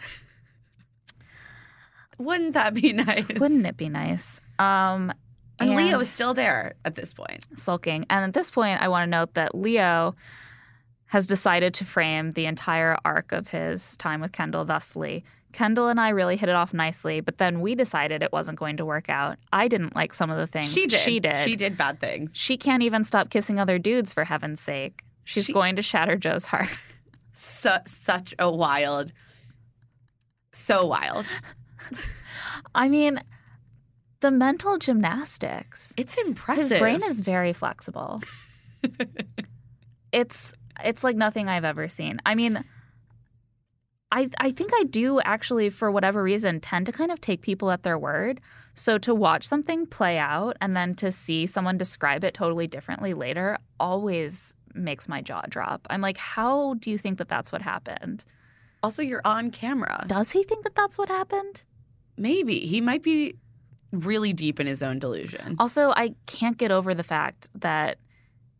Wouldn't 2.17 2.53
that 2.53 2.73
be 2.73 2.93
nice? 3.07 3.27
Wouldn't 3.39 3.65
it 3.65 3.77
be 3.77 3.89
nice?" 3.89 4.41
Um, 4.59 5.13
And, 5.59 5.75
Leo 5.75 5.99
is 5.99 6.09
still 6.09 6.33
there 6.33 6.75
at 6.85 6.95
this 6.95 7.13
point. 7.13 7.45
sulking. 7.57 8.05
And 8.09 8.25
at 8.25 8.33
this 8.33 8.49
point, 8.51 8.81
I 8.81 8.87
want 8.89 9.03
to 9.07 9.09
note 9.09 9.33
that 9.35 9.55
Leo 9.55 10.15
has 11.07 11.25
decided 11.25 11.73
to 11.75 11.85
frame 11.85 12.31
the 12.31 12.45
entire 12.45 12.97
arc 13.05 13.31
of 13.31 13.47
his 13.47 13.95
time 13.97 14.19
with 14.21 14.31
Kendall 14.33 14.65
thusly. 14.65 15.23
Kendall 15.53 15.87
and 15.87 15.99
I 15.99 16.09
really 16.09 16.35
hit 16.37 16.49
it 16.49 16.55
off 16.55 16.73
nicely, 16.73 17.21
but 17.21 17.37
then 17.37 17.61
we 17.61 17.73
decided 17.73 18.21
it 18.21 18.31
wasn't 18.33 18.59
going 18.59 18.77
to 18.77 18.85
work 18.85 19.09
out. 19.09 19.37
I 19.53 19.67
didn't 19.69 19.95
like 19.95 20.13
some 20.13 20.29
of 20.29 20.37
the 20.37 20.45
things 20.45 20.71
She 20.71 20.85
did. 20.85 20.99
She 20.99 21.19
did. 21.19 21.37
She 21.47 21.55
did 21.55 21.77
bad 21.77 21.99
things. 21.99 22.35
She 22.35 22.57
can't 22.57 22.83
even 22.83 23.03
stop 23.05 23.29
kissing 23.29 23.57
other 23.59 23.79
dudes 23.79 24.11
for 24.13 24.25
heaven's 24.25 24.59
sake. 24.61 25.03
She's 25.23 25.45
She- 25.45 25.53
going 25.53 25.75
to 25.77 25.81
shatter 25.81 26.17
Joe's 26.17 26.45
heart. 26.45 26.69
Su- 27.31 27.69
such 27.85 28.35
a 28.37 28.51
wild, 28.51 29.13
so 30.51 30.85
wild. 30.85 31.25
I 32.75 32.89
mean, 32.89 33.21
the 34.19 34.31
mental 34.31 34.77
gymnastics. 34.77 35.93
It's 35.97 36.17
impressive. 36.17 36.71
His 36.71 36.79
brain 36.79 37.03
is 37.03 37.19
very 37.19 37.53
flexible. 37.53 38.21
it's 40.11 40.53
it's 40.83 41.03
like 41.03 41.15
nothing 41.15 41.49
I've 41.49 41.65
ever 41.65 41.87
seen. 41.87 42.19
I 42.25 42.35
mean, 42.35 42.63
I 44.11 44.29
I 44.39 44.51
think 44.51 44.71
I 44.73 44.83
do 44.83 45.19
actually 45.21 45.69
for 45.69 45.91
whatever 45.91 46.23
reason 46.23 46.59
tend 46.59 46.85
to 46.87 46.91
kind 46.91 47.11
of 47.11 47.21
take 47.21 47.41
people 47.41 47.71
at 47.71 47.83
their 47.83 47.97
word. 47.97 48.41
So 48.73 48.97
to 48.99 49.13
watch 49.13 49.45
something 49.45 49.85
play 49.85 50.17
out 50.17 50.55
and 50.61 50.75
then 50.75 50.95
to 50.95 51.11
see 51.11 51.45
someone 51.45 51.77
describe 51.77 52.23
it 52.23 52.33
totally 52.33 52.67
differently 52.67 53.13
later 53.13 53.57
always 53.79 54.55
makes 54.73 55.09
my 55.09 55.21
jaw 55.21 55.41
drop. 55.49 55.87
I'm 55.89 56.01
like, 56.01 56.17
how 56.17 56.75
do 56.75 56.91
you 56.91 56.97
think 56.97 57.17
that 57.17 57.27
that's 57.27 57.51
what 57.51 57.61
happened? 57.61 58.23
Also, 58.83 59.01
you're 59.01 59.21
on 59.25 59.49
camera. 59.49 60.05
Does 60.07 60.31
he 60.31 60.43
think 60.43 60.63
that 60.63 60.75
that's 60.75 60.97
what 60.97 61.09
happened? 61.09 61.63
Maybe 62.17 62.59
he 62.59 62.81
might 62.81 63.03
be 63.03 63.35
really 63.91 64.33
deep 64.33 64.59
in 64.59 64.67
his 64.67 64.83
own 64.83 64.99
delusion. 64.99 65.55
Also, 65.59 65.91
I 65.91 66.15
can't 66.25 66.57
get 66.57 66.71
over 66.71 66.93
the 66.93 67.03
fact 67.03 67.47
that 67.55 67.97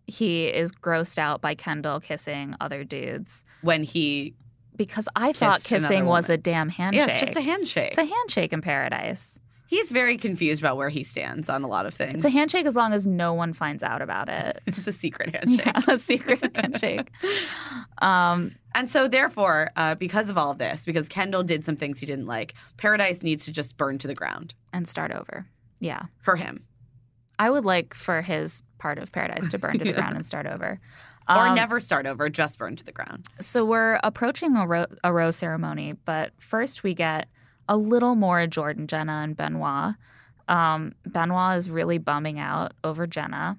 he 0.06 0.46
is 0.48 0.72
grossed 0.72 1.18
out 1.18 1.42
by 1.42 1.54
Kendall 1.56 2.00
kissing 2.00 2.56
other 2.62 2.86
dudes 2.86 3.44
When 3.62 3.84
he, 3.84 4.36
because 4.76 5.10
I 5.16 5.34
thought 5.34 5.64
kissing 5.64 6.06
was 6.06 6.30
a 6.30 6.38
damn 6.38 6.70
handshake. 6.70 7.08
yeah, 7.08 7.12
it's 7.12 7.20
just 7.20 7.36
a 7.36 7.42
handshake. 7.42 7.90
It's 7.90 7.98
a 7.98 8.06
handshake 8.06 8.54
in 8.54 8.62
paradise. 8.62 9.40
He's 9.68 9.92
very 9.92 10.18
confused 10.18 10.62
about 10.62 10.78
where 10.78 10.90
he 10.90 11.04
stands 11.04 11.50
on 11.50 11.64
a 11.64 11.68
lot 11.68 11.86
of 11.86 11.94
things. 11.94 12.16
It's 12.16 12.26
a 12.26 12.30
handshake 12.30 12.66
as 12.66 12.76
long 12.76 12.94
as 12.94 13.06
no 13.06 13.34
one 13.34 13.52
finds 13.54 13.84
out 13.84 14.02
about 14.02 14.30
it. 14.30 14.62
It's 14.68 14.88
a 14.88 14.94
secret 14.94 15.36
handshake. 15.36 15.66
Yeah, 15.66 15.82
a 15.94 15.98
secret 16.00 16.56
handshake. 16.56 17.12
Um, 18.02 18.56
And 18.76 18.90
so, 18.90 19.08
therefore, 19.08 19.72
uh, 19.76 19.96
because 19.96 20.30
of 20.30 20.38
all 20.38 20.52
of 20.52 20.58
this, 20.60 20.86
because 20.86 21.08
Kendall 21.10 21.44
did 21.44 21.66
some 21.66 21.76
things 21.76 22.00
he 22.00 22.06
didn't 22.06 22.28
like, 22.28 22.54
Paradise 22.78 23.24
needs 23.24 23.46
to 23.46 23.52
just 23.52 23.76
burn 23.78 23.98
to 24.00 24.08
the 24.08 24.16
ground 24.16 24.54
and 24.74 24.88
start 24.88 25.12
over. 25.12 25.46
Yeah. 25.80 26.04
for 26.22 26.36
him, 26.36 26.64
I 27.38 27.50
would 27.52 27.64
like 27.66 27.94
for 27.94 28.22
his 28.24 28.64
part 28.80 28.98
of 28.98 29.12
paradise 29.12 29.48
to 29.50 29.58
burn 29.60 29.78
to 29.78 29.84
the 29.84 29.94
ground 30.00 30.16
and 30.16 30.26
start 30.26 30.48
over. 30.48 30.80
or 31.30 31.36
Um, 31.48 31.56
never 31.56 31.80
start 31.80 32.06
over, 32.08 32.30
just 32.30 32.58
burn 32.58 32.76
to 32.78 32.84
the 32.86 32.92
ground. 32.92 33.28
So 33.40 33.64
we're 33.66 34.00
approaching 34.04 34.56
a, 34.56 34.66
ro- 34.66 34.86
a 35.04 35.14
rose 35.14 35.36
ceremony, 35.36 35.94
but 36.06 36.32
first 36.40 36.82
we 36.84 36.94
get 36.96 37.28
a 37.68 37.78
little 37.78 38.16
more 38.16 38.48
Jordan, 38.48 38.88
Jenna, 38.88 39.22
and 39.24 39.36
Benoit. 39.36 39.96
Um, 40.48 40.96
Benoit 41.06 41.58
is 41.58 41.70
really 41.70 41.98
bumming 41.98 42.40
out 42.40 42.74
over 42.84 43.06
Jenna, 43.06 43.58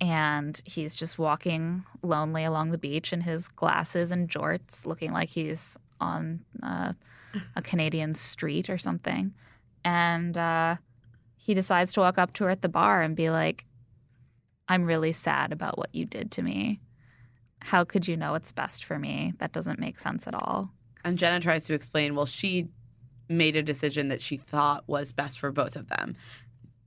and 0.00 0.60
he's 0.64 0.94
just 0.94 1.18
walking 1.18 1.84
lonely 2.02 2.44
along 2.44 2.70
the 2.70 2.78
beach 2.78 3.12
in 3.12 3.20
his 3.20 3.48
glasses 3.48 4.10
and 4.10 4.28
jorts, 4.28 4.86
looking 4.86 5.12
like 5.12 5.28
he's 5.28 5.78
on 6.00 6.40
uh, 6.62 6.92
a 7.54 7.62
Canadian 7.62 8.14
street 8.14 8.68
or 8.68 8.78
something. 8.78 9.32
And 9.84 10.36
uh, 10.36 10.76
he 11.36 11.54
decides 11.54 11.92
to 11.92 12.00
walk 12.00 12.18
up 12.18 12.32
to 12.34 12.44
her 12.44 12.50
at 12.50 12.62
the 12.62 12.68
bar 12.68 13.02
and 13.02 13.14
be 13.14 13.30
like, 13.30 13.64
I'm 14.68 14.84
really 14.84 15.12
sad 15.12 15.52
about 15.52 15.78
what 15.78 15.94
you 15.94 16.06
did 16.06 16.30
to 16.32 16.42
me. 16.42 16.80
How 17.60 17.84
could 17.84 18.08
you 18.08 18.16
know 18.16 18.32
what's 18.32 18.52
best 18.52 18.84
for 18.84 18.98
me? 18.98 19.34
That 19.38 19.52
doesn't 19.52 19.78
make 19.78 20.00
sense 20.00 20.26
at 20.26 20.34
all. 20.34 20.70
And 21.04 21.18
Jenna 21.18 21.40
tries 21.40 21.66
to 21.66 21.74
explain, 21.74 22.14
well, 22.14 22.26
she 22.26 22.68
made 23.28 23.56
a 23.56 23.62
decision 23.62 24.08
that 24.08 24.22
she 24.22 24.36
thought 24.36 24.84
was 24.86 25.12
best 25.12 25.38
for 25.38 25.50
both 25.50 25.76
of 25.76 25.88
them. 25.88 26.16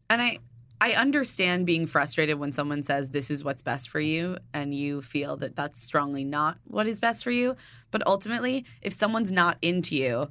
And 0.10 0.22
I 0.22 0.38
I 0.80 0.92
understand 0.92 1.66
being 1.66 1.88
frustrated 1.88 2.38
when 2.38 2.54
someone 2.54 2.84
says 2.84 3.10
this 3.10 3.32
is 3.32 3.44
what's 3.44 3.64
best 3.64 3.90
for 3.90 4.00
you 4.00 4.38
and 4.54 4.76
you 4.76 5.02
feel 5.02 5.36
that 5.38 5.56
that's 5.56 5.82
strongly 5.82 6.24
not 6.24 6.60
what 6.66 6.86
is 6.86 7.00
best 7.00 7.24
for 7.24 7.32
you, 7.32 7.56
but 7.90 8.06
ultimately, 8.06 8.64
if 8.84 8.94
someone's 8.94 9.32
not 9.32 9.58
into 9.64 9.96
you, 9.96 10.30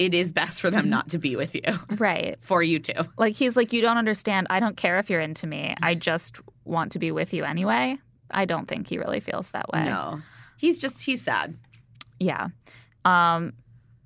it 0.00 0.14
is 0.14 0.32
best 0.32 0.60
for 0.60 0.70
them 0.70 0.88
not 0.90 1.10
to 1.10 1.18
be 1.18 1.36
with 1.36 1.54
you. 1.54 1.62
Right. 1.96 2.36
For 2.42 2.62
you 2.62 2.78
too. 2.78 3.02
Like 3.16 3.34
he's 3.34 3.56
like, 3.56 3.72
You 3.72 3.82
don't 3.82 3.98
understand. 3.98 4.46
I 4.50 4.60
don't 4.60 4.76
care 4.76 4.98
if 4.98 5.10
you're 5.10 5.20
into 5.20 5.46
me. 5.46 5.74
I 5.82 5.94
just 5.94 6.38
want 6.64 6.92
to 6.92 6.98
be 6.98 7.10
with 7.10 7.32
you 7.32 7.44
anyway. 7.44 7.98
I 8.30 8.44
don't 8.44 8.66
think 8.66 8.88
he 8.88 8.98
really 8.98 9.20
feels 9.20 9.50
that 9.52 9.68
way. 9.70 9.84
No. 9.84 10.20
He's 10.56 10.78
just 10.78 11.04
he's 11.04 11.22
sad. 11.22 11.56
Yeah. 12.20 12.48
Um, 13.04 13.54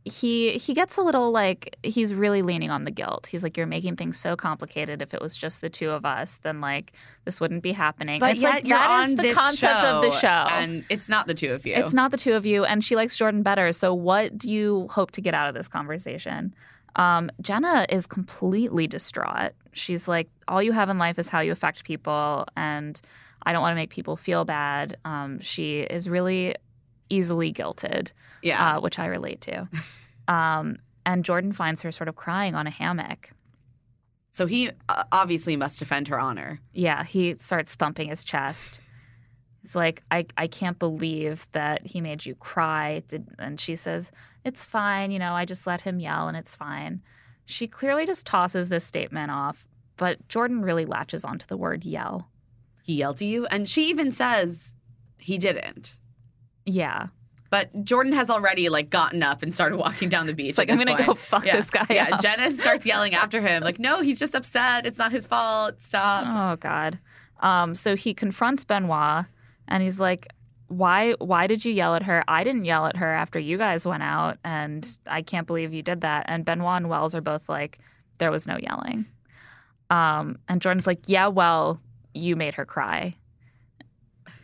he 0.04 0.52
he 0.52 0.74
gets 0.74 0.96
a 0.96 1.02
little 1.02 1.30
like 1.30 1.76
he's 1.82 2.12
really 2.12 2.42
leaning 2.42 2.70
on 2.70 2.84
the 2.84 2.90
guilt. 2.90 3.26
He's 3.26 3.42
like, 3.42 3.56
"You're 3.56 3.66
making 3.66 3.96
things 3.96 4.18
so 4.18 4.34
complicated. 4.34 5.00
If 5.00 5.14
it 5.14 5.20
was 5.20 5.36
just 5.36 5.60
the 5.60 5.70
two 5.70 5.90
of 5.90 6.04
us, 6.04 6.38
then 6.42 6.60
like 6.60 6.92
this 7.24 7.40
wouldn't 7.40 7.62
be 7.62 7.72
happening." 7.72 8.18
But 8.18 8.32
it's 8.32 8.42
yet 8.42 8.54
like 8.54 8.66
you're 8.66 8.78
that 8.78 8.90
on 8.90 9.10
is 9.10 9.16
the 9.16 9.22
this 9.22 9.36
concept 9.36 9.80
show, 9.80 9.88
of 9.88 10.02
the 10.02 10.10
show, 10.10 10.46
and 10.50 10.84
it's 10.90 11.08
not 11.08 11.28
the 11.28 11.34
two 11.34 11.52
of 11.52 11.64
you. 11.64 11.74
it's 11.74 11.94
not 11.94 12.10
the 12.10 12.16
two 12.16 12.32
of 12.34 12.44
you. 12.44 12.64
And 12.64 12.82
she 12.82 12.96
likes 12.96 13.16
Jordan 13.16 13.42
better. 13.42 13.72
So 13.72 13.94
what 13.94 14.36
do 14.36 14.50
you 14.50 14.88
hope 14.90 15.12
to 15.12 15.20
get 15.20 15.34
out 15.34 15.48
of 15.48 15.54
this 15.54 15.68
conversation? 15.68 16.52
Um, 16.96 17.30
Jenna 17.40 17.86
is 17.88 18.06
completely 18.06 18.86
distraught. 18.88 19.52
She's 19.72 20.08
like, 20.08 20.28
"All 20.48 20.62
you 20.62 20.72
have 20.72 20.88
in 20.88 20.98
life 20.98 21.18
is 21.18 21.28
how 21.28 21.40
you 21.40 21.52
affect 21.52 21.84
people, 21.84 22.46
and 22.56 23.00
I 23.44 23.52
don't 23.52 23.62
want 23.62 23.72
to 23.72 23.76
make 23.76 23.90
people 23.90 24.16
feel 24.16 24.44
bad." 24.44 24.96
Um, 25.04 25.38
she 25.38 25.80
is 25.80 26.08
really 26.08 26.56
easily 27.12 27.52
guilted 27.52 28.12
Yeah. 28.42 28.76
uh, 28.76 28.80
which 28.80 28.98
I 28.98 29.06
relate 29.06 29.40
to. 29.42 29.68
Um, 30.28 30.76
and 31.04 31.24
Jordan 31.24 31.52
finds 31.52 31.82
her 31.82 31.90
sort 31.90 32.08
of 32.08 32.14
crying 32.14 32.54
on 32.54 32.68
a 32.68 32.70
hammock. 32.70 33.30
so 34.30 34.46
he 34.46 34.70
uh, 34.88 35.02
obviously 35.10 35.56
must 35.56 35.80
defend 35.80 36.06
her 36.08 36.18
honor. 36.18 36.60
Yeah, 36.72 37.02
he 37.02 37.34
starts 37.34 37.74
thumping 37.74 38.08
his 38.08 38.22
chest. 38.22 38.80
He's 39.60 39.74
like, 39.74 40.04
I, 40.12 40.26
I 40.36 40.46
can't 40.46 40.78
believe 40.78 41.48
that 41.52 41.84
he 41.84 42.00
made 42.00 42.24
you 42.24 42.36
cry. 42.36 43.02
Did, 43.08 43.26
and 43.40 43.60
she 43.60 43.74
says, 43.74 44.12
It's 44.44 44.64
fine. 44.64 45.10
You 45.10 45.18
know, 45.18 45.34
I 45.34 45.44
just 45.44 45.66
let 45.66 45.80
him 45.80 45.98
yell 45.98 46.28
and 46.28 46.36
it's 46.36 46.54
fine. 46.54 47.02
She 47.46 47.66
clearly 47.66 48.06
just 48.06 48.24
tosses 48.24 48.68
this 48.68 48.84
statement 48.84 49.32
off, 49.32 49.66
but 49.96 50.26
Jordan 50.28 50.62
really 50.62 50.84
latches 50.86 51.24
onto 51.24 51.46
the 51.46 51.56
word 51.56 51.84
yell. 51.84 52.28
He 52.84 52.94
yelled 52.94 53.16
to 53.18 53.24
you, 53.26 53.46
and 53.46 53.68
she 53.68 53.88
even 53.90 54.12
says 54.12 54.74
he 55.18 55.36
didn't. 55.36 55.96
Yeah. 56.66 57.08
But 57.50 57.84
Jordan 57.84 58.14
has 58.14 58.30
already 58.30 58.70
like 58.70 58.88
gotten 58.88 59.22
up 59.22 59.42
and 59.42 59.54
started 59.54 59.76
walking 59.76 60.08
down 60.08 60.26
the 60.26 60.34
beach. 60.34 60.50
It's 60.50 60.58
like, 60.58 60.70
I'm 60.70 60.76
going 60.78 60.96
to 60.96 61.04
go 61.04 61.14
fuck 61.14 61.44
yeah. 61.44 61.56
this 61.56 61.68
guy 61.68 61.86
Yeah, 61.90 62.08
up. 62.12 62.22
Jenna 62.22 62.50
starts 62.50 62.86
yelling 62.86 63.14
after 63.14 63.40
him, 63.40 63.62
like, 63.62 63.78
"No, 63.78 64.00
he's 64.00 64.18
just 64.18 64.34
upset. 64.34 64.86
It's 64.86 64.98
not 64.98 65.12
his 65.12 65.26
fault. 65.26 65.82
Stop." 65.82 66.26
Oh 66.28 66.56
God. 66.56 66.98
Um, 67.40 67.74
so 67.74 67.96
he 67.96 68.14
confronts 68.14 68.64
Benoit 68.64 69.26
and 69.68 69.82
he's 69.82 70.00
like, 70.00 70.28
Why 70.68 71.12
why 71.18 71.46
did 71.46 71.64
you 71.64 71.72
yell 71.72 71.94
at 71.94 72.04
her? 72.04 72.24
I 72.28 72.44
didn't 72.44 72.64
yell 72.64 72.86
at 72.86 72.96
her 72.96 73.12
after 73.12 73.38
you 73.38 73.58
guys 73.58 73.84
went 73.84 74.02
out 74.02 74.38
and 74.44 74.88
I 75.06 75.22
can't 75.22 75.46
believe 75.46 75.74
you 75.74 75.82
did 75.82 76.02
that. 76.02 76.26
And 76.28 76.44
Benoit 76.44 76.76
and 76.76 76.88
Wells 76.88 77.14
are 77.14 77.20
both 77.20 77.48
like, 77.48 77.78
There 78.18 78.30
was 78.30 78.46
no 78.46 78.56
yelling. 78.56 79.06
Um, 79.90 80.38
and 80.48 80.62
Jordan's 80.62 80.86
like, 80.86 81.00
Yeah, 81.06 81.26
well, 81.26 81.80
you 82.14 82.36
made 82.36 82.54
her 82.54 82.64
cry. 82.64 83.16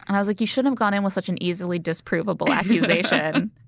And 0.09 0.17
I 0.17 0.21
was 0.21 0.27
like, 0.27 0.41
You 0.41 0.47
shouldn't 0.47 0.73
have 0.73 0.79
gone 0.79 0.95
in 0.95 1.05
with 1.05 1.13
such 1.13 1.29
an 1.29 1.41
easily 1.43 1.79
disprovable 1.79 2.49
accusation. 2.49 3.51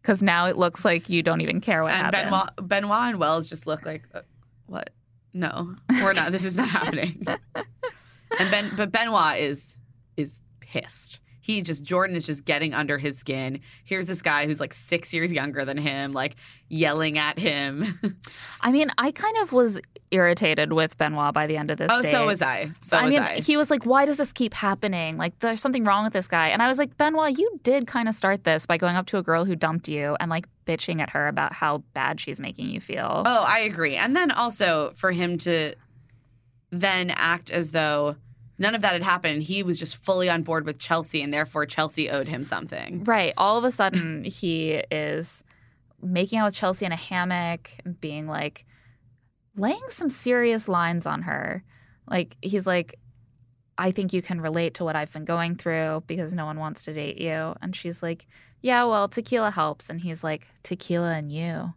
Because 0.00 0.22
now 0.22 0.46
it 0.46 0.56
looks 0.56 0.84
like 0.84 1.08
you 1.08 1.24
don't 1.24 1.40
even 1.40 1.60
care 1.60 1.82
what 1.82 1.90
and 1.90 2.14
happened. 2.14 2.30
Benoit, 2.30 2.68
Benoit 2.68 3.10
and 3.10 3.18
Wells 3.18 3.48
just 3.48 3.66
look 3.66 3.84
like, 3.84 4.04
uh, 4.14 4.22
"What? 4.66 4.90
No, 5.34 5.74
we're 5.90 6.12
not. 6.12 6.30
This 6.30 6.44
is 6.44 6.56
not 6.56 6.68
happening." 6.68 7.26
and 7.56 8.50
Ben, 8.50 8.70
but 8.76 8.92
Benoit 8.92 9.40
is 9.40 9.76
is 10.16 10.38
pissed. 10.60 11.18
He 11.48 11.62
just 11.62 11.82
Jordan 11.82 12.14
is 12.14 12.26
just 12.26 12.44
getting 12.44 12.74
under 12.74 12.98
his 12.98 13.16
skin. 13.16 13.60
Here's 13.82 14.06
this 14.06 14.20
guy 14.20 14.44
who's 14.44 14.60
like 14.60 14.74
six 14.74 15.14
years 15.14 15.32
younger 15.32 15.64
than 15.64 15.78
him, 15.78 16.12
like 16.12 16.36
yelling 16.68 17.16
at 17.16 17.38
him. 17.38 17.86
I 18.60 18.70
mean, 18.70 18.90
I 18.98 19.12
kind 19.12 19.34
of 19.38 19.54
was 19.54 19.80
irritated 20.10 20.74
with 20.74 20.98
Benoit 20.98 21.32
by 21.32 21.46
the 21.46 21.56
end 21.56 21.70
of 21.70 21.78
this. 21.78 21.88
oh, 21.90 22.02
so 22.02 22.26
was 22.26 22.42
I. 22.42 22.70
So 22.82 22.98
I 22.98 23.04
was 23.04 23.10
mean, 23.10 23.20
I. 23.20 23.36
he 23.36 23.56
was 23.56 23.70
like, 23.70 23.86
"Why 23.86 24.04
does 24.04 24.18
this 24.18 24.30
keep 24.30 24.52
happening? 24.52 25.16
Like, 25.16 25.38
there's 25.38 25.62
something 25.62 25.84
wrong 25.84 26.04
with 26.04 26.12
this 26.12 26.28
guy." 26.28 26.48
And 26.48 26.60
I 26.60 26.68
was 26.68 26.76
like, 26.76 26.98
"Benoit, 26.98 27.38
you 27.38 27.58
did 27.62 27.86
kind 27.86 28.10
of 28.10 28.14
start 28.14 28.44
this 28.44 28.66
by 28.66 28.76
going 28.76 28.96
up 28.96 29.06
to 29.06 29.16
a 29.16 29.22
girl 29.22 29.46
who 29.46 29.56
dumped 29.56 29.88
you 29.88 30.18
and 30.20 30.28
like 30.28 30.46
bitching 30.66 31.00
at 31.00 31.08
her 31.08 31.28
about 31.28 31.54
how 31.54 31.78
bad 31.94 32.20
she's 32.20 32.40
making 32.40 32.68
you 32.68 32.78
feel." 32.78 33.22
Oh, 33.24 33.44
I 33.48 33.60
agree. 33.60 33.96
And 33.96 34.14
then 34.14 34.30
also 34.32 34.92
for 34.96 35.12
him 35.12 35.38
to 35.38 35.74
then 36.70 37.08
act 37.08 37.50
as 37.50 37.70
though 37.70 38.16
none 38.58 38.74
of 38.74 38.80
that 38.82 38.92
had 38.92 39.02
happened. 39.02 39.42
He 39.42 39.62
was 39.62 39.78
just 39.78 39.96
fully 39.96 40.28
on 40.28 40.42
board 40.42 40.66
with 40.66 40.78
Chelsea, 40.78 41.22
and 41.22 41.32
therefore 41.32 41.66
Chelsea 41.66 42.10
owed 42.10 42.28
him 42.28 42.44
something. 42.44 43.04
Right. 43.04 43.32
All 43.36 43.56
of 43.56 43.64
a 43.64 43.70
sudden, 43.70 44.24
he 44.24 44.82
is 44.90 45.44
making 46.02 46.38
out 46.38 46.46
with 46.46 46.54
Chelsea 46.54 46.86
in 46.86 46.92
a 46.92 46.96
hammock, 46.96 47.70
and 47.84 48.00
being 48.00 48.26
like, 48.26 48.64
laying 49.56 49.88
some 49.88 50.10
serious 50.10 50.68
lines 50.68 51.06
on 51.06 51.22
her. 51.22 51.64
Like, 52.08 52.36
he's 52.40 52.66
like, 52.66 52.98
I 53.76 53.92
think 53.92 54.12
you 54.12 54.22
can 54.22 54.40
relate 54.40 54.74
to 54.74 54.84
what 54.84 54.96
I've 54.96 55.12
been 55.12 55.24
going 55.24 55.54
through 55.54 56.02
because 56.06 56.34
no 56.34 56.46
one 56.46 56.58
wants 56.58 56.82
to 56.82 56.92
date 56.92 57.18
you. 57.18 57.54
And 57.62 57.74
she's 57.74 58.02
like, 58.02 58.26
Yeah, 58.60 58.84
well, 58.84 59.08
tequila 59.08 59.52
helps. 59.52 59.88
And 59.88 60.00
he's 60.00 60.24
like, 60.24 60.48
Tequila 60.64 61.12
and 61.12 61.30
you. 61.30 61.74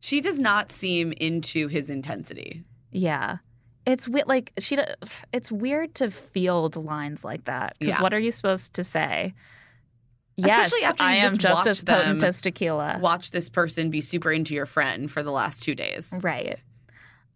She 0.00 0.20
does 0.20 0.38
not 0.38 0.70
seem 0.70 1.12
into 1.12 1.66
his 1.66 1.90
intensity. 1.90 2.62
Yeah. 2.92 3.38
It's 3.88 4.06
we- 4.06 4.22
like 4.24 4.52
she. 4.58 4.78
It's 5.32 5.50
weird 5.50 5.94
to 5.96 6.10
field 6.10 6.76
lines 6.76 7.24
like 7.24 7.44
that 7.46 7.74
because 7.78 7.94
Yeah. 7.96 8.02
what 8.02 8.12
are 8.12 8.18
you 8.18 8.30
supposed 8.30 8.74
to 8.74 8.84
say? 8.84 9.34
Especially 10.38 10.84
after 10.84 11.02
you 11.04 11.08
I 11.10 11.14
am 11.14 11.36
just 11.38 11.66
as 11.66 11.78
watched 11.78 11.86
them 11.86 12.04
potent 12.04 12.22
as 12.22 12.40
tequila. 12.40 12.98
Watch 13.00 13.30
this 13.32 13.48
person 13.48 13.90
be 13.90 14.00
super 14.00 14.30
into 14.30 14.54
your 14.54 14.66
friend 14.66 15.10
for 15.10 15.22
the 15.22 15.32
last 15.32 15.62
two 15.64 15.74
days. 15.74 16.12
Right. 16.22 16.58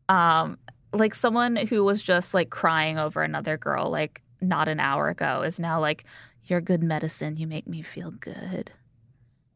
Um, 0.08 0.58
like 0.92 1.14
someone 1.14 1.56
who 1.56 1.82
was 1.84 2.02
just 2.02 2.34
like 2.34 2.50
crying 2.50 2.98
over 2.98 3.22
another 3.22 3.56
girl 3.56 3.90
like 3.90 4.20
not 4.40 4.68
an 4.68 4.78
hour 4.78 5.08
ago 5.08 5.42
is 5.42 5.58
now 5.58 5.80
like, 5.80 6.04
"You're 6.44 6.60
good 6.60 6.82
medicine. 6.82 7.36
You 7.36 7.46
make 7.46 7.66
me 7.66 7.80
feel 7.82 8.10
good." 8.10 8.70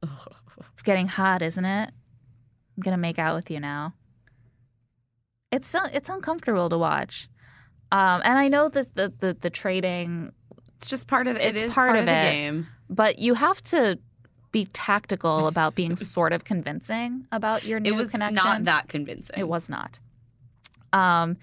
It's 0.72 0.82
getting 0.82 1.06
hot, 1.06 1.42
isn't 1.42 1.64
it? 1.66 1.90
I'm 2.76 2.82
gonna 2.82 2.96
make 2.96 3.18
out 3.18 3.36
with 3.36 3.50
you 3.50 3.60
now. 3.60 3.92
It's 5.52 5.74
it's 5.92 6.08
uncomfortable 6.08 6.68
to 6.68 6.78
watch, 6.78 7.28
um, 7.92 8.20
and 8.24 8.38
I 8.38 8.48
know 8.48 8.68
that 8.68 8.94
the, 8.94 9.12
the 9.18 9.36
the 9.40 9.50
trading, 9.50 10.32
It's 10.76 10.86
just 10.86 11.06
part 11.06 11.26
of. 11.28 11.36
It's 11.36 11.62
part 11.72 11.72
part, 11.74 11.96
of 11.96 12.00
of, 12.00 12.06
the 12.06 12.12
it. 12.18 12.30
game. 12.30 12.66
but 12.90 13.18
you 13.18 13.34
have 13.34 13.62
to 13.64 13.98
be 14.52 14.66
tactical 14.72 15.46
about 15.46 15.74
being 15.74 15.94
sort 16.16 16.32
of 16.32 16.44
convincing 16.44 17.26
about 17.30 17.64
your 17.64 17.78
new 17.78 17.92
It 17.92 17.96
was 17.96 18.10
connection. 18.10 18.34
not 18.34 18.64
that 18.64 18.88
convincing. 18.88 19.38
It 19.38 19.48
was 19.48 19.68
not. 19.68 20.00
Um, 20.92 21.36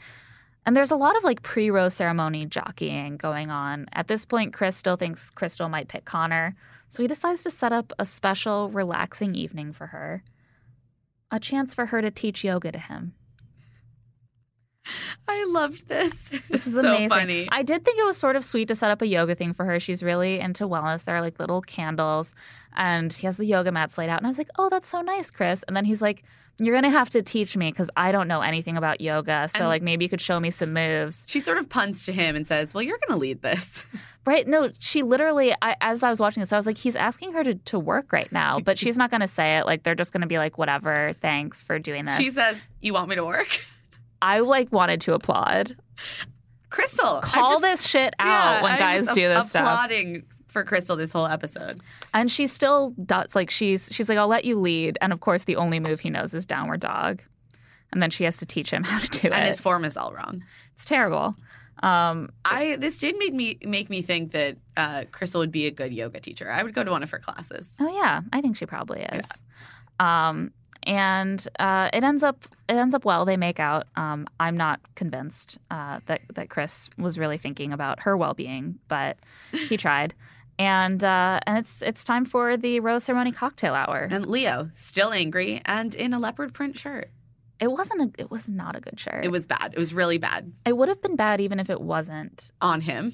and 0.66 0.76
there's 0.76 0.92
a 0.92 0.96
lot 0.96 1.16
of 1.16 1.24
like 1.24 1.42
pre 1.42 1.70
rose 1.70 1.94
ceremony 1.94 2.46
jockeying 2.46 3.18
going 3.18 3.52
on. 3.52 3.88
At 3.94 4.08
this 4.08 4.26
point, 4.26 4.54
Chris 4.54 4.76
still 4.76 4.96
thinks 4.98 5.32
Krystal 5.32 5.70
might 5.70 5.88
pick 5.88 6.06
Connor, 6.06 6.56
so 6.90 7.02
he 7.04 7.08
decides 7.08 7.44
to 7.44 7.50
set 7.50 7.72
up 7.72 7.94
a 8.00 8.06
special, 8.06 8.70
relaxing 8.70 9.34
evening 9.36 9.72
for 9.74 9.88
her. 9.88 10.24
A 11.32 11.40
chance 11.40 11.74
for 11.74 11.88
her 11.88 12.02
to 12.02 12.12
teach 12.12 12.44
yoga 12.44 12.72
to 12.72 12.80
him. 12.80 13.14
I 15.28 15.46
loved 15.46 15.88
this. 15.88 16.42
This 16.50 16.68
is 16.68 16.74
so 16.74 16.82
amazing. 16.82 17.10
funny. 17.10 17.48
I 17.52 17.64
did 17.64 17.84
think 17.86 18.00
it 18.00 18.06
was 18.06 18.18
sort 18.18 18.36
of 18.36 18.44
sweet 18.46 18.68
to 18.68 18.76
set 18.76 18.92
up 18.92 19.02
a 19.02 19.08
yoga 19.08 19.36
thing 19.36 19.54
for 19.54 19.66
her. 19.66 19.80
She's 19.80 20.04
really 20.04 20.40
into 20.40 20.68
wellness. 20.68 21.04
There 21.06 21.16
are 21.16 21.22
like 21.22 21.40
little 21.40 21.62
candles, 21.62 22.34
and 22.76 23.12
he 23.12 23.26
has 23.28 23.38
the 23.38 23.46
yoga 23.46 23.72
mats 23.72 23.98
laid 23.98 24.10
out. 24.10 24.18
And 24.20 24.28
I 24.28 24.30
was 24.30 24.38
like, 24.38 24.50
"Oh, 24.60 24.70
that's 24.70 24.90
so 24.90 25.02
nice, 25.02 25.32
Chris." 25.32 25.64
And 25.64 25.76
then 25.76 25.86
he's 25.86 26.02
like, 26.02 26.24
"You're 26.60 26.76
gonna 26.76 26.90
have 26.90 27.10
to 27.12 27.22
teach 27.24 27.56
me 27.58 27.72
because 27.72 27.90
I 27.96 28.12
don't 28.12 28.28
know 28.28 28.42
anything 28.42 28.78
about 28.78 29.02
yoga. 29.02 29.48
So 29.50 29.60
And- 29.60 29.68
like 29.68 29.82
maybe 29.82 30.06
you 30.06 30.10
could 30.10 30.22
show 30.22 30.40
me 30.40 30.52
some 30.52 30.74
moves." 30.74 31.24
she 31.28 31.40
sort 31.40 31.58
of 31.58 31.70
punts 31.70 32.06
to 32.06 32.12
him 32.14 32.36
and 32.36 32.46
says, 32.46 32.74
"Well, 32.74 32.84
you're 32.84 33.00
going 33.08 33.18
to 33.18 33.22
lead 33.22 33.42
this." 33.42 33.86
Right? 34.26 34.48
No, 34.48 34.70
she 34.80 35.04
literally. 35.04 35.54
I, 35.62 35.76
as 35.82 36.02
I 36.02 36.10
was 36.10 36.18
watching 36.22 36.40
this, 36.40 36.54
I 36.54 36.56
was 36.56 36.66
like, 36.66 36.78
"He's 36.78 36.96
asking 36.96 37.34
her 37.34 37.44
to 37.44 37.56
to 37.56 37.78
work 37.78 38.14
right 38.14 38.32
now," 38.32 38.58
but 38.62 38.78
she's 38.78 38.96
not 38.98 39.12
gonna 39.12 39.28
say 39.28 39.58
it. 39.58 39.66
Like 39.66 39.84
they're 39.84 39.96
just 39.96 40.14
gonna 40.14 40.28
be 40.28 40.38
like, 40.38 40.58
"Whatever, 40.58 41.12
thanks 41.20 41.62
for 41.62 41.78
doing 41.78 42.06
this." 42.06 42.16
She 42.16 42.32
says, 42.32 42.64
"You 42.80 42.94
want 42.94 43.10
me 43.10 43.16
to 43.18 43.26
work?" 43.26 43.60
I 44.24 44.40
like 44.40 44.72
wanted 44.72 45.02
to 45.02 45.14
applaud. 45.14 45.76
Krystal, 46.72 47.22
Call 47.22 47.52
just- 47.52 47.62
this 47.62 47.88
shit 47.88 48.16
out 48.20 48.28
yeah, 48.56 48.64
when 48.64 48.72
I'm 48.72 48.80
guys 48.80 49.08
do 49.08 49.28
this 49.28 49.50
stuff. 49.52 49.62
applauding 49.64 50.24
for 50.48 50.64
Krystal 50.66 50.98
this 50.98 51.12
whole 51.12 51.28
episode. 51.28 51.80
And 52.14 52.32
she 52.32 52.48
still 52.48 52.96
does 53.06 53.36
like 53.36 53.50
she's 53.52 53.90
she's 53.92 54.10
like, 54.10 54.18
I'll 54.18 54.28
let 54.28 54.46
you 54.46 54.60
lead. 54.60 54.98
And 55.02 55.14
of 55.14 55.20
course 55.20 55.44
the 55.44 55.56
only 55.58 55.80
move 55.80 56.00
he 56.00 56.10
knows 56.10 56.34
is 56.34 56.46
downward 56.46 56.80
dog. 56.80 57.22
And 57.92 58.02
then 58.02 58.10
she 58.10 58.24
has 58.24 58.38
to 58.38 58.46
teach 58.46 58.72
him 58.72 58.84
how 58.86 59.00
to 59.00 59.08
do 59.08 59.28
And 59.28 59.34
it. 59.34 59.38
And 59.38 59.48
his 59.48 59.60
form 59.60 59.84
is 59.86 59.98
all 59.98 60.14
wrong. 60.14 60.44
it's 60.76 60.86
terrible. 60.86 61.36
Um 61.84 62.30
I 62.46 62.78
this 62.80 62.98
did 62.98 63.18
make 63.18 63.34
me 63.34 63.58
make 63.66 63.90
me 63.90 64.02
think 64.02 64.32
that 64.32 64.58
uh, 64.78 65.04
Krystal 65.12 65.40
would 65.40 65.52
be 65.52 65.68
a 65.68 65.72
good 65.72 65.92
yoga 65.94 66.20
teacher. 66.20 66.50
I 66.50 66.64
would 66.64 66.74
go 66.74 66.84
to 66.84 66.90
one 66.92 67.04
of 67.04 67.12
her 67.12 67.20
classes. 67.20 67.76
oh 67.80 67.90
yeah, 67.94 68.22
I 68.32 68.42
think 68.42 68.56
she 68.58 68.66
probably 68.66 69.02
is. 69.02 69.26
Um 70.00 70.52
and 70.84 71.46
uh, 71.60 71.90
it 71.94 72.04
ends 72.04 72.24
up 72.24 72.46
it 72.70 72.74
ends 72.76 72.94
up 72.94 73.06
well. 73.06 73.26
They 73.26 73.38
make 73.38 73.60
out. 73.60 73.88
Um, 73.96 74.28
I'm 74.40 74.56
not 74.58 74.80
convinced 74.96 75.58
uh, 75.72 76.00
that 76.06 76.22
that 76.36 76.50
Chris 76.50 76.90
was 76.98 77.18
really 77.18 77.38
thinking 77.38 77.74
about 77.74 78.02
her 78.02 78.16
well 78.18 78.34
being, 78.34 78.80
but 78.88 79.18
he 79.52 79.78
tried. 79.78 80.14
And 80.60 81.04
uh, 81.04 81.40
and 81.48 81.58
it's 81.58 81.82
it's 81.82 82.04
time 82.04 82.26
for 82.26 82.58
the 82.58 82.80
rose 82.80 83.04
ceremony 83.06 83.32
cocktail 83.32 83.74
hour. 83.74 84.08
And 84.12 84.26
Leo 84.26 84.70
still 84.74 85.12
angry 85.12 85.62
and 85.66 85.96
in 85.96 86.14
a 86.14 86.20
leopard 86.20 86.54
print 86.54 86.78
shirt. 86.78 87.10
It 87.60 87.72
wasn't 87.72 88.02
a 88.18 88.22
it 88.22 88.30
was 88.30 88.50
not 88.50 88.76
a 88.76 88.80
good 88.80 89.00
shirt. 89.00 89.26
It 89.26 89.32
was 89.32 89.46
bad. 89.48 89.74
It 89.74 89.80
was 89.80 89.94
really 89.94 90.18
bad 90.18 90.52
It 90.66 90.76
would 90.78 90.90
have 90.90 91.02
been 91.02 91.16
bad 91.16 91.42
even 91.42 91.60
if 91.60 91.70
it 91.70 91.82
wasn't. 91.82 92.52
on 92.62 92.82
him. 92.82 93.14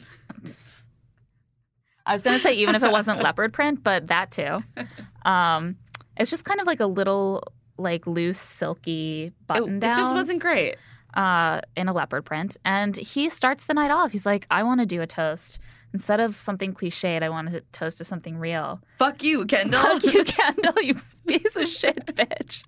I 2.06 2.14
was 2.14 2.24
going 2.24 2.36
to 2.36 2.41
say 2.41 2.54
even 2.56 2.74
if 2.74 2.82
it 2.82 2.91
wasn't 2.91 3.22
leopard 3.22 3.54
print, 3.54 3.84
but 3.84 4.08
that 4.08 4.32
too. 4.32 4.64
Um, 5.26 5.76
it's 6.18 6.32
just 6.32 6.46
kind 6.46 6.62
of 6.62 6.66
like 6.66 6.80
a 6.80 6.86
little 6.86 7.44
like 7.80 8.06
loose, 8.06 8.38
silky 8.39 9.26
It, 9.27 9.47
button 9.47 9.77
it 9.77 9.80
down 9.80 9.95
just 9.95 10.14
wasn't 10.15 10.39
great. 10.41 10.76
uh, 11.15 11.61
in 11.76 11.88
a 11.88 11.93
leopard 11.93 12.26
print. 12.26 12.57
And 12.65 12.95
he 12.95 13.30
starts 13.30 13.65
the 13.65 13.73
night 13.73 13.91
off. 13.91 14.11
He's 14.11 14.26
like, 14.26 14.45
I 14.51 14.64
want 14.64 14.80
to 14.81 14.85
do 14.85 15.01
a 15.01 15.07
toast. 15.07 15.60
Instead 15.91 16.19
of 16.19 16.39
something 16.39 16.73
cliched, 16.73 17.23
I 17.23 17.30
want 17.30 17.49
to 17.51 17.61
toast 17.72 17.97
to 17.97 18.03
something 18.03 18.38
real. 18.38 18.80
Fuck 18.99 19.23
you, 19.23 19.45
Kendall. 19.45 19.81
Fuck 19.81 20.03
you, 20.14 20.23
Kendall, 20.26 20.81
you 20.84 21.01
piece 21.26 21.56
of 21.56 21.68
shit 21.68 22.06
bitch. 22.15 22.64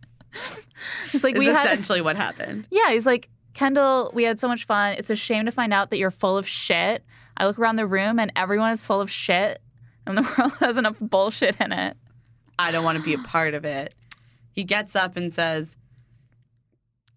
He's 1.12 1.24
like, 1.24 1.36
is 1.36 1.40
we 1.40 1.46
had. 1.46 1.66
essentially 1.66 2.02
what 2.02 2.16
happened. 2.16 2.68
Yeah, 2.72 2.92
he's 2.92 3.06
like, 3.06 3.30
Kendall, 3.54 4.12
we 4.16 4.24
had 4.24 4.40
so 4.40 4.48
much 4.48 4.66
fun. 4.66 4.96
It's 4.98 5.10
a 5.10 5.16
shame 5.16 5.46
to 5.46 5.52
find 5.52 5.72
out 5.74 5.90
that 5.92 5.98
you're 5.98 6.10
full 6.10 6.38
of 6.38 6.48
shit. 6.48 7.04
I 7.38 7.46
look 7.46 7.60
around 7.60 7.76
the 7.76 7.86
room 7.86 8.18
and 8.20 8.32
everyone 8.36 8.72
is 8.72 8.86
full 8.86 9.02
of 9.02 9.12
shit, 9.12 9.62
and 10.08 10.18
the 10.18 10.22
world 10.38 10.54
has 10.60 10.78
enough 10.78 10.96
bullshit 11.00 11.60
in 11.62 11.72
it. 11.72 11.98
I 12.58 12.72
don't 12.72 12.84
want 12.84 12.98
to 12.98 13.04
be 13.04 13.14
a 13.14 13.18
part 13.20 13.54
of 13.54 13.66
it. 13.66 13.94
He 14.52 14.64
gets 14.64 14.96
up 14.96 15.16
and 15.18 15.34
says, 15.34 15.78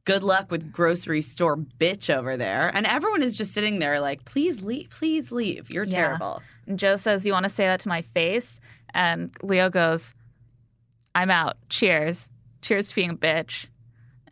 Good 0.04 0.22
luck 0.22 0.50
with 0.50 0.70
grocery 0.70 1.22
store 1.22 1.56
bitch 1.56 2.14
over 2.14 2.36
there. 2.36 2.70
And 2.74 2.86
everyone 2.86 3.22
is 3.22 3.34
just 3.34 3.52
sitting 3.54 3.78
there 3.78 4.00
like, 4.00 4.24
please 4.26 4.60
leave, 4.60 4.90
please 4.90 5.32
leave. 5.32 5.70
You're 5.72 5.84
Yeah. 5.84 6.04
terrible. 6.04 6.42
And 6.66 6.78
Joe 6.78 6.96
says, 6.96 7.24
You 7.24 7.32
want 7.32 7.44
to 7.44 7.50
say 7.50 7.64
that 7.66 7.80
to 7.80 7.88
my 7.88 8.02
face? 8.02 8.60
And 8.92 9.34
Leo 9.42 9.70
goes, 9.70 10.12
I'm 11.14 11.30
out. 11.30 11.56
Cheers. 11.70 12.28
Cheers 12.60 12.90
to 12.90 12.94
being 12.94 13.10
a 13.10 13.14
bitch. 13.16 13.66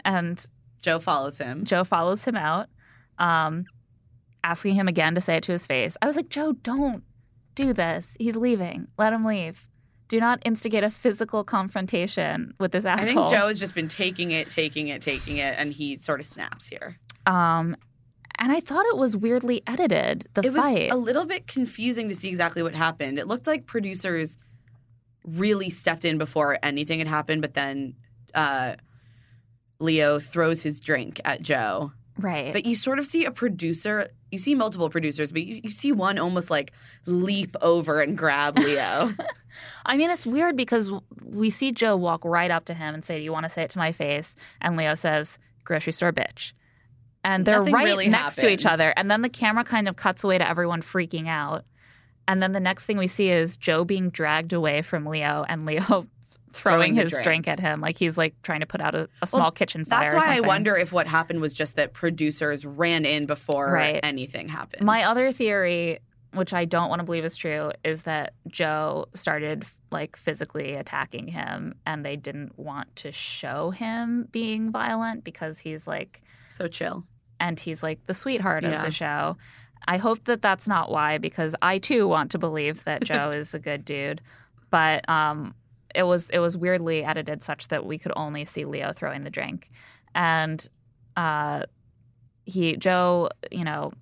And 0.05 0.45
Joe 0.83 0.99
follows 0.99 1.39
him. 1.39 1.65
Joe 1.65 1.85
follows 1.85 2.25
him 2.25 2.37
out, 2.37 2.69
um, 3.19 3.65
asking 4.45 4.75
him 4.75 4.89
again 4.89 5.15
to 5.15 5.21
say 5.21 5.37
it 5.37 5.45
to 5.45 5.53
his 5.53 5.67
face. 5.67 5.97
I 6.03 6.07
was 6.07 6.17
like, 6.17 6.29
Joe, 6.29 6.53
don't 6.53 7.03
do 7.55 7.73
this. 7.73 8.17
He's 8.19 8.37
leaving. 8.37 8.89
Let 8.99 9.13
him 9.13 9.25
leave. 9.25 9.67
Do 10.13 10.21
not 10.21 10.43
instigate 10.45 10.85
a 10.85 10.91
physical 10.91 11.43
confrontation 11.43 12.53
with 12.61 12.73
this 12.73 12.85
asshole. 12.85 13.09
I 13.09 13.27
think 13.27 13.31
Joe 13.31 13.49
has 13.49 13.59
just 13.59 13.75
been 13.75 13.89
taking 13.89 14.31
it, 14.31 14.51
taking 14.51 14.89
it, 14.89 15.01
taking 15.01 15.39
it, 15.39 15.55
and 15.57 15.73
he 15.73 15.97
sort 15.97 16.21
of 16.21 16.27
snaps 16.27 16.67
here. 16.67 16.99
Um, 17.25 17.75
and 18.39 18.53
I 18.53 18.61
thought 18.61 18.85
it 18.85 18.99
was 18.99 19.17
weirdly 19.17 19.63
edited. 19.67 20.27
The 20.35 20.43
it 20.43 20.53
was 20.53 20.61
fight. 20.61 20.93
a 20.93 20.97
little 20.97 21.25
bit 21.25 21.47
confusing 21.47 22.11
to 22.11 22.15
see 22.15 22.29
exactly 22.29 22.63
what 22.63 22.75
happened. 22.75 23.19
It 23.19 23.27
looked 23.27 23.47
like 23.47 23.65
producers 23.65 24.37
really 25.25 25.71
stepped 25.71 26.05
in 26.05 26.19
before 26.19 26.59
anything 26.63 26.99
had 26.99 27.09
happened, 27.09 27.41
but 27.41 27.55
then 27.55 27.95
uh, 28.35 28.75
Leo 29.79 30.19
throws 30.19 30.63
his 30.63 30.79
drink 30.79 31.23
at 31.25 31.41
Joe. 31.41 31.91
right. 32.19 32.53
But 32.53 32.67
you 32.67 32.77
sort 32.77 32.99
of 32.99 33.07
see 33.07 33.25
a 33.25 33.31
producer, 33.31 34.09
you 34.33 34.39
see 34.39 34.55
multiple 34.55 34.91
producers, 34.91 35.31
but 35.31 35.43
you, 35.43 35.61
you 35.63 35.71
see 35.71 35.93
one 35.93 36.19
almost 36.19 36.51
like 36.51 36.73
leap 37.07 37.55
over 37.61 38.01
and 38.01 38.17
grab 38.17 38.59
Leo. 38.59 39.11
I 39.87 39.97
mean, 39.97 40.11
it's 40.11 40.27
weird 40.27 40.57
because 40.57 40.91
we 41.23 41.51
see 41.51 41.71
Joe 41.71 41.97
walk 41.97 42.25
right 42.25 42.51
up 42.51 42.65
to 42.65 42.75
him 42.75 42.95
and 42.95 43.05
say, 43.05 43.19
"Do 43.19 43.25
you 43.25 43.33
want 43.33 43.45
to 43.45 43.51
say 43.51 43.63
it 43.63 43.71
to 43.71 43.79
my 43.79 43.93
face?" 43.93 44.35
And 44.61 44.77
Leo 44.77 44.95
says, 44.95 45.39
"Grocery 45.65 45.93
store 45.93 46.13
bitch." 46.13 46.53
And 47.25 47.45
they're 47.45 47.59
Nothing 47.59 47.75
right 47.75 47.85
really 47.85 48.09
next 48.09 48.37
to 48.37 48.51
each 48.51 48.67
other. 48.67 48.93
And 48.97 49.09
then 49.09 49.23
the 49.23 49.29
camera 49.29 49.63
kind 49.63 49.89
of 49.89 49.95
cuts 49.95 50.25
away 50.25 50.39
to 50.39 50.49
everyone 50.49 50.83
freaking 50.83 51.29
out. 51.29 51.65
And 52.27 52.43
then 52.43 52.53
the 52.53 52.59
next 52.59 52.87
thing 52.87 52.99
we 52.99 53.07
see 53.07 53.31
is 53.31 53.57
Joe 53.57 53.85
being 53.85 54.11
dragged 54.11 54.53
away 54.53 54.83
from 54.83 55.07
Leo 55.07 55.45
and 55.49 55.65
Leo 55.65 56.09
throwing, 56.53 56.79
Throwing 56.79 56.95
his 56.95 57.13
drink. 57.13 57.25
drink. 57.25 57.49
at 57.49 57.61
him 57.61 57.81
like 57.81 57.99
he's 57.99 58.17
like 58.19 58.35
trying 58.43 58.61
to 58.61 58.67
put 58.67 58.81
out 58.81 58.95
a, 58.95 59.09
a 59.23 59.27
small 59.27 59.51
kitchen 59.51 59.85
fire. 59.85 60.11
That's 60.11 60.27
why 60.27 60.37
I 60.37 60.41
wonder 60.41 60.77
if 60.77 60.93
what 60.93 61.07
happened 61.07 61.41
was 61.41 61.55
just 61.55 61.77
that 61.77 61.93
producers 61.93 62.65
ran 62.65 63.05
in 63.05 63.27
before 63.27 63.73
Right. 63.73 64.01
anything 64.03 64.49
happened. 64.49 64.85
My 64.85 65.05
other 65.05 65.33
theory, 65.33 65.99
which 66.35 66.53
I 66.55 66.65
don't 66.65 66.89
want 66.89 67.01
to 67.01 67.05
believe 67.05 67.25
is 67.25 67.37
true, 67.37 67.73
is 67.85 68.03
that 68.03 68.35
Joe 68.49 69.07
started 69.15 69.65
like 69.91 70.17
physically 70.17 70.75
attacking 70.75 71.29
him 71.29 71.75
and 71.85 72.05
they 72.05 72.17
didn't 72.17 72.59
want 72.59 72.95
to 72.97 73.13
show 73.13 73.71
him 73.71 74.29
being 74.33 74.71
violent 74.71 75.23
because 75.25 75.59
he's 75.59 75.87
like 75.87 76.23
so 76.49 76.69
chill. 76.69 77.05
and 77.41 77.59
he's 77.61 77.83
like 77.83 78.05
the 78.07 78.15
sweetheart 78.15 78.65
of 78.65 78.71
the 78.83 78.91
show. 78.91 79.37
I 79.87 79.97
hope 79.97 80.25
that 80.25 80.41
that's 80.43 80.69
not 80.69 80.91
why 80.91 81.19
because 81.19 81.55
I 81.61 81.79
too 81.79 82.07
want 82.07 82.31
to 82.31 82.39
believe 82.39 82.85
that 82.85 83.03
Joe 83.03 83.31
is 83.41 83.53
a 83.53 83.59
good 83.59 83.85
dude, 83.85 84.21
but 84.71 85.07
um 85.11 85.55
it 85.95 86.05
was 86.05 86.31
it 86.31 86.39
was 86.39 86.57
weirdly 86.57 87.05
edited 87.05 87.43
such 87.43 87.69
that 87.69 87.85
we 87.87 87.99
could 87.99 88.13
only 88.17 88.45
see 88.45 88.65
Leo 88.65 88.93
throwing 88.93 89.23
the 89.23 89.31
drink. 89.31 89.71
And 90.15 90.67
uh 91.17 91.65
he 92.45 92.77
Joe, 92.77 93.31
you 93.51 93.65
know, 93.65 93.93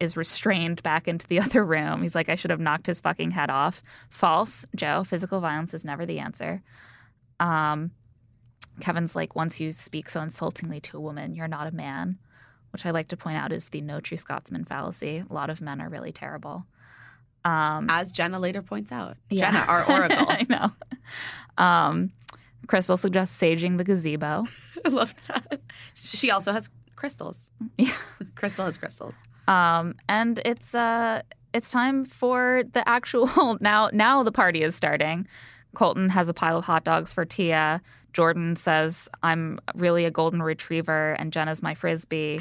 is 0.00 0.16
restrained 0.16 0.82
back 0.82 1.08
into 1.08 1.26
the 1.26 1.40
other 1.44 1.64
room. 1.64 2.02
He's 2.02 2.14
like, 2.14 2.28
I 2.28 2.36
should 2.36 2.50
have 2.50 2.60
knocked 2.60 2.86
his 2.86 3.00
fucking 3.00 3.32
head 3.32 3.50
off. 3.50 3.82
False, 4.10 4.66
Joe. 4.74 5.04
Physical 5.04 5.40
violence 5.40 5.74
is 5.74 5.84
never 5.84 6.06
the 6.06 6.18
answer. 6.18 6.62
Um, 7.40 7.92
Kevin's 8.80 9.16
like, 9.16 9.34
once 9.34 9.60
you 9.60 9.72
speak 9.72 10.08
so 10.08 10.20
insultingly 10.20 10.80
to 10.80 10.96
a 10.96 11.00
woman, 11.00 11.34
you're 11.34 11.48
not 11.48 11.66
a 11.66 11.74
man, 11.74 12.18
which 12.72 12.86
I 12.86 12.90
like 12.90 13.08
to 13.08 13.16
point 13.16 13.38
out 13.38 13.52
is 13.52 13.68
the 13.68 13.80
no 13.80 14.00
true 14.00 14.16
Scotsman 14.16 14.64
fallacy. 14.64 15.24
A 15.28 15.34
lot 15.34 15.50
of 15.50 15.60
men 15.60 15.80
are 15.80 15.88
really 15.88 16.12
terrible. 16.12 16.64
Um, 17.48 17.86
As 17.88 18.12
Jenna 18.12 18.38
later 18.38 18.62
points 18.62 18.92
out. 18.92 19.16
yeah. 19.30 19.50
Jenna, 19.52 19.64
our 19.66 19.84
oracle. 19.90 20.26
I 20.28 20.46
know. 20.48 20.70
Um, 21.56 22.12
Krystal 22.66 22.98
suggests 22.98 23.40
saging 23.40 23.78
the 23.78 23.84
gazebo. 23.84 24.44
I 24.84 24.88
love 24.88 25.14
that. 25.28 25.60
She 25.94 26.30
also 26.30 26.52
has 26.52 26.68
crystals. 26.96 27.50
Yeah. 27.78 27.92
Krystal 28.34 28.64
has 28.66 28.76
crystals. 28.76 29.14
Um, 29.46 29.94
and 30.08 30.40
it's 30.44 30.74
uh, 30.74 31.22
it's 31.54 31.70
time 31.70 32.04
for 32.04 32.62
the 32.72 32.86
actual 32.88 33.56
now. 33.60 33.88
Now 33.92 34.22
the 34.22 34.32
party 34.32 34.62
is 34.62 34.74
starting. 34.76 35.26
Colton 35.74 36.08
has 36.10 36.28
a 36.28 36.34
pile 36.34 36.58
of 36.58 36.64
hot 36.64 36.84
dogs 36.84 37.12
for 37.12 37.24
Tia. 37.24 37.80
Jordan 38.12 38.56
says, 38.56 39.08
"I'm 39.22 39.58
really 39.74 40.04
a 40.04 40.10
golden 40.10 40.42
retriever, 40.42 41.12
and 41.18 41.32
Jenna's 41.32 41.62
my 41.62 41.74
frisbee." 41.74 42.40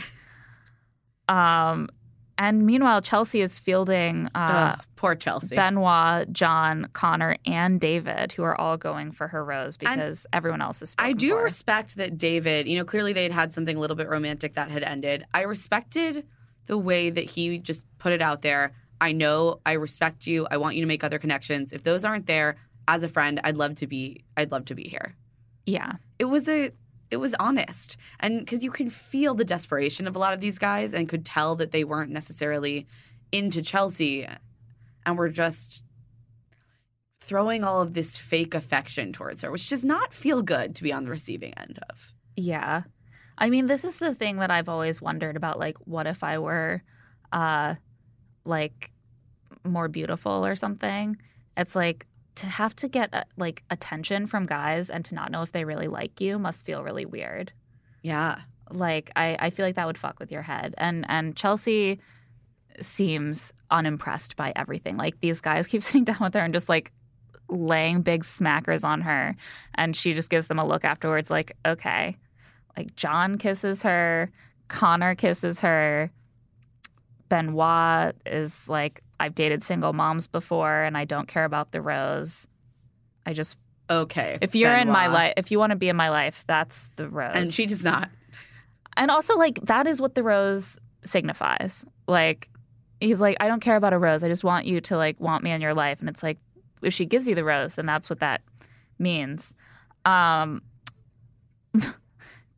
Um, 1.30 1.90
and 2.38 2.66
meanwhile, 2.66 3.02
Chelsea 3.02 3.42
is 3.42 3.60
fielding 3.60 4.28
uh, 4.36 4.76
Ugh, 4.78 4.86
poor 4.96 5.16
Chelsea. 5.16 5.56
Benoit, 5.56 6.32
John, 6.32 6.90
Connor, 6.94 7.38
and 7.46 7.80
David, 7.80 8.32
who 8.32 8.44
are 8.44 8.60
all 8.60 8.78
going 8.78 9.12
for 9.12 9.28
her 9.28 9.44
rose 9.44 9.78
because 9.78 10.26
everyone 10.32 10.62
else 10.62 10.82
is. 10.82 10.96
I 11.00 11.14
do 11.14 11.32
for. 11.32 11.44
respect 11.44 11.98
that 11.98 12.18
David, 12.18 12.68
you 12.68 12.78
know, 12.78 12.86
clearly 12.86 13.14
they 13.14 13.24
had 13.24 13.32
had 13.32 13.54
something 13.54 13.76
a 13.76 13.80
little 13.80 13.96
bit 13.96 14.08
romantic 14.08 14.54
that 14.56 14.70
had 14.70 14.84
ended. 14.84 15.26
I 15.34 15.44
respected 15.44 16.26
the 16.68 16.78
way 16.78 17.10
that 17.10 17.24
he 17.24 17.58
just 17.58 17.86
put 17.98 18.12
it 18.14 18.22
out 18.22 18.42
there. 18.42 18.74
I 19.00 19.12
know 19.12 19.60
I 19.66 19.74
respect 19.74 20.28
you. 20.28 20.48
I 20.50 20.58
want 20.58 20.76
you 20.76 20.82
to 20.82 20.88
make 20.88 21.04
other 21.04 21.20
connections. 21.20 21.72
If 21.72 21.84
those 21.84 22.04
aren't 22.04 22.26
there, 22.26 22.58
as 22.88 23.04
a 23.04 23.10
friend, 23.10 23.40
I'd 23.44 23.58
love 23.58 23.76
to 23.76 23.88
be 23.88 24.24
I'd 24.36 24.52
love 24.52 24.66
to 24.66 24.76
be 24.76 24.84
here. 24.84 25.16
yeah, 25.66 25.94
It 26.20 26.26
was 26.26 26.48
a 26.48 26.72
it 27.10 27.18
was 27.18 27.36
honest. 27.40 27.98
And 28.20 28.46
cuz 28.46 28.64
you 28.64 28.72
can 28.72 28.90
feel 28.90 29.34
the 29.34 29.46
desperation 29.46 30.08
of 30.08 30.16
a 30.16 30.20
lot 30.20 30.34
of 30.34 30.42
these 30.42 30.60
guys 30.60 30.94
and 30.94 31.10
could 31.10 31.26
tell 31.26 31.56
that 31.56 31.72
they 31.72 31.84
weren't 31.84 32.12
necessarily 32.12 32.88
into 33.32 33.62
Chelsea 33.62 34.28
and 35.06 35.18
were 35.18 35.30
just 35.30 35.84
throwing 37.20 37.64
all 37.64 37.82
of 37.82 37.94
this 37.94 38.18
fake 38.18 38.54
affection 38.54 39.12
towards 39.12 39.42
her, 39.42 39.52
which 39.52 39.70
does 39.70 39.84
not 39.84 40.14
feel 40.14 40.42
good 40.42 40.76
to 40.76 40.84
be 40.84 40.94
on 40.94 41.04
the 41.04 41.10
receiving 41.10 41.54
end 41.58 41.80
of. 41.90 42.14
Yeah. 42.36 42.84
I 43.38 43.50
mean, 43.50 43.68
this 43.68 43.84
is 43.84 43.98
the 43.98 44.16
thing 44.16 44.38
that 44.38 44.52
I've 44.52 44.70
always 44.70 45.02
wondered 45.02 45.36
about 45.36 45.60
like 45.60 45.78
what 45.80 46.08
if 46.08 46.24
I 46.24 46.40
were 46.40 46.84
uh 47.32 47.76
like 48.46 48.92
more 49.64 49.88
beautiful 49.88 50.46
or 50.46 50.56
something? 50.56 51.18
It's 51.56 51.76
like 51.76 52.08
to 52.38 52.48
have 52.48 52.76
to 52.78 52.88
get 52.88 53.14
uh, 53.14 53.24
like 53.36 53.64
attention 53.70 54.28
from 54.28 54.46
guys 54.46 54.90
and 54.90 55.04
to 55.06 55.16
not 55.16 55.32
know 55.32 55.42
if 55.42 55.52
they 55.52 55.66
really 55.66 55.88
like 55.88 56.22
you 56.22 56.40
must 56.40 56.66
feel 56.66 56.84
really 56.84 57.06
weird. 57.06 57.52
Yeah. 58.02 58.40
Like 58.72 59.12
I 59.16 59.38
I 59.40 59.50
feel 59.50 59.66
like 59.66 59.76
that 59.76 59.88
would 59.88 59.98
fuck 59.98 60.20
with 60.20 60.32
your 60.32 60.42
head. 60.42 60.76
And 60.78 61.06
and 61.10 61.36
Chelsea 61.36 62.00
seems 62.80 63.54
unimpressed 63.72 64.36
by 64.36 64.54
everything. 64.56 64.98
Like 64.98 65.20
these 65.20 65.42
guys 65.42 65.68
keep 65.68 65.84
sitting 65.84 66.04
down 66.04 66.18
with 66.22 66.34
her 66.34 66.42
and 66.42 66.54
just 66.54 66.70
like 66.70 66.92
laying 67.50 68.02
big 68.02 68.24
smackers 68.24 68.84
on 68.84 69.02
her 69.02 69.36
and 69.76 69.96
she 69.96 70.14
just 70.14 70.30
gives 70.30 70.48
them 70.48 70.60
a 70.60 70.66
look 70.66 70.84
afterwards 70.84 71.30
like 71.30 71.56
okay 71.66 72.18
like 72.76 72.94
john 72.96 73.38
kisses 73.38 73.82
her 73.84 74.30
connor 74.68 75.16
kisses 75.16 75.62
her 75.62 76.12
benoit 77.30 78.14
is 78.26 78.68
like 78.68 79.02
i've 79.20 79.36
dated 79.36 79.64
single 79.64 79.94
moms 79.94 80.28
before 80.28 80.84
and 80.84 80.98
i 80.98 81.06
don't 81.06 81.28
care 81.28 81.46
about 81.46 81.72
the 81.72 81.82
rose. 81.82 82.48
I 83.26 83.34
just 83.34 83.58
Okay. 83.90 84.38
if 84.42 84.54
you're 84.56 84.76
in 84.76 84.90
my 84.90 85.08
life 85.08 85.34
if 85.38 85.50
you 85.52 85.60
want 85.60 85.72
to 85.72 85.76
be 85.78 85.90
in 85.90 85.96
my 85.96 86.10
life 86.10 86.44
that's 86.48 86.90
the 86.98 87.08
rose. 87.10 87.36
And 87.36 87.54
she 87.54 87.66
does 87.66 87.84
not. 87.84 88.10
and 88.96 89.10
also 89.12 89.36
like 89.38 89.60
that 89.66 89.88
is 89.88 90.00
what 90.02 90.16
the 90.16 90.24
rose 90.24 90.80
signifies. 91.04 91.86
Like 92.08 92.50
he's 93.00 93.22
like 93.22 93.38
i 93.40 93.48
don't 93.48 93.60
care 93.62 93.76
about 93.76 93.94
a 93.94 93.98
rose. 93.98 94.24
I 94.24 94.28
just 94.30 94.44
want 94.44 94.66
you 94.66 94.82
to 94.82 94.98
like 94.98 95.20
want 95.20 95.44
me 95.44 95.52
in 95.52 95.62
your 95.62 95.74
life. 95.74 96.00
And 96.00 96.10
it's 96.10 96.24
like 96.24 96.38
if 96.82 96.94
she 96.94 97.06
gives 97.06 97.28
you 97.28 97.36
the 97.36 97.44
rose 97.44 97.76
then 97.76 97.86
that's 97.86 98.10
what 98.10 98.20
that 98.20 98.42
means. 99.00 99.54
Um 100.06 100.62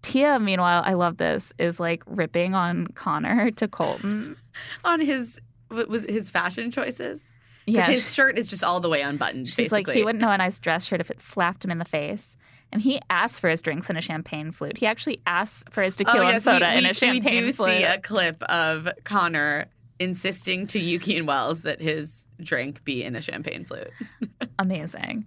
tia 0.02 0.40
meanwhile 0.40 0.82
i 0.86 0.94
love 0.94 1.18
this 1.18 1.52
is 1.60 1.78
like 1.78 2.02
ripping 2.06 2.56
on 2.56 2.88
connor 2.96 3.52
to 3.60 3.68
colton. 3.68 4.36
On 4.84 5.00
his 5.02 5.40
was 5.70 6.04
his 6.04 6.30
fashion 6.30 6.72
choices. 6.72 7.32
Yeah. 7.66 7.86
his 7.86 8.14
shirt 8.14 8.38
is 8.38 8.48
just 8.48 8.64
all 8.64 8.80
the 8.80 8.90
way 8.90 9.02
unbuttoned. 9.02 9.48
She's 9.48 9.56
basically. 9.70 9.84
like, 9.84 9.96
he 9.98 10.04
wouldn't 10.04 10.22
know 10.22 10.32
a 10.32 10.38
nice 10.38 10.58
dress 10.58 10.86
shirt 10.86 11.02
if 11.02 11.12
it 11.12 11.22
slapped 11.22 11.64
him 11.64 11.70
in 11.72 11.78
the 11.78 11.86
face. 11.86 12.36
And 12.72 12.82
he 12.82 13.00
asked 13.10 13.40
for 13.42 13.50
his 13.50 13.62
drinks 13.62 13.90
in 13.90 13.98
a 13.98 14.02
champagne 14.02 14.52
flute. 14.52 14.78
He 14.78 14.86
actually 14.88 15.22
asked 15.28 15.72
for 15.72 15.82
his 15.84 15.96
tequila 15.96 16.20
oh, 16.20 16.22
and 16.28 16.34
yes, 16.34 16.44
soda 16.44 16.70
we, 16.72 16.78
in 16.78 16.86
a 16.86 16.94
champagne 16.94 17.22
flute. 17.24 17.34
we 17.36 17.40
do 17.42 17.52
flute. 17.52 17.70
see 17.78 17.84
a 17.84 18.00
clip 18.00 18.42
of 18.44 18.90
Connor 19.04 19.68
insisting 20.00 20.66
to 20.68 20.80
Yuki 20.80 21.18
and 21.18 21.28
Wells 21.28 21.64
that 21.64 21.82
his 21.82 22.26
drink 22.42 22.84
be 22.86 23.04
in 23.04 23.16
a 23.16 23.22
champagne 23.22 23.66
flute. 23.66 23.90
Amazing. 24.60 25.26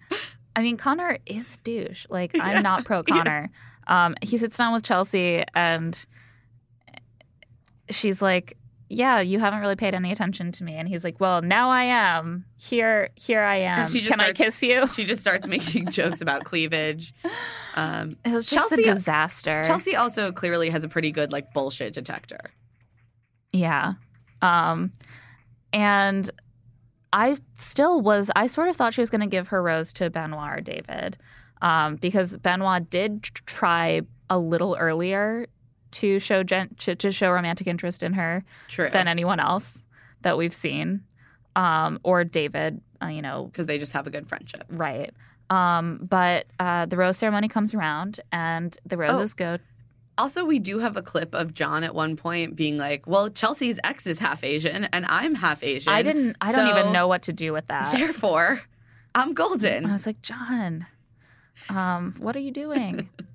I 0.57 0.63
mean, 0.63 0.77
Connor 0.77 1.19
is 1.27 1.59
douche. 1.65 2.07
Like, 2.11 2.33
I'm 2.39 2.53
Yeah. 2.57 2.61
not 2.63 2.85
pro 2.85 2.99
Yeah. 3.09 3.15
Connor. 3.17 3.51
Um, 3.87 4.15
he 4.23 4.39
sits 4.39 4.57
down 4.57 4.73
with 4.73 4.85
Chelsea 4.85 5.45
and 5.55 6.05
she's 7.91 8.23
like, 8.23 8.57
yeah, 8.93 9.21
you 9.21 9.41
haven't 9.41 9.61
really 9.61 9.77
paid 9.77 9.95
any 9.95 10.13
attention 10.13 10.53
to 10.53 10.65
me. 10.65 10.75
And 10.75 10.87
he's 10.87 11.03
like, 11.03 11.19
well, 11.19 11.41
now 11.43 11.71
I 11.71 11.85
am. 11.85 12.45
Here, 12.59 13.09
here 13.17 13.41
I 13.43 13.57
am. 13.61 13.79
And 13.81 13.89
she 13.91 14.01
just 14.01 14.13
Can 14.13 14.21
I 14.21 14.33
kiss 14.33 14.63
you? 14.63 14.87
She 14.89 15.05
just 15.05 15.21
starts 15.23 15.49
making 15.49 15.87
jokes 15.91 16.21
about 16.21 16.45
cleavage. 16.45 17.15
Um, 17.75 18.17
It 18.25 18.33
was 18.33 18.47
just 18.47 18.71
Chelsea- 18.71 18.89
a 18.89 18.95
disaster. 18.95 19.63
Chelsea 19.65 19.97
also 19.97 20.31
clearly 20.31 20.69
has 20.71 20.85
a 20.85 20.89
pretty 20.89 21.11
good 21.11 21.33
like 21.33 21.53
bullshit 21.55 21.95
detector. 21.95 22.41
Yeah. 23.53 23.95
Um, 24.43 24.91
and 25.73 26.31
I 27.13 27.39
still 27.59 28.01
was, 28.01 28.31
I 28.37 28.47
sort 28.47 28.69
of 28.69 28.77
thought 28.77 28.95
she 28.95 29.01
was 29.01 29.11
going 29.11 29.21
to 29.23 29.27
give 29.27 29.49
her 29.49 29.63
rose 29.63 29.93
to 29.95 30.11
Benoit 30.11 30.59
or 30.59 30.61
David 30.61 31.17
um, 31.63 31.97
because 31.97 32.37
Benoit 32.39 32.89
did 32.91 33.23
try 33.23 34.03
a 34.29 34.39
little 34.39 34.77
earlier 34.79 35.47
to 35.93 36.19
show 36.19 36.43
gen- 36.43 36.75
to, 36.81 36.95
to 36.97 37.11
show 37.13 37.31
romantic 37.31 37.67
interest 37.67 38.03
in 38.03 38.13
her 38.15 38.45
True. 38.69 38.91
than 38.91 39.09
anyone 39.09 39.41
else 39.41 39.85
that 40.23 40.37
we've 40.37 40.55
seen. 40.55 41.03
Um, 41.55 42.01
or 42.03 42.25
David, 42.25 42.81
uh, 43.03 43.09
you 43.09 43.21
know, 43.21 43.45
because 43.45 43.67
they 43.67 43.79
just 43.79 43.93
have 43.93 44.07
a 44.07 44.11
good 44.11 44.27
friendship. 44.29 44.65
right. 44.71 45.11
Um, 45.51 45.99
but 46.09 46.47
uh, 46.59 46.87
the 46.87 46.97
rose 46.97 47.19
ceremony 47.19 47.47
comes 47.47 47.75
around 47.75 48.21
and 48.33 48.75
the 48.87 48.97
roses 48.97 49.35
go. 49.35 49.59
Also, 50.17 50.47
we 50.47 50.59
do 50.59 50.79
have 50.79 50.97
a 50.97 51.03
clip 51.03 51.35
of 51.35 51.53
John 51.53 51.85
at 51.85 51.95
one 51.95 52.17
point 52.17 52.57
being 52.57 52.79
like, 52.79 53.07
"Well, 53.07 53.29
Chelsea's 53.29 53.79
ex 53.85 54.07
is 54.07 54.19
half 54.19 54.45
Asian 54.45 54.85
and 54.87 55.05
I'm 55.07 55.35
half 55.35 55.63
Asian. 55.63 55.93
I 55.93 56.03
didn't, 56.03 56.37
I 56.41 56.53
don't 56.53 56.69
even 56.69 56.93
know 56.93 57.07
what 57.07 57.23
to 57.25 57.35
do 57.35 57.53
with 57.53 57.67
that. 57.69 57.95
Therefore, 57.95 58.63
I'm 59.15 59.35
golden. 59.35 59.85
I 59.85 59.93
was 59.93 60.07
like, 60.07 60.23
John, 60.23 60.87
um, 61.69 62.15
what 62.19 62.35
are 62.35 62.41
you 62.41 62.51
doing? 62.51 63.11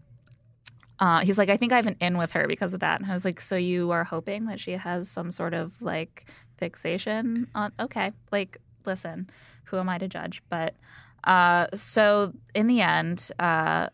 uh, 1.00 1.20
he's 1.20 1.38
like, 1.38 1.50
I 1.50 1.58
think 1.58 1.72
I 1.72 1.76
have 1.78 1.88
an 1.88 1.96
in 2.02 2.18
with 2.18 2.32
her 2.32 2.48
because 2.48 2.74
of 2.74 2.80
that. 2.80 3.00
And 3.02 3.10
I 3.10 3.14
was 3.14 3.24
like, 3.26 3.40
so 3.42 3.56
you 3.56 3.92
are 3.92 4.04
hoping 4.04 4.46
that 4.48 4.60
she 4.60 4.72
has 4.74 5.10
some 5.10 5.32
sort 5.32 5.54
of 5.54 5.80
like 5.82 6.26
fixation 6.58 7.48
on? 7.54 7.72
Okay, 7.80 8.12
like, 8.32 8.58
listen, 8.86 9.30
who 9.66 9.78
am 9.78 9.90
I 9.90 9.98
to 10.00 10.08
judge? 10.08 10.42
But 10.50 10.76
uh, 11.24 11.68
so 11.74 12.34
in 12.56 12.68
the 12.68 12.82
end, 12.82 13.30
uh, 13.40 13.90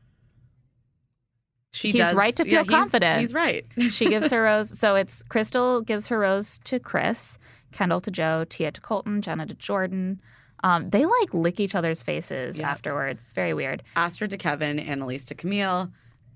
She 1.72 1.90
He's 1.92 2.00
does 2.00 2.16
right 2.16 2.36
to 2.36 2.44
feel 2.46 2.54
yeah, 2.54 2.64
confident. 2.64 3.20
He's 3.22 3.34
right. 3.34 3.66
she 3.92 4.08
gives 4.08 4.32
her 4.32 4.44
rose. 4.44 4.78
So 4.78 4.96
it's 4.96 5.24
Krystal 5.24 5.84
gives 5.86 6.08
her 6.08 6.20
rose 6.20 6.60
to 6.66 6.80
Chris, 6.80 7.38
Kendall 7.72 8.00
to 8.02 8.12
Joe, 8.12 8.46
Tia 8.48 8.72
to 8.72 8.80
Colton, 8.82 9.22
Jenna 9.22 9.46
to 9.48 9.56
Jordan. 9.56 10.22
Um, 10.64 10.90
they 10.92 11.06
like 11.06 11.34
lick 11.34 11.60
each 11.60 11.76
other's 11.76 12.04
faces 12.04 12.58
Yeah. 12.58 12.70
afterwards. 12.70 13.24
It's 13.24 13.34
very 13.34 13.54
weird. 13.54 13.84
Astrid 13.96 14.30
to 14.32 14.38
Kevin, 14.38 14.78
Annaliese 14.78 15.26
to 15.26 15.36
Kamil, 15.36 15.92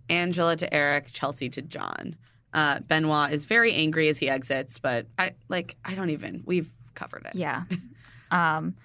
Angela 0.10 0.56
to 0.56 0.74
Eric, 0.74 1.08
Chelsea 1.12 1.50
to 1.50 1.62
John. 1.62 2.16
Uh, 2.54 2.80
Benoit 2.80 3.32
is 3.32 3.46
very 3.46 3.74
angry 3.74 4.08
as 4.10 4.18
he 4.18 4.30
exits, 4.30 4.80
but 4.80 5.06
I 5.18 5.34
like 5.50 5.76
I 5.86 5.96
don't 5.96 6.10
even 6.12 6.44
we've 6.46 6.72
covered 6.96 7.26
it. 7.26 7.36
Yeah. 7.36 7.64
um, 8.32 8.76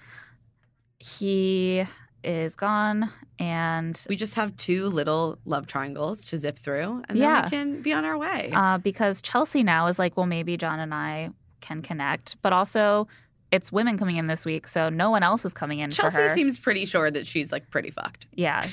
he 0.99 1.85
is 2.25 2.55
gone, 2.55 3.11
and 3.39 4.01
We 4.09 4.15
just 4.17 4.35
have 4.35 4.57
two 4.57 4.87
little 4.87 5.39
love 5.45 5.67
triangles 5.67 6.25
to 6.27 6.39
zip 6.39 6.59
through, 6.59 7.03
and 7.09 7.19
then 7.21 7.29
Yeah. 7.29 7.45
we 7.45 7.51
can 7.51 7.83
be 7.83 7.93
on 7.93 8.05
our 8.05 8.17
way. 8.17 8.51
uh, 8.55 8.79
because 8.79 9.21
Chelsea 9.23 9.63
now 9.65 9.87
is 9.89 9.99
like, 9.99 10.17
well, 10.17 10.27
maybe 10.27 10.57
John 10.57 10.79
and 10.79 10.95
I 10.95 11.31
can 11.61 11.83
connect, 11.83 12.37
but 12.43 12.53
also 12.53 13.09
it's 13.51 13.73
women 13.73 13.99
coming 13.99 14.17
in 14.17 14.29
this 14.29 14.45
week, 14.47 14.69
so 14.69 14.89
no 14.89 15.11
one 15.11 15.23
else 15.25 15.45
is 15.45 15.53
coming 15.53 15.81
in 15.81 15.91
for 15.91 15.97
Chelsea 16.03 16.29
seems 16.29 16.59
pretty 16.59 16.87
sure 16.87 17.11
that 17.11 17.27
she's 17.27 17.51
like 17.51 17.69
pretty 17.71 17.91
fucked. 17.91 18.27
yeah, 18.33 18.65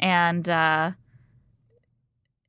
and 0.00 0.48
uh, 0.48 0.90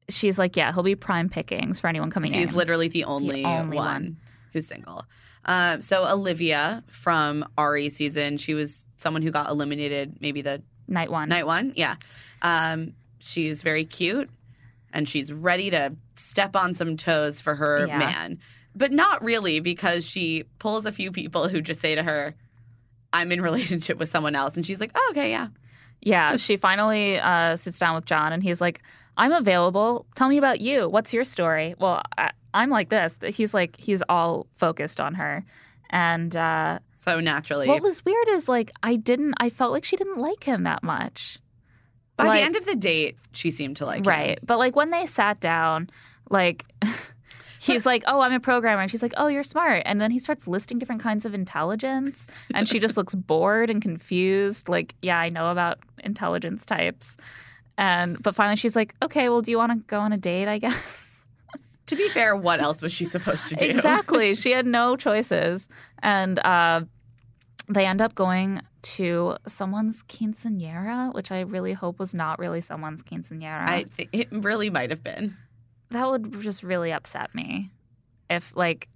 she's 0.09 0.37
like, 0.37 0.55
yeah, 0.55 0.71
he'll 0.73 0.83
be 0.83 0.95
prime 0.95 1.29
pickings 1.29 1.79
for 1.79 1.87
anyone 1.87 2.09
coming 2.09 2.33
in. 2.33 2.39
He's 2.39 2.53
literally 2.53 2.87
the 2.87 3.05
only, 3.05 3.43
only 3.45 3.75
one, 3.77 3.85
one. 3.85 4.17
who's 4.51 4.67
single. 4.67 5.03
Um, 5.45 5.81
so 5.81 6.05
Olivia 6.07 6.83
from 6.87 7.45
Arie 7.57 7.89
season, 7.89 8.37
she 8.37 8.53
was 8.53 8.87
someone 8.97 9.21
who 9.21 9.31
got 9.31 9.49
eliminated 9.49 10.17
maybe 10.21 10.41
the 10.41 10.61
Night 10.87 11.09
one. 11.11 11.29
night 11.29 11.45
one. 11.45 11.73
Yeah. 11.75 11.95
Um, 12.41 12.93
she's 13.19 13.61
very 13.63 13.85
cute 13.85 14.29
and 14.93 15.07
she's 15.07 15.31
ready 15.31 15.69
to 15.69 15.95
step 16.15 16.55
on 16.55 16.75
some 16.75 16.97
toes 16.97 17.39
for 17.41 17.55
her 17.55 17.85
Yeah. 17.87 17.97
man. 17.99 18.39
But 18.75 18.91
not 18.91 19.23
really 19.23 19.59
because 19.59 20.05
she 20.05 20.43
pulls 20.59 20.85
a 20.85 20.91
few 20.91 21.11
people 21.11 21.47
who 21.47 21.61
just 21.61 21.79
say 21.79 21.95
to 21.95 22.03
her, 22.03 22.35
I'm 23.13 23.31
in 23.31 23.41
relationship 23.49 23.97
with 23.97 24.09
someone 24.09 24.35
else. 24.35 24.55
And 24.55 24.65
she's 24.65 24.79
like, 24.79 24.91
oh, 24.95 25.07
okay, 25.11 25.29
yeah. 25.31 25.47
Yeah, 26.01 26.35
she 26.37 26.57
finally 26.57 27.17
uh, 27.19 27.55
sits 27.55 27.79
down 27.79 27.95
with 27.95 28.03
John, 28.05 28.33
and 28.33 28.43
he's 28.43 28.59
like, 28.59 28.81
"I'm 29.17 29.31
available. 29.31 30.05
Tell 30.15 30.29
me 30.29 30.37
about 30.37 30.61
you. 30.61 30.89
What's 30.89 31.13
your 31.13 31.25
story?" 31.25 31.75
Well, 31.79 32.01
I, 32.17 32.31
I'm 32.53 32.69
like 32.69 32.89
this. 32.89 33.17
He's 33.35 33.53
like, 33.53 33.79
he's 33.79 34.03
all 34.09 34.47
focused 34.57 34.99
on 35.01 35.15
her, 35.15 35.43
and 35.89 36.35
uh, 36.35 36.79
So 36.97 37.19
naturally. 37.19 37.67
what 37.67 37.81
was 37.81 38.05
weird 38.05 38.27
is 38.29 38.47
like, 38.47 38.71
I 38.83 38.95
didn't. 38.95 39.33
I 39.37 39.49
felt 39.49 39.71
like 39.71 39.85
she 39.85 39.95
didn't 39.95 40.17
like 40.17 40.43
him 40.43 40.63
that 40.63 40.83
much. 40.83 41.39
By 42.15 42.27
like- 42.27 42.39
the 42.39 42.45
end 42.45 42.55
of 42.55 42.65
the 42.65 42.75
date, 42.75 43.17
she 43.31 43.49
seemed 43.49 43.77
to 43.77 43.85
like 43.85 43.99
him. 43.99 44.09
right, 44.09 44.39
but 44.43 44.59
like 44.59 44.75
when 44.75 44.91
they 44.91 45.05
sat 45.05 45.39
down, 45.39 45.89
like. 46.29 46.65
He's 47.59 47.85
like, 47.85 48.03
oh, 48.07 48.19
I'm 48.19 48.33
a 48.33 48.41
programmer. 48.41 48.81
And 48.81 48.91
she's 48.91 49.01
like, 49.01 49.13
oh, 49.15 49.27
you're 49.27 49.41
smart. 49.41 49.83
And 49.85 50.01
then 50.01 50.11
he 50.11 50.19
starts 50.19 50.49
listing 50.49 50.79
different 50.79 51.01
kinds 51.01 51.23
of 51.23 51.33
intelligence. 51.33 52.27
And 52.53 52.67
she 52.67 52.77
just 52.77 52.97
looks 52.97 53.15
bored 53.15 53.69
and 53.69 53.81
confused. 53.81 54.67
Like, 54.67 54.95
yeah, 55.01 55.17
I 55.17 55.29
know 55.29 55.49
about 55.49 55.79
intelligence 56.03 56.65
types. 56.65 57.15
And, 57.77 58.21
but 58.21 58.35
finally 58.35 58.55
she's 58.55 58.75
like, 58.75 58.95
okay, 59.01 59.29
well, 59.29 59.41
do 59.41 59.51
you 59.51 59.57
want 59.57 59.71
to 59.71 59.79
go 59.87 59.99
on 59.99 60.13
a 60.13 60.17
date, 60.17 60.47
I 60.47 60.59
guess? 60.59 61.09
To 61.87 61.97
be 61.97 62.07
fair, 62.07 62.33
what 62.33 62.61
else 62.61 62.81
was 62.81 62.93
she 62.93 63.03
supposed 63.03 63.49
to 63.49 63.55
do? 63.55 63.67
exactly. 63.67 64.35
She 64.43 64.51
had 64.51 64.65
no 64.65 64.95
choices. 64.95 65.67
And 66.01 66.39
uh, 66.39 66.85
they 67.67 67.85
end 67.85 67.99
up 68.01 68.15
going 68.15 68.61
to 68.83 69.35
someone's 69.47 70.01
quinceanera, 70.03 71.13
which 71.13 71.29
I 71.29 71.41
really 71.41 71.73
hope 71.73 71.99
was 71.99 72.15
not 72.15 72.39
really 72.39 72.61
someone's 72.61 73.03
quinceanera. 73.03 73.67
I 73.67 73.83
think 73.83 74.09
it 74.13 74.29
really 74.31 74.69
might 74.69 74.91
have 74.91 75.03
been. 75.03 75.35
that 75.89 76.09
would 76.09 76.41
just 76.41 76.63
really 76.63 76.93
upset 76.93 77.35
me 77.35 77.69
if 78.29 78.53
like 78.55 78.87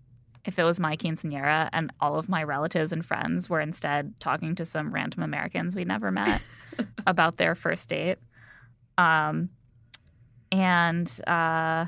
if 0.45 0.57
it 0.57 0.63
was 0.63 0.79
my 0.79 0.95
quinceanera 0.95 1.67
and 1.73 1.91
all 1.99 2.17
of 2.17 2.29
my 2.29 2.41
relatives 2.41 2.93
and 2.93 3.05
friends 3.05 3.49
were 3.49 3.59
instead 3.59 4.17
talking 4.21 4.55
to 4.55 4.63
some 4.63 4.93
random 4.93 5.23
Americans 5.23 5.75
we 5.75 5.83
never 5.83 6.09
met 6.09 6.41
about 7.05 7.35
their 7.35 7.53
first 7.53 7.89
date. 7.89 8.17
Um, 8.97 9.49
and 10.51 11.07
uh, 11.27 11.85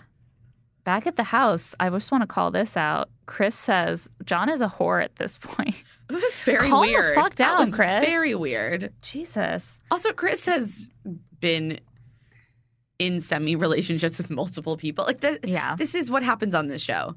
back 0.83 1.07
at 1.07 1.15
the 1.15 1.23
house, 1.23 1.73
I 1.79 1.89
just 1.89 2.11
want 2.11 2.21
to 2.23 2.27
call 2.27 2.51
this 2.51 2.75
out. 2.77 3.09
Chris 3.25 3.55
says 3.55 4.09
John 4.25 4.49
is 4.49 4.61
a 4.61 4.67
whore 4.67 5.03
at 5.03 5.15
this 5.17 5.37
point. 5.41 5.75
It 6.09 6.13
was 6.13 6.39
very 6.41 6.67
Calm 6.67 6.85
the 6.85 6.91
weird. 6.91 7.15
fuck 7.15 7.29
That 7.35 7.51
down, 7.51 7.59
was 7.59 7.75
Chris. 7.75 8.03
Very 8.03 8.35
weird. 8.35 8.91
Jesus. 9.01 9.79
Also, 9.91 10.11
Chris 10.13 10.45
has 10.45 10.89
been 11.39 11.79
in 12.97 13.21
semi 13.21 13.55
relationships 13.55 14.17
with 14.17 14.29
multiple 14.29 14.75
people. 14.77 15.05
Like 15.05 15.21
that. 15.21 15.47
Yeah. 15.47 15.75
This 15.75 15.95
is 15.95 16.11
what 16.11 16.23
happens 16.23 16.53
on 16.55 16.67
this 16.67 16.81
show. 16.81 17.15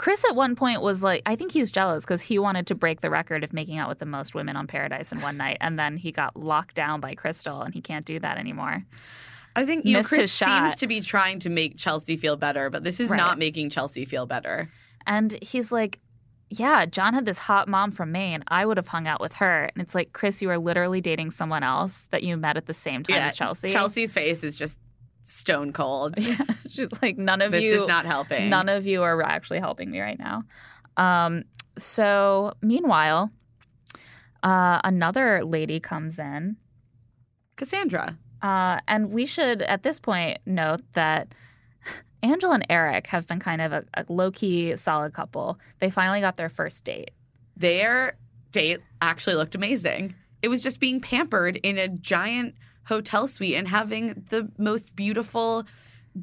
Chris 0.00 0.24
at 0.24 0.34
one 0.34 0.56
point 0.56 0.80
was 0.80 1.02
like, 1.02 1.20
I 1.26 1.36
think 1.36 1.52
he 1.52 1.60
was 1.60 1.70
jealous 1.70 2.06
because 2.06 2.22
he 2.22 2.38
wanted 2.38 2.66
to 2.68 2.74
break 2.74 3.02
the 3.02 3.10
record 3.10 3.44
of 3.44 3.52
making 3.52 3.76
out 3.76 3.90
with 3.90 3.98
the 3.98 4.06
most 4.06 4.34
women 4.34 4.56
on 4.56 4.66
Paradise 4.66 5.12
in 5.12 5.20
one 5.20 5.36
night. 5.36 5.58
And 5.60 5.78
then 5.78 5.98
he 5.98 6.10
got 6.10 6.34
locked 6.36 6.74
down 6.74 7.02
by 7.02 7.14
Krystal 7.14 7.62
and 7.62 7.74
he 7.74 7.82
can't 7.82 8.06
do 8.06 8.18
that 8.18 8.38
anymore. 8.38 8.82
I 9.54 9.66
think 9.66 9.84
you 9.84 9.92
know, 9.92 10.02
Chris 10.02 10.32
seems 10.32 10.74
to 10.76 10.86
be 10.86 11.02
trying 11.02 11.38
to 11.40 11.50
make 11.50 11.76
Chelsea 11.76 12.16
feel 12.16 12.38
better, 12.38 12.70
but 12.70 12.82
this 12.82 12.98
is 12.98 13.10
Right. 13.10 13.18
not 13.18 13.38
making 13.38 13.68
Chelsea 13.68 14.06
feel 14.06 14.24
better. 14.24 14.70
And 15.06 15.36
he's 15.42 15.70
like, 15.70 15.98
Yeah, 16.48 16.86
John 16.86 17.12
had 17.12 17.26
this 17.26 17.36
hot 17.36 17.68
mom 17.68 17.92
from 17.92 18.10
Maine. 18.10 18.42
I 18.48 18.64
would 18.64 18.78
have 18.78 18.88
hung 18.88 19.06
out 19.06 19.20
with 19.20 19.34
her. 19.34 19.64
And 19.74 19.82
it's 19.82 19.94
like, 19.94 20.14
Chris, 20.14 20.40
you 20.40 20.48
are 20.48 20.56
literally 20.56 21.02
dating 21.02 21.32
someone 21.32 21.62
else 21.62 22.08
that 22.10 22.22
you 22.22 22.38
met 22.38 22.56
at 22.56 22.64
the 22.64 22.72
same 22.72 23.02
time 23.04 23.18
as 23.18 23.36
Chelsea. 23.36 23.68
Chelsea's 23.68 24.14
face 24.14 24.42
is 24.44 24.56
just 24.56 24.78
stone 25.30 25.72
cold. 25.72 26.18
She's 26.68 26.88
like, 27.02 27.16
None 27.18 27.40
of 27.42 27.52
this 27.52 27.62
you 27.62 27.82
is 27.82 27.86
not 27.88 28.06
helping. 28.06 28.48
None 28.48 28.68
of 28.68 28.86
you 28.86 29.02
are 29.02 29.22
actually 29.22 29.60
helping 29.60 29.90
me 29.90 30.00
right 30.00 30.18
now. 30.18 30.44
Um, 30.96 31.44
so 31.78 32.54
meanwhile, 32.62 33.30
uh, 34.42 34.80
another 34.84 35.44
lady 35.44 35.80
comes 35.80 36.18
in. 36.18 36.56
Cassandra. 37.56 38.18
Uh, 38.42 38.80
and 38.88 39.10
we 39.10 39.26
should, 39.26 39.62
at 39.62 39.82
this 39.82 40.00
point, 40.00 40.38
note 40.46 40.80
that 40.94 41.34
Angela 42.22 42.54
and 42.54 42.66
Eric 42.70 43.06
have 43.08 43.26
been 43.26 43.40
kind 43.40 43.60
of 43.60 43.72
a, 43.72 43.84
a 43.94 44.04
low 44.08 44.30
key 44.30 44.76
solid 44.76 45.12
couple. 45.12 45.58
They 45.78 45.90
finally 45.90 46.20
got 46.20 46.36
their 46.36 46.48
first 46.48 46.84
date. 46.84 47.10
They're 47.56 48.16
date 48.52 48.80
actually 49.00 49.36
looked 49.36 49.54
amazing. 49.54 50.14
It 50.42 50.48
was 50.48 50.62
just 50.62 50.80
being 50.80 51.00
pampered 51.00 51.58
in 51.58 51.78
a 51.78 51.88
giant 51.88 52.54
hotel 52.86 53.26
suite 53.28 53.54
and 53.54 53.68
having 53.68 54.24
the 54.30 54.50
most 54.58 54.94
beautiful 54.96 55.64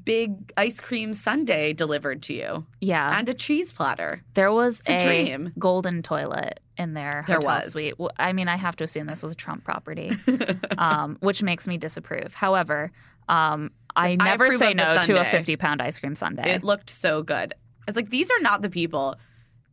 big 0.04 0.52
ice 0.58 0.82
cream 0.82 1.14
sundae 1.14 1.72
delivered 1.72 2.22
to 2.24 2.34
you 2.34 2.66
Yeah. 2.82 3.18
and 3.18 3.30
a 3.30 3.34
cheese 3.34 3.72
platter. 3.72 4.22
There 4.34 4.52
was 4.52 4.80
It's 4.82 4.90
a 4.90 5.06
dream. 5.26 5.54
golden 5.58 6.04
toilet 6.04 6.60
in 6.78 6.94
their 6.94 7.24
There 7.26 7.38
hotel 7.38 7.62
was. 7.62 7.72
suite. 7.72 7.98
Well, 7.98 8.12
I 8.18 8.34
mean, 8.34 8.50
I 8.50 8.58
have 8.58 8.76
to 8.78 8.84
assume 8.84 9.08
this 9.08 9.24
was 9.24 9.32
a 9.32 9.36
Trump 9.36 9.64
property, 9.64 10.12
um, 10.78 11.18
which 11.22 11.42
makes 11.42 11.68
me 11.68 11.78
disapprove. 11.78 12.34
However, 12.34 12.92
um, 13.30 13.72
I 13.96 14.12
I 14.12 14.16
never 14.16 14.46
approve 14.48 14.60
say 14.60 14.74
no 14.74 15.04
to 15.06 15.20
a 15.22 15.26
50 15.26 15.56
pound 15.56 15.82
ice 15.82 16.00
cream 16.00 16.16
sundae. 16.16 16.50
It 16.50 16.64
looked 16.66 16.90
so 16.90 17.24
good. 17.24 17.54
I 17.54 17.84
was 17.88 17.96
like, 17.96 18.10
these 18.10 18.30
are 18.30 18.40
not 18.42 18.62
the 18.62 18.70
people. 18.70 19.16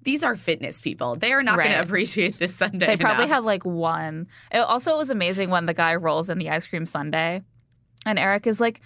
These 0.05 0.23
are 0.23 0.37
fitness 0.37 0.81
people. 0.81 1.17
They 1.17 1.33
are 1.33 1.43
not 1.43 1.57
going 1.57 1.71
to 1.71 1.81
appreciate 1.81 2.39
this 2.39 2.55
Sunday. 2.55 2.87
they 2.87 2.97
probably 2.97 3.25
enough. 3.25 3.37
had 3.37 3.45
like 3.45 3.65
one. 3.65 4.27
It 4.53 4.59
also 4.59 4.95
it 4.95 4.99
was 4.99 5.11
amazing 5.11 5.51
when 5.51 5.67
the 5.67 5.75
guy 5.75 5.95
rolls 5.95 6.31
in 6.31 6.39
the 6.39 6.51
ice 6.51 6.67
cream 6.67 6.87
sundae, 6.87 7.41
and 8.07 8.19
Eric 8.19 8.47
is 8.47 8.61
like, 8.61 8.81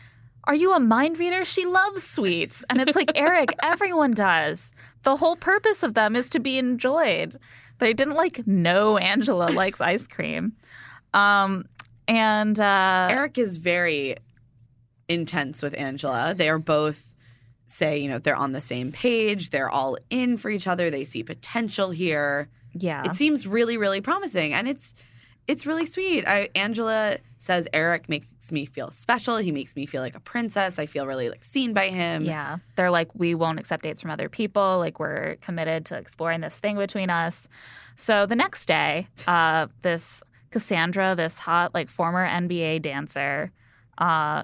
"Are 0.44 0.54
you 0.54 0.72
a 0.72 0.80
mind 0.80 1.18
reader? 1.18 1.44
She 1.44 1.66
loves 1.66 2.04
sweets." 2.04 2.64
And 2.70 2.80
it's 2.80 2.94
like, 2.96 3.12
Eric, 3.16 3.54
everyone 3.62 4.12
does. 4.12 4.72
The 5.02 5.16
whole 5.16 5.36
purpose 5.36 5.82
of 5.82 5.94
them 5.94 6.14
is 6.16 6.30
to 6.30 6.38
be 6.38 6.56
enjoyed. 6.58 7.36
They 7.78 7.92
didn't 7.94 8.14
like 8.14 8.46
know 8.46 8.96
Angela 8.96 9.46
likes 9.50 9.80
ice 9.80 10.06
cream. 10.06 10.52
Um, 11.14 11.64
and 12.06 12.58
uh, 12.58 13.08
Eric 13.10 13.38
is 13.38 13.56
very 13.58 14.16
intense 15.08 15.62
with 15.62 15.74
Angela. 15.76 16.34
They 16.36 16.48
are 16.48 16.58
both 16.58 17.07
say, 17.68 17.98
you 17.98 18.08
know, 18.08 18.18
they're 18.18 18.34
on 18.36 18.52
the 18.52 18.60
same 18.60 18.90
page. 18.92 19.50
They're 19.50 19.70
all 19.70 19.96
in 20.10 20.36
for 20.36 20.50
each 20.50 20.66
other. 20.66 20.90
They 20.90 21.04
see 21.04 21.22
potential 21.22 21.90
here. 21.90 22.48
yeah, 22.72 23.02
It 23.04 23.14
seems 23.14 23.46
really, 23.46 23.76
really 23.76 24.00
promising, 24.00 24.52
and 24.54 24.66
it's 24.68 24.94
it's 25.46 25.64
really 25.64 25.86
sweet. 25.86 26.26
I, 26.28 26.50
Angela 26.54 27.16
says 27.38 27.66
Eric 27.72 28.06
makes 28.10 28.52
me 28.52 28.66
feel 28.66 28.90
special. 28.90 29.38
He 29.38 29.50
makes 29.50 29.76
me 29.76 29.86
feel 29.86 30.02
like 30.02 30.14
a 30.14 30.20
princess. 30.20 30.78
I 30.78 30.84
feel 30.84 31.06
really 31.06 31.30
like 31.30 31.42
seen 31.42 31.72
by 31.72 31.88
him. 31.88 32.24
Yeah. 32.24 32.58
They're 32.76 32.90
like, 32.90 33.08
we 33.14 33.34
won't 33.34 33.58
accept 33.58 33.84
dates 33.84 34.02
from 34.02 34.10
other 34.10 34.28
people. 34.28 34.76
Like, 34.78 35.00
we're 35.00 35.36
committed 35.36 35.86
to 35.86 35.96
exploring 35.96 36.42
this 36.42 36.58
thing 36.58 36.76
between 36.76 37.08
us. 37.08 37.48
So 37.96 38.26
the 38.26 38.36
next 38.36 38.66
day, 38.66 39.08
uh, 39.26 39.68
this 39.80 40.22
Cassandra, 40.50 41.14
this 41.16 41.38
hot, 41.38 41.72
like, 41.72 41.88
former 41.88 42.28
NBA 42.28 42.82
dancer, 42.82 43.50
uh, 43.96 44.42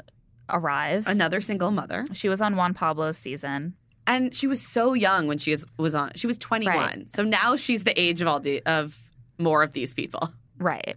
arrives. 0.48 1.06
Another 1.06 1.40
single 1.40 1.70
mother. 1.70 2.06
She 2.12 2.28
was 2.28 2.40
on 2.40 2.56
Juan 2.56 2.74
Pablo's 2.74 3.18
season. 3.18 3.74
And 4.06 4.34
she 4.34 4.46
was 4.46 4.60
so 4.60 4.92
young 4.92 5.26
when 5.26 5.38
she 5.38 5.50
was, 5.50 5.64
was 5.78 5.94
on. 5.94 6.12
She 6.14 6.26
was 6.26 6.36
21. 6.38 6.76
Right. 6.76 7.10
So 7.14 7.22
now 7.22 7.56
she's 7.56 7.84
the 7.84 7.98
age 7.98 8.20
of 8.20 8.28
all 8.28 8.40
the 8.40 8.62
of 8.66 8.98
more 9.38 9.62
of 9.62 9.72
these 9.72 9.94
people. 9.94 10.30
Right. 10.58 10.96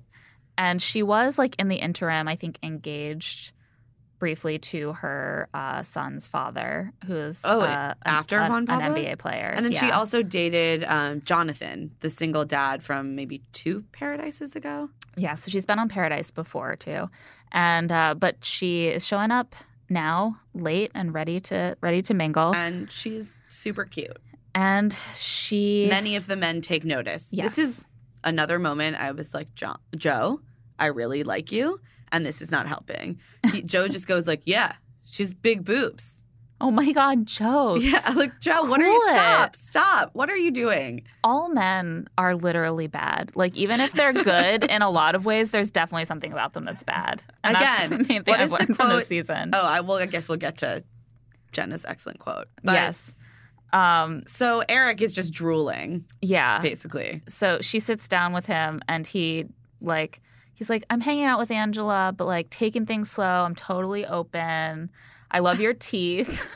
And 0.57 0.81
she 0.81 1.03
was, 1.03 1.37
like, 1.37 1.55
in 1.59 1.67
the 1.67 1.75
interim, 1.75 2.27
I 2.27 2.35
think, 2.35 2.57
engaged 2.63 3.51
briefly 4.19 4.57
to 4.57 4.93
her 4.93 5.47
uh, 5.53 5.83
son's 5.83 6.27
father, 6.27 6.91
who's 7.05 7.41
Oh, 7.43 7.61
uh, 7.61 7.93
after 8.05 8.39
an, 8.39 8.51
Juan 8.51 8.65
an 8.69 8.93
NBA 8.93 9.19
player. 9.19 9.53
And 9.55 9.65
then 9.65 9.73
she 9.73 9.91
also 9.91 10.23
dated 10.23 10.83
um, 10.87 11.21
Jonathan, 11.21 11.91
the 11.99 12.09
single 12.09 12.45
dad 12.45 12.83
from 12.83 13.15
maybe 13.15 13.43
two 13.53 13.83
paradises 13.91 14.55
ago. 14.55 14.89
Yeah, 15.15 15.35
so 15.35 15.49
she's 15.49 15.65
been 15.65 15.79
on 15.79 15.89
Paradise 15.89 16.31
before 16.31 16.75
too, 16.75 17.09
and 17.51 17.91
uh, 17.91 18.13
but 18.17 18.43
she 18.43 18.87
is 18.87 19.05
showing 19.05 19.31
up 19.31 19.55
now 19.89 20.37
late 20.53 20.91
and 20.93 21.13
ready 21.13 21.39
to 21.39 21.75
ready 21.81 22.01
to 22.03 22.13
mingle, 22.13 22.53
And 22.53 22.91
she's 22.91 23.35
super 23.49 23.85
cute. 23.85 24.17
and 24.55 24.97
she 25.15 25.87
Many 25.89 26.15
of 26.15 26.27
the 26.27 26.35
men 26.35 26.61
take 26.61 26.83
notice. 26.83 27.29
Yes. 27.31 27.55
This 27.55 27.69
is 27.69 27.85
another 28.23 28.59
moment 28.59 28.97
I 28.99 29.11
was 29.11 29.33
like, 29.33 29.53
jo- 29.55 29.75
Joe, 29.95 30.41
I 30.79 30.87
really 30.87 31.23
like 31.23 31.51
you. 31.51 31.79
And 32.11 32.25
this 32.25 32.41
is 32.41 32.51
not 32.51 32.67
helping. 32.67 33.19
He, 33.51 33.61
Joe 33.61 33.87
just 33.87 34.07
goes 34.07 34.27
like, 34.27 34.41
yeah, 34.45 34.73
she's 35.05 35.33
big 35.33 35.63
boobs. 35.65 36.23
Oh 36.59 36.71
my 36.71 36.91
god, 36.91 37.25
Joe! 37.25 37.75
Yeah, 37.75 38.11
like 38.15 38.39
Joe, 38.39 38.63
what 38.63 38.81
are 38.81 38.85
you? 38.85 38.99
Cool 39.05 39.11
it. 39.11 39.15
Stop, 39.15 39.55
stop! 39.55 40.09
What 40.13 40.29
are 40.29 40.35
you 40.35 40.51
doing? 40.51 41.03
All 41.23 41.49
men 41.49 42.07
are 42.17 42.35
literally 42.35 42.87
bad. 42.87 43.31
Like 43.35 43.55
even 43.55 43.79
if 43.79 43.93
they're 43.93 44.13
good 44.13 44.63
in 44.69 44.81
a 44.81 44.89
lot 44.89 45.15
of 45.15 45.25
ways, 45.25 45.51
there's 45.51 45.71
definitely 45.71 46.05
something 46.05 46.31
about 46.31 46.53
them 46.53 46.65
that's 46.65 46.83
bad. 46.83 47.21
And 47.43 47.55
that's 47.55 47.85
Again, 47.85 47.89
the 47.99 48.05
main 48.09 48.23
thing 48.23 48.31
what 48.33 48.39
I've 48.39 48.51
learned 48.51 48.65
from 48.75 48.75
quote? 48.87 48.99
this 48.99 49.07
season. 49.07 49.51
Oh, 49.53 49.61
I 49.65 49.81
will. 49.81 49.95
I 49.95 50.05
guess 50.07 50.27
we'll 50.29 50.37
get 50.37 50.57
to 50.59 50.83
Jenna's 51.51 51.85
excellent 51.85 52.19
quote. 52.19 52.47
But, 52.63 52.73
yes. 52.73 53.15
Um. 53.73 54.21
So 54.27 54.63
Eric 54.69 55.01
is 55.01 55.13
just 55.13 55.33
drooling, 55.33 56.05
Yeah. 56.21 56.61
basically. 56.61 57.21
so 57.27 57.59
she 57.61 57.79
sits 57.79 58.07
down 58.07 58.33
with 58.33 58.45
him 58.45 58.81
and 58.87 59.05
he 59.05 59.45
like 59.81 60.21
he's 60.55 60.69
like 60.71 60.83
i'm 60.89 61.01
hanging 61.01 61.25
out 61.25 61.37
with 61.37 61.51
angela 61.51 62.11
but 62.17 62.25
like 62.25 62.49
taking 62.49 62.83
things 62.87 63.11
slow 63.11 63.43
i'm 63.43 63.53
totally 63.53 64.07
open 64.07 64.89
i 65.31 65.39
love 65.39 65.59
your 65.59 65.73
teeth 65.73 66.41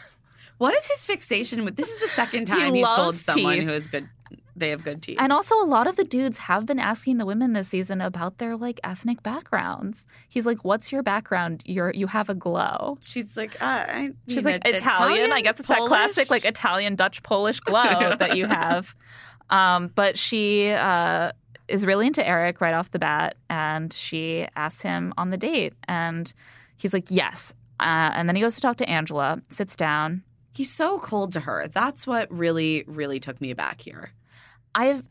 What 0.57 0.75
is 0.75 0.85
his 0.85 1.05
fixation 1.05 1.65
with? 1.65 1.75
This 1.75 1.89
is 1.89 1.97
the 1.97 2.07
second 2.07 2.45
time 2.45 2.75
He 2.75 2.81
he's 2.81 2.85
told 2.85 2.97
loves 3.07 3.25
someone 3.25 3.55
teeth. 3.55 3.63
who 3.63 3.71
has 3.71 3.87
good. 3.87 4.07
They 4.55 4.69
have 4.69 4.83
good 4.83 5.01
teeth. 5.01 5.17
and 5.19 5.33
also 5.33 5.55
a 5.55 5.65
lot 5.65 5.87
of 5.87 5.95
the 5.95 6.03
dudes 6.03 6.37
have 6.37 6.67
been 6.67 6.77
asking 6.77 7.17
the 7.17 7.25
women 7.25 7.53
this 7.53 7.69
season 7.69 7.99
about 7.99 8.37
their 8.37 8.55
like 8.55 8.79
ethnic 8.83 9.23
backgrounds 9.23 10.05
he's 10.29 10.45
like 10.45 10.63
what's 10.63 10.91
your 10.91 11.01
background 11.01 11.63
you're 11.65 11.89
you 11.93 12.05
have 12.05 12.29
a 12.29 12.35
glow 12.35 12.99
She's 13.01 13.35
like, 13.35 13.59
uh, 13.59 13.65
I 13.65 14.11
she's 14.27 14.45
like 14.45 14.61
a- 14.63 14.75
italian, 14.75 15.31
i 15.31 15.41
guess 15.41 15.57
it's 15.59 15.67
that 15.67 15.79
classic 15.79 16.29
like 16.29 16.45
italian 16.45 16.95
dutch 16.95 17.23
polish 17.23 17.59
glow 17.61 18.15
that 18.19 18.37
you 18.37 18.45
have 18.45 18.93
um 19.49 19.87
but 19.95 20.15
she 20.19 20.69
uh 20.69 21.31
is 21.67 21.87
really 21.87 22.05
into 22.05 22.23
Eric 22.27 22.61
right 22.61 22.73
off 22.75 22.91
the 22.91 22.99
bat, 22.99 23.35
and 23.49 23.91
she 23.91 24.45
asks 24.55 24.81
him 24.83 25.11
on 25.17 25.29
the 25.31 25.37
date, 25.37 25.73
and 25.87 26.31
he's 26.75 26.91
like, 26.93 27.05
"Yes." 27.09 27.53
Uh, 27.81 28.11
and 28.13 28.29
then 28.29 28.35
he 28.35 28.41
goes 28.41 28.55
to 28.55 28.61
talk 28.61 28.77
to 28.77 28.89
Angela, 28.89 29.41
sits 29.49 29.75
down. 29.75 30.23
He's 30.53 30.71
so 30.71 30.99
cold 30.99 31.33
to 31.33 31.39
her. 31.41 31.67
That's 31.67 32.05
what 32.05 32.31
really, 32.31 32.83
really 32.87 33.19
took 33.19 33.41
me 33.41 33.51
aback 33.51 33.81
here. 33.81 34.11
I've 34.75 35.03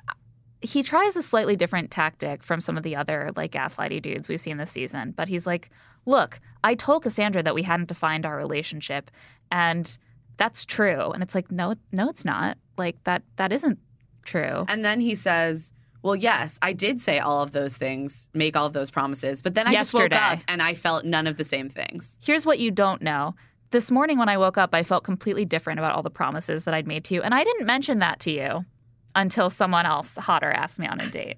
he 0.62 0.82
tries 0.82 1.16
a 1.16 1.22
slightly 1.22 1.56
different 1.56 1.90
tactic 1.90 2.42
from 2.42 2.60
some 2.60 2.76
of 2.76 2.82
the 2.82 2.94
other 2.94 3.30
like 3.34 3.52
gaslighty 3.52 4.02
dudes 4.02 4.28
we've 4.28 4.40
seen 4.40 4.58
this 4.58 4.70
season, 4.70 5.12
but 5.12 5.28
he's 5.28 5.46
like, 5.46 5.70
"Look, 6.06 6.38
I 6.62 6.74
told 6.74 7.02
Cassandra 7.02 7.42
that 7.42 7.54
we 7.54 7.62
hadn't 7.62 7.88
defined 7.88 8.26
our 8.26 8.36
relationship, 8.36 9.10
and 9.50 9.96
that's 10.36 10.66
true." 10.66 11.10
And 11.12 11.22
it's 11.22 11.34
like, 11.34 11.50
"No, 11.50 11.74
no, 11.92 12.08
it's 12.08 12.24
not. 12.24 12.58
Like 12.76 13.02
that 13.04 13.22
that 13.36 13.52
isn't 13.52 13.78
true." 14.24 14.66
And 14.68 14.84
then 14.84 15.00
he 15.00 15.14
says, 15.14 15.72
Well, 16.02 16.16
yes, 16.16 16.58
I 16.62 16.72
did 16.72 17.00
say 17.00 17.18
all 17.18 17.42
of 17.42 17.52
those 17.52 17.76
things, 17.76 18.28
make 18.32 18.56
all 18.56 18.66
of 18.66 18.72
those 18.72 18.90
promises, 18.90 19.42
but 19.42 19.54
then 19.54 19.66
I 19.66 19.72
just 19.74 19.92
woke 19.92 20.12
up 20.12 20.40
and 20.48 20.62
I 20.62 20.74
felt 20.74 21.04
none 21.04 21.26
of 21.26 21.36
the 21.36 21.44
same 21.44 21.68
things. 21.68 22.18
Here's 22.22 22.46
what 22.46 22.58
you 22.58 22.70
don't 22.70 23.02
know. 23.02 23.34
This 23.70 23.90
morning 23.90 24.18
when 24.18 24.28
I 24.28 24.38
woke 24.38 24.58
up, 24.58 24.74
I 24.74 24.82
felt 24.82 25.04
completely 25.04 25.44
different 25.44 25.78
about 25.78 25.94
all 25.94 26.02
the 26.02 26.10
promises 26.10 26.64
that 26.64 26.74
I'd 26.74 26.86
made 26.86 27.04
to 27.04 27.14
you. 27.14 27.22
And 27.22 27.34
I 27.34 27.44
didn't 27.44 27.66
mention 27.66 27.98
that 27.98 28.18
to 28.20 28.30
you 28.30 28.64
until 29.14 29.50
someone 29.50 29.86
else 29.86 30.16
hotter 30.16 30.50
asked 30.50 30.78
me 30.78 30.86
on 30.86 31.00
a 31.00 31.06
date. 31.08 31.36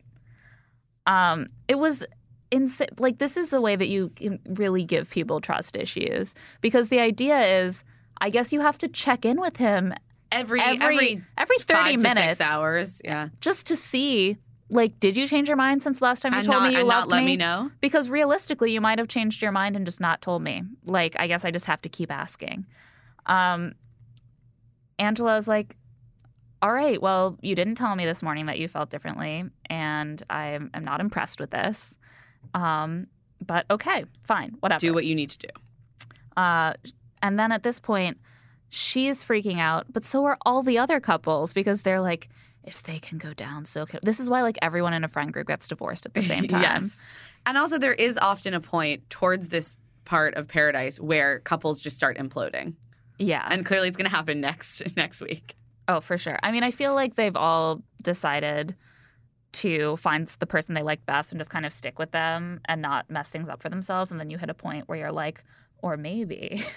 Um, 1.06 1.46
it 1.68 1.78
was 1.78 2.04
insane. 2.50 2.88
Like, 2.98 3.18
this 3.18 3.36
is 3.36 3.50
the 3.50 3.60
way 3.60 3.74
that 3.76 3.88
you 3.88 4.10
can 4.10 4.38
really 4.46 4.84
give 4.84 5.10
people 5.10 5.40
trust 5.40 5.76
issues 5.76 6.34
because 6.60 6.88
the 6.88 7.00
idea 7.00 7.40
is, 7.64 7.82
I 8.20 8.30
guess 8.30 8.52
you 8.52 8.60
have 8.60 8.78
to 8.78 8.88
check 8.88 9.24
in 9.24 9.40
with 9.40 9.56
him 9.56 9.92
Every 10.32 10.60
every, 10.60 10.80
every, 10.80 11.22
every 11.36 11.56
30 11.58 11.96
to 11.96 12.02
minutes 12.02 12.38
six 12.38 12.40
hours. 12.40 13.02
Yeah. 13.04 13.28
just 13.40 13.66
to 13.66 13.76
see, 13.76 14.38
like, 14.72 14.98
did 14.98 15.16
you 15.16 15.26
change 15.28 15.48
your 15.48 15.56
mind 15.56 15.82
since 15.82 15.98
the 16.00 16.04
last 16.04 16.20
time 16.22 16.32
you 16.32 16.38
And 16.38 16.46
told 16.46 16.62
not, 16.62 16.68
me 16.68 16.74
you 16.74 16.78
and 16.80 16.88
loved 16.88 17.08
not 17.10 17.16
let 17.16 17.24
me 17.24 17.36
know. 17.36 17.70
because 17.80 18.08
realistically, 18.10 18.72
you 18.72 18.80
might 18.80 18.98
have 18.98 19.06
changed 19.06 19.42
your 19.42 19.52
mind 19.52 19.76
and 19.76 19.84
just 19.84 20.00
not 20.00 20.22
told 20.22 20.42
me. 20.42 20.62
Like, 20.84 21.14
I 21.20 21.26
guess 21.28 21.44
I 21.44 21.50
just 21.50 21.66
have 21.66 21.82
to 21.82 21.88
keep 21.88 22.10
asking. 22.10 22.66
Um, 23.26 23.74
Angela's 24.98 25.46
like, 25.46 25.76
all 26.62 26.72
right, 26.72 27.00
well, 27.02 27.38
you 27.42 27.54
didn't 27.54 27.74
tell 27.74 27.94
me 27.96 28.04
this 28.04 28.22
morning 28.22 28.46
that 28.46 28.58
you 28.58 28.68
felt 28.68 28.88
differently, 28.88 29.44
and 29.66 30.22
I'm, 30.30 30.70
I'm 30.74 30.84
not 30.84 31.00
impressed 31.00 31.40
with 31.40 31.50
this. 31.50 31.96
Um, 32.54 33.08
but 33.44 33.66
okay, 33.70 34.04
fine, 34.24 34.56
whatever. 34.60 34.78
Do 34.80 34.94
what 34.94 35.04
you 35.04 35.14
need 35.14 35.30
to 35.30 35.38
do. 35.38 35.48
Uh, 36.40 36.74
and 37.20 37.38
then 37.38 37.50
at 37.52 37.62
this 37.64 37.80
point, 37.80 38.18
she's 38.68 39.24
freaking 39.24 39.58
out, 39.58 39.92
but 39.92 40.04
so 40.04 40.24
are 40.24 40.38
all 40.46 40.62
the 40.62 40.78
other 40.78 41.00
couples 41.00 41.52
because 41.52 41.82
they're 41.82 42.00
like, 42.00 42.28
if 42.64 42.82
they 42.82 42.98
can 42.98 43.18
go 43.18 43.32
down, 43.34 43.64
so 43.64 43.84
can. 43.86 44.00
This 44.02 44.20
is 44.20 44.28
why 44.30 44.42
like 44.42 44.58
everyone 44.62 44.94
in 44.94 45.04
a 45.04 45.08
friend 45.08 45.32
group 45.32 45.46
gets 45.48 45.68
divorced 45.68 46.06
at 46.06 46.14
the 46.14 46.22
same 46.22 46.46
time. 46.48 46.62
yes. 46.62 47.02
And 47.46 47.58
also, 47.58 47.78
there 47.78 47.92
is 47.94 48.16
often 48.18 48.54
a 48.54 48.60
point 48.60 49.08
towards 49.10 49.48
this 49.48 49.74
part 50.04 50.34
of 50.34 50.46
paradise 50.48 51.00
where 51.00 51.40
couples 51.40 51.80
just 51.80 51.96
start 51.96 52.16
imploding, 52.18 52.74
Yeah. 53.18 53.46
and 53.50 53.64
clearly 53.66 53.88
it's 53.88 53.96
going 53.96 54.08
to 54.08 54.14
happen 54.16 54.40
next 54.40 54.82
next 54.96 55.20
week. 55.20 55.54
Oh, 55.88 56.00
for 56.00 56.16
sure. 56.18 56.38
I 56.42 56.52
mean, 56.52 56.62
I 56.62 56.70
feel 56.70 56.94
like 56.94 57.16
they've 57.16 57.36
all 57.36 57.82
decided 58.00 58.76
to 59.52 59.96
find 59.98 60.26
the 60.38 60.46
person 60.46 60.74
they 60.74 60.82
like 60.82 61.04
best 61.04 61.32
and 61.32 61.38
just 61.40 61.50
kind 61.50 61.66
of 61.66 61.72
stick 61.72 61.98
with 61.98 62.10
them 62.12 62.60
and 62.66 62.80
not 62.80 63.10
mess 63.10 63.28
things 63.28 63.48
up 63.48 63.60
for 63.60 63.68
themselves. 63.68 64.10
And 64.10 64.18
then 64.18 64.30
you 64.30 64.38
hit 64.38 64.48
a 64.48 64.54
point 64.54 64.88
where 64.88 64.96
you're 64.96 65.12
like, 65.12 65.44
or 65.82 65.96
maybe. 65.96 66.62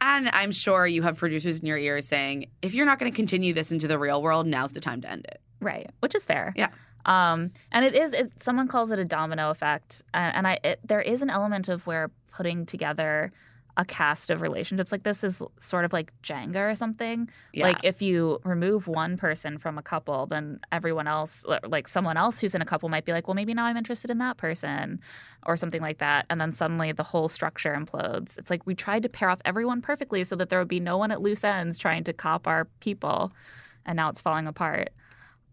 And 0.00 0.30
I'm 0.32 0.52
sure 0.52 0.86
you 0.86 1.02
have 1.02 1.18
producers 1.18 1.60
in 1.60 1.66
your 1.66 1.78
ears 1.78 2.08
saying, 2.08 2.48
if 2.62 2.74
you're 2.74 2.86
not 2.86 2.98
going 2.98 3.12
to 3.12 3.16
continue 3.16 3.52
this 3.52 3.70
into 3.70 3.86
the 3.86 3.98
real 3.98 4.22
world, 4.22 4.46
now's 4.46 4.72
the 4.72 4.80
time 4.80 5.00
to 5.02 5.10
end 5.10 5.26
it. 5.26 5.40
right. 5.60 5.90
Which 6.00 6.14
is 6.14 6.24
fair. 6.24 6.52
Yeah. 6.56 6.68
Um, 7.04 7.50
and 7.72 7.84
it 7.84 7.94
is. 7.94 8.12
It, 8.12 8.32
someone 8.42 8.68
calls 8.68 8.90
it 8.90 8.98
a 8.98 9.04
domino 9.04 9.50
effect, 9.50 10.02
and, 10.12 10.36
and 10.36 10.46
I 10.46 10.58
it, 10.62 10.80
there 10.84 11.00
is 11.00 11.22
an 11.22 11.30
element 11.30 11.68
of 11.68 11.86
where 11.86 12.10
putting 12.30 12.66
together 12.66 13.32
a 13.76 13.84
cast 13.84 14.30
of 14.30 14.42
relationships 14.42 14.92
like 14.92 15.04
this 15.04 15.22
is 15.22 15.40
sort 15.58 15.84
of 15.84 15.92
like 15.92 16.12
Jenga 16.22 16.70
or 16.70 16.74
something. 16.74 17.28
Yeah. 17.52 17.68
Like 17.68 17.78
if 17.84 18.02
you 18.02 18.40
remove 18.44 18.86
one 18.86 19.16
person 19.16 19.58
from 19.58 19.78
a 19.78 19.82
couple, 19.82 20.26
then 20.26 20.60
everyone 20.72 21.06
else, 21.06 21.44
like 21.66 21.88
someone 21.88 22.16
else 22.16 22.40
who's 22.40 22.54
in 22.54 22.62
a 22.62 22.64
couple, 22.64 22.88
might 22.88 23.04
be 23.04 23.12
like, 23.12 23.28
well, 23.28 23.34
maybe 23.34 23.54
now 23.54 23.64
I'm 23.64 23.76
interested 23.76 24.10
in 24.10 24.18
that 24.18 24.36
person, 24.36 25.00
or 25.46 25.56
something 25.56 25.80
like 25.80 25.98
that. 25.98 26.26
And 26.28 26.40
then 26.40 26.52
suddenly 26.52 26.92
the 26.92 27.02
whole 27.02 27.28
structure 27.28 27.74
implodes. 27.74 28.38
It's 28.38 28.50
like 28.50 28.66
we 28.66 28.74
tried 28.74 29.02
to 29.04 29.08
pair 29.08 29.30
off 29.30 29.40
everyone 29.44 29.80
perfectly 29.80 30.24
so 30.24 30.36
that 30.36 30.50
there 30.50 30.58
would 30.58 30.68
be 30.68 30.80
no 30.80 30.98
one 30.98 31.10
at 31.10 31.20
loose 31.20 31.44
ends 31.44 31.78
trying 31.78 32.04
to 32.04 32.12
cop 32.12 32.46
our 32.46 32.66
people, 32.80 33.32
and 33.86 33.96
now 33.96 34.10
it's 34.10 34.20
falling 34.20 34.46
apart. 34.46 34.90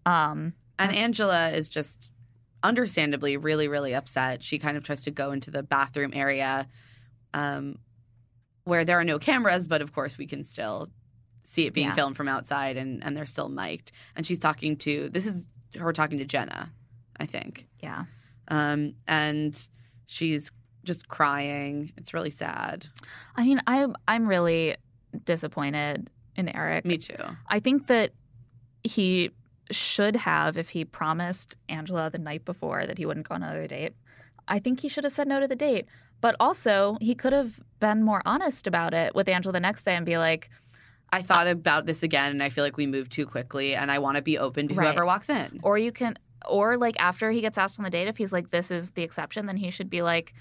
Um, 0.06 0.54
And 0.80 0.96
Angela 0.96 1.52
is 1.52 1.70
just 1.70 2.10
understandably 2.64 3.38
really, 3.38 3.68
really 3.68 3.94
upset. 3.94 4.44
She 4.44 4.58
kind 4.58 4.76
of 4.76 4.84
tries 4.84 5.04
to 5.04 5.12
go 5.12 5.32
into 5.32 5.52
the 5.52 5.64
bathroom 5.64 6.12
area 6.14 6.68
um, 7.34 7.78
where 8.68 8.84
there 8.86 9.00
are 9.00 9.04
no 9.04 9.18
cameras, 9.20 9.66
but 9.68 9.82
of 9.82 9.94
course 9.94 10.18
we 10.18 10.28
can 10.28 10.44
still 10.44 10.90
see 11.44 11.66
it 11.66 11.74
being 11.74 11.88
Yeah. 11.88 11.94
filmed 11.94 12.18
from 12.18 12.28
outside 12.28 12.76
and, 12.78 13.04
and 13.04 13.16
they're 13.16 13.26
still 13.26 13.50
mic'd. 13.50 13.92
And 14.16 14.26
she's 14.26 14.40
talking 14.40 14.76
to, 14.78 15.10
this 15.10 15.26
is 15.26 15.48
her 15.80 15.94
talking 15.94 16.18
to 16.20 16.26
Jenna, 16.26 16.72
I 17.20 17.26
think. 17.26 17.68
yeah. 17.82 18.06
Um, 18.50 18.94
and 19.08 19.60
she's 20.06 20.52
just 20.84 21.08
crying. 21.10 21.92
It's 21.98 22.14
really 22.14 22.30
sad. 22.32 22.88
I 23.36 23.44
mean, 23.44 23.62
I'm 23.68 23.94
I'm 24.08 24.26
really 24.26 24.76
disappointed 25.26 26.10
in 26.36 26.48
Eric. 26.56 26.86
Me 26.86 26.98
too. 26.98 27.16
I 27.48 27.60
think 27.60 27.88
that 27.88 28.12
he 28.84 29.32
should 29.70 30.16
have, 30.16 30.58
if 30.58 30.70
he 30.70 30.86
promised 30.86 31.58
Angela 31.68 32.10
the 32.10 32.18
night 32.20 32.46
before 32.46 32.86
that 32.86 32.98
he 32.98 33.06
wouldn't 33.06 33.28
go 33.28 33.36
on 33.36 33.44
another 33.44 33.68
date, 33.68 33.94
I 34.48 34.60
think 34.60 34.80
he 34.80 34.88
should 34.88 35.04
have 35.04 35.12
said 35.12 35.28
no 35.28 35.42
to 35.42 35.48
the 35.48 35.56
date. 35.58 35.88
But 36.22 36.36
also, 36.40 36.98
he 37.00 37.14
could 37.16 37.34
have 37.34 37.60
been 37.80 38.04
more 38.04 38.22
honest 38.26 38.68
about 38.68 38.94
it 38.94 39.14
with 39.16 39.28
Angela 39.28 39.54
the 39.54 39.60
next 39.60 39.84
day 39.84 39.96
and 39.96 40.06
be 40.06 40.18
like, 40.18 40.50
I 41.12 41.22
thought 41.22 41.48
about 41.48 41.86
this 41.86 42.04
again 42.04 42.32
and 42.32 42.44
I 42.44 42.50
feel 42.50 42.64
like 42.64 42.76
we 42.76 42.86
moved 42.88 43.12
too 43.12 43.26
quickly 43.26 43.76
and 43.76 43.90
I 43.92 44.00
want 44.00 44.18
to 44.18 44.24
be 44.24 44.38
open 44.38 44.68
to 44.68 44.74
Right. 44.76 44.86
whoever 44.86 45.06
walks 45.06 45.30
in. 45.30 45.60
or 45.64 45.78
you 45.78 45.92
can, 45.92 46.16
or 46.50 46.76
like 46.78 46.96
after 47.00 47.32
he 47.32 47.40
gets 47.42 47.58
asked 47.58 47.80
on 47.80 47.84
the 47.84 47.90
date, 47.90 48.08
if 48.08 48.18
he's 48.18 48.34
like, 48.34 48.50
this 48.52 48.72
is 48.72 48.92
the 48.92 49.04
exception, 49.04 49.46
then 49.46 49.58
he 49.58 49.70
should 49.72 49.90
be 49.90 50.02
like, 50.02 50.34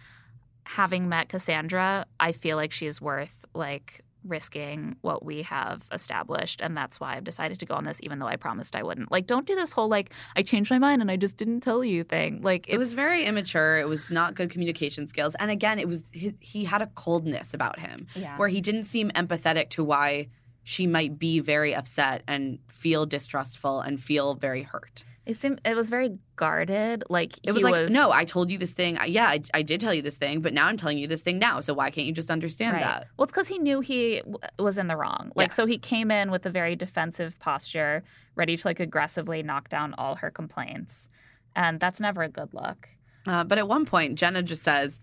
having 0.65 1.09
met 1.09 1.29
Cassandra, 1.29 2.07
I 2.19 2.33
feel 2.33 2.57
like 2.57 2.73
she's 2.73 3.01
worth 3.01 3.45
like 3.55 4.01
risking 4.27 4.97
what 5.03 5.25
we 5.25 5.43
have 5.43 5.87
established 5.93 6.61
and 6.61 6.77
that's 6.77 7.01
why 7.01 7.17
I've 7.17 7.25
decided 7.25 7.59
to 7.61 7.67
go 7.67 7.75
on 7.75 7.85
this 7.85 8.01
even 8.03 8.19
though 8.19 8.27
I 8.27 8.37
promised 8.37 8.77
I 8.77 8.83
wouldn't. 8.83 9.11
Like 9.11 9.27
don't 9.27 9.47
do 9.47 9.55
this 9.55 9.73
whole 9.73 9.89
like 9.89 10.13
I 10.35 10.43
changed 10.43 10.71
my 10.71 10.79
mind 10.79 11.03
and 11.03 11.11
I 11.11 11.17
just 11.17 11.37
didn't 11.37 11.61
tell 11.61 11.85
you 11.85 12.05
thing. 12.05 12.43
Like 12.43 12.69
It 12.69 12.79
was 12.79 12.95
very 12.95 13.25
immature. 13.25 13.79
It 13.79 13.89
was 13.89 14.11
not 14.11 14.35
good 14.35 14.51
communication 14.51 15.09
skills. 15.09 15.35
And 15.37 15.51
again, 15.51 15.79
it 15.79 15.89
was 15.89 16.03
his, 16.13 16.35
he 16.41 16.65
had 16.65 16.83
a 16.83 16.87
coldness 16.89 17.55
about 17.55 17.79
him 17.79 18.07
yeah. 18.15 18.37
where 18.37 18.49
he 18.49 18.61
didn't 18.61 18.85
seem 18.85 19.11
empathetic 19.11 19.71
to 19.71 19.85
why 19.85 20.29
she 20.65 20.87
might 20.87 21.19
be 21.19 21.39
very 21.39 21.75
upset 21.75 22.23
and 22.27 22.59
feel 22.69 23.07
distrustful 23.07 23.81
and 23.81 24.03
feel 24.03 24.35
very 24.35 24.63
hurt. 24.63 25.05
It 25.27 25.37
seemed 25.37 25.61
it 25.65 25.75
was 25.75 25.91
very 25.91 26.17
guarded. 26.37 27.03
Like 27.11 27.35
It 27.43 27.51
was 27.53 27.65
like, 27.65 27.91
no, 27.91 28.13
I 28.13 28.25
told 28.25 28.51
you 28.51 28.59
this 28.59 28.73
thing. 28.73 28.97
Yeah, 29.07 29.27
I, 29.27 29.41
I 29.53 29.63
did 29.63 29.81
tell 29.81 29.93
you 29.93 30.01
this 30.03 30.17
thing, 30.17 30.41
but 30.41 30.55
now 30.55 30.67
I'm 30.67 30.77
telling 30.77 30.99
you 30.99 31.09
this 31.09 31.23
thing 31.23 31.39
now. 31.41 31.61
So 31.61 31.75
why 31.75 31.91
can't 31.91 32.07
you 32.07 32.13
just 32.13 32.31
understand 32.31 32.75
Right. 32.75 32.83
that? 32.83 33.09
Well, 33.17 33.25
it's 33.25 33.33
because 33.33 33.49
he 33.49 33.59
knew 33.59 33.81
he 33.81 34.19
w- 34.21 34.39
was 34.59 34.79
in 34.79 34.87
the 34.87 34.97
wrong. 34.97 35.33
Like, 35.35 35.53
so 35.53 35.67
he 35.67 35.79
came 35.79 36.13
in 36.13 36.31
with 36.31 36.47
a 36.47 36.51
very 36.51 36.77
defensive 36.77 37.39
posture, 37.41 38.05
ready 38.37 38.57
to 38.57 38.67
like 38.69 38.79
aggressively 38.79 39.43
knock 39.43 39.69
down 39.69 39.95
all 39.99 40.15
her 40.17 40.31
complaints, 40.31 41.11
and 41.57 41.81
that's 41.81 41.99
never 42.01 42.23
a 42.23 42.29
good 42.29 42.55
look. 42.55 42.89
Uh, 43.27 43.43
but 43.43 43.59
at 43.59 43.67
one 43.67 43.85
point, 43.85 44.15
Jenna 44.17 44.43
just 44.45 44.63
says, 44.63 45.01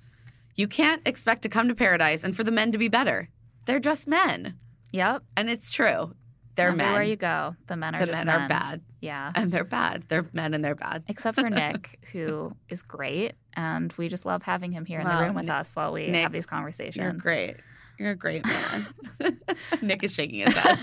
You 0.56 0.70
can't 0.70 1.06
expect 1.06 1.41
to 1.41 1.50
come 1.50 1.68
to 1.68 1.76
paradise 1.76 2.24
and 2.24 2.34
for 2.34 2.45
the 2.45 2.52
men 2.52 2.72
to 2.72 2.78
be 2.78 2.88
better. 2.88 3.28
They're 3.66 3.80
just 3.82 4.08
men. 4.08 4.58
Yep, 4.94 5.24
And 5.36 5.50
it's 5.50 5.72
true. 5.74 6.14
They're 6.56 6.70
everywhere 6.70 7.00
men. 7.00 7.10
you 7.10 7.16
go, 7.16 7.56
the 7.68 7.76
men 7.76 7.96
are 7.96 8.00
the 8.00 8.06
just 8.06 8.26
men, 8.26 8.30
are 8.44 8.48
bad. 8.48 8.82
Yeah, 9.02 9.32
And 9.36 9.52
they're 9.52 9.64
bad. 9.64 10.04
They're 10.08 10.26
men 10.34 10.54
and 10.54 10.64
they're 10.64 10.76
bad. 10.76 11.04
except 11.08 11.40
for 11.40 11.50
Nick, 11.50 12.00
who 12.12 12.56
is 12.70 12.84
great, 12.84 13.34
and 13.56 13.92
we 13.98 14.08
just 14.08 14.26
love 14.26 14.44
having 14.44 14.72
him 14.72 14.86
here 14.86 15.00
in 15.00 15.08
the 15.08 15.18
room 15.26 15.34
with 15.36 15.46
Nick- 15.46 15.54
us 15.56 15.76
while 15.76 15.92
we 15.92 16.08
Nick, 16.08 16.24
have 16.24 16.32
these 16.32 16.46
conversations. 16.46 16.96
You're 16.98 17.14
great. 17.14 17.56
You're 18.00 18.12
a 18.12 18.16
great 18.16 18.44
man. 18.46 18.88
Nick 19.82 20.04
is 20.04 20.14
shaking 20.16 20.42
his 20.42 20.54
head. 20.56 20.80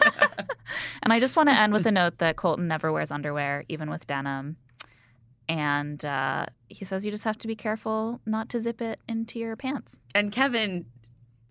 And 1.02 1.12
I 1.12 1.18
just 1.20 1.36
want 1.36 1.48
to 1.48 1.58
end 1.58 1.72
with 1.72 1.86
a 1.86 1.92
note 1.92 2.18
that 2.18 2.36
Colton 2.36 2.68
never 2.68 2.92
wears 2.92 3.10
underwear, 3.10 3.64
even 3.68 3.90
with 3.90 4.06
denim. 4.06 4.56
And 5.48 6.04
uh, 6.04 6.46
he 6.68 6.84
says 6.84 7.04
you 7.04 7.10
just 7.10 7.24
have 7.24 7.38
to 7.38 7.48
be 7.48 7.56
careful 7.56 8.20
not 8.24 8.48
to 8.50 8.60
zip 8.60 8.80
it 8.80 9.00
into 9.08 9.38
your 9.38 9.56
pants. 9.56 10.00
and 10.14 10.30
Kevin 10.30 10.86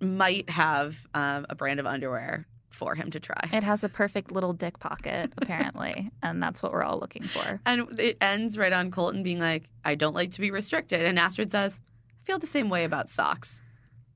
might 0.01 0.49
have 0.49 1.05
um, 1.13 1.45
a 1.49 1.55
brand 1.55 1.79
of 1.81 1.85
underwear 1.85 2.47
for 2.69 2.95
him 2.95 3.09
to 3.11 3.19
try. 3.19 3.49
It 3.51 3.63
has 3.63 3.83
a 3.83 3.89
perfect 3.89 4.31
little 4.31 4.53
dick 4.53 4.79
pocket, 4.79 5.33
apparently, 5.37 6.11
and 6.23 6.41
that's 6.41 6.61
what 6.61 6.71
we're 6.71 6.83
all 6.83 6.99
looking 6.99 7.23
for. 7.23 7.59
And 7.65 7.99
it 7.99 8.17
ends 8.21 8.57
right 8.57 8.73
on 8.73 8.91
Colton 8.91 9.23
being 9.23 9.39
like, 9.39 9.69
I 9.83 9.95
don't 9.95 10.15
like 10.15 10.31
to 10.33 10.41
be 10.41 10.51
restricted. 10.51 11.01
And 11.01 11.17
Astrid 11.19 11.51
says, 11.51 11.81
I 12.21 12.25
feel 12.25 12.39
the 12.39 12.47
same 12.47 12.69
way 12.69 12.83
about 12.83 13.09
socks. 13.09 13.61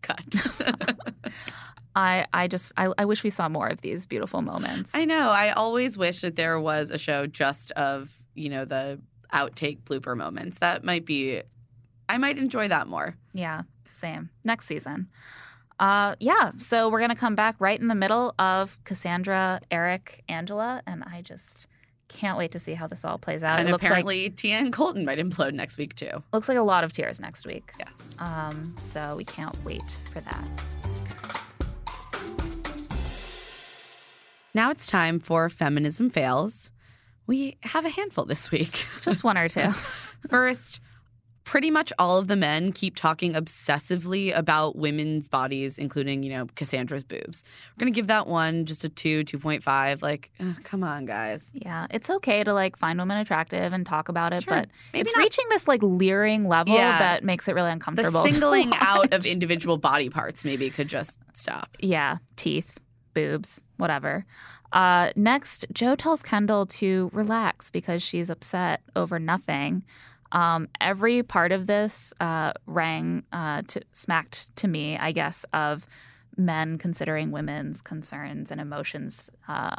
Cut. 0.02 0.24
I, 1.96 2.26
I 2.34 2.48
just, 2.48 2.74
I, 2.76 2.92
I 2.98 3.06
wish 3.06 3.24
we 3.24 3.30
saw 3.30 3.50
more 3.50 3.68
of 3.68 3.82
these 3.82 4.06
beautiful 4.06 4.42
moments. 4.42 4.92
I 4.94 5.06
know. 5.06 5.30
I 5.30 5.52
always 5.52 5.98
wish 5.98 6.22
that 6.22 6.36
there 6.36 6.60
was 6.60 6.90
a 6.90 6.98
show 6.98 7.28
just 7.28 7.72
of, 7.72 8.12
you 8.34 8.50
know, 8.50 8.66
the 8.66 9.00
outtake 9.32 9.84
blooper 9.84 10.18
moments. 10.18 10.60
That 10.60 10.84
might 10.84 11.06
be, 11.06 11.42
I 12.10 12.18
might 12.18 12.38
enjoy 12.38 12.68
that 12.68 12.88
more. 12.88 13.16
Yeah, 13.34 13.64
same. 13.92 14.30
Next 14.44 14.66
season. 14.66 15.08
Uh, 15.80 16.16
yeah, 16.20 16.52
so 16.58 16.90
we're 16.90 17.00
gonna 17.02 17.16
come 17.16 17.36
back 17.36 17.56
right 17.60 17.80
in 17.80 17.88
the 17.88 17.96
middle 17.96 18.34
of 18.40 18.78
Cassandra, 18.84 19.60
Eric, 19.72 20.24
Angela, 20.30 20.82
and 20.88 21.04
I 21.04 21.22
just 21.22 21.68
can't 22.08 22.38
wait 22.38 22.52
to 22.52 22.60
see 22.60 22.74
how 22.76 22.86
this 22.86 23.04
all 23.04 23.18
plays 23.18 23.44
out. 23.44 23.60
and 23.60 23.68
it 23.68 23.72
looks 23.72 23.84
like 23.84 23.90
apparently, 23.92 24.30
Tia 24.30 24.58
and 24.58 24.72
Colton 24.72 25.04
might 25.04 25.18
implode 25.18 25.54
next 25.54 25.78
week, 25.80 25.96
too. 25.96 26.22
looks 26.32 26.48
like 26.48 26.58
a 26.58 26.62
lot 26.62 26.84
of 26.84 26.92
tears 26.92 27.20
next 27.20 27.46
week. 27.48 27.74
Yes. 27.80 28.16
Um, 28.20 28.76
so 28.82 29.16
we 29.18 29.26
can't 29.26 29.56
wait 29.66 29.98
for 30.12 30.22
that. 30.22 30.48
Now 34.54 34.70
it's 34.70 34.86
time 34.86 35.20
for 35.20 35.50
Feminism 35.50 36.10
Fails. 36.12 36.72
We 37.26 37.58
have 37.64 37.86
a 37.86 37.90
handful 37.90 38.26
this 38.26 38.52
week. 38.52 38.86
Just 39.02 39.24
one 39.24 39.38
or 39.38 39.48
two. 39.50 39.70
First, 40.30 40.80
pretty 41.44 41.70
much 41.72 41.92
all 42.00 42.18
of 42.18 42.28
the 42.28 42.36
men 42.36 42.72
keep 42.72 42.96
talking 42.96 43.34
obsessively 43.34 44.36
about 44.38 44.76
women's 44.76 45.28
bodies, 45.28 45.78
including, 45.78 46.24
you 46.24 46.30
know, 46.30 46.46
Cassandra's 46.56 47.04
boobs. 47.04 47.44
We're 47.76 47.82
going 47.82 47.94
to 47.94 47.96
give 47.96 48.08
that 48.08 48.28
one 48.28 48.66
just 48.66 48.84
a 48.86 48.90
2, 48.90 49.24
2.5. 49.26 50.02
Like, 50.02 50.32
ugh, 50.40 50.56
come 50.64 50.84
on, 50.84 51.06
guys. 51.06 51.52
Yeah, 51.56 51.88
it's 51.90 52.10
okay 52.10 52.44
to 52.44 52.54
like 52.54 52.78
find 52.78 52.98
women 53.00 53.18
attractive 53.18 53.74
and 53.74 53.86
talk 53.86 54.10
about 54.10 54.32
it, 54.34 54.44
Sure. 54.44 54.54
but 54.54 54.70
Maybe 54.94 55.02
it's 55.02 55.14
not- 55.16 55.20
reaching 55.24 55.46
this 55.50 55.68
like 55.68 55.82
leering 55.84 56.48
level 56.48 56.76
Yeah. 56.76 57.00
that 57.00 57.24
makes 57.24 57.48
it 57.48 57.56
really 57.56 57.70
The 57.70 57.74
uncomfortable. 57.74 58.24
to 58.26 58.32
singling 58.34 58.72
out 58.80 59.14
of 59.14 59.26
individual 59.26 59.78
body 59.78 60.10
parts 60.10 60.46
maybe 60.46 60.70
could 60.70 60.88
just 60.88 61.20
stop. 61.34 61.76
yeah, 61.80 62.18
teeth, 62.36 62.80
boobs, 63.14 63.62
whatever. 63.78 64.26
Uh, 64.72 65.12
next, 65.16 65.66
Joe 65.72 65.96
tells 65.96 66.24
Kendall 66.24 66.66
to 66.66 67.12
relax 67.14 67.70
because 67.70 68.02
she's 68.02 68.30
upset 68.32 68.82
over 68.96 69.20
nothing. 69.20 69.84
Um, 70.34 70.68
every 70.82 71.24
part 71.24 71.52
of 71.52 71.68
this 71.68 72.14
uh, 72.20 72.54
rang 72.66 73.24
uh, 73.32 73.62
to, 73.68 73.82
smacked 73.92 74.54
to 74.58 74.68
me, 74.68 74.98
I 74.98 75.12
guess, 75.12 75.46
of 75.54 75.86
men 76.36 76.78
considering 76.78 77.32
women's 77.32 77.82
concerns 77.82 78.52
and 78.52 78.60
emotions 78.60 79.30
uh, 79.48 79.76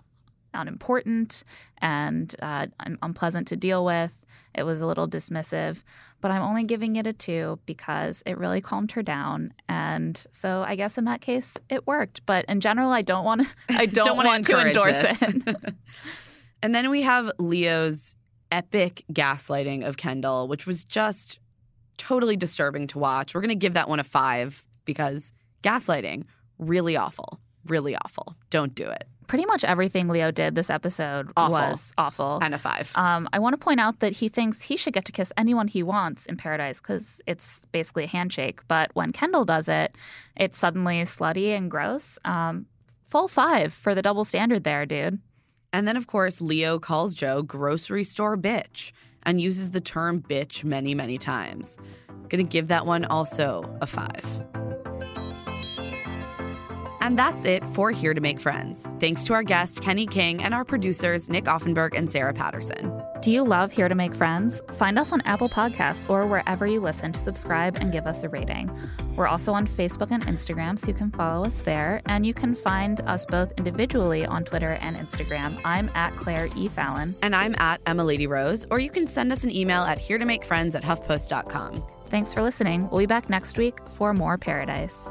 unimportant 0.55 1.43
and 1.79 2.35
uh, 2.41 2.69
unpleasant 3.03 3.49
to 3.49 3.57
deal 3.57 3.85
with. 3.85 4.13
It 4.55 4.63
was 4.63 4.81
a 4.81 4.87
little 4.87 5.09
dismissive, 5.09 5.83
but 6.21 6.31
I'm 6.31 6.43
only 6.43 6.63
giving 6.63 6.95
it 6.95 7.09
a 7.09 7.13
two 7.13 7.59
because 7.67 8.23
it 8.25 8.39
really 8.39 8.61
calmed 8.61 8.93
her 8.93 9.03
down. 9.03 9.53
And 9.69 10.25
so 10.31 10.63
I 10.63 10.77
guess 10.77 10.97
in 10.97 11.07
that 11.07 11.21
case, 11.21 11.57
it 11.69 11.89
worked. 11.89 12.25
But 12.25 12.45
in 12.45 12.61
general, 12.61 12.91
I 12.91 13.03
don't 13.03 13.25
want 13.25 13.43
to. 13.43 13.49
I 13.71 13.87
don't, 13.93 14.17
wanna 14.17 14.29
want 14.29 14.45
to 14.45 14.59
endorse 14.59 14.97
this. 14.97 15.23
it. 15.23 15.75
and 16.63 16.73
then 16.73 16.89
we 16.91 17.03
have 17.03 17.33
Leo's 17.39 18.15
epic 18.55 19.05
gaslighting 19.13 19.85
of 19.85 19.97
Kendall, 19.97 20.47
which 20.47 20.65
was 20.67 20.85
just 20.85 21.41
totally 21.99 22.37
disturbing 22.37 22.87
to 22.89 22.99
watch. 22.99 23.35
We're 23.35 23.41
going 23.41 23.49
to 23.49 23.55
give 23.57 23.75
that 23.75 23.89
one 23.89 23.99
a 23.99 24.05
five 24.05 24.65
because 24.85 25.33
gaslighting, 25.63 26.25
really 26.59 26.97
awful. 26.97 27.41
Really 27.67 27.97
awful. 27.97 28.37
Don't 28.51 28.75
do 28.75 28.89
it. 28.89 29.05
Pretty 29.27 29.47
much 29.47 29.65
everything 29.65 30.09
Leo 30.09 30.31
did 30.31 30.55
this 30.55 30.69
episode 30.69 31.31
Awful. 31.35 31.55
was 31.55 31.93
awful. 31.97 32.39
And 32.43 32.55
a 32.55 32.59
five. 32.59 32.93
Um, 32.95 33.27
I 33.33 33.39
want 33.39 33.55
to 33.55 33.59
point 33.59 33.81
out 33.81 34.01
that 34.01 34.13
he 34.13 34.29
thinks 34.29 34.61
he 34.61 34.77
should 34.77 34.93
get 34.93 35.07
to 35.07 35.13
kiss 35.13 35.33
anyone 35.39 35.67
he 35.67 35.83
wants 35.83 36.27
in 36.27 36.37
paradise 36.37 36.79
because 36.79 37.23
it's 37.27 37.65
basically 37.73 38.05
a 38.05 38.09
handshake. 38.09 38.61
But 38.69 38.91
when 38.95 39.13
Kendall 39.13 39.47
does 39.47 39.67
it, 39.67 39.97
it's 40.37 40.59
suddenly 40.59 41.01
slutty 41.03 41.57
and 41.57 41.71
gross. 41.71 42.19
Um, 42.27 42.67
full 43.09 43.27
five 43.29 43.73
for 43.73 43.95
the 43.95 44.03
double 44.03 44.25
standard 44.25 44.63
there, 44.63 44.85
dude. 44.85 45.19
And 45.75 45.89
then, 45.89 45.97
of 45.97 46.07
course, 46.07 46.41
Leo 46.41 46.79
calls 46.79 47.15
Joe 47.15 47.43
grocery 47.43 48.05
store 48.05 48.37
bitch. 48.37 48.93
and 49.27 49.41
uses 49.41 49.71
the 49.71 49.81
term 49.81 50.21
bitch 50.21 50.65
many, 50.65 50.95
many 50.95 51.17
times. 51.19 51.79
Gonna 52.29 52.45
give 52.45 52.69
that 52.69 52.85
one 52.85 53.07
also 53.07 53.65
a 53.81 53.87
five. 53.87 54.25
And 57.05 57.19
that's 57.19 57.45
it 57.45 57.69
for 57.69 57.91
Here 57.91 58.15
to 58.15 58.21
Make 58.23 58.41
Friends. 58.41 58.87
Thanks 58.99 59.27
to 59.27 59.35
our 59.35 59.43
guest, 59.43 59.83
Kenny 59.83 60.07
King, 60.07 60.43
and 60.43 60.55
our 60.55 60.65
producers, 60.65 61.29
Nick 61.29 61.45
Offenberg 61.45 61.91
and 61.95 62.11
Sarah 62.11 62.33
Patterson. 62.33 62.99
Do 63.21 63.31
you 63.31 63.43
love 63.43 63.73
Here 63.73 63.91
to 63.91 63.95
Make 63.95 64.15
Friends? 64.15 64.63
Find 64.79 64.99
us 64.99 65.13
on 65.13 65.21
Apple 65.27 65.51
Podcasts 65.51 66.09
or 66.09 66.27
wherever 66.27 66.67
you 66.67 66.81
listen 66.81 67.13
to 67.13 67.19
subscribe 67.19 67.77
and 67.77 67.93
give 67.93 68.07
us 68.07 68.23
a 68.23 68.31
rating. 68.31 68.71
We're 69.17 69.27
also 69.27 69.53
on 69.53 69.67
Facebook 69.67 70.13
and 70.13 70.25
Instagram, 70.25 70.79
so 70.79 70.89
you 70.89 70.95
can 70.95 71.11
follow 71.11 71.45
us 71.45 71.61
there. 71.61 72.01
And 72.07 72.25
you 72.25 72.33
can 72.33 72.55
find 72.55 73.03
us 73.03 73.27
both 73.27 73.53
individually 73.59 74.25
on 74.25 74.43
Twitter 74.43 74.79
and 74.81 74.97
Instagram. 74.97 75.61
I'm 75.63 75.91
at 75.91 76.17
Claire 76.17 76.49
E. 76.57 76.69
Fallon. 76.69 77.15
And 77.21 77.37
I'm 77.37 77.55
at 77.59 77.83
Emma 77.85 78.03
Lady 78.03 78.27
Rose, 78.27 78.67
or 78.71 78.81
you 78.81 78.89
can 78.89 79.07
send 79.07 79.31
us 79.31 79.45
an 79.45 79.55
email 79.55 79.83
at 79.83 79.99
here 79.99 80.17
to 80.17 80.25
make 80.25 80.43
friends 80.43 80.75
at 80.75 80.83
huffpost.com. 80.83 81.85
Thanks 82.09 82.33
for 82.33 82.41
listening. 82.43 82.89
We'll 82.89 83.01
be 83.01 83.07
back 83.07 83.29
next 83.29 83.59
week 83.59 83.79
for 83.91 84.15
more 84.15 84.39
Paradise. 84.39 85.11